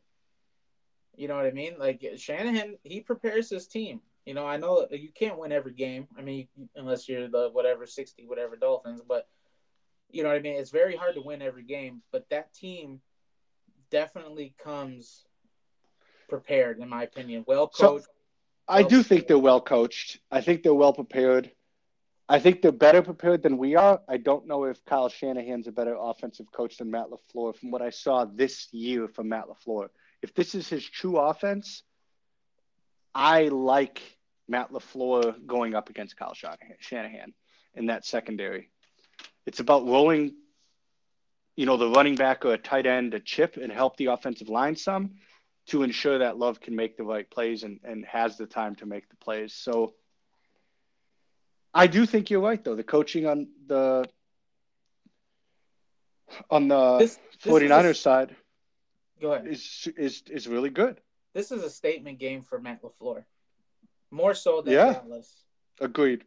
You 1.17 1.29
know 1.29 1.37
what 1.37 1.47
I 1.47 1.51
mean? 1.51 1.77
Like, 1.79 2.05
Shanahan, 2.17 2.77
he 2.85 3.01
prepares 3.01 3.51
his 3.51 3.67
team. 3.67 4.01
You 4.25 4.35
know, 4.35 4.47
I 4.47 4.59
know 4.59 4.87
you 4.91 5.09
can't 5.13 5.39
win 5.39 5.53
every 5.53 5.73
game. 5.73 6.07
I 6.17 6.23
mean, 6.23 6.49
unless 6.77 7.09
you're 7.09 7.29
the 7.29 7.49
whatever 7.51 7.87
60, 7.87 8.27
whatever 8.27 8.57
Dolphins, 8.57 9.01
but 9.07 9.27
you 10.11 10.23
know 10.23 10.29
what 10.29 10.37
I 10.39 10.41
mean? 10.41 10.57
It's 10.59 10.71
very 10.71 10.97
hard 10.97 11.15
to 11.15 11.23
win 11.23 11.43
every 11.43 11.63
game, 11.65 12.03
but 12.13 12.29
that 12.31 12.53
team 12.55 13.01
definitely 13.91 14.55
comes 14.59 15.25
prepared, 16.29 16.79
in 16.79 16.89
my 16.89 17.05
opinion. 17.05 17.45
Well 17.47 17.71
So- 17.73 17.95
coached. 17.99 18.09
I 18.71 18.83
Well 18.83 18.91
do 18.91 19.03
think 19.03 19.27
they're 19.27 19.39
well 19.39 19.63
coached. 19.63 20.21
I 20.31 20.43
think 20.43 20.63
they're 20.63 20.75
well 20.75 20.93
prepared. 20.93 21.51
I 22.29 22.39
think 22.39 22.61
they're 22.61 22.73
better 22.73 23.01
prepared 23.01 23.43
than 23.43 23.57
we 23.57 23.75
are. 23.75 24.01
I 24.07 24.19
don't 24.19 24.47
know 24.47 24.65
if 24.65 24.85
Kyle 24.85 25.09
Shanahan's 25.09 25.67
a 25.67 25.73
better 25.73 25.97
offensive 25.99 26.53
coach 26.53 26.77
than 26.77 26.91
Matt 26.91 27.07
LaFleur 27.09 27.57
from 27.57 27.71
what 27.71 27.81
I 27.81 27.89
saw 27.89 28.27
this 28.27 28.69
year 28.71 29.09
from 29.09 29.31
Matt 29.31 29.47
LaFleur. 29.49 29.89
If 30.21 30.35
this 30.35 30.55
is 30.55 30.69
his 30.69 30.85
true 30.85 31.17
offense, 31.17 31.83
I 33.15 33.45
like 33.45 34.03
Matt 34.47 34.73
LaFleur 34.73 35.47
going 35.47 35.75
up 35.75 35.89
against 35.89 36.19
Kyle 36.19 36.35
Shanahan 36.35 37.33
in 37.75 37.87
that 37.87 38.05
secondary. 38.05 38.71
It's 39.47 39.61
about 39.61 39.87
rolling, 39.87 40.35
you 41.57 41.65
know, 41.65 41.79
the 41.79 41.89
running 41.89 42.17
back 42.17 42.45
or 42.45 42.53
a 42.53 42.59
tight 42.59 42.85
end 42.85 43.13
to 43.13 43.21
chip 43.21 43.57
and 43.57 43.73
help 43.73 43.97
the 43.97 44.07
offensive 44.07 44.51
line 44.51 44.77
some 44.77 45.13
to 45.69 45.83
ensure 45.83 46.19
that 46.19 46.39
Love 46.39 46.61
can 46.61 46.77
make 46.77 46.99
the 46.99 47.05
right 47.05 47.29
plays 47.31 47.63
and, 47.63 47.81
and 47.85 48.05
has 48.05 48.37
the 48.37 48.47
time 48.47 48.75
to 48.77 48.87
make 48.87 49.09
the 49.09 49.17
plays. 49.17 49.55
So 49.55 49.95
I 51.75 51.87
do 51.87 52.07
think 52.07 52.31
you're 52.31 52.41
right 52.41 52.63
though. 52.63 52.75
The 52.75 52.83
coaching 52.83 53.27
on 53.27 53.49
the 53.67 54.05
on 56.51 56.69
the 56.69 56.99
this, 56.99 57.19
this 57.43 57.53
49ers 57.53 57.91
a, 57.91 57.95
side 57.95 58.37
go 59.21 59.33
ahead. 59.33 59.47
is 59.47 59.89
is 59.97 60.23
is 60.29 60.49
really 60.49 60.71
good. 60.71 61.01
This 61.35 61.53
is 61.53 61.63
a 61.63 61.71
statement 61.71 62.19
game 62.19 62.43
for 62.43 62.61
Matt 62.61 62.83
LaFleur. 62.83 63.25
More 64.11 64.35
so 64.35 64.63
than 64.63 64.75
yeah. 64.75 64.95
Dallas. 64.95 65.45
Agreed. 65.81 66.25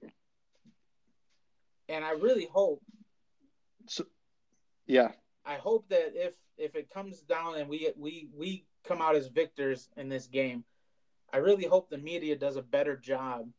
And 1.89 2.06
I 2.06 2.12
really 2.12 2.46
hope 2.46 2.82
so, 3.88 4.06
yeah. 4.86 5.12
I 5.46 5.56
hope 5.56 5.89
that 5.89 6.14
if 6.14 6.34
if 6.58 6.76
it 6.76 6.89
comes 6.89 7.22
down 7.22 7.56
and 7.58 7.68
we 7.68 7.92
we 7.98 8.30
we 8.36 8.66
come 8.84 9.02
out 9.02 9.16
as 9.16 9.28
victors 9.28 9.89
in 9.98 10.10
this 10.10 10.28
game, 10.28 10.64
I 11.34 11.38
really 11.38 11.66
hope 11.66 11.89
the 11.89 11.98
media 11.98 12.36
does 12.36 12.56
a 12.56 12.62
better 12.62 12.96
job 12.96 13.50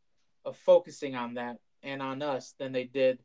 of 0.45 0.57
focusing 0.57 1.15
on 1.15 1.35
that 1.35 1.57
and 1.83 2.01
on 2.01 2.21
us 2.21 2.55
than 2.57 2.71
they 2.71 2.85
did 2.85 3.19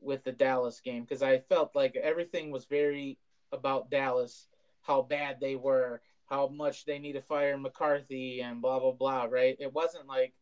with 0.00 0.24
the 0.24 0.32
Dallas 0.32 0.80
game 0.80 1.02
because 1.02 1.22
I 1.22 1.38
felt 1.38 1.74
like 1.74 1.96
everything 1.96 2.50
was 2.50 2.64
very 2.64 3.18
about 3.52 3.90
Dallas, 3.90 4.48
how 4.80 5.02
bad 5.02 5.38
they 5.40 5.56
were, 5.56 6.00
how 6.26 6.48
much 6.48 6.84
they 6.84 6.98
need 6.98 7.12
to 7.12 7.20
fire 7.20 7.56
McCarthy 7.58 8.40
and 8.40 8.62
blah 8.62 8.80
blah 8.80 8.92
blah, 8.92 9.24
right? 9.24 9.56
It 9.60 9.72
wasn't 9.72 10.06
like, 10.06 10.34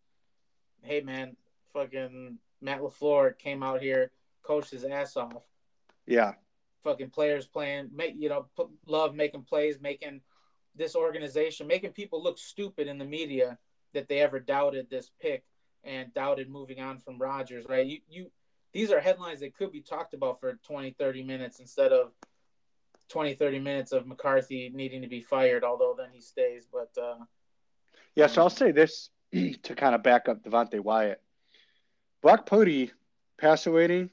hey 0.82 1.01
man, 1.01 1.36
fucking 1.72 2.38
Matt 2.61 2.80
LaFleur 2.80 3.38
came 3.38 3.62
out 3.62 3.82
here, 3.82 4.11
coached 4.43 4.70
his 4.70 4.84
ass 4.84 5.16
off. 5.16 5.43
Yeah. 6.07 6.34
Fucking 6.84 7.11
players 7.11 7.47
playing, 7.47 7.91
make 7.95 8.14
you 8.18 8.28
know, 8.28 8.47
love 8.86 9.14
making 9.14 9.43
plays, 9.43 9.80
making 9.80 10.20
this 10.74 10.97
organization, 10.97 11.66
making 11.66 11.93
people 11.93 12.22
look 12.22 12.38
stupid 12.38 12.86
in 12.86 12.97
the 12.97 13.05
media 13.05 13.59
that 13.93 14.09
they 14.09 14.20
ever 14.20 14.38
doubted 14.38 14.88
this 14.88 15.11
pick 15.20 15.45
and 15.85 16.12
doubted 16.14 16.51
moving 16.51 16.81
on 16.81 16.99
from 16.99 17.18
Rodgers, 17.18 17.64
right? 17.68 17.87
You 17.87 17.99
you 18.09 18.31
these 18.72 18.91
are 18.91 19.01
headlines 19.01 19.41
that 19.41 19.57
could 19.57 19.72
be 19.72 19.81
talked 19.81 20.14
about 20.14 20.39
for 20.39 20.55
20, 20.64 20.93
30 20.93 21.24
minutes 21.24 21.59
instead 21.59 21.93
of 21.93 22.12
20, 23.09 23.35
30 23.35 23.59
minutes 23.59 23.93
of 23.93 24.07
McCarthy 24.07 24.70
needing 24.72 25.03
to 25.03 25.09
be 25.09 25.20
fired, 25.20 25.64
although 25.64 25.95
then 25.97 26.09
he 26.12 26.20
stays. 26.20 26.66
But 26.72 26.91
uh, 27.01 27.16
yeah, 28.14 28.28
so 28.28 28.43
I'll 28.43 28.51
say 28.51 28.70
this 28.70 29.11
to 29.33 29.74
kind 29.74 29.95
of 29.95 30.03
back 30.03 30.28
up 30.28 30.43
Devonte 30.43 30.81
Wyatt. 30.81 31.20
Brock 32.22 32.47
Purdy 32.47 32.93
passer 33.39 33.72
rating 33.72 34.11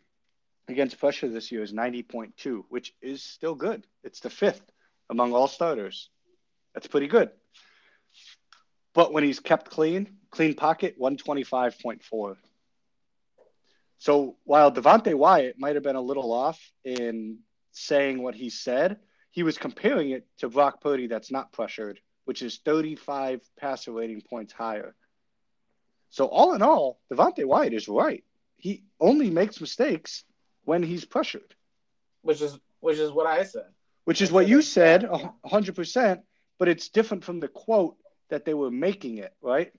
against 0.67 0.99
pressure 0.99 1.27
this 1.27 1.51
year 1.51 1.61
is 1.61 1.73
90.2, 1.73 2.63
which 2.69 2.93
is 3.01 3.21
still 3.21 3.55
good. 3.55 3.85
It's 4.03 4.21
the 4.21 4.29
fifth 4.29 4.71
among 5.09 5.33
all 5.33 5.47
starters. 5.47 6.09
That's 6.73 6.87
pretty 6.87 7.07
good. 7.07 7.29
But 8.93 9.13
when 9.13 9.23
he's 9.23 9.39
kept 9.39 9.69
clean, 9.69 10.16
clean 10.31 10.53
pocket, 10.53 10.99
125.4. 10.99 12.35
So 13.99 14.35
while 14.43 14.71
Devonte 14.71 15.13
Wyatt 15.13 15.57
might 15.57 15.75
have 15.75 15.83
been 15.83 15.95
a 15.95 16.01
little 16.01 16.31
off 16.31 16.59
in 16.83 17.39
saying 17.71 18.21
what 18.21 18.35
he 18.35 18.49
said, 18.49 18.97
he 19.31 19.43
was 19.43 19.57
comparing 19.57 20.11
it 20.11 20.25
to 20.39 20.49
Brock 20.49 20.81
Purdy 20.81 21.07
that's 21.07 21.31
not 21.31 21.51
pressured, 21.51 21.99
which 22.25 22.41
is 22.41 22.59
35 22.63 23.41
passer 23.59 23.91
rating 23.91 24.21
points 24.21 24.53
higher. 24.53 24.95
So 26.09 26.25
all 26.25 26.53
in 26.53 26.61
all, 26.61 26.99
Devonte 27.11 27.45
Wyatt 27.45 27.73
is 27.73 27.87
right. 27.87 28.23
He 28.55 28.83
only 28.99 29.29
makes 29.29 29.61
mistakes 29.61 30.23
when 30.63 30.83
he's 30.83 31.05
pressured. 31.05 31.55
Which 32.21 32.41
is 32.41 32.57
which 32.79 32.97
is 32.97 33.11
what 33.11 33.27
I 33.27 33.43
said. 33.43 33.67
Which 34.05 34.21
is 34.21 34.31
what 34.31 34.47
you 34.47 34.61
said, 34.61 35.09
hundred 35.45 35.75
percent. 35.75 36.21
But 36.59 36.67
it's 36.67 36.89
different 36.89 37.23
from 37.23 37.39
the 37.39 37.47
quote 37.47 37.97
that 38.29 38.45
they 38.45 38.53
were 38.53 38.71
making 38.71 39.17
it, 39.17 39.33
right? 39.41 39.71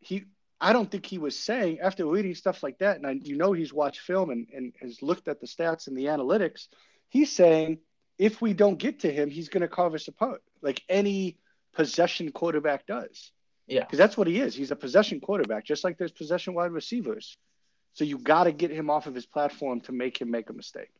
He 0.00 0.24
I 0.60 0.72
don't 0.72 0.90
think 0.90 1.06
he 1.06 1.18
was 1.18 1.38
saying 1.38 1.80
after 1.80 2.04
reading 2.04 2.34
stuff 2.34 2.62
like 2.62 2.78
that, 2.78 2.96
and 2.96 3.06
I, 3.06 3.12
you 3.12 3.36
know 3.36 3.52
he's 3.52 3.72
watched 3.72 4.00
film 4.00 4.30
and, 4.30 4.46
and 4.54 4.74
has 4.82 5.02
looked 5.02 5.26
at 5.26 5.40
the 5.40 5.46
stats 5.46 5.86
and 5.86 5.96
the 5.96 6.06
analytics. 6.06 6.68
He's 7.08 7.32
saying 7.32 7.78
if 8.18 8.42
we 8.42 8.52
don't 8.52 8.78
get 8.78 9.00
to 9.00 9.12
him, 9.12 9.30
he's 9.30 9.48
going 9.48 9.62
to 9.62 9.68
carve 9.68 9.94
us 9.94 10.06
apart, 10.08 10.42
like 10.60 10.82
any 10.88 11.38
possession 11.72 12.30
quarterback 12.30 12.86
does. 12.86 13.32
Yeah, 13.66 13.80
because 13.80 13.98
that's 13.98 14.16
what 14.16 14.26
he 14.26 14.38
is. 14.40 14.54
He's 14.54 14.70
a 14.70 14.76
possession 14.76 15.20
quarterback, 15.20 15.64
just 15.64 15.82
like 15.82 15.96
there's 15.96 16.12
possession 16.12 16.52
wide 16.52 16.72
receivers. 16.72 17.38
So 17.94 18.04
you 18.04 18.18
got 18.18 18.44
to 18.44 18.52
get 18.52 18.70
him 18.70 18.88
off 18.88 19.06
of 19.06 19.14
his 19.14 19.26
platform 19.26 19.80
to 19.82 19.92
make 19.92 20.20
him 20.20 20.30
make 20.30 20.48
a 20.48 20.52
mistake. 20.52 20.90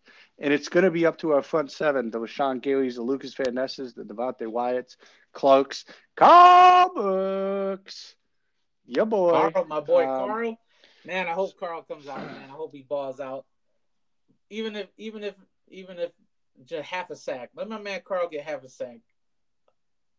And 0.41 0.53
it's 0.53 0.69
going 0.69 0.85
to 0.85 0.91
be 0.91 1.07
up 1.07 1.19
to 1.19 1.33
our 1.33 1.43
front 1.43 1.71
seven: 1.71 2.11
the 2.11 2.19
Rashan 2.19 2.63
Gary's, 2.63 2.97
the 2.97 3.03
Lukas 3.03 3.35
Van 3.35 3.55
Nesses, 3.55 3.93
the 3.93 4.05
Devonte 4.05 4.43
Wyatts, 4.43 4.97
Clarks, 5.33 5.85
Karl 6.17 6.95
Brooks 6.95 8.15
your 8.91 9.07
boy. 9.07 9.31
Karl, 9.31 9.65
my 9.67 9.81
boy 9.81 10.03
um, 10.03 10.29
Karl. 10.29 10.59
Man, 11.05 11.29
I 11.29 11.33
hope 11.33 11.59
Karl 11.59 11.83
comes 11.83 12.09
out, 12.09 12.19
man. 12.19 12.51
I 12.51 12.53
hope 12.53 12.75
he 12.75 12.83
balls 12.83 13.21
out. 13.21 13.47
Even 14.51 14.77
if, 14.77 14.89
even 14.99 15.23
if, 15.25 15.35
even 15.69 15.99
if 15.99 16.11
just 16.67 16.89
half 16.89 17.11
a 17.11 17.17
sack. 17.17 17.51
Let 17.55 17.69
my 17.69 17.79
man 17.79 18.01
Karl 18.05 18.29
get 18.29 18.45
half 18.45 18.65
a 18.65 18.69
sack. 18.69 18.99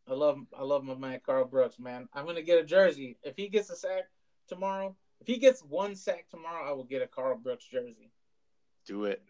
I 0.08 0.14
love, 0.14 0.40
I 0.58 0.64
love 0.64 0.84
my 0.84 0.96
man 0.96 1.20
Karl 1.24 1.46
Brooks, 1.46 1.78
man. 1.80 2.08
I'm 2.14 2.26
gonna 2.26 2.42
get 2.42 2.60
a 2.60 2.64
jersey. 2.64 3.18
If 3.24 3.38
he 3.38 3.50
gets 3.50 3.70
a 3.70 3.76
sack 3.76 4.06
tomorrow, 4.48 4.96
if 5.20 5.28
he 5.28 5.38
gets 5.38 5.62
one 5.62 5.96
sack 5.96 6.28
tomorrow, 6.30 6.68
I 6.68 6.72
will 6.74 6.84
get 6.84 7.02
a 7.02 7.08
Karl 7.08 7.38
Brooks 7.38 7.66
jersey. 7.66 8.12
Do 8.86 9.06
it. 9.06 9.22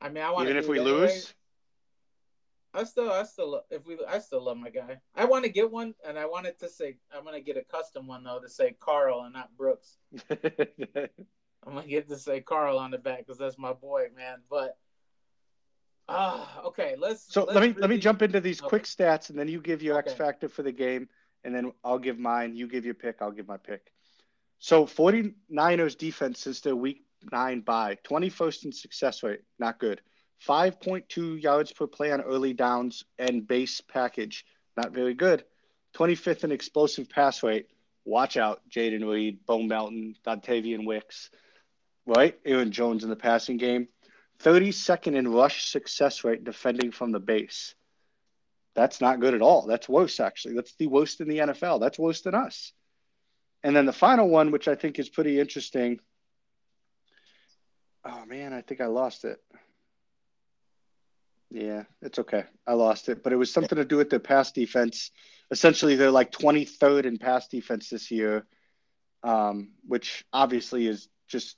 I 0.00 0.08
mean, 0.08 0.24
I 0.24 0.30
want 0.30 0.48
even 0.48 0.56
if 0.56 0.68
we 0.68 0.80
lose. 0.80 1.34
I 2.74 2.84
still, 2.84 3.10
I 3.10 3.24
still, 3.24 3.62
if 3.70 3.86
we, 3.86 3.98
I 4.08 4.18
still 4.18 4.42
love 4.44 4.56
my 4.56 4.70
guy. 4.70 4.98
I 5.14 5.26
want 5.26 5.44
to 5.44 5.50
get 5.50 5.70
one, 5.70 5.94
and 6.06 6.18
I 6.18 6.24
wanted 6.26 6.58
to 6.60 6.68
say, 6.68 6.96
I'm 7.14 7.24
gonna 7.24 7.40
get 7.40 7.56
a 7.56 7.62
custom 7.62 8.06
one 8.06 8.24
though 8.24 8.38
to 8.40 8.48
say 8.48 8.74
Karl 8.80 9.22
and 9.22 9.34
not 9.34 9.54
Brooks. 9.56 9.96
I'm 10.30 11.74
gonna 11.74 11.86
get 11.86 12.08
to 12.08 12.18
say 12.18 12.40
Karl 12.40 12.78
on 12.78 12.90
the 12.90 12.98
back 12.98 13.18
because 13.18 13.38
that's 13.38 13.58
my 13.58 13.72
boy, 13.72 14.06
man. 14.16 14.38
But 14.48 14.78
ah, 16.08 16.62
uh, 16.62 16.68
okay, 16.68 16.96
let's. 16.98 17.32
So 17.32 17.42
let's 17.42 17.54
let 17.54 17.60
me 17.60 17.68
really... 17.68 17.80
let 17.80 17.90
me 17.90 17.98
jump 17.98 18.22
into 18.22 18.40
these 18.40 18.60
okay. 18.60 18.68
quick 18.68 18.84
stats, 18.84 19.28
and 19.30 19.38
then 19.38 19.48
you 19.48 19.60
give 19.60 19.82
your 19.82 19.98
okay. 19.98 20.10
X 20.10 20.18
factor 20.18 20.48
for 20.48 20.62
the 20.62 20.72
game, 20.72 21.08
and 21.44 21.54
then 21.54 21.72
I'll 21.84 21.98
give 21.98 22.18
mine. 22.18 22.56
You 22.56 22.66
give 22.68 22.86
your 22.86 22.94
pick. 22.94 23.20
I'll 23.20 23.32
give 23.32 23.48
my 23.48 23.58
pick. 23.58 23.92
So 24.58 24.86
49ers 24.86 25.98
defense 25.98 26.40
since 26.40 26.60
their 26.60 26.76
week 26.76 27.04
nine 27.30 27.60
bye, 27.60 27.98
21st 28.04 28.66
in 28.66 28.72
success 28.72 29.22
rate, 29.22 29.40
not 29.58 29.78
good. 29.78 30.00
5.2 30.48 31.42
yards 31.42 31.72
per 31.72 31.86
play 31.86 32.12
on 32.12 32.20
early 32.20 32.52
downs 32.52 33.04
and 33.18 33.46
base 33.46 33.80
package. 33.80 34.44
Not 34.76 34.92
very 34.92 35.14
good. 35.14 35.44
25th 35.94 36.44
in 36.44 36.52
explosive 36.52 37.08
pass 37.08 37.42
rate. 37.42 37.68
Watch 38.04 38.36
out, 38.36 38.62
Jayden 38.68 39.08
Reed, 39.08 39.46
Bo 39.46 39.62
Melton, 39.62 40.16
Dontayvion 40.26 40.86
Wicks, 40.86 41.30
right? 42.06 42.36
Aaron 42.44 42.72
Jones 42.72 43.04
in 43.04 43.10
the 43.10 43.16
passing 43.16 43.58
game. 43.58 43.86
32nd 44.42 45.14
in 45.14 45.28
rush 45.28 45.66
success 45.66 46.24
rate 46.24 46.42
defending 46.42 46.90
from 46.90 47.12
the 47.12 47.20
base. 47.20 47.74
That's 48.74 49.00
not 49.00 49.20
good 49.20 49.34
at 49.34 49.42
all. 49.42 49.66
That's 49.66 49.88
worse, 49.88 50.18
actually. 50.18 50.54
That's 50.54 50.74
the 50.74 50.86
worst 50.88 51.20
in 51.20 51.28
the 51.28 51.38
NFL. 51.38 51.80
That's 51.80 51.98
worse 51.98 52.22
than 52.22 52.34
us. 52.34 52.72
And 53.62 53.76
then 53.76 53.86
the 53.86 53.92
final 53.92 54.28
one, 54.28 54.50
which 54.50 54.66
I 54.66 54.74
think 54.74 54.98
is 54.98 55.08
pretty 55.08 55.38
interesting. 55.38 56.00
Oh, 58.04 58.24
man, 58.26 58.52
I 58.52 58.62
think 58.62 58.80
I 58.80 58.86
lost 58.86 59.24
it. 59.24 59.38
Yeah, 61.52 61.82
it's 62.00 62.18
okay. 62.18 62.44
I 62.66 62.72
lost 62.72 63.10
it, 63.10 63.22
but 63.22 63.34
it 63.34 63.36
was 63.36 63.52
something 63.52 63.76
to 63.76 63.84
do 63.84 63.98
with 63.98 64.08
their 64.08 64.18
pass 64.18 64.52
defense. 64.52 65.10
Essentially, 65.50 65.96
they're 65.96 66.10
like 66.10 66.32
23rd 66.32 67.04
in 67.04 67.18
pass 67.18 67.46
defense 67.46 67.90
this 67.90 68.10
year, 68.10 68.46
um, 69.22 69.72
which 69.86 70.24
obviously 70.32 70.86
is 70.86 71.08
just. 71.28 71.56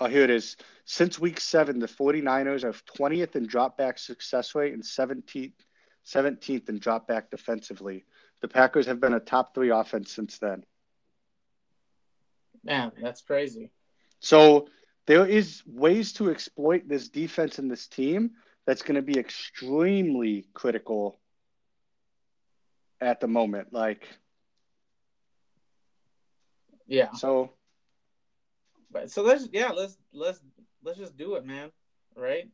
Oh, 0.00 0.06
here 0.06 0.22
it 0.22 0.30
is. 0.30 0.56
Since 0.86 1.20
week 1.20 1.40
seven, 1.40 1.78
the 1.78 1.86
49ers 1.86 2.64
are 2.64 2.72
20th 2.98 3.36
in 3.36 3.46
dropback 3.46 3.98
success 3.98 4.54
rate 4.54 4.72
and 4.72 4.82
17th, 4.82 5.52
17th 6.04 6.68
in 6.68 6.80
dropback 6.80 7.30
defensively. 7.30 8.04
The 8.40 8.48
Packers 8.48 8.86
have 8.86 9.00
been 9.00 9.14
a 9.14 9.20
top 9.20 9.54
three 9.54 9.70
offense 9.70 10.12
since 10.12 10.38
then. 10.38 10.64
Man, 12.64 12.90
that's 13.00 13.22
crazy. 13.22 13.70
So 14.18 14.68
there 15.06 15.26
is 15.26 15.62
ways 15.64 16.12
to 16.14 16.30
exploit 16.30 16.88
this 16.88 17.08
defense 17.08 17.58
and 17.60 17.70
this 17.70 17.86
team 17.86 18.32
that's 18.66 18.82
going 18.82 18.94
to 18.96 19.02
be 19.02 19.18
extremely 19.18 20.46
critical 20.54 21.18
at 23.00 23.20
the 23.20 23.28
moment. 23.28 23.72
Like, 23.72 24.08
yeah. 26.86 27.12
So, 27.12 27.50
but 28.90 29.10
so 29.10 29.22
let's 29.22 29.48
yeah 29.52 29.70
let's 29.70 29.96
let's 30.12 30.40
let's 30.82 30.98
just 30.98 31.16
do 31.16 31.34
it, 31.34 31.44
man. 31.44 31.70
Right? 32.16 32.48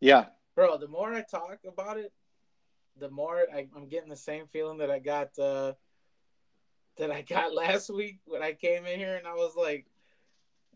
Yeah, 0.00 0.26
bro. 0.54 0.78
The 0.78 0.88
more 0.88 1.12
I 1.12 1.22
talk 1.22 1.58
about 1.66 1.98
it, 1.98 2.12
the 2.98 3.10
more 3.10 3.44
I, 3.52 3.66
am 3.76 3.88
getting 3.88 4.08
the 4.08 4.16
same 4.16 4.46
feeling 4.46 4.78
that 4.78 4.90
I 4.90 4.98
got 4.98 5.38
uh, 5.38 5.74
that 6.98 7.10
I 7.10 7.22
got 7.22 7.54
last 7.54 7.90
week 7.90 8.18
when 8.24 8.42
I 8.42 8.52
came 8.52 8.86
in 8.86 8.98
here 8.98 9.16
and 9.16 9.26
I 9.26 9.34
was 9.34 9.54
like, 9.56 9.86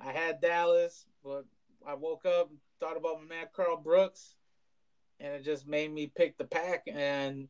I 0.00 0.12
had 0.12 0.40
Dallas, 0.40 1.06
but 1.24 1.44
I 1.86 1.94
woke 1.94 2.26
up 2.26 2.50
thought 2.80 2.96
about 2.96 3.20
my 3.20 3.36
man 3.36 3.46
Karl 3.54 3.76
Brooks, 3.76 4.34
and 5.20 5.34
it 5.34 5.44
just 5.44 5.66
made 5.66 5.92
me 5.92 6.12
pick 6.14 6.36
the 6.38 6.44
pack. 6.44 6.84
And 6.86 7.48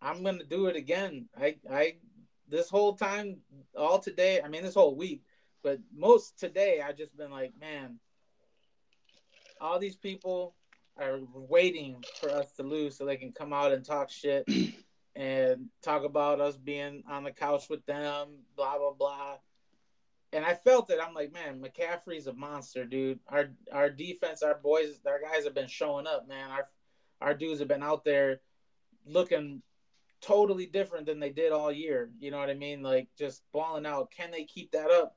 I'm 0.00 0.22
gonna 0.22 0.44
do 0.44 0.66
it 0.66 0.76
again. 0.76 1.28
I 1.38 1.56
I 1.70 1.96
this 2.48 2.68
whole 2.68 2.94
time, 2.94 3.38
all 3.76 3.98
today. 3.98 4.40
I 4.42 4.48
mean, 4.48 4.62
this 4.62 4.74
whole 4.74 4.94
week, 4.94 5.22
but 5.62 5.80
most 5.94 6.38
today, 6.38 6.80
I 6.86 6.92
just 6.92 7.16
been 7.16 7.30
like, 7.30 7.52
man, 7.60 7.98
all 9.60 9.78
these 9.78 9.96
people 9.96 10.54
are 10.98 11.18
waiting 11.34 12.02
for 12.20 12.30
us 12.30 12.52
to 12.52 12.62
lose 12.62 12.96
so 12.96 13.04
they 13.04 13.16
can 13.16 13.32
come 13.32 13.52
out 13.52 13.72
and 13.72 13.84
talk 13.84 14.10
shit 14.10 14.48
and 15.16 15.66
talk 15.82 16.04
about 16.04 16.40
us 16.40 16.56
being 16.56 17.02
on 17.08 17.24
the 17.24 17.30
couch 17.30 17.68
with 17.68 17.84
them, 17.86 18.28
blah 18.56 18.78
blah 18.78 18.92
blah. 18.92 19.36
And 20.32 20.44
I 20.44 20.54
felt 20.54 20.90
it. 20.90 20.98
I'm 21.00 21.14
like, 21.14 21.32
man, 21.32 21.62
McCaffrey's 21.62 22.26
a 22.26 22.32
monster, 22.32 22.84
dude. 22.84 23.20
Our 23.28 23.48
our 23.72 23.90
defense, 23.90 24.42
our 24.42 24.58
boys, 24.62 25.00
our 25.06 25.20
guys 25.20 25.44
have 25.44 25.54
been 25.54 25.68
showing 25.68 26.06
up, 26.06 26.28
man. 26.28 26.50
Our 26.50 26.66
our 27.20 27.34
dudes 27.34 27.60
have 27.60 27.68
been 27.68 27.82
out 27.82 28.04
there 28.04 28.40
looking 29.06 29.62
totally 30.20 30.66
different 30.66 31.06
than 31.06 31.20
they 31.20 31.30
did 31.30 31.52
all 31.52 31.70
year. 31.70 32.10
You 32.18 32.30
know 32.30 32.38
what 32.38 32.50
I 32.50 32.54
mean? 32.54 32.82
Like 32.82 33.08
just 33.18 33.42
balling 33.52 33.86
out. 33.86 34.10
Can 34.10 34.30
they 34.30 34.44
keep 34.44 34.72
that 34.72 34.90
up? 34.90 35.16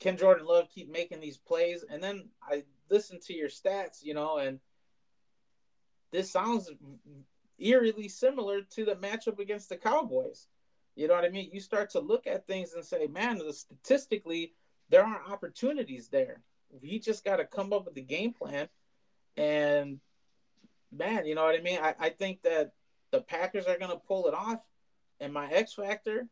Can 0.00 0.16
Jordan 0.16 0.46
Love 0.46 0.68
keep 0.74 0.90
making 0.90 1.20
these 1.20 1.36
plays? 1.36 1.84
And 1.88 2.02
then 2.02 2.28
I 2.42 2.64
listened 2.88 3.22
to 3.22 3.34
your 3.34 3.48
stats, 3.48 4.02
you 4.02 4.14
know, 4.14 4.38
and 4.38 4.60
this 6.10 6.32
sounds 6.32 6.70
eerily 7.58 8.08
similar 8.08 8.62
to 8.62 8.84
the 8.84 8.96
matchup 8.96 9.38
against 9.38 9.68
the 9.68 9.76
Cowboys. 9.76 10.48
You 10.96 11.08
know 11.08 11.14
what 11.14 11.24
I 11.24 11.28
mean? 11.28 11.50
You 11.52 11.60
start 11.60 11.90
to 11.90 12.00
look 12.00 12.26
at 12.26 12.46
things 12.46 12.72
and 12.72 12.84
say, 12.84 13.06
man, 13.06 13.40
statistically, 13.52 14.54
there 14.88 15.04
aren't 15.04 15.30
opportunities 15.30 16.08
there. 16.08 16.42
We 16.82 16.98
just 16.98 17.24
got 17.24 17.36
to 17.36 17.44
come 17.44 17.72
up 17.72 17.84
with 17.84 17.94
the 17.94 18.02
game 18.02 18.32
plan. 18.32 18.68
And 19.36 20.00
man, 20.92 21.26
you 21.26 21.34
know 21.34 21.44
what 21.44 21.58
I 21.58 21.62
mean? 21.62 21.78
I, 21.80 21.94
I 21.98 22.08
think 22.10 22.42
that 22.42 22.72
the 23.10 23.20
Packers 23.20 23.66
are 23.66 23.78
going 23.78 23.90
to 23.90 23.98
pull 23.98 24.26
it 24.26 24.34
off. 24.34 24.60
And 25.20 25.32
my 25.34 25.50
X 25.50 25.74
factor, 25.74 26.28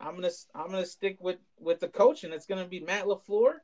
I'm 0.00 0.14
gonna 0.14 0.30
I'm 0.54 0.70
gonna 0.70 0.86
stick 0.86 1.18
with 1.20 1.36
with 1.58 1.80
the 1.80 1.88
coach, 1.88 2.24
and 2.24 2.32
it's 2.32 2.46
gonna 2.46 2.66
be 2.66 2.80
Matt 2.80 3.04
LaFleur. 3.04 3.54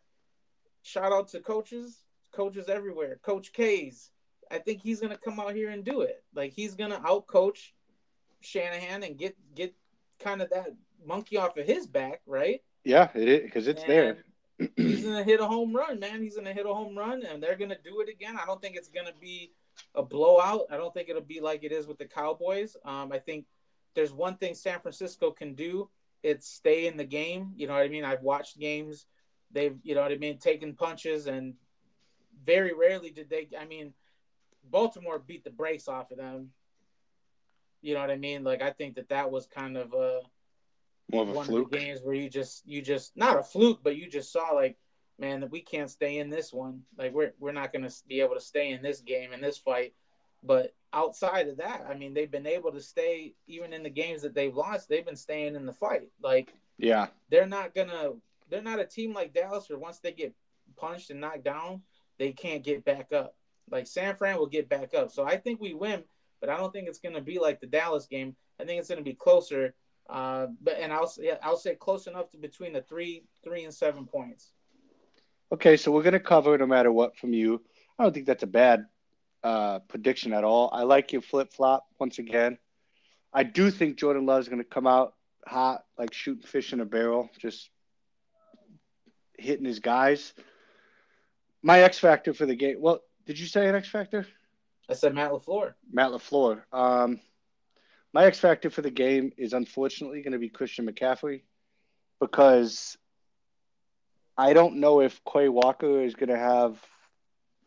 Shout 0.82 1.12
out 1.12 1.28
to 1.28 1.40
coaches, 1.40 2.05
coaches 2.32 2.69
everywhere. 2.69 3.19
Coach 3.23 3.53
K's, 3.53 4.11
I 4.51 4.59
think 4.59 4.82
he's 4.82 5.01
gonna 5.01 5.16
come 5.16 5.39
out 5.40 5.55
here 5.55 5.70
and 5.70 5.85
do 5.85 6.03
it. 6.03 6.23
Like 6.35 6.53
he's 6.53 6.74
gonna 6.74 7.01
outcoach 7.01 7.70
Shanahan 8.40 9.03
and 9.03 9.16
get 9.16 9.36
get 9.55 9.74
kind 10.20 10.43
of 10.43 10.51
that 10.51 10.74
monkey 11.07 11.36
off 11.36 11.57
of 11.57 11.66
his 11.66 11.86
back, 11.86 12.20
right? 12.27 12.62
Yeah, 12.85 13.09
it 13.15 13.28
is 13.28 13.43
because 13.43 13.69
it's 13.69 13.82
and 13.82 13.90
there. 13.90 14.24
he's 14.77 15.05
gonna 15.05 15.24
hit 15.24 15.40
a 15.40 15.47
home 15.47 15.74
run, 15.74 15.99
man. 16.01 16.23
He's 16.23 16.36
gonna 16.36 16.53
hit 16.53 16.66
a 16.66 16.74
home 16.74 16.97
run, 16.97 17.23
and 17.24 17.43
they're 17.43 17.57
gonna 17.57 17.78
do 17.82 18.01
it 18.01 18.09
again. 18.09 18.36
I 18.40 18.47
don't 18.47 18.61
think 18.61 18.77
it's 18.77 18.89
gonna 18.89 19.15
be 19.20 19.53
a 19.95 20.03
blowout. 20.03 20.67
I 20.71 20.77
don't 20.77 20.93
think 20.95 21.09
it'll 21.09 21.23
be 21.23 21.41
like 21.41 21.65
it 21.65 21.73
is 21.73 21.87
with 21.87 21.99
the 21.99 22.07
Cowboys. 22.07 22.77
Um, 22.85 23.13
I 23.13 23.19
think 23.19 23.47
there's 23.95 24.13
one 24.13 24.37
thing 24.37 24.55
San 24.55 24.81
Francisco 24.81 25.31
can 25.31 25.55
do. 25.55 25.89
It's 26.23 26.49
stay 26.49 26.87
in 26.87 26.97
the 26.97 27.05
game. 27.05 27.53
You 27.57 27.67
know 27.67 27.75
what 27.75 27.83
I 27.83 27.89
mean? 27.89 28.05
I've 28.05 28.23
watched 28.23 28.59
games. 28.59 29.07
They've, 29.51 29.77
you 29.83 29.95
know 29.95 30.03
what 30.03 30.13
I 30.13 30.17
mean, 30.17 30.39
taken 30.39 30.75
punches, 30.75 31.27
and 31.27 31.55
very 32.45 32.73
rarely 32.73 33.11
did 33.11 33.29
they. 33.29 33.49
I 33.59 33.67
mean, 33.67 33.93
Baltimore 34.71 35.19
beat 35.19 35.45
the 35.45 35.51
brakes 35.51 35.89
off 35.89 36.11
of 36.11 36.19
them. 36.19 36.51
You 37.83 37.95
know 37.95 38.01
what 38.01 38.11
I 38.11 38.17
mean? 38.17 38.45
Like 38.45 38.63
I 38.63 38.71
think 38.71 38.95
that 38.95 39.09
that 39.11 39.31
was 39.31 39.47
kind 39.47 39.77
of 39.77 39.93
a, 39.93 40.21
More 41.11 41.25
of 41.25 41.29
a 41.29 41.33
one 41.33 41.47
fluke. 41.47 41.67
of 41.67 41.71
the 41.73 41.79
games 41.79 42.01
where 42.03 42.15
you 42.15 42.31
just 42.31 42.67
you 42.67 42.81
just 42.81 43.17
not 43.17 43.39
a 43.39 43.43
fluke, 43.43 43.81
but 43.83 43.97
you 43.97 44.09
just 44.09 44.33
saw 44.33 44.53
like, 44.55 44.79
man, 45.23 45.40
that 45.40 45.53
we 45.53 45.61
can't 45.61 45.89
stay 45.89 46.19
in 46.19 46.28
this 46.28 46.53
one. 46.53 46.82
Like 46.99 47.15
we're 47.15 47.32
we're 47.39 47.53
not 47.53 47.73
gonna 47.73 47.90
be 48.09 48.20
able 48.20 48.35
to 48.35 48.40
stay 48.40 48.73
in 48.73 48.82
this 48.82 49.01
game 49.01 49.32
in 49.32 49.40
this 49.40 49.57
fight. 49.57 49.94
But 50.43 50.74
outside 50.93 51.49
of 51.49 51.59
that, 51.59 51.86
I 51.89 51.94
mean, 51.94 52.12
they've 52.12 52.31
been 52.31 52.47
able 52.47 52.73
to 52.73 52.81
stay 52.81 53.35
even 53.47 53.73
in 53.73 53.85
the 53.85 53.90
games 53.90 54.23
that 54.23 54.35
they've 54.35 54.55
lost. 54.55 54.89
They've 54.89 55.07
been 55.07 55.16
staying 55.16 55.55
in 55.55 55.65
the 55.65 55.73
fight. 55.73 56.11
Like 56.20 56.53
yeah, 56.77 57.07
they're 57.31 57.47
not 57.47 57.74
gonna. 57.74 58.11
They're 58.51 58.61
not 58.61 58.81
a 58.81 58.85
team 58.85 59.15
like 59.15 59.32
Dallas 59.32 59.70
where 59.70 59.78
once 59.78 60.01
they 60.01 60.12
get 60.12 60.35
punched 60.77 61.11
and 61.11 61.20
knocked 61.20 61.44
down, 61.44 61.82
they 62.19 62.32
can't 62.32 62.65
get 62.65 62.85
back 62.85 63.12
up. 63.12 63.36
Like 63.70 63.86
San 63.86 64.15
Fran 64.16 64.36
will 64.36 64.47
get 64.47 64.69
back 64.69 64.93
up. 64.93 65.11
So 65.11 65.24
I 65.24 65.36
think 65.36 65.61
we 65.61 65.73
win, 65.73 66.03
but 66.40 66.51
I 66.51 66.59
don't 66.59 66.73
think 66.73 66.89
it's 66.89 66.99
going 66.99 67.15
to 67.15 67.23
be 67.23 67.39
like 67.39 67.61
the 67.61 67.66
Dallas 67.66 68.05
game. 68.07 68.36
I 68.61 68.65
think 68.65 68.78
it's 68.78 68.89
going 68.89 68.99
to 68.99 69.05
be 69.05 69.15
closer. 69.15 69.74
Uh, 70.11 70.49
but 70.61 70.77
and 70.78 70.93
I'll 70.93 71.11
yeah, 71.19 71.36
I'll 71.43 71.57
say 71.57 71.77
close 71.77 72.07
enough 72.09 72.28
to 72.31 72.36
between 72.36 72.74
the 72.74 72.82
three 72.82 73.24
three 73.43 73.65
and 73.65 73.73
seven 73.73 74.05
points. 74.05 74.53
Okay, 75.53 75.77
so 75.77 75.93
we're 75.93 76.03
going 76.03 76.15
to 76.15 76.20
cover 76.20 76.57
no 76.57 76.66
matter 76.66 76.91
what 76.91 77.19
from 77.19 77.35
you. 77.35 77.61
I 77.99 78.05
don't 78.05 78.15
think 78.15 78.24
that's 78.24 78.43
a 78.43 78.47
bad 78.47 78.87
uh, 79.45 79.81
prediction 79.81 80.33
at 80.33 80.45
all. 80.45 80.70
I 80.73 80.85
like 80.85 81.12
your 81.12 81.20
flip 81.20 81.53
flop 81.53 81.85
once 81.99 82.19
again. 82.19 82.57
I 83.35 83.43
do 83.43 83.70
think 83.70 83.99
Jordan 83.99 84.24
Love 84.24 84.41
is 84.41 84.49
going 84.49 84.62
to 84.62 84.69
come 84.69 84.87
out 84.87 85.12
hot, 85.47 85.85
like 85.99 86.15
shooting 86.15 86.43
fish 86.47 86.73
in 86.73 86.81
a 86.81 86.87
barrel, 86.87 87.29
just 87.39 87.69
hitting 89.39 89.66
his 89.66 89.81
guys. 89.81 90.33
My 91.62 91.81
X 91.81 91.99
factor 91.99 92.33
for 92.33 92.47
the 92.47 92.57
game. 92.57 92.77
Well, 92.81 93.01
did 93.27 93.39
you 93.39 93.47
say 93.47 93.69
an 93.69 93.74
X 93.74 93.89
factor? 93.89 94.27
I 94.89 94.95
said 94.95 95.15
Matt 95.15 95.33
LaFleur. 95.33 95.74
Matt 95.93 96.12
LaFleur. 96.12 96.62
Um, 96.73 97.20
my 98.15 98.24
X 98.24 98.39
factor 98.39 98.70
for 98.70 98.81
the 98.81 98.91
game 98.91 99.33
is 99.37 99.53
unfortunately 99.53 100.23
going 100.23 100.33
to 100.33 100.39
be 100.39 100.49
Christian 100.49 100.91
McCaffrey 100.91 101.43
because 102.20 102.97
I 104.37 104.53
don't 104.53 104.77
know 104.77 105.01
if 105.01 105.21
Quay 105.25 105.49
Walker 105.49 106.03
is 106.03 106.15
going 106.15 106.31
to 106.31 106.39
have. 106.39 106.81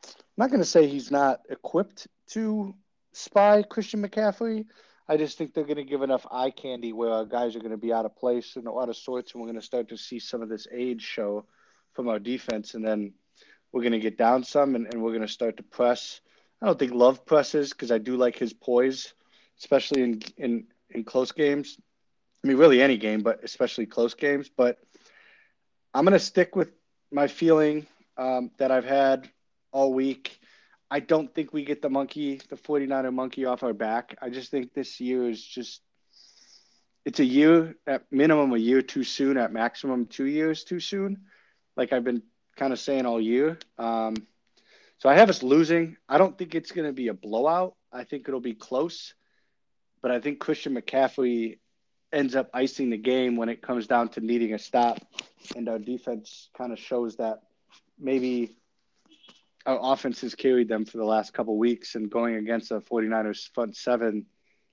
I'm 0.04 0.38
not 0.38 0.50
going 0.50 0.62
to 0.62 0.66
say 0.66 0.88
he's 0.88 1.12
not 1.12 1.42
equipped 1.50 2.08
to 2.32 2.76
spy 3.14 3.64
Christian 3.64 4.02
McCaffrey. 4.02 4.66
I 5.08 5.18
just 5.18 5.38
think 5.38 5.54
they're 5.54 5.64
going 5.64 5.78
to 5.78 5.84
give 5.84 6.02
enough 6.02 6.26
eye 6.32 6.50
candy 6.50 6.92
where 6.92 7.12
our 7.12 7.26
guys 7.26 7.56
are 7.56 7.60
going 7.60 7.72
to 7.72 7.78
be 7.78 7.94
out 7.94 8.06
of 8.06 8.16
place 8.16 8.56
and 8.56 8.68
out 8.68 8.90
of 8.90 8.98
sorts, 8.98 9.34
and 9.34 9.42
we're 9.42 9.48
going 9.48 9.60
to 9.60 9.66
start 9.66 9.90
to 9.90 9.98
see 9.98 10.20
some 10.20 10.42
of 10.42 10.50
this 10.50 10.68
age 10.74 11.04
show 11.04 11.46
from 11.94 12.10
our 12.10 12.20
defense, 12.20 12.74
and 12.74 12.86
then 12.86 13.14
we're 13.72 13.84
going 13.84 13.94
to 13.94 14.00
get 14.00 14.18
down 14.18 14.44
some, 14.44 14.76
and, 14.76 14.88
and 14.88 15.02
we're 15.02 15.12
going 15.12 15.22
to 15.22 15.28
start 15.28 15.58
to 15.58 15.64
press. 15.64 16.22
I 16.62 16.66
don't 16.66 16.80
think 16.80 16.94
Love 16.94 17.26
presses 17.26 17.70
because 17.70 17.92
I 17.92 18.00
do 18.00 18.18
like 18.18 18.38
his 18.38 18.54
poise, 18.54 19.14
especially 19.60 20.02
in 20.02 20.22
in 20.38 20.68
in 20.90 21.04
close 21.04 21.32
games. 21.32 21.78
I 22.44 22.48
mean, 22.48 22.58
really 22.58 22.82
any 22.82 22.98
game, 22.98 23.22
but 23.22 23.44
especially 23.44 23.86
close 23.86 24.14
games. 24.14 24.50
But 24.56 24.78
I'm 25.96 26.04
going 26.04 26.12
to 26.12 26.20
stick 26.20 26.58
with 26.58 26.74
my 27.10 27.28
feeling 27.28 27.88
um, 28.18 28.52
that 28.58 28.70
I've 28.70 28.84
had 28.84 29.30
all 29.72 29.94
week. 29.94 30.38
I 30.92 31.00
don't 31.00 31.34
think 31.34 31.54
we 31.54 31.64
get 31.64 31.82
the 31.82 31.90
monkey, 31.90 32.42
the 32.50 32.58
49er 32.58 33.14
monkey 33.14 33.46
off 33.46 33.64
our 33.64 33.72
back. 33.72 34.18
I 34.22 34.30
just 34.30 34.52
think 34.52 34.74
this 34.74 35.00
year 35.00 35.30
is 35.30 35.42
just, 35.42 35.80
it's 37.06 37.22
a 37.22 37.24
year, 37.24 37.78
at 37.88 38.04
minimum, 38.12 38.52
a 38.52 38.58
year 38.58 38.82
too 38.82 39.06
soon, 39.06 39.38
at 39.38 39.54
maximum, 39.54 40.08
two 40.08 40.26
years 40.26 40.66
too 40.66 40.82
soon. 40.82 41.22
Like 41.78 41.94
I've 41.94 42.04
been 42.04 42.24
kind 42.58 42.74
of 42.74 42.80
saying 42.80 43.06
all 43.06 43.22
year. 43.22 43.58
Um, 43.78 44.16
so 44.98 45.08
I 45.08 45.14
have 45.14 45.30
us 45.30 45.44
losing. 45.44 45.96
I 46.10 46.18
don't 46.18 46.38
think 46.38 46.56
it's 46.56 46.74
going 46.74 46.88
to 46.88 46.94
be 46.94 47.08
a 47.08 47.14
blowout. 47.14 47.76
I 47.94 48.04
think 48.04 48.28
it'll 48.28 48.42
be 48.42 48.54
close. 48.54 49.14
But 50.02 50.12
I 50.12 50.20
think 50.20 50.40
Christian 50.40 50.76
McCaffrey 50.76 51.60
ends 52.12 52.36
up 52.36 52.50
icing 52.54 52.90
the 52.90 52.98
game 52.98 53.38
when 53.38 53.48
it 53.48 53.62
comes 53.62 53.88
down 53.88 54.10
to 54.10 54.20
needing 54.20 54.54
a 54.54 54.60
stop. 54.60 55.00
And 55.56 55.70
our 55.70 55.80
defense 55.80 56.50
kind 56.58 56.72
of 56.72 56.80
shows 56.80 57.18
that 57.18 57.42
maybe 58.00 58.56
our 59.66 59.80
offense 59.82 60.22
has 60.22 60.36
carried 60.36 60.68
them 60.68 60.86
for 60.86 60.98
the 60.98 61.06
last 61.06 61.34
couple 61.34 61.58
weeks 61.58 61.96
and 61.96 62.10
going 62.10 62.36
against 62.36 62.72
a 62.72 62.80
49ers 62.80 63.50
front 63.54 63.76
seven 63.76 64.26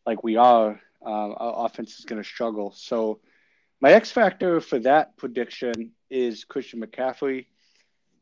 like 0.05 0.23
we 0.23 0.37
are, 0.37 0.81
um, 1.05 1.35
our 1.37 1.67
offense 1.67 1.99
is 1.99 2.05
going 2.05 2.23
to 2.23 2.29
struggle. 2.29 2.73
So 2.73 3.21
my 3.81 3.93
X 3.93 4.11
factor 4.11 4.61
for 4.61 4.79
that 4.81 5.17
prediction 5.17 5.93
is 6.11 6.45
Christian 6.45 6.81
McCaffrey. 6.81 7.47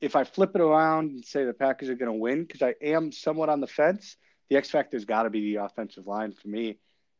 If 0.00 0.16
I 0.16 0.24
flip 0.24 0.52
it 0.54 0.60
around 0.60 1.10
and 1.10 1.24
say 1.24 1.44
the 1.44 1.52
Packers 1.52 1.88
are 1.88 1.94
going 1.94 2.12
to 2.12 2.18
win, 2.18 2.44
because 2.44 2.62
I 2.62 2.74
am 2.82 3.12
somewhat 3.12 3.48
on 3.48 3.60
the 3.60 3.66
fence, 3.66 4.16
the 4.48 4.56
X 4.56 4.70
factor's 4.70 5.04
got 5.04 5.24
to 5.24 5.30
be 5.30 5.52
the 5.52 5.64
offensive 5.64 6.06
line 6.06 6.32
for 6.32 6.48
me. 6.48 6.78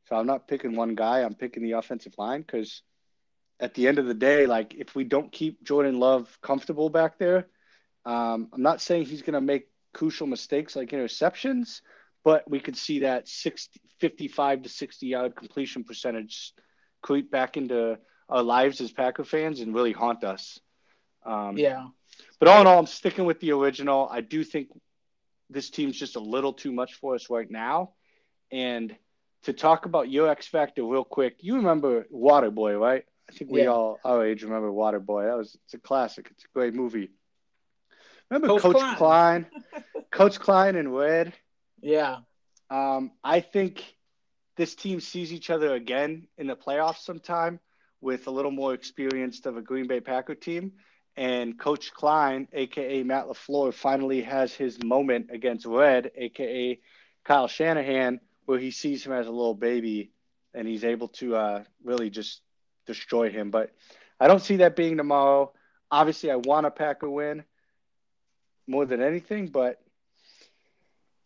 So 0.09 0.17
I'm 0.17 0.27
not 0.27 0.49
picking 0.49 0.75
one 0.75 0.95
guy. 0.95 1.21
I'm 1.21 1.35
picking 1.35 1.63
the 1.63 1.73
offensive 1.73 2.15
line 2.19 2.41
because 2.41 2.83
at 3.61 3.74
the 3.74 3.87
end 3.87 3.99
of 3.99 4.07
the 4.07 4.15
day, 4.15 4.47
like 4.47 4.74
if 4.74 4.95
we 4.95 5.05
don't 5.05 5.31
keep 5.31 5.62
Jordan 5.62 6.01
Love 6.01 6.39
comfortable 6.43 6.89
back 6.89 7.19
there, 7.19 7.47
um, 8.05 8.49
I'm 8.53 8.62
not 8.62 8.81
saying 8.81 9.05
he's 9.05 9.23
going 9.23 9.35
to 9.35 9.41
make 9.41 9.69
crucial 9.93 10.27
mistakes 10.27 10.74
like 10.74 10.91
interceptions, 10.91 11.82
but 12.24 12.49
we 12.51 12.61
could 12.61 12.77
see 12.77 13.01
that 13.01 13.28
60, 13.28 13.81
55 14.01 14.62
to 14.62 14.69
60 14.69 15.07
yard 15.07 15.37
completion 15.37 15.85
percentage 15.85 16.53
creep 17.03 17.31
back 17.31 17.57
into 17.57 17.99
our 18.28 18.43
lives 18.43 18.81
as 18.81 18.93
Packer 18.93 19.24
fans 19.24 19.61
and 19.61 19.74
really 19.74 19.93
haunt 19.93 20.24
us. 20.24 20.59
Um, 21.24 21.59
Yeah. 21.59 21.89
but 22.39 22.49
all 22.49 22.61
in 22.61 22.66
all, 22.66 22.78
I'm 22.78 22.87
sticking 22.87 23.27
with 23.27 23.41
the 23.41 23.53
original. 23.53 24.09
I 24.11 24.20
do 24.23 24.45
think 24.45 24.69
this 25.51 25.69
team's 25.70 25.99
just 25.99 26.16
a 26.16 26.20
little 26.20 26.53
too 26.53 26.73
much 26.73 26.95
for 26.95 27.15
us 27.15 27.28
right 27.28 27.51
now. 27.51 27.93
And 28.51 28.97
to 29.43 29.53
talk 29.53 29.85
about 29.85 30.11
your 30.11 30.28
X 30.28 30.47
Factor 30.47 30.85
real 30.85 31.05
quick, 31.05 31.39
you 31.41 31.57
remember 31.57 32.07
Waterboy, 32.12 32.78
right? 32.78 33.05
I 33.31 33.32
think 33.32 33.51
we 33.51 33.62
Yeah. 33.62 33.69
all 33.69 34.01
our 34.05 34.27
age 34.27 34.43
remember 34.43 34.70
Waterboy. 34.70 35.27
That 35.27 35.36
was 35.36 35.57
it's 35.65 35.74
a 35.74 35.78
classic. 35.78 36.28
It's 36.31 36.44
a 36.44 36.48
great 36.52 36.74
movie. 36.74 37.11
Remember 38.28 38.48
Coach 38.48 38.62
Coach, 38.62 38.97
Klein. 38.97 38.97
Klein? 38.97 39.47
Coach 40.11 40.40
Klein 40.40 40.77
and 40.77 40.94
Red. 40.97 41.32
Yeah. 41.81 42.19
Um, 42.70 43.12
I 43.24 43.40
think 43.40 43.82
this 44.57 44.74
team 44.74 45.01
sees 45.01 45.32
each 45.32 45.51
other 45.51 45.74
again 45.74 46.27
in 46.39 46.47
the 46.47 46.57
playoffs 46.57 46.98
sometime 47.02 47.61
with 48.01 48.27
a 48.27 48.31
little 48.31 48.51
more 48.51 48.74
experienced 48.74 49.47
of 49.47 49.57
a 49.57 49.62
Green 49.62 49.86
Bay 49.86 50.01
Packer 50.01 50.35
team. 50.35 50.73
And 51.16 51.59
Coach 51.59 51.93
Klein, 51.93 52.48
aka 52.52 53.02
Matt 53.02 53.27
LaFleur, 53.27 53.74
finally 53.74 54.23
has 54.23 54.55
his 54.55 54.82
moment 54.82 55.31
against 55.32 55.66
Red, 55.66 56.11
aka 56.16 56.81
Kyle 57.24 57.48
Shanahan, 57.48 58.20
where 58.47 58.59
he 58.59 58.70
sees 58.70 59.05
him 59.05 59.12
as 59.12 59.27
a 59.27 59.31
little 59.31 59.55
baby 59.55 60.12
and 60.55 60.66
he's 60.66 60.85
able 60.85 61.09
to 61.09 61.36
uh, 61.36 61.65
really 61.85 62.11
just 62.11 62.40
destroy 62.93 63.31
him. 63.31 63.51
But 63.51 63.73
I 64.19 64.27
don't 64.27 64.43
see 64.43 64.57
that 64.57 64.77
being 64.77 64.97
tomorrow. 64.97 65.53
Obviously, 65.91 66.31
I 66.31 66.37
want 66.37 66.67
a 66.67 66.71
Packer 66.71 67.11
win 67.11 67.45
more 68.67 68.87
than 68.87 69.01
anything, 69.03 69.49
but 69.49 69.81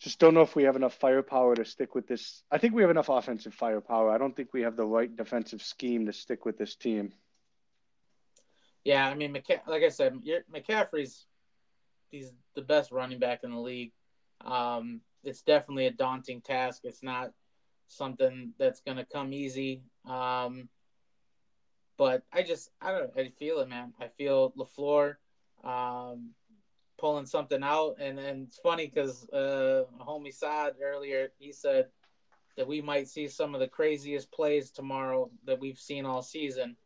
just 0.00 0.18
don't 0.18 0.34
know 0.34 0.42
if 0.42 0.54
we 0.54 0.64
have 0.64 0.76
enough 0.76 0.94
firepower 0.94 1.54
to 1.56 1.64
stick 1.64 1.94
with 1.94 2.06
this. 2.06 2.42
I 2.50 2.58
think 2.58 2.74
we 2.74 2.82
have 2.82 2.90
enough 2.90 3.08
offensive 3.08 3.54
firepower. 3.54 4.10
I 4.10 4.18
don't 4.18 4.34
think 4.36 4.52
we 4.52 4.62
have 4.62 4.76
the 4.76 4.84
right 4.86 5.14
defensive 5.14 5.62
scheme 5.62 6.06
to 6.06 6.12
stick 6.12 6.44
with 6.44 6.58
this 6.58 6.76
team. 6.76 7.12
Yeah, 8.84 9.08
I 9.08 9.14
mean, 9.14 9.32
like 9.66 9.82
I 9.82 9.88
said, 9.88 10.18
McCaffrey's 10.54 11.26
he's 12.10 12.32
the 12.54 12.62
best 12.62 12.92
running 12.92 13.18
back 13.18 13.44
in 13.44 13.50
the 13.50 13.58
league. 13.58 13.92
Um, 14.44 15.00
it's 15.24 15.42
definitely 15.42 15.86
a 15.86 15.90
daunting 15.90 16.42
task. 16.42 16.82
It's 16.84 17.02
not 17.02 17.32
something 17.88 18.52
that's 18.58 18.80
going 18.80 18.98
to 18.98 19.06
come 19.06 19.32
easy. 19.32 19.82
Um, 20.08 20.68
but 21.96 22.22
I 22.32 22.42
just 22.42 22.70
I 22.80 22.92
don't 22.92 23.10
I 23.16 23.28
feel 23.38 23.60
it, 23.60 23.68
man. 23.68 23.92
I 24.00 24.08
feel 24.08 24.52
Lafleur 24.52 25.16
um, 25.62 26.30
pulling 26.98 27.26
something 27.26 27.62
out, 27.62 27.96
and 28.00 28.18
and 28.18 28.48
it's 28.48 28.58
funny 28.58 28.90
because 28.92 29.28
uh, 29.30 29.84
homie 30.00 30.34
Saad 30.34 30.74
earlier 30.82 31.28
he 31.38 31.52
said 31.52 31.86
that 32.56 32.66
we 32.66 32.80
might 32.80 33.08
see 33.08 33.28
some 33.28 33.54
of 33.54 33.60
the 33.60 33.68
craziest 33.68 34.30
plays 34.30 34.70
tomorrow 34.70 35.28
that 35.44 35.60
we've 35.60 35.78
seen 35.78 36.04
all 36.04 36.22
season. 36.22 36.76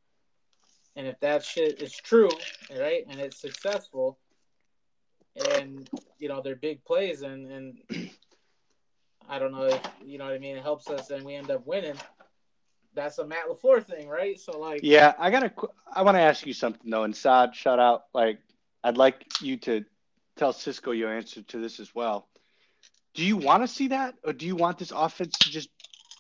And 0.97 1.07
if 1.07 1.21
that 1.21 1.45
shit 1.45 1.83
is 1.83 1.93
true, 1.93 2.31
right, 2.77 3.05
and 3.09 3.21
it's 3.21 3.41
successful, 3.41 4.19
and 5.55 5.89
you 6.19 6.29
know 6.29 6.41
they're 6.43 6.57
big 6.57 6.85
plays, 6.85 7.23
and 7.23 7.51
and 7.51 7.79
I 9.29 9.39
don't 9.39 9.53
know 9.53 9.65
if 9.65 9.81
you 10.05 10.19
know 10.19 10.25
what 10.25 10.35
I 10.35 10.39
mean, 10.39 10.57
it 10.57 10.63
helps 10.63 10.89
us, 10.91 11.11
and 11.11 11.25
we 11.25 11.35
end 11.35 11.51
up 11.51 11.67
winning. 11.67 11.97
That's 12.99 13.19
a 13.19 13.27
Matt 13.27 13.45
Lafleur 13.49 13.85
thing, 13.87 14.09
right? 14.09 14.39
So 14.41 14.59
like, 14.59 14.81
Yeah, 14.83 15.15
I 15.21 15.31
gotta. 15.31 15.53
I 15.95 16.03
want 16.03 16.17
to 16.17 16.21
ask 16.21 16.45
you 16.45 16.53
something 16.53 16.91
though, 16.91 17.05
and 17.05 17.15
Saad, 17.15 17.55
shout 17.55 17.79
out. 17.79 18.07
Like, 18.13 18.41
I'd 18.83 18.97
like 18.97 19.25
you 19.41 19.57
to 19.59 19.85
tell 20.37 20.53
Cisco 20.53 20.91
your 20.91 21.15
answer 21.15 21.43
to 21.43 21.59
this 21.61 21.79
as 21.79 21.95
well. 21.95 22.27
Do 23.15 23.25
you 23.25 23.37
want 23.37 23.63
to 23.63 23.69
see 23.69 23.89
that, 23.89 24.17
or 24.25 24.33
do 24.33 24.47
you 24.47 24.57
want 24.57 24.79
this 24.79 24.91
offense 24.91 25.39
to 25.43 25.51
just 25.51 25.69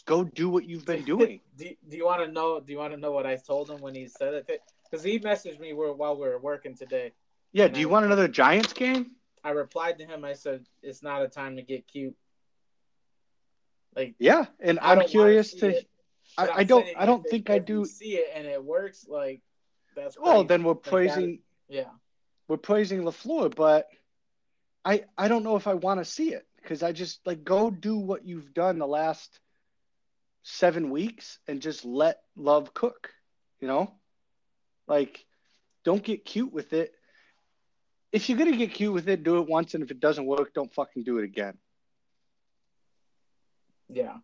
go 0.06 0.22
do 0.22 0.48
what 0.48 0.66
you've 0.66 0.86
been 0.86 1.02
doing? 1.14 1.40
do, 1.56 1.68
do 1.88 1.96
you 1.96 2.05
want 2.06 2.24
to 2.24 2.30
know? 2.30 2.60
Do 2.60 2.72
you 2.72 2.78
want 2.78 2.92
to 2.92 3.00
know 3.00 3.10
what 3.10 3.26
I 3.26 3.34
told 3.36 3.68
him 3.68 3.80
when 3.80 3.96
he 3.96 4.06
said 4.06 4.34
it? 4.34 4.48
Because 4.88 5.05
he 5.05 5.18
messaged 5.18 5.59
me 5.59 5.72
while 5.72 6.14
we 6.14 6.28
were 6.28 6.38
working 6.38 6.76
today. 6.76 7.10
Yeah. 7.52 7.66
Do 7.66 7.80
you 7.80 7.88
I- 7.88 7.92
want 7.92 8.06
another 8.06 8.28
Giants 8.28 8.72
game? 8.72 9.16
I 9.42 9.50
replied 9.50 9.98
to 9.98 10.05
him. 10.05 10.24
I 10.24 10.34
said, 10.34 10.64
"It's 10.82 11.02
not 11.02 11.22
a 11.22 11.28
time 11.28 11.56
to 11.56 11.62
get 11.62 11.88
cute." 11.88 12.14
Like 13.96 14.14
Yeah, 14.20 14.46
and 14.60 14.78
I'm 14.80 15.06
curious 15.09 15.55
to. 15.55 15.82
I, 16.36 16.48
I'm 16.48 16.66
don't. 16.66 16.86
I 16.96 17.06
don't 17.06 17.20
if 17.20 17.26
it- 17.26 17.30
think 17.30 17.50
I 17.50 17.59
do. 17.59 17.84
See 17.84 18.16
it 18.16 18.30
and 18.34 18.46
it 18.46 18.62
works. 18.62 19.06
Like 19.09 19.40
that's 19.96 20.18
Well, 20.18 20.44
then 20.44 20.62
we're 20.62 20.72
Like, 20.72 20.82
praising. 20.82 21.40
yeah. 21.68 21.90
we're 22.48 22.56
praising 22.59 23.02
Lafleur, 23.02 23.55
but 23.55 23.88
I 24.84 25.05
I 25.16 25.28
don't 25.28 25.42
know 25.44 25.56
if 25.56 25.66
I 25.66 25.74
want 25.74 26.00
to 26.00 26.05
see 26.05 26.32
it 26.34 26.46
because 26.62 26.82
I 26.82 26.92
just 26.92 27.20
like 27.26 27.44
go 27.44 27.70
do 27.70 27.96
what 27.98 28.24
you've 28.24 28.52
done 28.55 28.78
the 28.78 28.86
last 28.86 29.40
seven 30.44 30.90
weeks 30.90 31.38
and 31.48 31.60
just 31.60 31.84
let 31.84 32.20
Love 32.36 32.72
cook. 32.74 33.12
You 33.60 33.68
know, 33.68 33.92
like 34.86 35.24
don't 35.84 36.02
get 36.02 36.24
cute 36.24 36.52
with 36.52 36.72
it. 36.72 36.94
If 38.12 38.28
you're 38.28 38.38
gonna 38.38 38.56
get 38.56 38.72
cute 38.72 38.92
with 38.94 39.09
it, 39.09 39.22
do 39.24 39.38
it 39.38 39.48
once, 39.48 39.74
and 39.74 39.82
if 39.82 39.90
it 39.90 40.00
doesn't 40.00 40.24
work, 40.26 40.55
don't 40.55 40.72
fucking 40.72 41.02
do 41.05 41.18
it 41.18 41.24
again. 41.24 41.59
Yeah. 43.88 44.16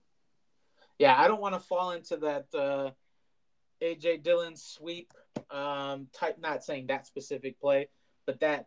Yeah, 0.99 1.15
I 1.17 1.29
don't 1.29 1.41
want 1.41 1.55
to 1.55 1.61
fall 1.61 1.93
into 1.93 2.17
that 2.19 2.47
uh, 2.55 2.91
AJ 3.83 4.23
Dillon 4.23 4.57
sweep 4.57 5.13
um, 5.51 6.09
type. 6.13 6.39
Not 6.39 6.65
saying 6.65 6.87
that 6.87 7.07
specific 7.07 7.61
play, 7.61 7.89
but 8.27 8.41
that 8.41 8.67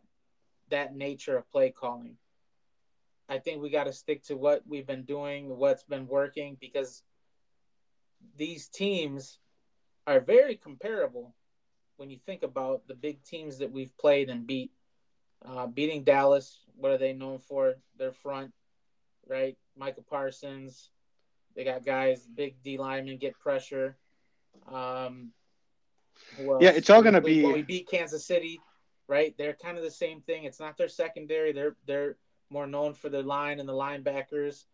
that 0.70 0.95
nature 0.95 1.38
of 1.38 1.49
play 1.52 1.72
calling. 1.72 2.18
I 3.30 3.40
think 3.40 3.62
we 3.62 3.70
got 3.70 3.86
to 3.86 3.94
stick 3.94 4.24
to 4.26 4.36
what 4.36 4.64
we've 4.68 4.88
been 4.88 5.04
doing, 5.04 5.58
what's 5.58 5.84
been 5.84 6.08
working, 6.08 6.58
because 6.60 7.04
these 8.38 8.68
teams 8.70 9.40
are 10.06 10.20
very 10.20 10.56
comparable 10.56 11.36
when 11.98 12.10
you 12.10 12.18
think 12.26 12.44
about 12.44 12.88
the 12.88 12.94
big 12.94 13.24
teams 13.24 13.58
that 13.58 13.72
we've 13.72 13.95
played 13.98 14.30
and 14.30 14.48
beat. 14.48 14.72
Uh, 15.45 15.68
beating 15.68 16.04
Dallas, 16.04 16.60
what 16.76 16.91
are 16.91 16.98
they 16.98 17.14
known 17.14 17.40
for? 17.40 17.76
Their 17.98 18.12
front, 18.12 18.54
right? 19.28 19.58
Michael 19.78 20.06
Parsons. 20.10 20.90
They 21.57 21.63
got 21.63 21.84
guys, 21.84 22.27
big 22.27 22.61
D 22.63 22.77
linemen, 22.77 23.17
get 23.17 23.38
pressure. 23.39 23.97
Um. 24.71 25.34
Yeah, 26.61 26.69
it's 26.69 26.89
all 26.89 27.01
gonna 27.01 27.19
be- 27.19 27.43
when 27.43 27.53
we 27.53 27.63
beat 27.63 27.89
Kansas 27.89 28.25
City, 28.25 28.61
right? 29.07 29.35
They're 29.38 29.55
kind 29.55 29.75
of 29.75 29.84
the 29.84 29.91
same 29.91 30.21
thing. 30.21 30.43
It's 30.43 30.59
not 30.59 30.77
their 30.77 30.88
secondary. 30.88 31.51
They're 31.51 31.75
they're 31.88 32.17
more 32.51 32.67
known 32.67 32.93
for 32.93 33.09
their 33.09 33.23
line 33.23 33.59
and 33.59 33.67
the 33.67 33.73
linebackers. 33.73 34.65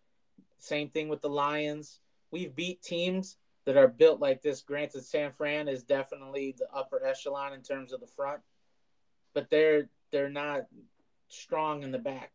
Same 0.60 0.90
thing 0.90 1.08
with 1.08 1.22
the 1.22 1.30
Lions. 1.30 2.02
We've 2.32 2.54
beat 2.54 2.82
teams 2.82 3.38
that 3.66 3.78
are 3.78 3.88
built 3.88 4.20
like 4.20 4.42
this. 4.42 4.62
Granted, 4.62 5.06
San 5.06 5.32
Fran 5.32 5.70
is 5.70 5.84
definitely 5.84 6.54
the 6.58 6.68
upper 6.74 7.06
echelon 7.06 7.54
in 7.54 7.62
terms 7.62 7.94
of 7.94 8.02
the 8.02 8.08
front, 8.08 8.42
but 9.34 9.50
they're 9.50 9.90
they're 10.12 10.30
not 10.30 10.68
strong 11.30 11.84
in 11.84 11.92
the 11.92 11.98
back. 11.98 12.32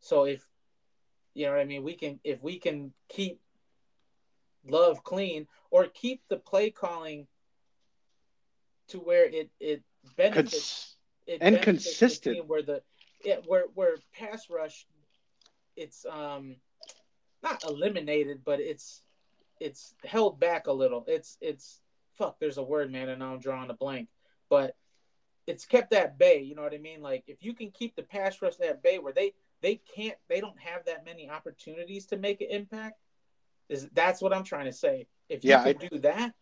So 0.00 0.24
if 0.24 0.48
you 1.34 1.46
know 1.46 1.52
what 1.52 1.60
I 1.60 1.64
mean, 1.64 1.82
we 1.82 1.94
can 1.94 2.20
if 2.24 2.42
we 2.42 2.58
can 2.58 2.92
keep 3.08 3.40
love 4.66 5.02
clean 5.04 5.46
or 5.70 5.86
keep 5.86 6.22
the 6.28 6.36
play 6.36 6.70
calling 6.70 7.26
to 8.88 8.98
where 8.98 9.26
it 9.26 9.50
it 9.60 9.82
benefits 10.16 10.52
Cons- 10.52 10.96
it 11.26 11.38
and 11.40 11.56
benefits 11.56 11.84
consistent. 11.84 12.36
team 12.36 12.44
where 12.46 12.62
the 12.62 12.82
yeah, 13.24 13.36
where 13.46 13.64
where 13.74 13.96
pass 14.18 14.48
rush 14.50 14.86
it's 15.76 16.06
um 16.08 16.56
not 17.42 17.64
eliminated 17.64 18.40
but 18.44 18.60
it's 18.60 19.02
it's 19.60 19.94
held 20.04 20.40
back 20.40 20.66
a 20.66 20.72
little. 20.72 21.04
It's 21.06 21.36
it's 21.40 21.80
fuck 22.12 22.38
there's 22.38 22.58
a 22.58 22.62
word 22.62 22.92
man 22.92 23.08
and 23.08 23.20
now 23.20 23.32
i'm 23.32 23.40
drawing 23.40 23.70
a 23.70 23.74
blank. 23.74 24.08
But 24.48 24.76
it's 25.46 25.66
kept 25.66 25.92
at 25.92 26.18
bay 26.18 26.42
you 26.42 26.54
know 26.54 26.62
what 26.62 26.74
i 26.74 26.78
mean? 26.78 27.02
Like 27.02 27.24
if 27.26 27.42
you 27.42 27.54
can 27.54 27.70
keep 27.70 27.96
the 27.96 28.02
pass 28.02 28.40
rush 28.40 28.60
at 28.60 28.82
bay 28.82 28.98
where 28.98 29.12
they 29.12 29.32
they 29.64 29.80
can't 29.96 30.18
they 30.28 30.40
don't 30.40 30.60
have 30.60 30.84
that 30.86 31.06
many 31.06 31.30
opportunities 31.30 32.06
to 32.06 32.18
make 32.18 32.42
an 32.42 32.48
impact 32.50 33.00
is 33.70 33.88
that's 33.94 34.22
what 34.22 34.34
i'm 34.34 34.44
trying 34.44 34.66
to 34.66 34.72
say 34.72 35.08
if 35.30 35.44
you 35.44 35.50
Yeah, 35.50 35.64
can 35.64 35.78
do 35.78 35.98
that 36.00 36.34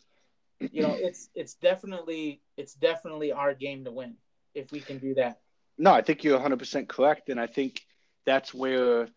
you 0.73 0.83
know 0.83 0.95
it's 1.01 1.31
it's 1.35 1.55
definitely 1.55 2.43
it's 2.59 2.75
definitely 2.75 3.33
our 3.33 3.55
game 3.55 3.85
to 3.85 3.93
win 3.93 4.17
if 4.55 4.73
we 4.73 4.81
can 4.81 4.99
do 4.99 5.15
that 5.15 5.41
No, 5.79 5.93
I 5.93 6.03
think 6.03 6.25
you're 6.25 6.39
100% 6.39 6.89
correct. 6.89 7.29
And 7.29 7.41
I 7.41 7.47
think 7.47 7.81
that's 8.27 8.55
where 8.55 9.09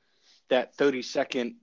that 0.50 0.78
32nd 0.78 1.56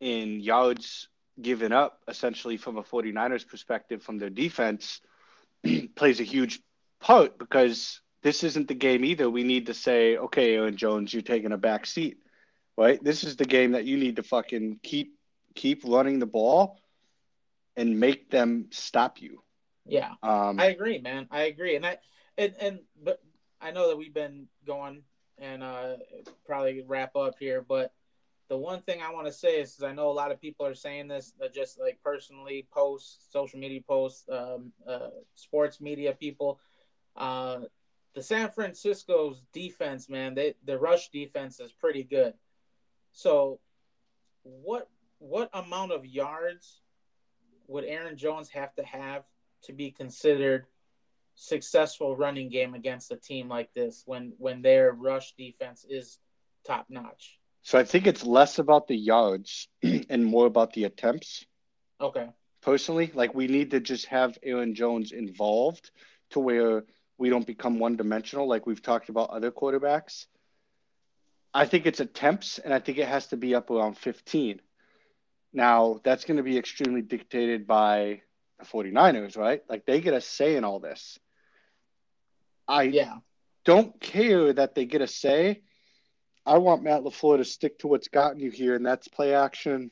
in 0.00 0.40
yards 0.40 1.08
given 1.40 1.72
up, 1.72 2.00
essentially 2.08 2.56
from 2.56 2.78
a 2.78 2.82
49ers 2.82 3.46
perspective, 3.46 4.02
from 4.02 4.18
their 4.18 4.30
defense, 4.30 5.00
plays 5.96 6.20
a 6.20 6.24
huge 6.24 6.60
part 7.00 7.38
because 7.38 8.00
this 8.22 8.42
isn't 8.44 8.68
the 8.68 8.74
game 8.74 9.04
either. 9.04 9.30
We 9.30 9.44
need 9.44 9.66
to 9.66 9.74
say, 9.74 10.16
okay, 10.16 10.54
Aaron 10.54 10.76
Jones, 10.76 11.12
you're 11.12 11.22
taking 11.22 11.52
a 11.52 11.58
back 11.58 11.86
seat, 11.86 12.18
right? 12.76 13.02
This 13.02 13.24
is 13.24 13.36
the 13.36 13.44
game 13.44 13.72
that 13.72 13.84
you 13.84 13.96
need 13.96 14.16
to 14.16 14.22
fucking 14.22 14.80
keep 14.82 15.14
keep 15.54 15.82
running 15.84 16.18
the 16.18 16.26
ball 16.26 16.80
and 17.76 17.98
make 17.98 18.30
them 18.30 18.66
stop 18.70 19.20
you. 19.20 19.42
yeah 19.86 20.14
Um, 20.22 20.58
I 20.58 20.66
agree, 20.66 20.98
man. 20.98 21.28
I 21.30 21.42
agree, 21.42 21.76
and 21.76 21.86
I 21.86 21.98
and 22.36 22.54
and 22.60 22.80
but 23.02 23.20
I 23.60 23.70
know 23.70 23.88
that 23.88 23.96
we've 23.96 24.14
been 24.14 24.48
going 24.66 25.02
and 25.38 25.62
uh 25.62 25.96
probably 26.46 26.82
wrap 26.86 27.16
up 27.16 27.34
here, 27.38 27.64
but 27.66 27.92
the 28.48 28.56
one 28.56 28.80
thing 28.82 29.02
I 29.02 29.12
want 29.12 29.26
to 29.26 29.32
say 29.32 29.60
is, 29.60 29.76
is 29.76 29.82
I 29.82 29.92
know 29.92 30.10
a 30.10 30.12
lot 30.12 30.32
of 30.32 30.40
people 30.40 30.66
are 30.66 30.74
saying 30.74 31.08
this, 31.08 31.34
uh, 31.42 31.48
just 31.54 31.78
like 31.78 32.00
personally 32.02 32.66
posts, 32.72 33.26
social 33.30 33.58
media 33.58 33.80
posts, 33.86 34.24
um, 34.30 34.72
uh, 34.86 35.10
sports 35.34 35.80
media 35.80 36.14
people. 36.14 36.58
Uh, 37.14 37.60
the 38.14 38.22
San 38.22 38.50
Francisco's 38.50 39.42
defense, 39.52 40.08
man, 40.08 40.34
they 40.34 40.54
the 40.64 40.78
rush 40.78 41.10
defense 41.10 41.60
is 41.60 41.72
pretty 41.72 42.02
good. 42.02 42.34
So, 43.12 43.60
what 44.42 44.88
what 45.18 45.50
amount 45.52 45.92
of 45.92 46.06
yards 46.06 46.80
would 47.66 47.84
Aaron 47.84 48.16
Jones 48.16 48.48
have 48.50 48.74
to 48.76 48.82
have 48.82 49.24
to 49.62 49.72
be 49.72 49.90
considered 49.90 50.66
successful 51.34 52.16
running 52.16 52.48
game 52.48 52.74
against 52.74 53.12
a 53.12 53.16
team 53.16 53.48
like 53.48 53.72
this 53.72 54.02
when 54.06 54.32
when 54.38 54.62
their 54.62 54.92
rush 54.92 55.34
defense 55.36 55.86
is 55.88 56.18
top 56.64 56.86
notch. 56.88 57.38
So 57.62 57.78
I 57.78 57.84
think 57.84 58.06
it's 58.06 58.24
less 58.24 58.58
about 58.58 58.88
the 58.88 58.96
yards 58.96 59.68
and 59.82 60.24
more 60.24 60.46
about 60.46 60.72
the 60.72 60.84
attempts. 60.84 61.44
Okay. 62.00 62.28
Personally, 62.62 63.10
like 63.14 63.34
we 63.34 63.46
need 63.46 63.70
to 63.70 63.80
just 63.80 64.06
have 64.06 64.38
Aaron 64.42 64.74
Jones 64.74 65.12
involved 65.12 65.90
to 66.30 66.40
where 66.40 66.84
we 67.18 67.30
don't 67.30 67.46
become 67.46 67.78
one 67.78 67.96
dimensional 67.96 68.48
like 68.48 68.66
we've 68.66 68.82
talked 68.82 69.08
about 69.08 69.30
other 69.30 69.50
quarterbacks. 69.50 70.26
I 71.52 71.66
think 71.66 71.86
it's 71.86 72.00
attempts 72.00 72.58
and 72.58 72.72
I 72.72 72.78
think 72.78 72.98
it 72.98 73.08
has 73.08 73.26
to 73.28 73.36
be 73.36 73.54
up 73.54 73.70
around 73.70 73.98
15. 73.98 74.60
Now, 75.52 76.00
that's 76.04 76.24
going 76.24 76.36
to 76.36 76.42
be 76.42 76.58
extremely 76.58 77.02
dictated 77.02 77.66
by 77.66 78.22
the 78.58 78.64
49ers, 78.64 79.36
right? 79.36 79.62
Like 79.68 79.84
they 79.84 80.00
get 80.00 80.14
a 80.14 80.20
say 80.20 80.56
in 80.56 80.64
all 80.64 80.78
this. 80.78 81.18
I 82.68 82.82
Yeah. 82.84 83.18
don't 83.64 83.98
care 84.00 84.52
that 84.52 84.74
they 84.74 84.84
get 84.84 85.00
a 85.00 85.06
say. 85.06 85.62
I 86.46 86.58
want 86.58 86.82
Matt 86.82 87.02
LaFleur 87.02 87.38
to 87.38 87.44
stick 87.44 87.78
to 87.80 87.88
what's 87.88 88.08
gotten 88.08 88.40
you 88.40 88.50
here, 88.50 88.74
and 88.74 88.86
that's 88.86 89.08
play 89.08 89.34
action 89.34 89.90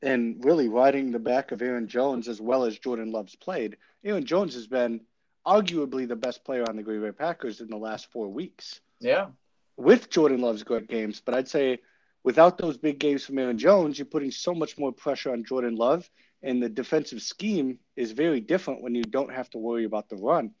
and 0.00 0.44
really 0.44 0.68
riding 0.68 1.12
the 1.12 1.20
back 1.20 1.52
of 1.52 1.62
Aaron 1.62 1.86
Jones 1.86 2.28
as 2.28 2.40
well 2.40 2.64
as 2.64 2.78
Jordan 2.78 3.12
Love's 3.12 3.36
played. 3.36 3.76
Aaron 4.04 4.24
Jones 4.26 4.54
has 4.54 4.66
been 4.66 5.00
arguably 5.46 6.06
the 6.06 6.16
best 6.16 6.44
player 6.44 6.64
on 6.68 6.76
the 6.76 6.82
Green 6.82 7.00
Bay 7.00 7.12
Packers 7.12 7.60
in 7.60 7.68
the 7.68 7.76
last 7.76 8.10
four 8.12 8.28
weeks 8.28 8.80
Yeah. 9.00 9.30
with 9.76 10.10
Jordan 10.10 10.40
Love's 10.40 10.62
good 10.62 10.88
games. 10.88 11.20
But 11.20 11.34
I'd 11.34 11.48
say 11.48 11.80
without 12.22 12.58
those 12.58 12.76
big 12.76 12.98
games 12.98 13.24
from 13.24 13.38
Aaron 13.38 13.58
Jones, 13.58 13.98
you're 13.98 14.06
putting 14.06 14.30
so 14.30 14.54
much 14.54 14.78
more 14.78 14.92
pressure 14.92 15.32
on 15.32 15.44
Jordan 15.44 15.74
Love, 15.76 16.08
and 16.42 16.62
the 16.62 16.68
defensive 16.68 17.22
scheme 17.22 17.78
is 17.96 18.12
very 18.12 18.40
different 18.40 18.82
when 18.82 18.94
you 18.94 19.02
don't 19.04 19.32
have 19.32 19.50
to 19.50 19.58
worry 19.58 19.84
about 19.84 20.08
the 20.08 20.16
run. 20.16 20.54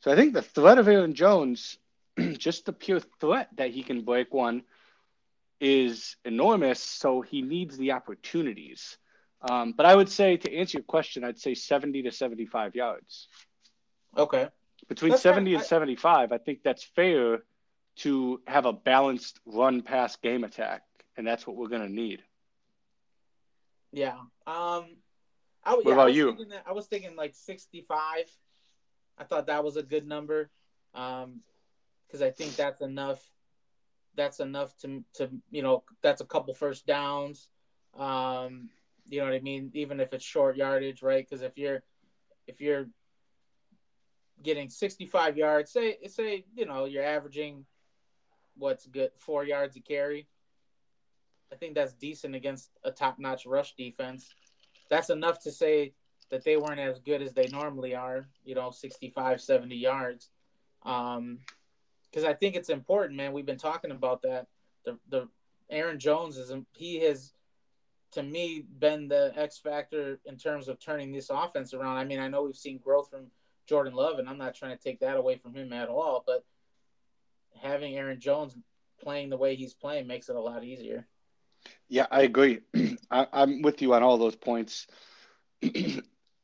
So 0.00 0.12
I 0.12 0.16
think 0.16 0.32
the 0.34 0.42
threat 0.42 0.78
of 0.78 0.88
Aaron 0.88 1.14
Jones, 1.14 1.78
just 2.38 2.66
the 2.66 2.72
pure 2.72 3.00
threat 3.20 3.48
that 3.56 3.70
he 3.70 3.82
can 3.82 4.02
break 4.02 4.32
one, 4.32 4.62
is 5.60 6.16
enormous. 6.24 6.80
So 6.80 7.20
he 7.20 7.42
needs 7.42 7.76
the 7.76 7.92
opportunities. 7.92 8.96
Um, 9.40 9.72
but 9.76 9.86
I 9.86 9.94
would 9.94 10.08
say 10.08 10.36
to 10.36 10.54
answer 10.54 10.78
your 10.78 10.84
question, 10.84 11.24
I'd 11.24 11.38
say 11.38 11.54
70 11.54 12.02
to 12.02 12.12
75 12.12 12.74
yards. 12.74 13.28
Okay. 14.16 14.48
Between 14.88 15.10
That's 15.10 15.22
70 15.22 15.50
fair. 15.50 15.58
and 15.58 15.66
75, 15.66 16.32
I 16.32 16.38
think 16.38 16.62
that's 16.62 16.82
fair 16.82 17.42
to 17.96 18.40
have 18.46 18.64
a 18.64 18.72
balanced 18.72 19.40
run 19.44 19.82
pass 19.82 20.16
game 20.16 20.44
attack. 20.44 20.82
And 21.16 21.26
that's 21.26 21.46
what 21.46 21.56
we're 21.56 21.68
going 21.68 21.82
to 21.82 21.92
need. 21.92 22.22
Yeah. 23.92 24.16
Um. 24.46 24.96
I, 25.64 25.72
w- 25.72 25.84
What 25.84 25.90
yeah, 25.90 25.92
about 25.94 26.06
was 26.06 26.16
you? 26.16 26.46
That, 26.50 26.64
I 26.66 26.72
was 26.72 26.86
thinking 26.86 27.16
like 27.16 27.34
sixty-five. 27.34 28.30
I 29.18 29.24
thought 29.24 29.48
that 29.48 29.64
was 29.64 29.76
a 29.76 29.82
good 29.82 30.06
number, 30.06 30.50
um, 30.94 31.40
because 32.06 32.22
I 32.22 32.30
think 32.30 32.54
that's 32.54 32.80
enough. 32.80 33.20
That's 34.14 34.40
enough 34.40 34.74
to 34.78 35.04
to 35.14 35.28
you 35.50 35.62
know 35.62 35.82
that's 36.00 36.20
a 36.20 36.24
couple 36.24 36.54
first 36.54 36.86
downs. 36.86 37.48
Um, 37.98 38.70
you 39.08 39.18
know 39.18 39.24
what 39.26 39.34
I 39.34 39.40
mean? 39.40 39.70
Even 39.74 40.00
if 40.00 40.12
it's 40.14 40.24
short 40.24 40.56
yardage, 40.56 41.02
right? 41.02 41.26
Because 41.28 41.42
if 41.42 41.58
you're 41.58 41.82
if 42.46 42.60
you're 42.60 42.88
getting 44.42 44.68
sixty-five 44.68 45.36
yards, 45.36 45.72
say 45.72 45.98
say 46.06 46.44
you 46.54 46.66
know 46.66 46.84
you're 46.84 47.04
averaging 47.04 47.64
what's 48.56 48.86
good 48.86 49.10
four 49.16 49.44
yards 49.44 49.76
a 49.76 49.80
carry. 49.80 50.28
I 51.52 51.56
think 51.56 51.74
that's 51.74 51.94
decent 51.94 52.34
against 52.34 52.70
a 52.84 52.90
top-notch 52.90 53.46
rush 53.46 53.74
defense. 53.74 54.34
That's 54.90 55.08
enough 55.08 55.42
to 55.44 55.50
say 55.50 55.94
that 56.30 56.44
they 56.44 56.58
weren't 56.58 56.80
as 56.80 56.98
good 56.98 57.22
as 57.22 57.32
they 57.32 57.46
normally 57.46 57.94
are, 57.94 58.28
you 58.44 58.54
know, 58.54 58.70
65, 58.70 59.40
70 59.40 59.74
yards. 59.74 60.28
Um, 60.82 61.38
because 62.10 62.24
I 62.24 62.34
think 62.34 62.54
it's 62.54 62.68
important, 62.68 63.16
man. 63.16 63.32
We've 63.32 63.46
been 63.46 63.58
talking 63.58 63.90
about 63.90 64.22
that. 64.22 64.46
The 64.84 64.98
the 65.08 65.28
Aaron 65.70 65.98
Jones 65.98 66.36
is 66.36 66.52
he 66.72 67.00
has 67.00 67.32
to 68.12 68.22
me 68.22 68.64
been 68.78 69.08
the 69.08 69.32
X 69.36 69.58
factor 69.58 70.18
in 70.24 70.36
terms 70.36 70.68
of 70.68 70.80
turning 70.80 71.12
this 71.12 71.30
offense 71.30 71.74
around. 71.74 71.96
I 71.96 72.04
mean, 72.04 72.18
I 72.18 72.28
know 72.28 72.44
we've 72.44 72.56
seen 72.56 72.78
growth 72.78 73.10
from 73.10 73.26
Jordan 73.68 73.94
Love, 73.94 74.18
and 74.18 74.28
I'm 74.28 74.38
not 74.38 74.54
trying 74.54 74.76
to 74.76 74.82
take 74.82 75.00
that 75.00 75.16
away 75.16 75.36
from 75.36 75.54
him 75.54 75.72
at 75.72 75.88
all, 75.88 76.24
but 76.26 76.44
having 77.60 77.96
Aaron 77.96 78.20
Jones 78.20 78.56
playing 79.00 79.30
the 79.30 79.36
way 79.36 79.54
he's 79.54 79.74
playing 79.74 80.06
makes 80.06 80.28
it 80.28 80.36
a 80.36 80.40
lot 80.40 80.64
easier. 80.64 81.06
Yeah, 81.88 82.06
I 82.10 82.22
agree. 82.22 82.60
I, 83.10 83.26
I'm 83.32 83.62
with 83.62 83.82
you 83.82 83.94
on 83.94 84.02
all 84.02 84.18
those 84.18 84.36
points. 84.36 84.86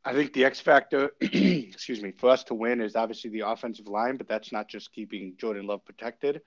I 0.06 0.12
think 0.12 0.34
the 0.34 0.44
X 0.44 0.60
factor, 0.60 1.12
excuse 1.20 2.02
me, 2.02 2.12
for 2.12 2.28
us 2.28 2.44
to 2.44 2.54
win 2.54 2.80
is 2.80 2.94
obviously 2.94 3.30
the 3.30 3.48
offensive 3.48 3.88
line, 3.88 4.18
but 4.18 4.28
that's 4.28 4.52
not 4.52 4.68
just 4.68 4.92
keeping 4.92 5.34
Jordan 5.38 5.66
Love 5.66 5.84
protected. 5.84 6.42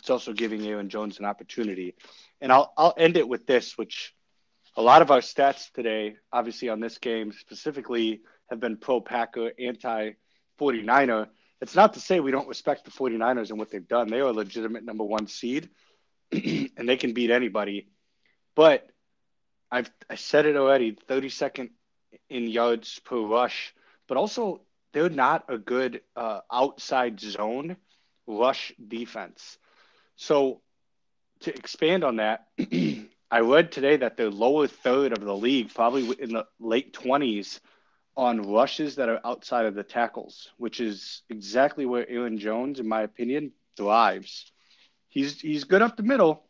It's 0.00 0.10
also 0.10 0.32
giving 0.32 0.66
Aaron 0.66 0.90
Jones 0.90 1.18
an 1.18 1.24
opportunity. 1.24 1.94
And 2.40 2.52
I'll 2.52 2.72
I'll 2.76 2.94
end 2.96 3.16
it 3.16 3.28
with 3.28 3.46
this, 3.46 3.78
which 3.78 4.14
a 4.76 4.82
lot 4.82 5.02
of 5.02 5.10
our 5.10 5.20
stats 5.20 5.72
today, 5.72 6.16
obviously 6.32 6.68
on 6.68 6.78
this 6.78 6.98
game 6.98 7.32
specifically, 7.32 8.20
have 8.48 8.60
been 8.60 8.76
pro 8.76 9.00
Packer, 9.00 9.52
anti 9.58 10.12
49er. 10.60 11.28
It's 11.60 11.74
not 11.74 11.94
to 11.94 12.00
say 12.00 12.20
we 12.20 12.30
don't 12.30 12.48
respect 12.48 12.84
the 12.84 12.90
49ers 12.90 13.50
and 13.50 13.58
what 13.58 13.70
they've 13.70 13.86
done. 13.86 14.08
They 14.08 14.20
are 14.20 14.28
a 14.28 14.32
legitimate 14.32 14.84
number 14.84 15.04
one 15.04 15.26
seed 15.26 15.70
and 16.32 16.88
they 16.88 16.96
can 16.96 17.12
beat 17.14 17.30
anybody. 17.30 17.88
But 18.54 18.88
I've 19.70 19.90
I 20.08 20.14
said 20.14 20.46
it 20.46 20.56
already, 20.56 20.92
32nd 20.92 21.70
in 22.30 22.46
yards 22.46 23.00
per 23.00 23.20
rush, 23.20 23.74
but 24.06 24.16
also 24.16 24.62
they're 24.92 25.10
not 25.10 25.44
a 25.48 25.58
good 25.58 26.00
uh, 26.16 26.40
outside 26.50 27.20
zone 27.20 27.76
rush 28.26 28.72
defense. 28.86 29.58
So 30.16 30.60
to 31.40 31.54
expand 31.54 32.04
on 32.04 32.16
that, 32.16 32.46
I 33.30 33.40
read 33.40 33.72
today 33.72 33.96
that 33.98 34.16
they're 34.16 34.30
lower 34.30 34.66
third 34.66 35.12
of 35.12 35.20
the 35.20 35.36
league, 35.36 35.74
probably 35.74 36.14
in 36.18 36.32
the 36.32 36.46
late 36.58 36.94
20s 36.94 37.60
on 38.18 38.42
rushes 38.42 38.96
that 38.96 39.08
are 39.08 39.20
outside 39.24 39.64
of 39.64 39.76
the 39.76 39.84
tackles, 39.84 40.50
which 40.58 40.80
is 40.80 41.22
exactly 41.30 41.86
where 41.86 42.06
Aaron 42.10 42.36
Jones, 42.36 42.80
in 42.80 42.88
my 42.88 43.02
opinion, 43.02 43.52
thrives. 43.76 44.50
He's 45.08 45.40
he's 45.40 45.64
good 45.64 45.82
up 45.82 45.96
the 45.96 46.02
middle, 46.02 46.42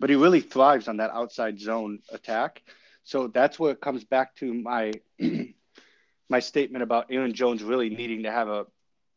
but 0.00 0.08
he 0.08 0.16
really 0.16 0.40
thrives 0.40 0.88
on 0.88 0.96
that 0.96 1.10
outside 1.10 1.60
zone 1.60 2.00
attack. 2.10 2.62
So 3.04 3.28
that's 3.28 3.58
where 3.58 3.72
it 3.72 3.82
comes 3.82 4.02
back 4.02 4.34
to 4.36 4.52
my 4.54 4.92
my 6.30 6.40
statement 6.40 6.82
about 6.82 7.06
Aaron 7.10 7.34
Jones 7.34 7.62
really 7.62 7.90
needing 7.90 8.22
to 8.22 8.32
have 8.32 8.48
a 8.48 8.66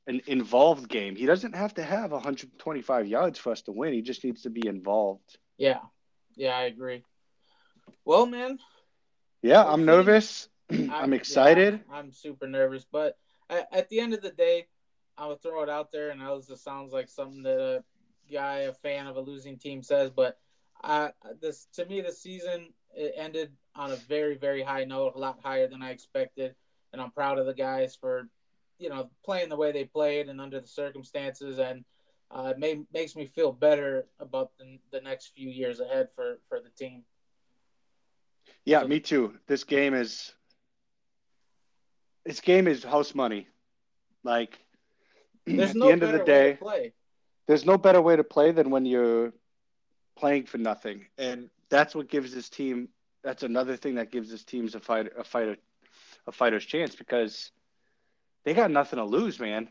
an 0.08 0.22
involved 0.28 0.90
game. 0.90 1.16
He 1.16 1.26
doesn't 1.26 1.56
have 1.56 1.74
to 1.76 1.84
have 1.84 2.12
125 2.12 3.08
yards 3.08 3.40
for 3.40 3.52
us 3.52 3.62
to 3.64 3.72
win. 3.72 3.94
He 3.94 4.02
just 4.02 4.24
needs 4.26 4.42
to 4.44 4.50
be 4.50 4.68
involved. 4.68 5.38
Yeah. 5.58 5.80
Yeah, 6.36 6.56
I 6.56 6.64
agree. 6.64 7.04
Well, 8.06 8.26
man, 8.26 8.60
Yeah, 9.42 9.66
I'm 9.66 9.86
nervous. 9.86 10.50
I'm, 10.70 10.90
I'm 10.92 11.14
yeah, 11.14 11.18
excited. 11.20 11.80
I'm 11.92 12.12
super 12.12 12.48
nervous, 12.48 12.86
but 12.92 13.18
at, 13.50 13.68
at 13.72 13.90
the 13.90 14.00
end 14.00 14.14
of 14.14 14.22
the 14.22 14.32
day, 14.32 14.68
I 15.18 15.28
would 15.28 15.42
throw 15.42 15.64
it 15.64 15.70
out 15.70 15.92
there, 15.92 16.10
and 16.10 16.22
I 16.22 16.26
know 16.26 16.40
this 16.42 16.62
sounds 16.64 16.94
like 16.94 17.10
something 17.10 17.44
that 17.44 17.60
a 17.60 17.84
guy, 18.32 18.60
a 18.60 18.74
fan 18.74 19.08
of 19.08 19.16
a 19.16 19.22
losing 19.22 19.58
team, 19.58 19.82
says, 19.82 20.12
but 20.12 20.38
I 20.84 21.12
this 21.42 21.68
to 21.74 21.86
me, 21.86 22.02
the 22.02 22.12
season 22.12 22.74
it 22.96 23.14
ended 23.18 23.52
on 23.76 23.92
a 23.92 23.96
very, 23.96 24.38
very 24.38 24.62
high 24.62 24.84
note, 24.84 25.14
a 25.16 25.20
lot 25.20 25.40
higher 25.44 25.68
than 25.68 25.82
I 25.82 25.92
expected, 25.92 26.56
and 26.94 27.02
I'm 27.02 27.12
proud 27.12 27.40
of 27.40 27.46
the 27.46 27.54
guys 27.54 27.96
for, 27.96 28.28
you 28.78 28.90
know, 28.90 29.10
playing 29.26 29.50
the 29.50 29.56
way 29.56 29.72
they 29.72 29.86
played 29.86 30.30
and 30.30 30.40
under 30.42 30.60
the 30.60 30.68
circumstances, 30.68 31.58
and 31.60 31.84
uh, 32.30 32.50
it 32.56 32.60
may, 32.60 32.84
makes 32.94 33.16
me 33.16 33.26
feel 33.26 33.52
better 33.52 34.06
about 34.20 34.52
the, 34.60 34.80
the 34.92 35.02
next 35.02 35.28
few 35.36 35.50
years 35.50 35.80
ahead 35.80 36.10
for 36.16 36.40
for 36.50 36.60
the 36.60 36.70
team. 36.70 37.04
Yeah, 38.66 38.82
So- 38.82 38.88
me 38.88 39.00
too. 39.00 39.34
This 39.48 39.64
game 39.64 39.94
is 39.94 40.34
this 42.28 42.42
game 42.42 42.68
is 42.68 42.84
house 42.84 43.16
money. 43.16 43.48
Like 44.24 44.60
There's 45.46 45.72
at 45.72 45.76
no 45.78 45.86
the 45.88 45.92
end 45.94 46.04
of 46.04 46.12
the 46.12 46.24
day, 46.24 46.60
there's 47.48 47.66
no 47.66 47.78
better 47.78 48.02
way 48.02 48.18
to 48.18 48.24
play 48.24 48.52
than 48.52 48.70
when 48.70 48.86
you're 48.86 49.32
playing 50.18 50.46
for 50.46 50.58
nothing. 50.58 51.06
And 51.18 51.50
that's 51.70 51.96
what 51.96 52.10
gives 52.10 52.34
this 52.34 52.50
team 52.50 52.90
that's 53.24 53.44
another 53.44 53.76
thing 53.76 53.96
that 53.96 54.12
gives 54.12 54.30
this 54.30 54.44
teams 54.44 54.76
a 54.76 54.80
fight 54.80 55.08
a 55.18 55.24
fighter 55.24 55.58
a 56.28 56.32
fighter's 56.32 56.66
chance 56.66 56.96
because 56.96 57.52
they 58.44 58.54
got 58.54 58.72
nothing 58.72 58.98
to 58.98 59.06
lose, 59.06 59.40
man. 59.40 59.70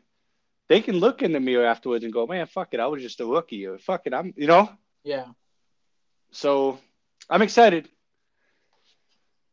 They 0.69 0.81
can 0.81 0.97
look 0.97 1.23
in 1.23 1.33
the 1.33 1.41
mirror 1.41 1.67
afterwards 1.67 2.05
and 2.05 2.13
go, 2.13 2.27
Man, 2.27 2.47
fuck 2.47 2.73
it, 2.73 2.81
I 2.81 2.87
was 2.87 3.03
just 3.03 3.21
a 3.21 3.27
rookie 3.27 3.67
or 3.67 3.79
fuck 3.79 4.07
it, 4.07 4.15
I'm 4.15 4.33
you 4.37 4.47
know? 4.47 4.71
Yeah. 5.05 5.27
So 6.33 6.79
I'm 7.29 7.43
excited. 7.43 7.89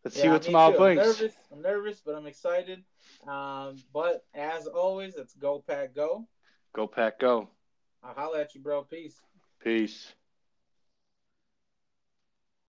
Let's 0.03 0.15
see 0.19 0.23
Yeah, 0.23 0.33
what 0.33 0.41
me 0.41 0.45
tomorrow 0.47 0.71
too. 0.71 0.77
brings. 0.77 0.99
I'm 0.99 1.07
nervous. 1.07 1.33
I'm 1.51 1.61
nervous, 1.61 2.01
but 2.05 2.15
I'm 2.15 2.25
excited. 2.25 2.83
Um, 3.27 3.77
but 3.93 4.25
as 4.33 4.67
always, 4.67 5.15
it's 5.15 5.33
go 5.35 5.63
pack 5.65 5.95
go. 5.95 6.27
Go 6.75 6.87
pack 6.87 7.19
go. 7.19 7.49
I'll 8.03 8.13
holler 8.13 8.39
at 8.39 8.53
you, 8.53 8.61
bro. 8.61 8.83
Peace. 8.83 9.21
Peace. 9.63 10.13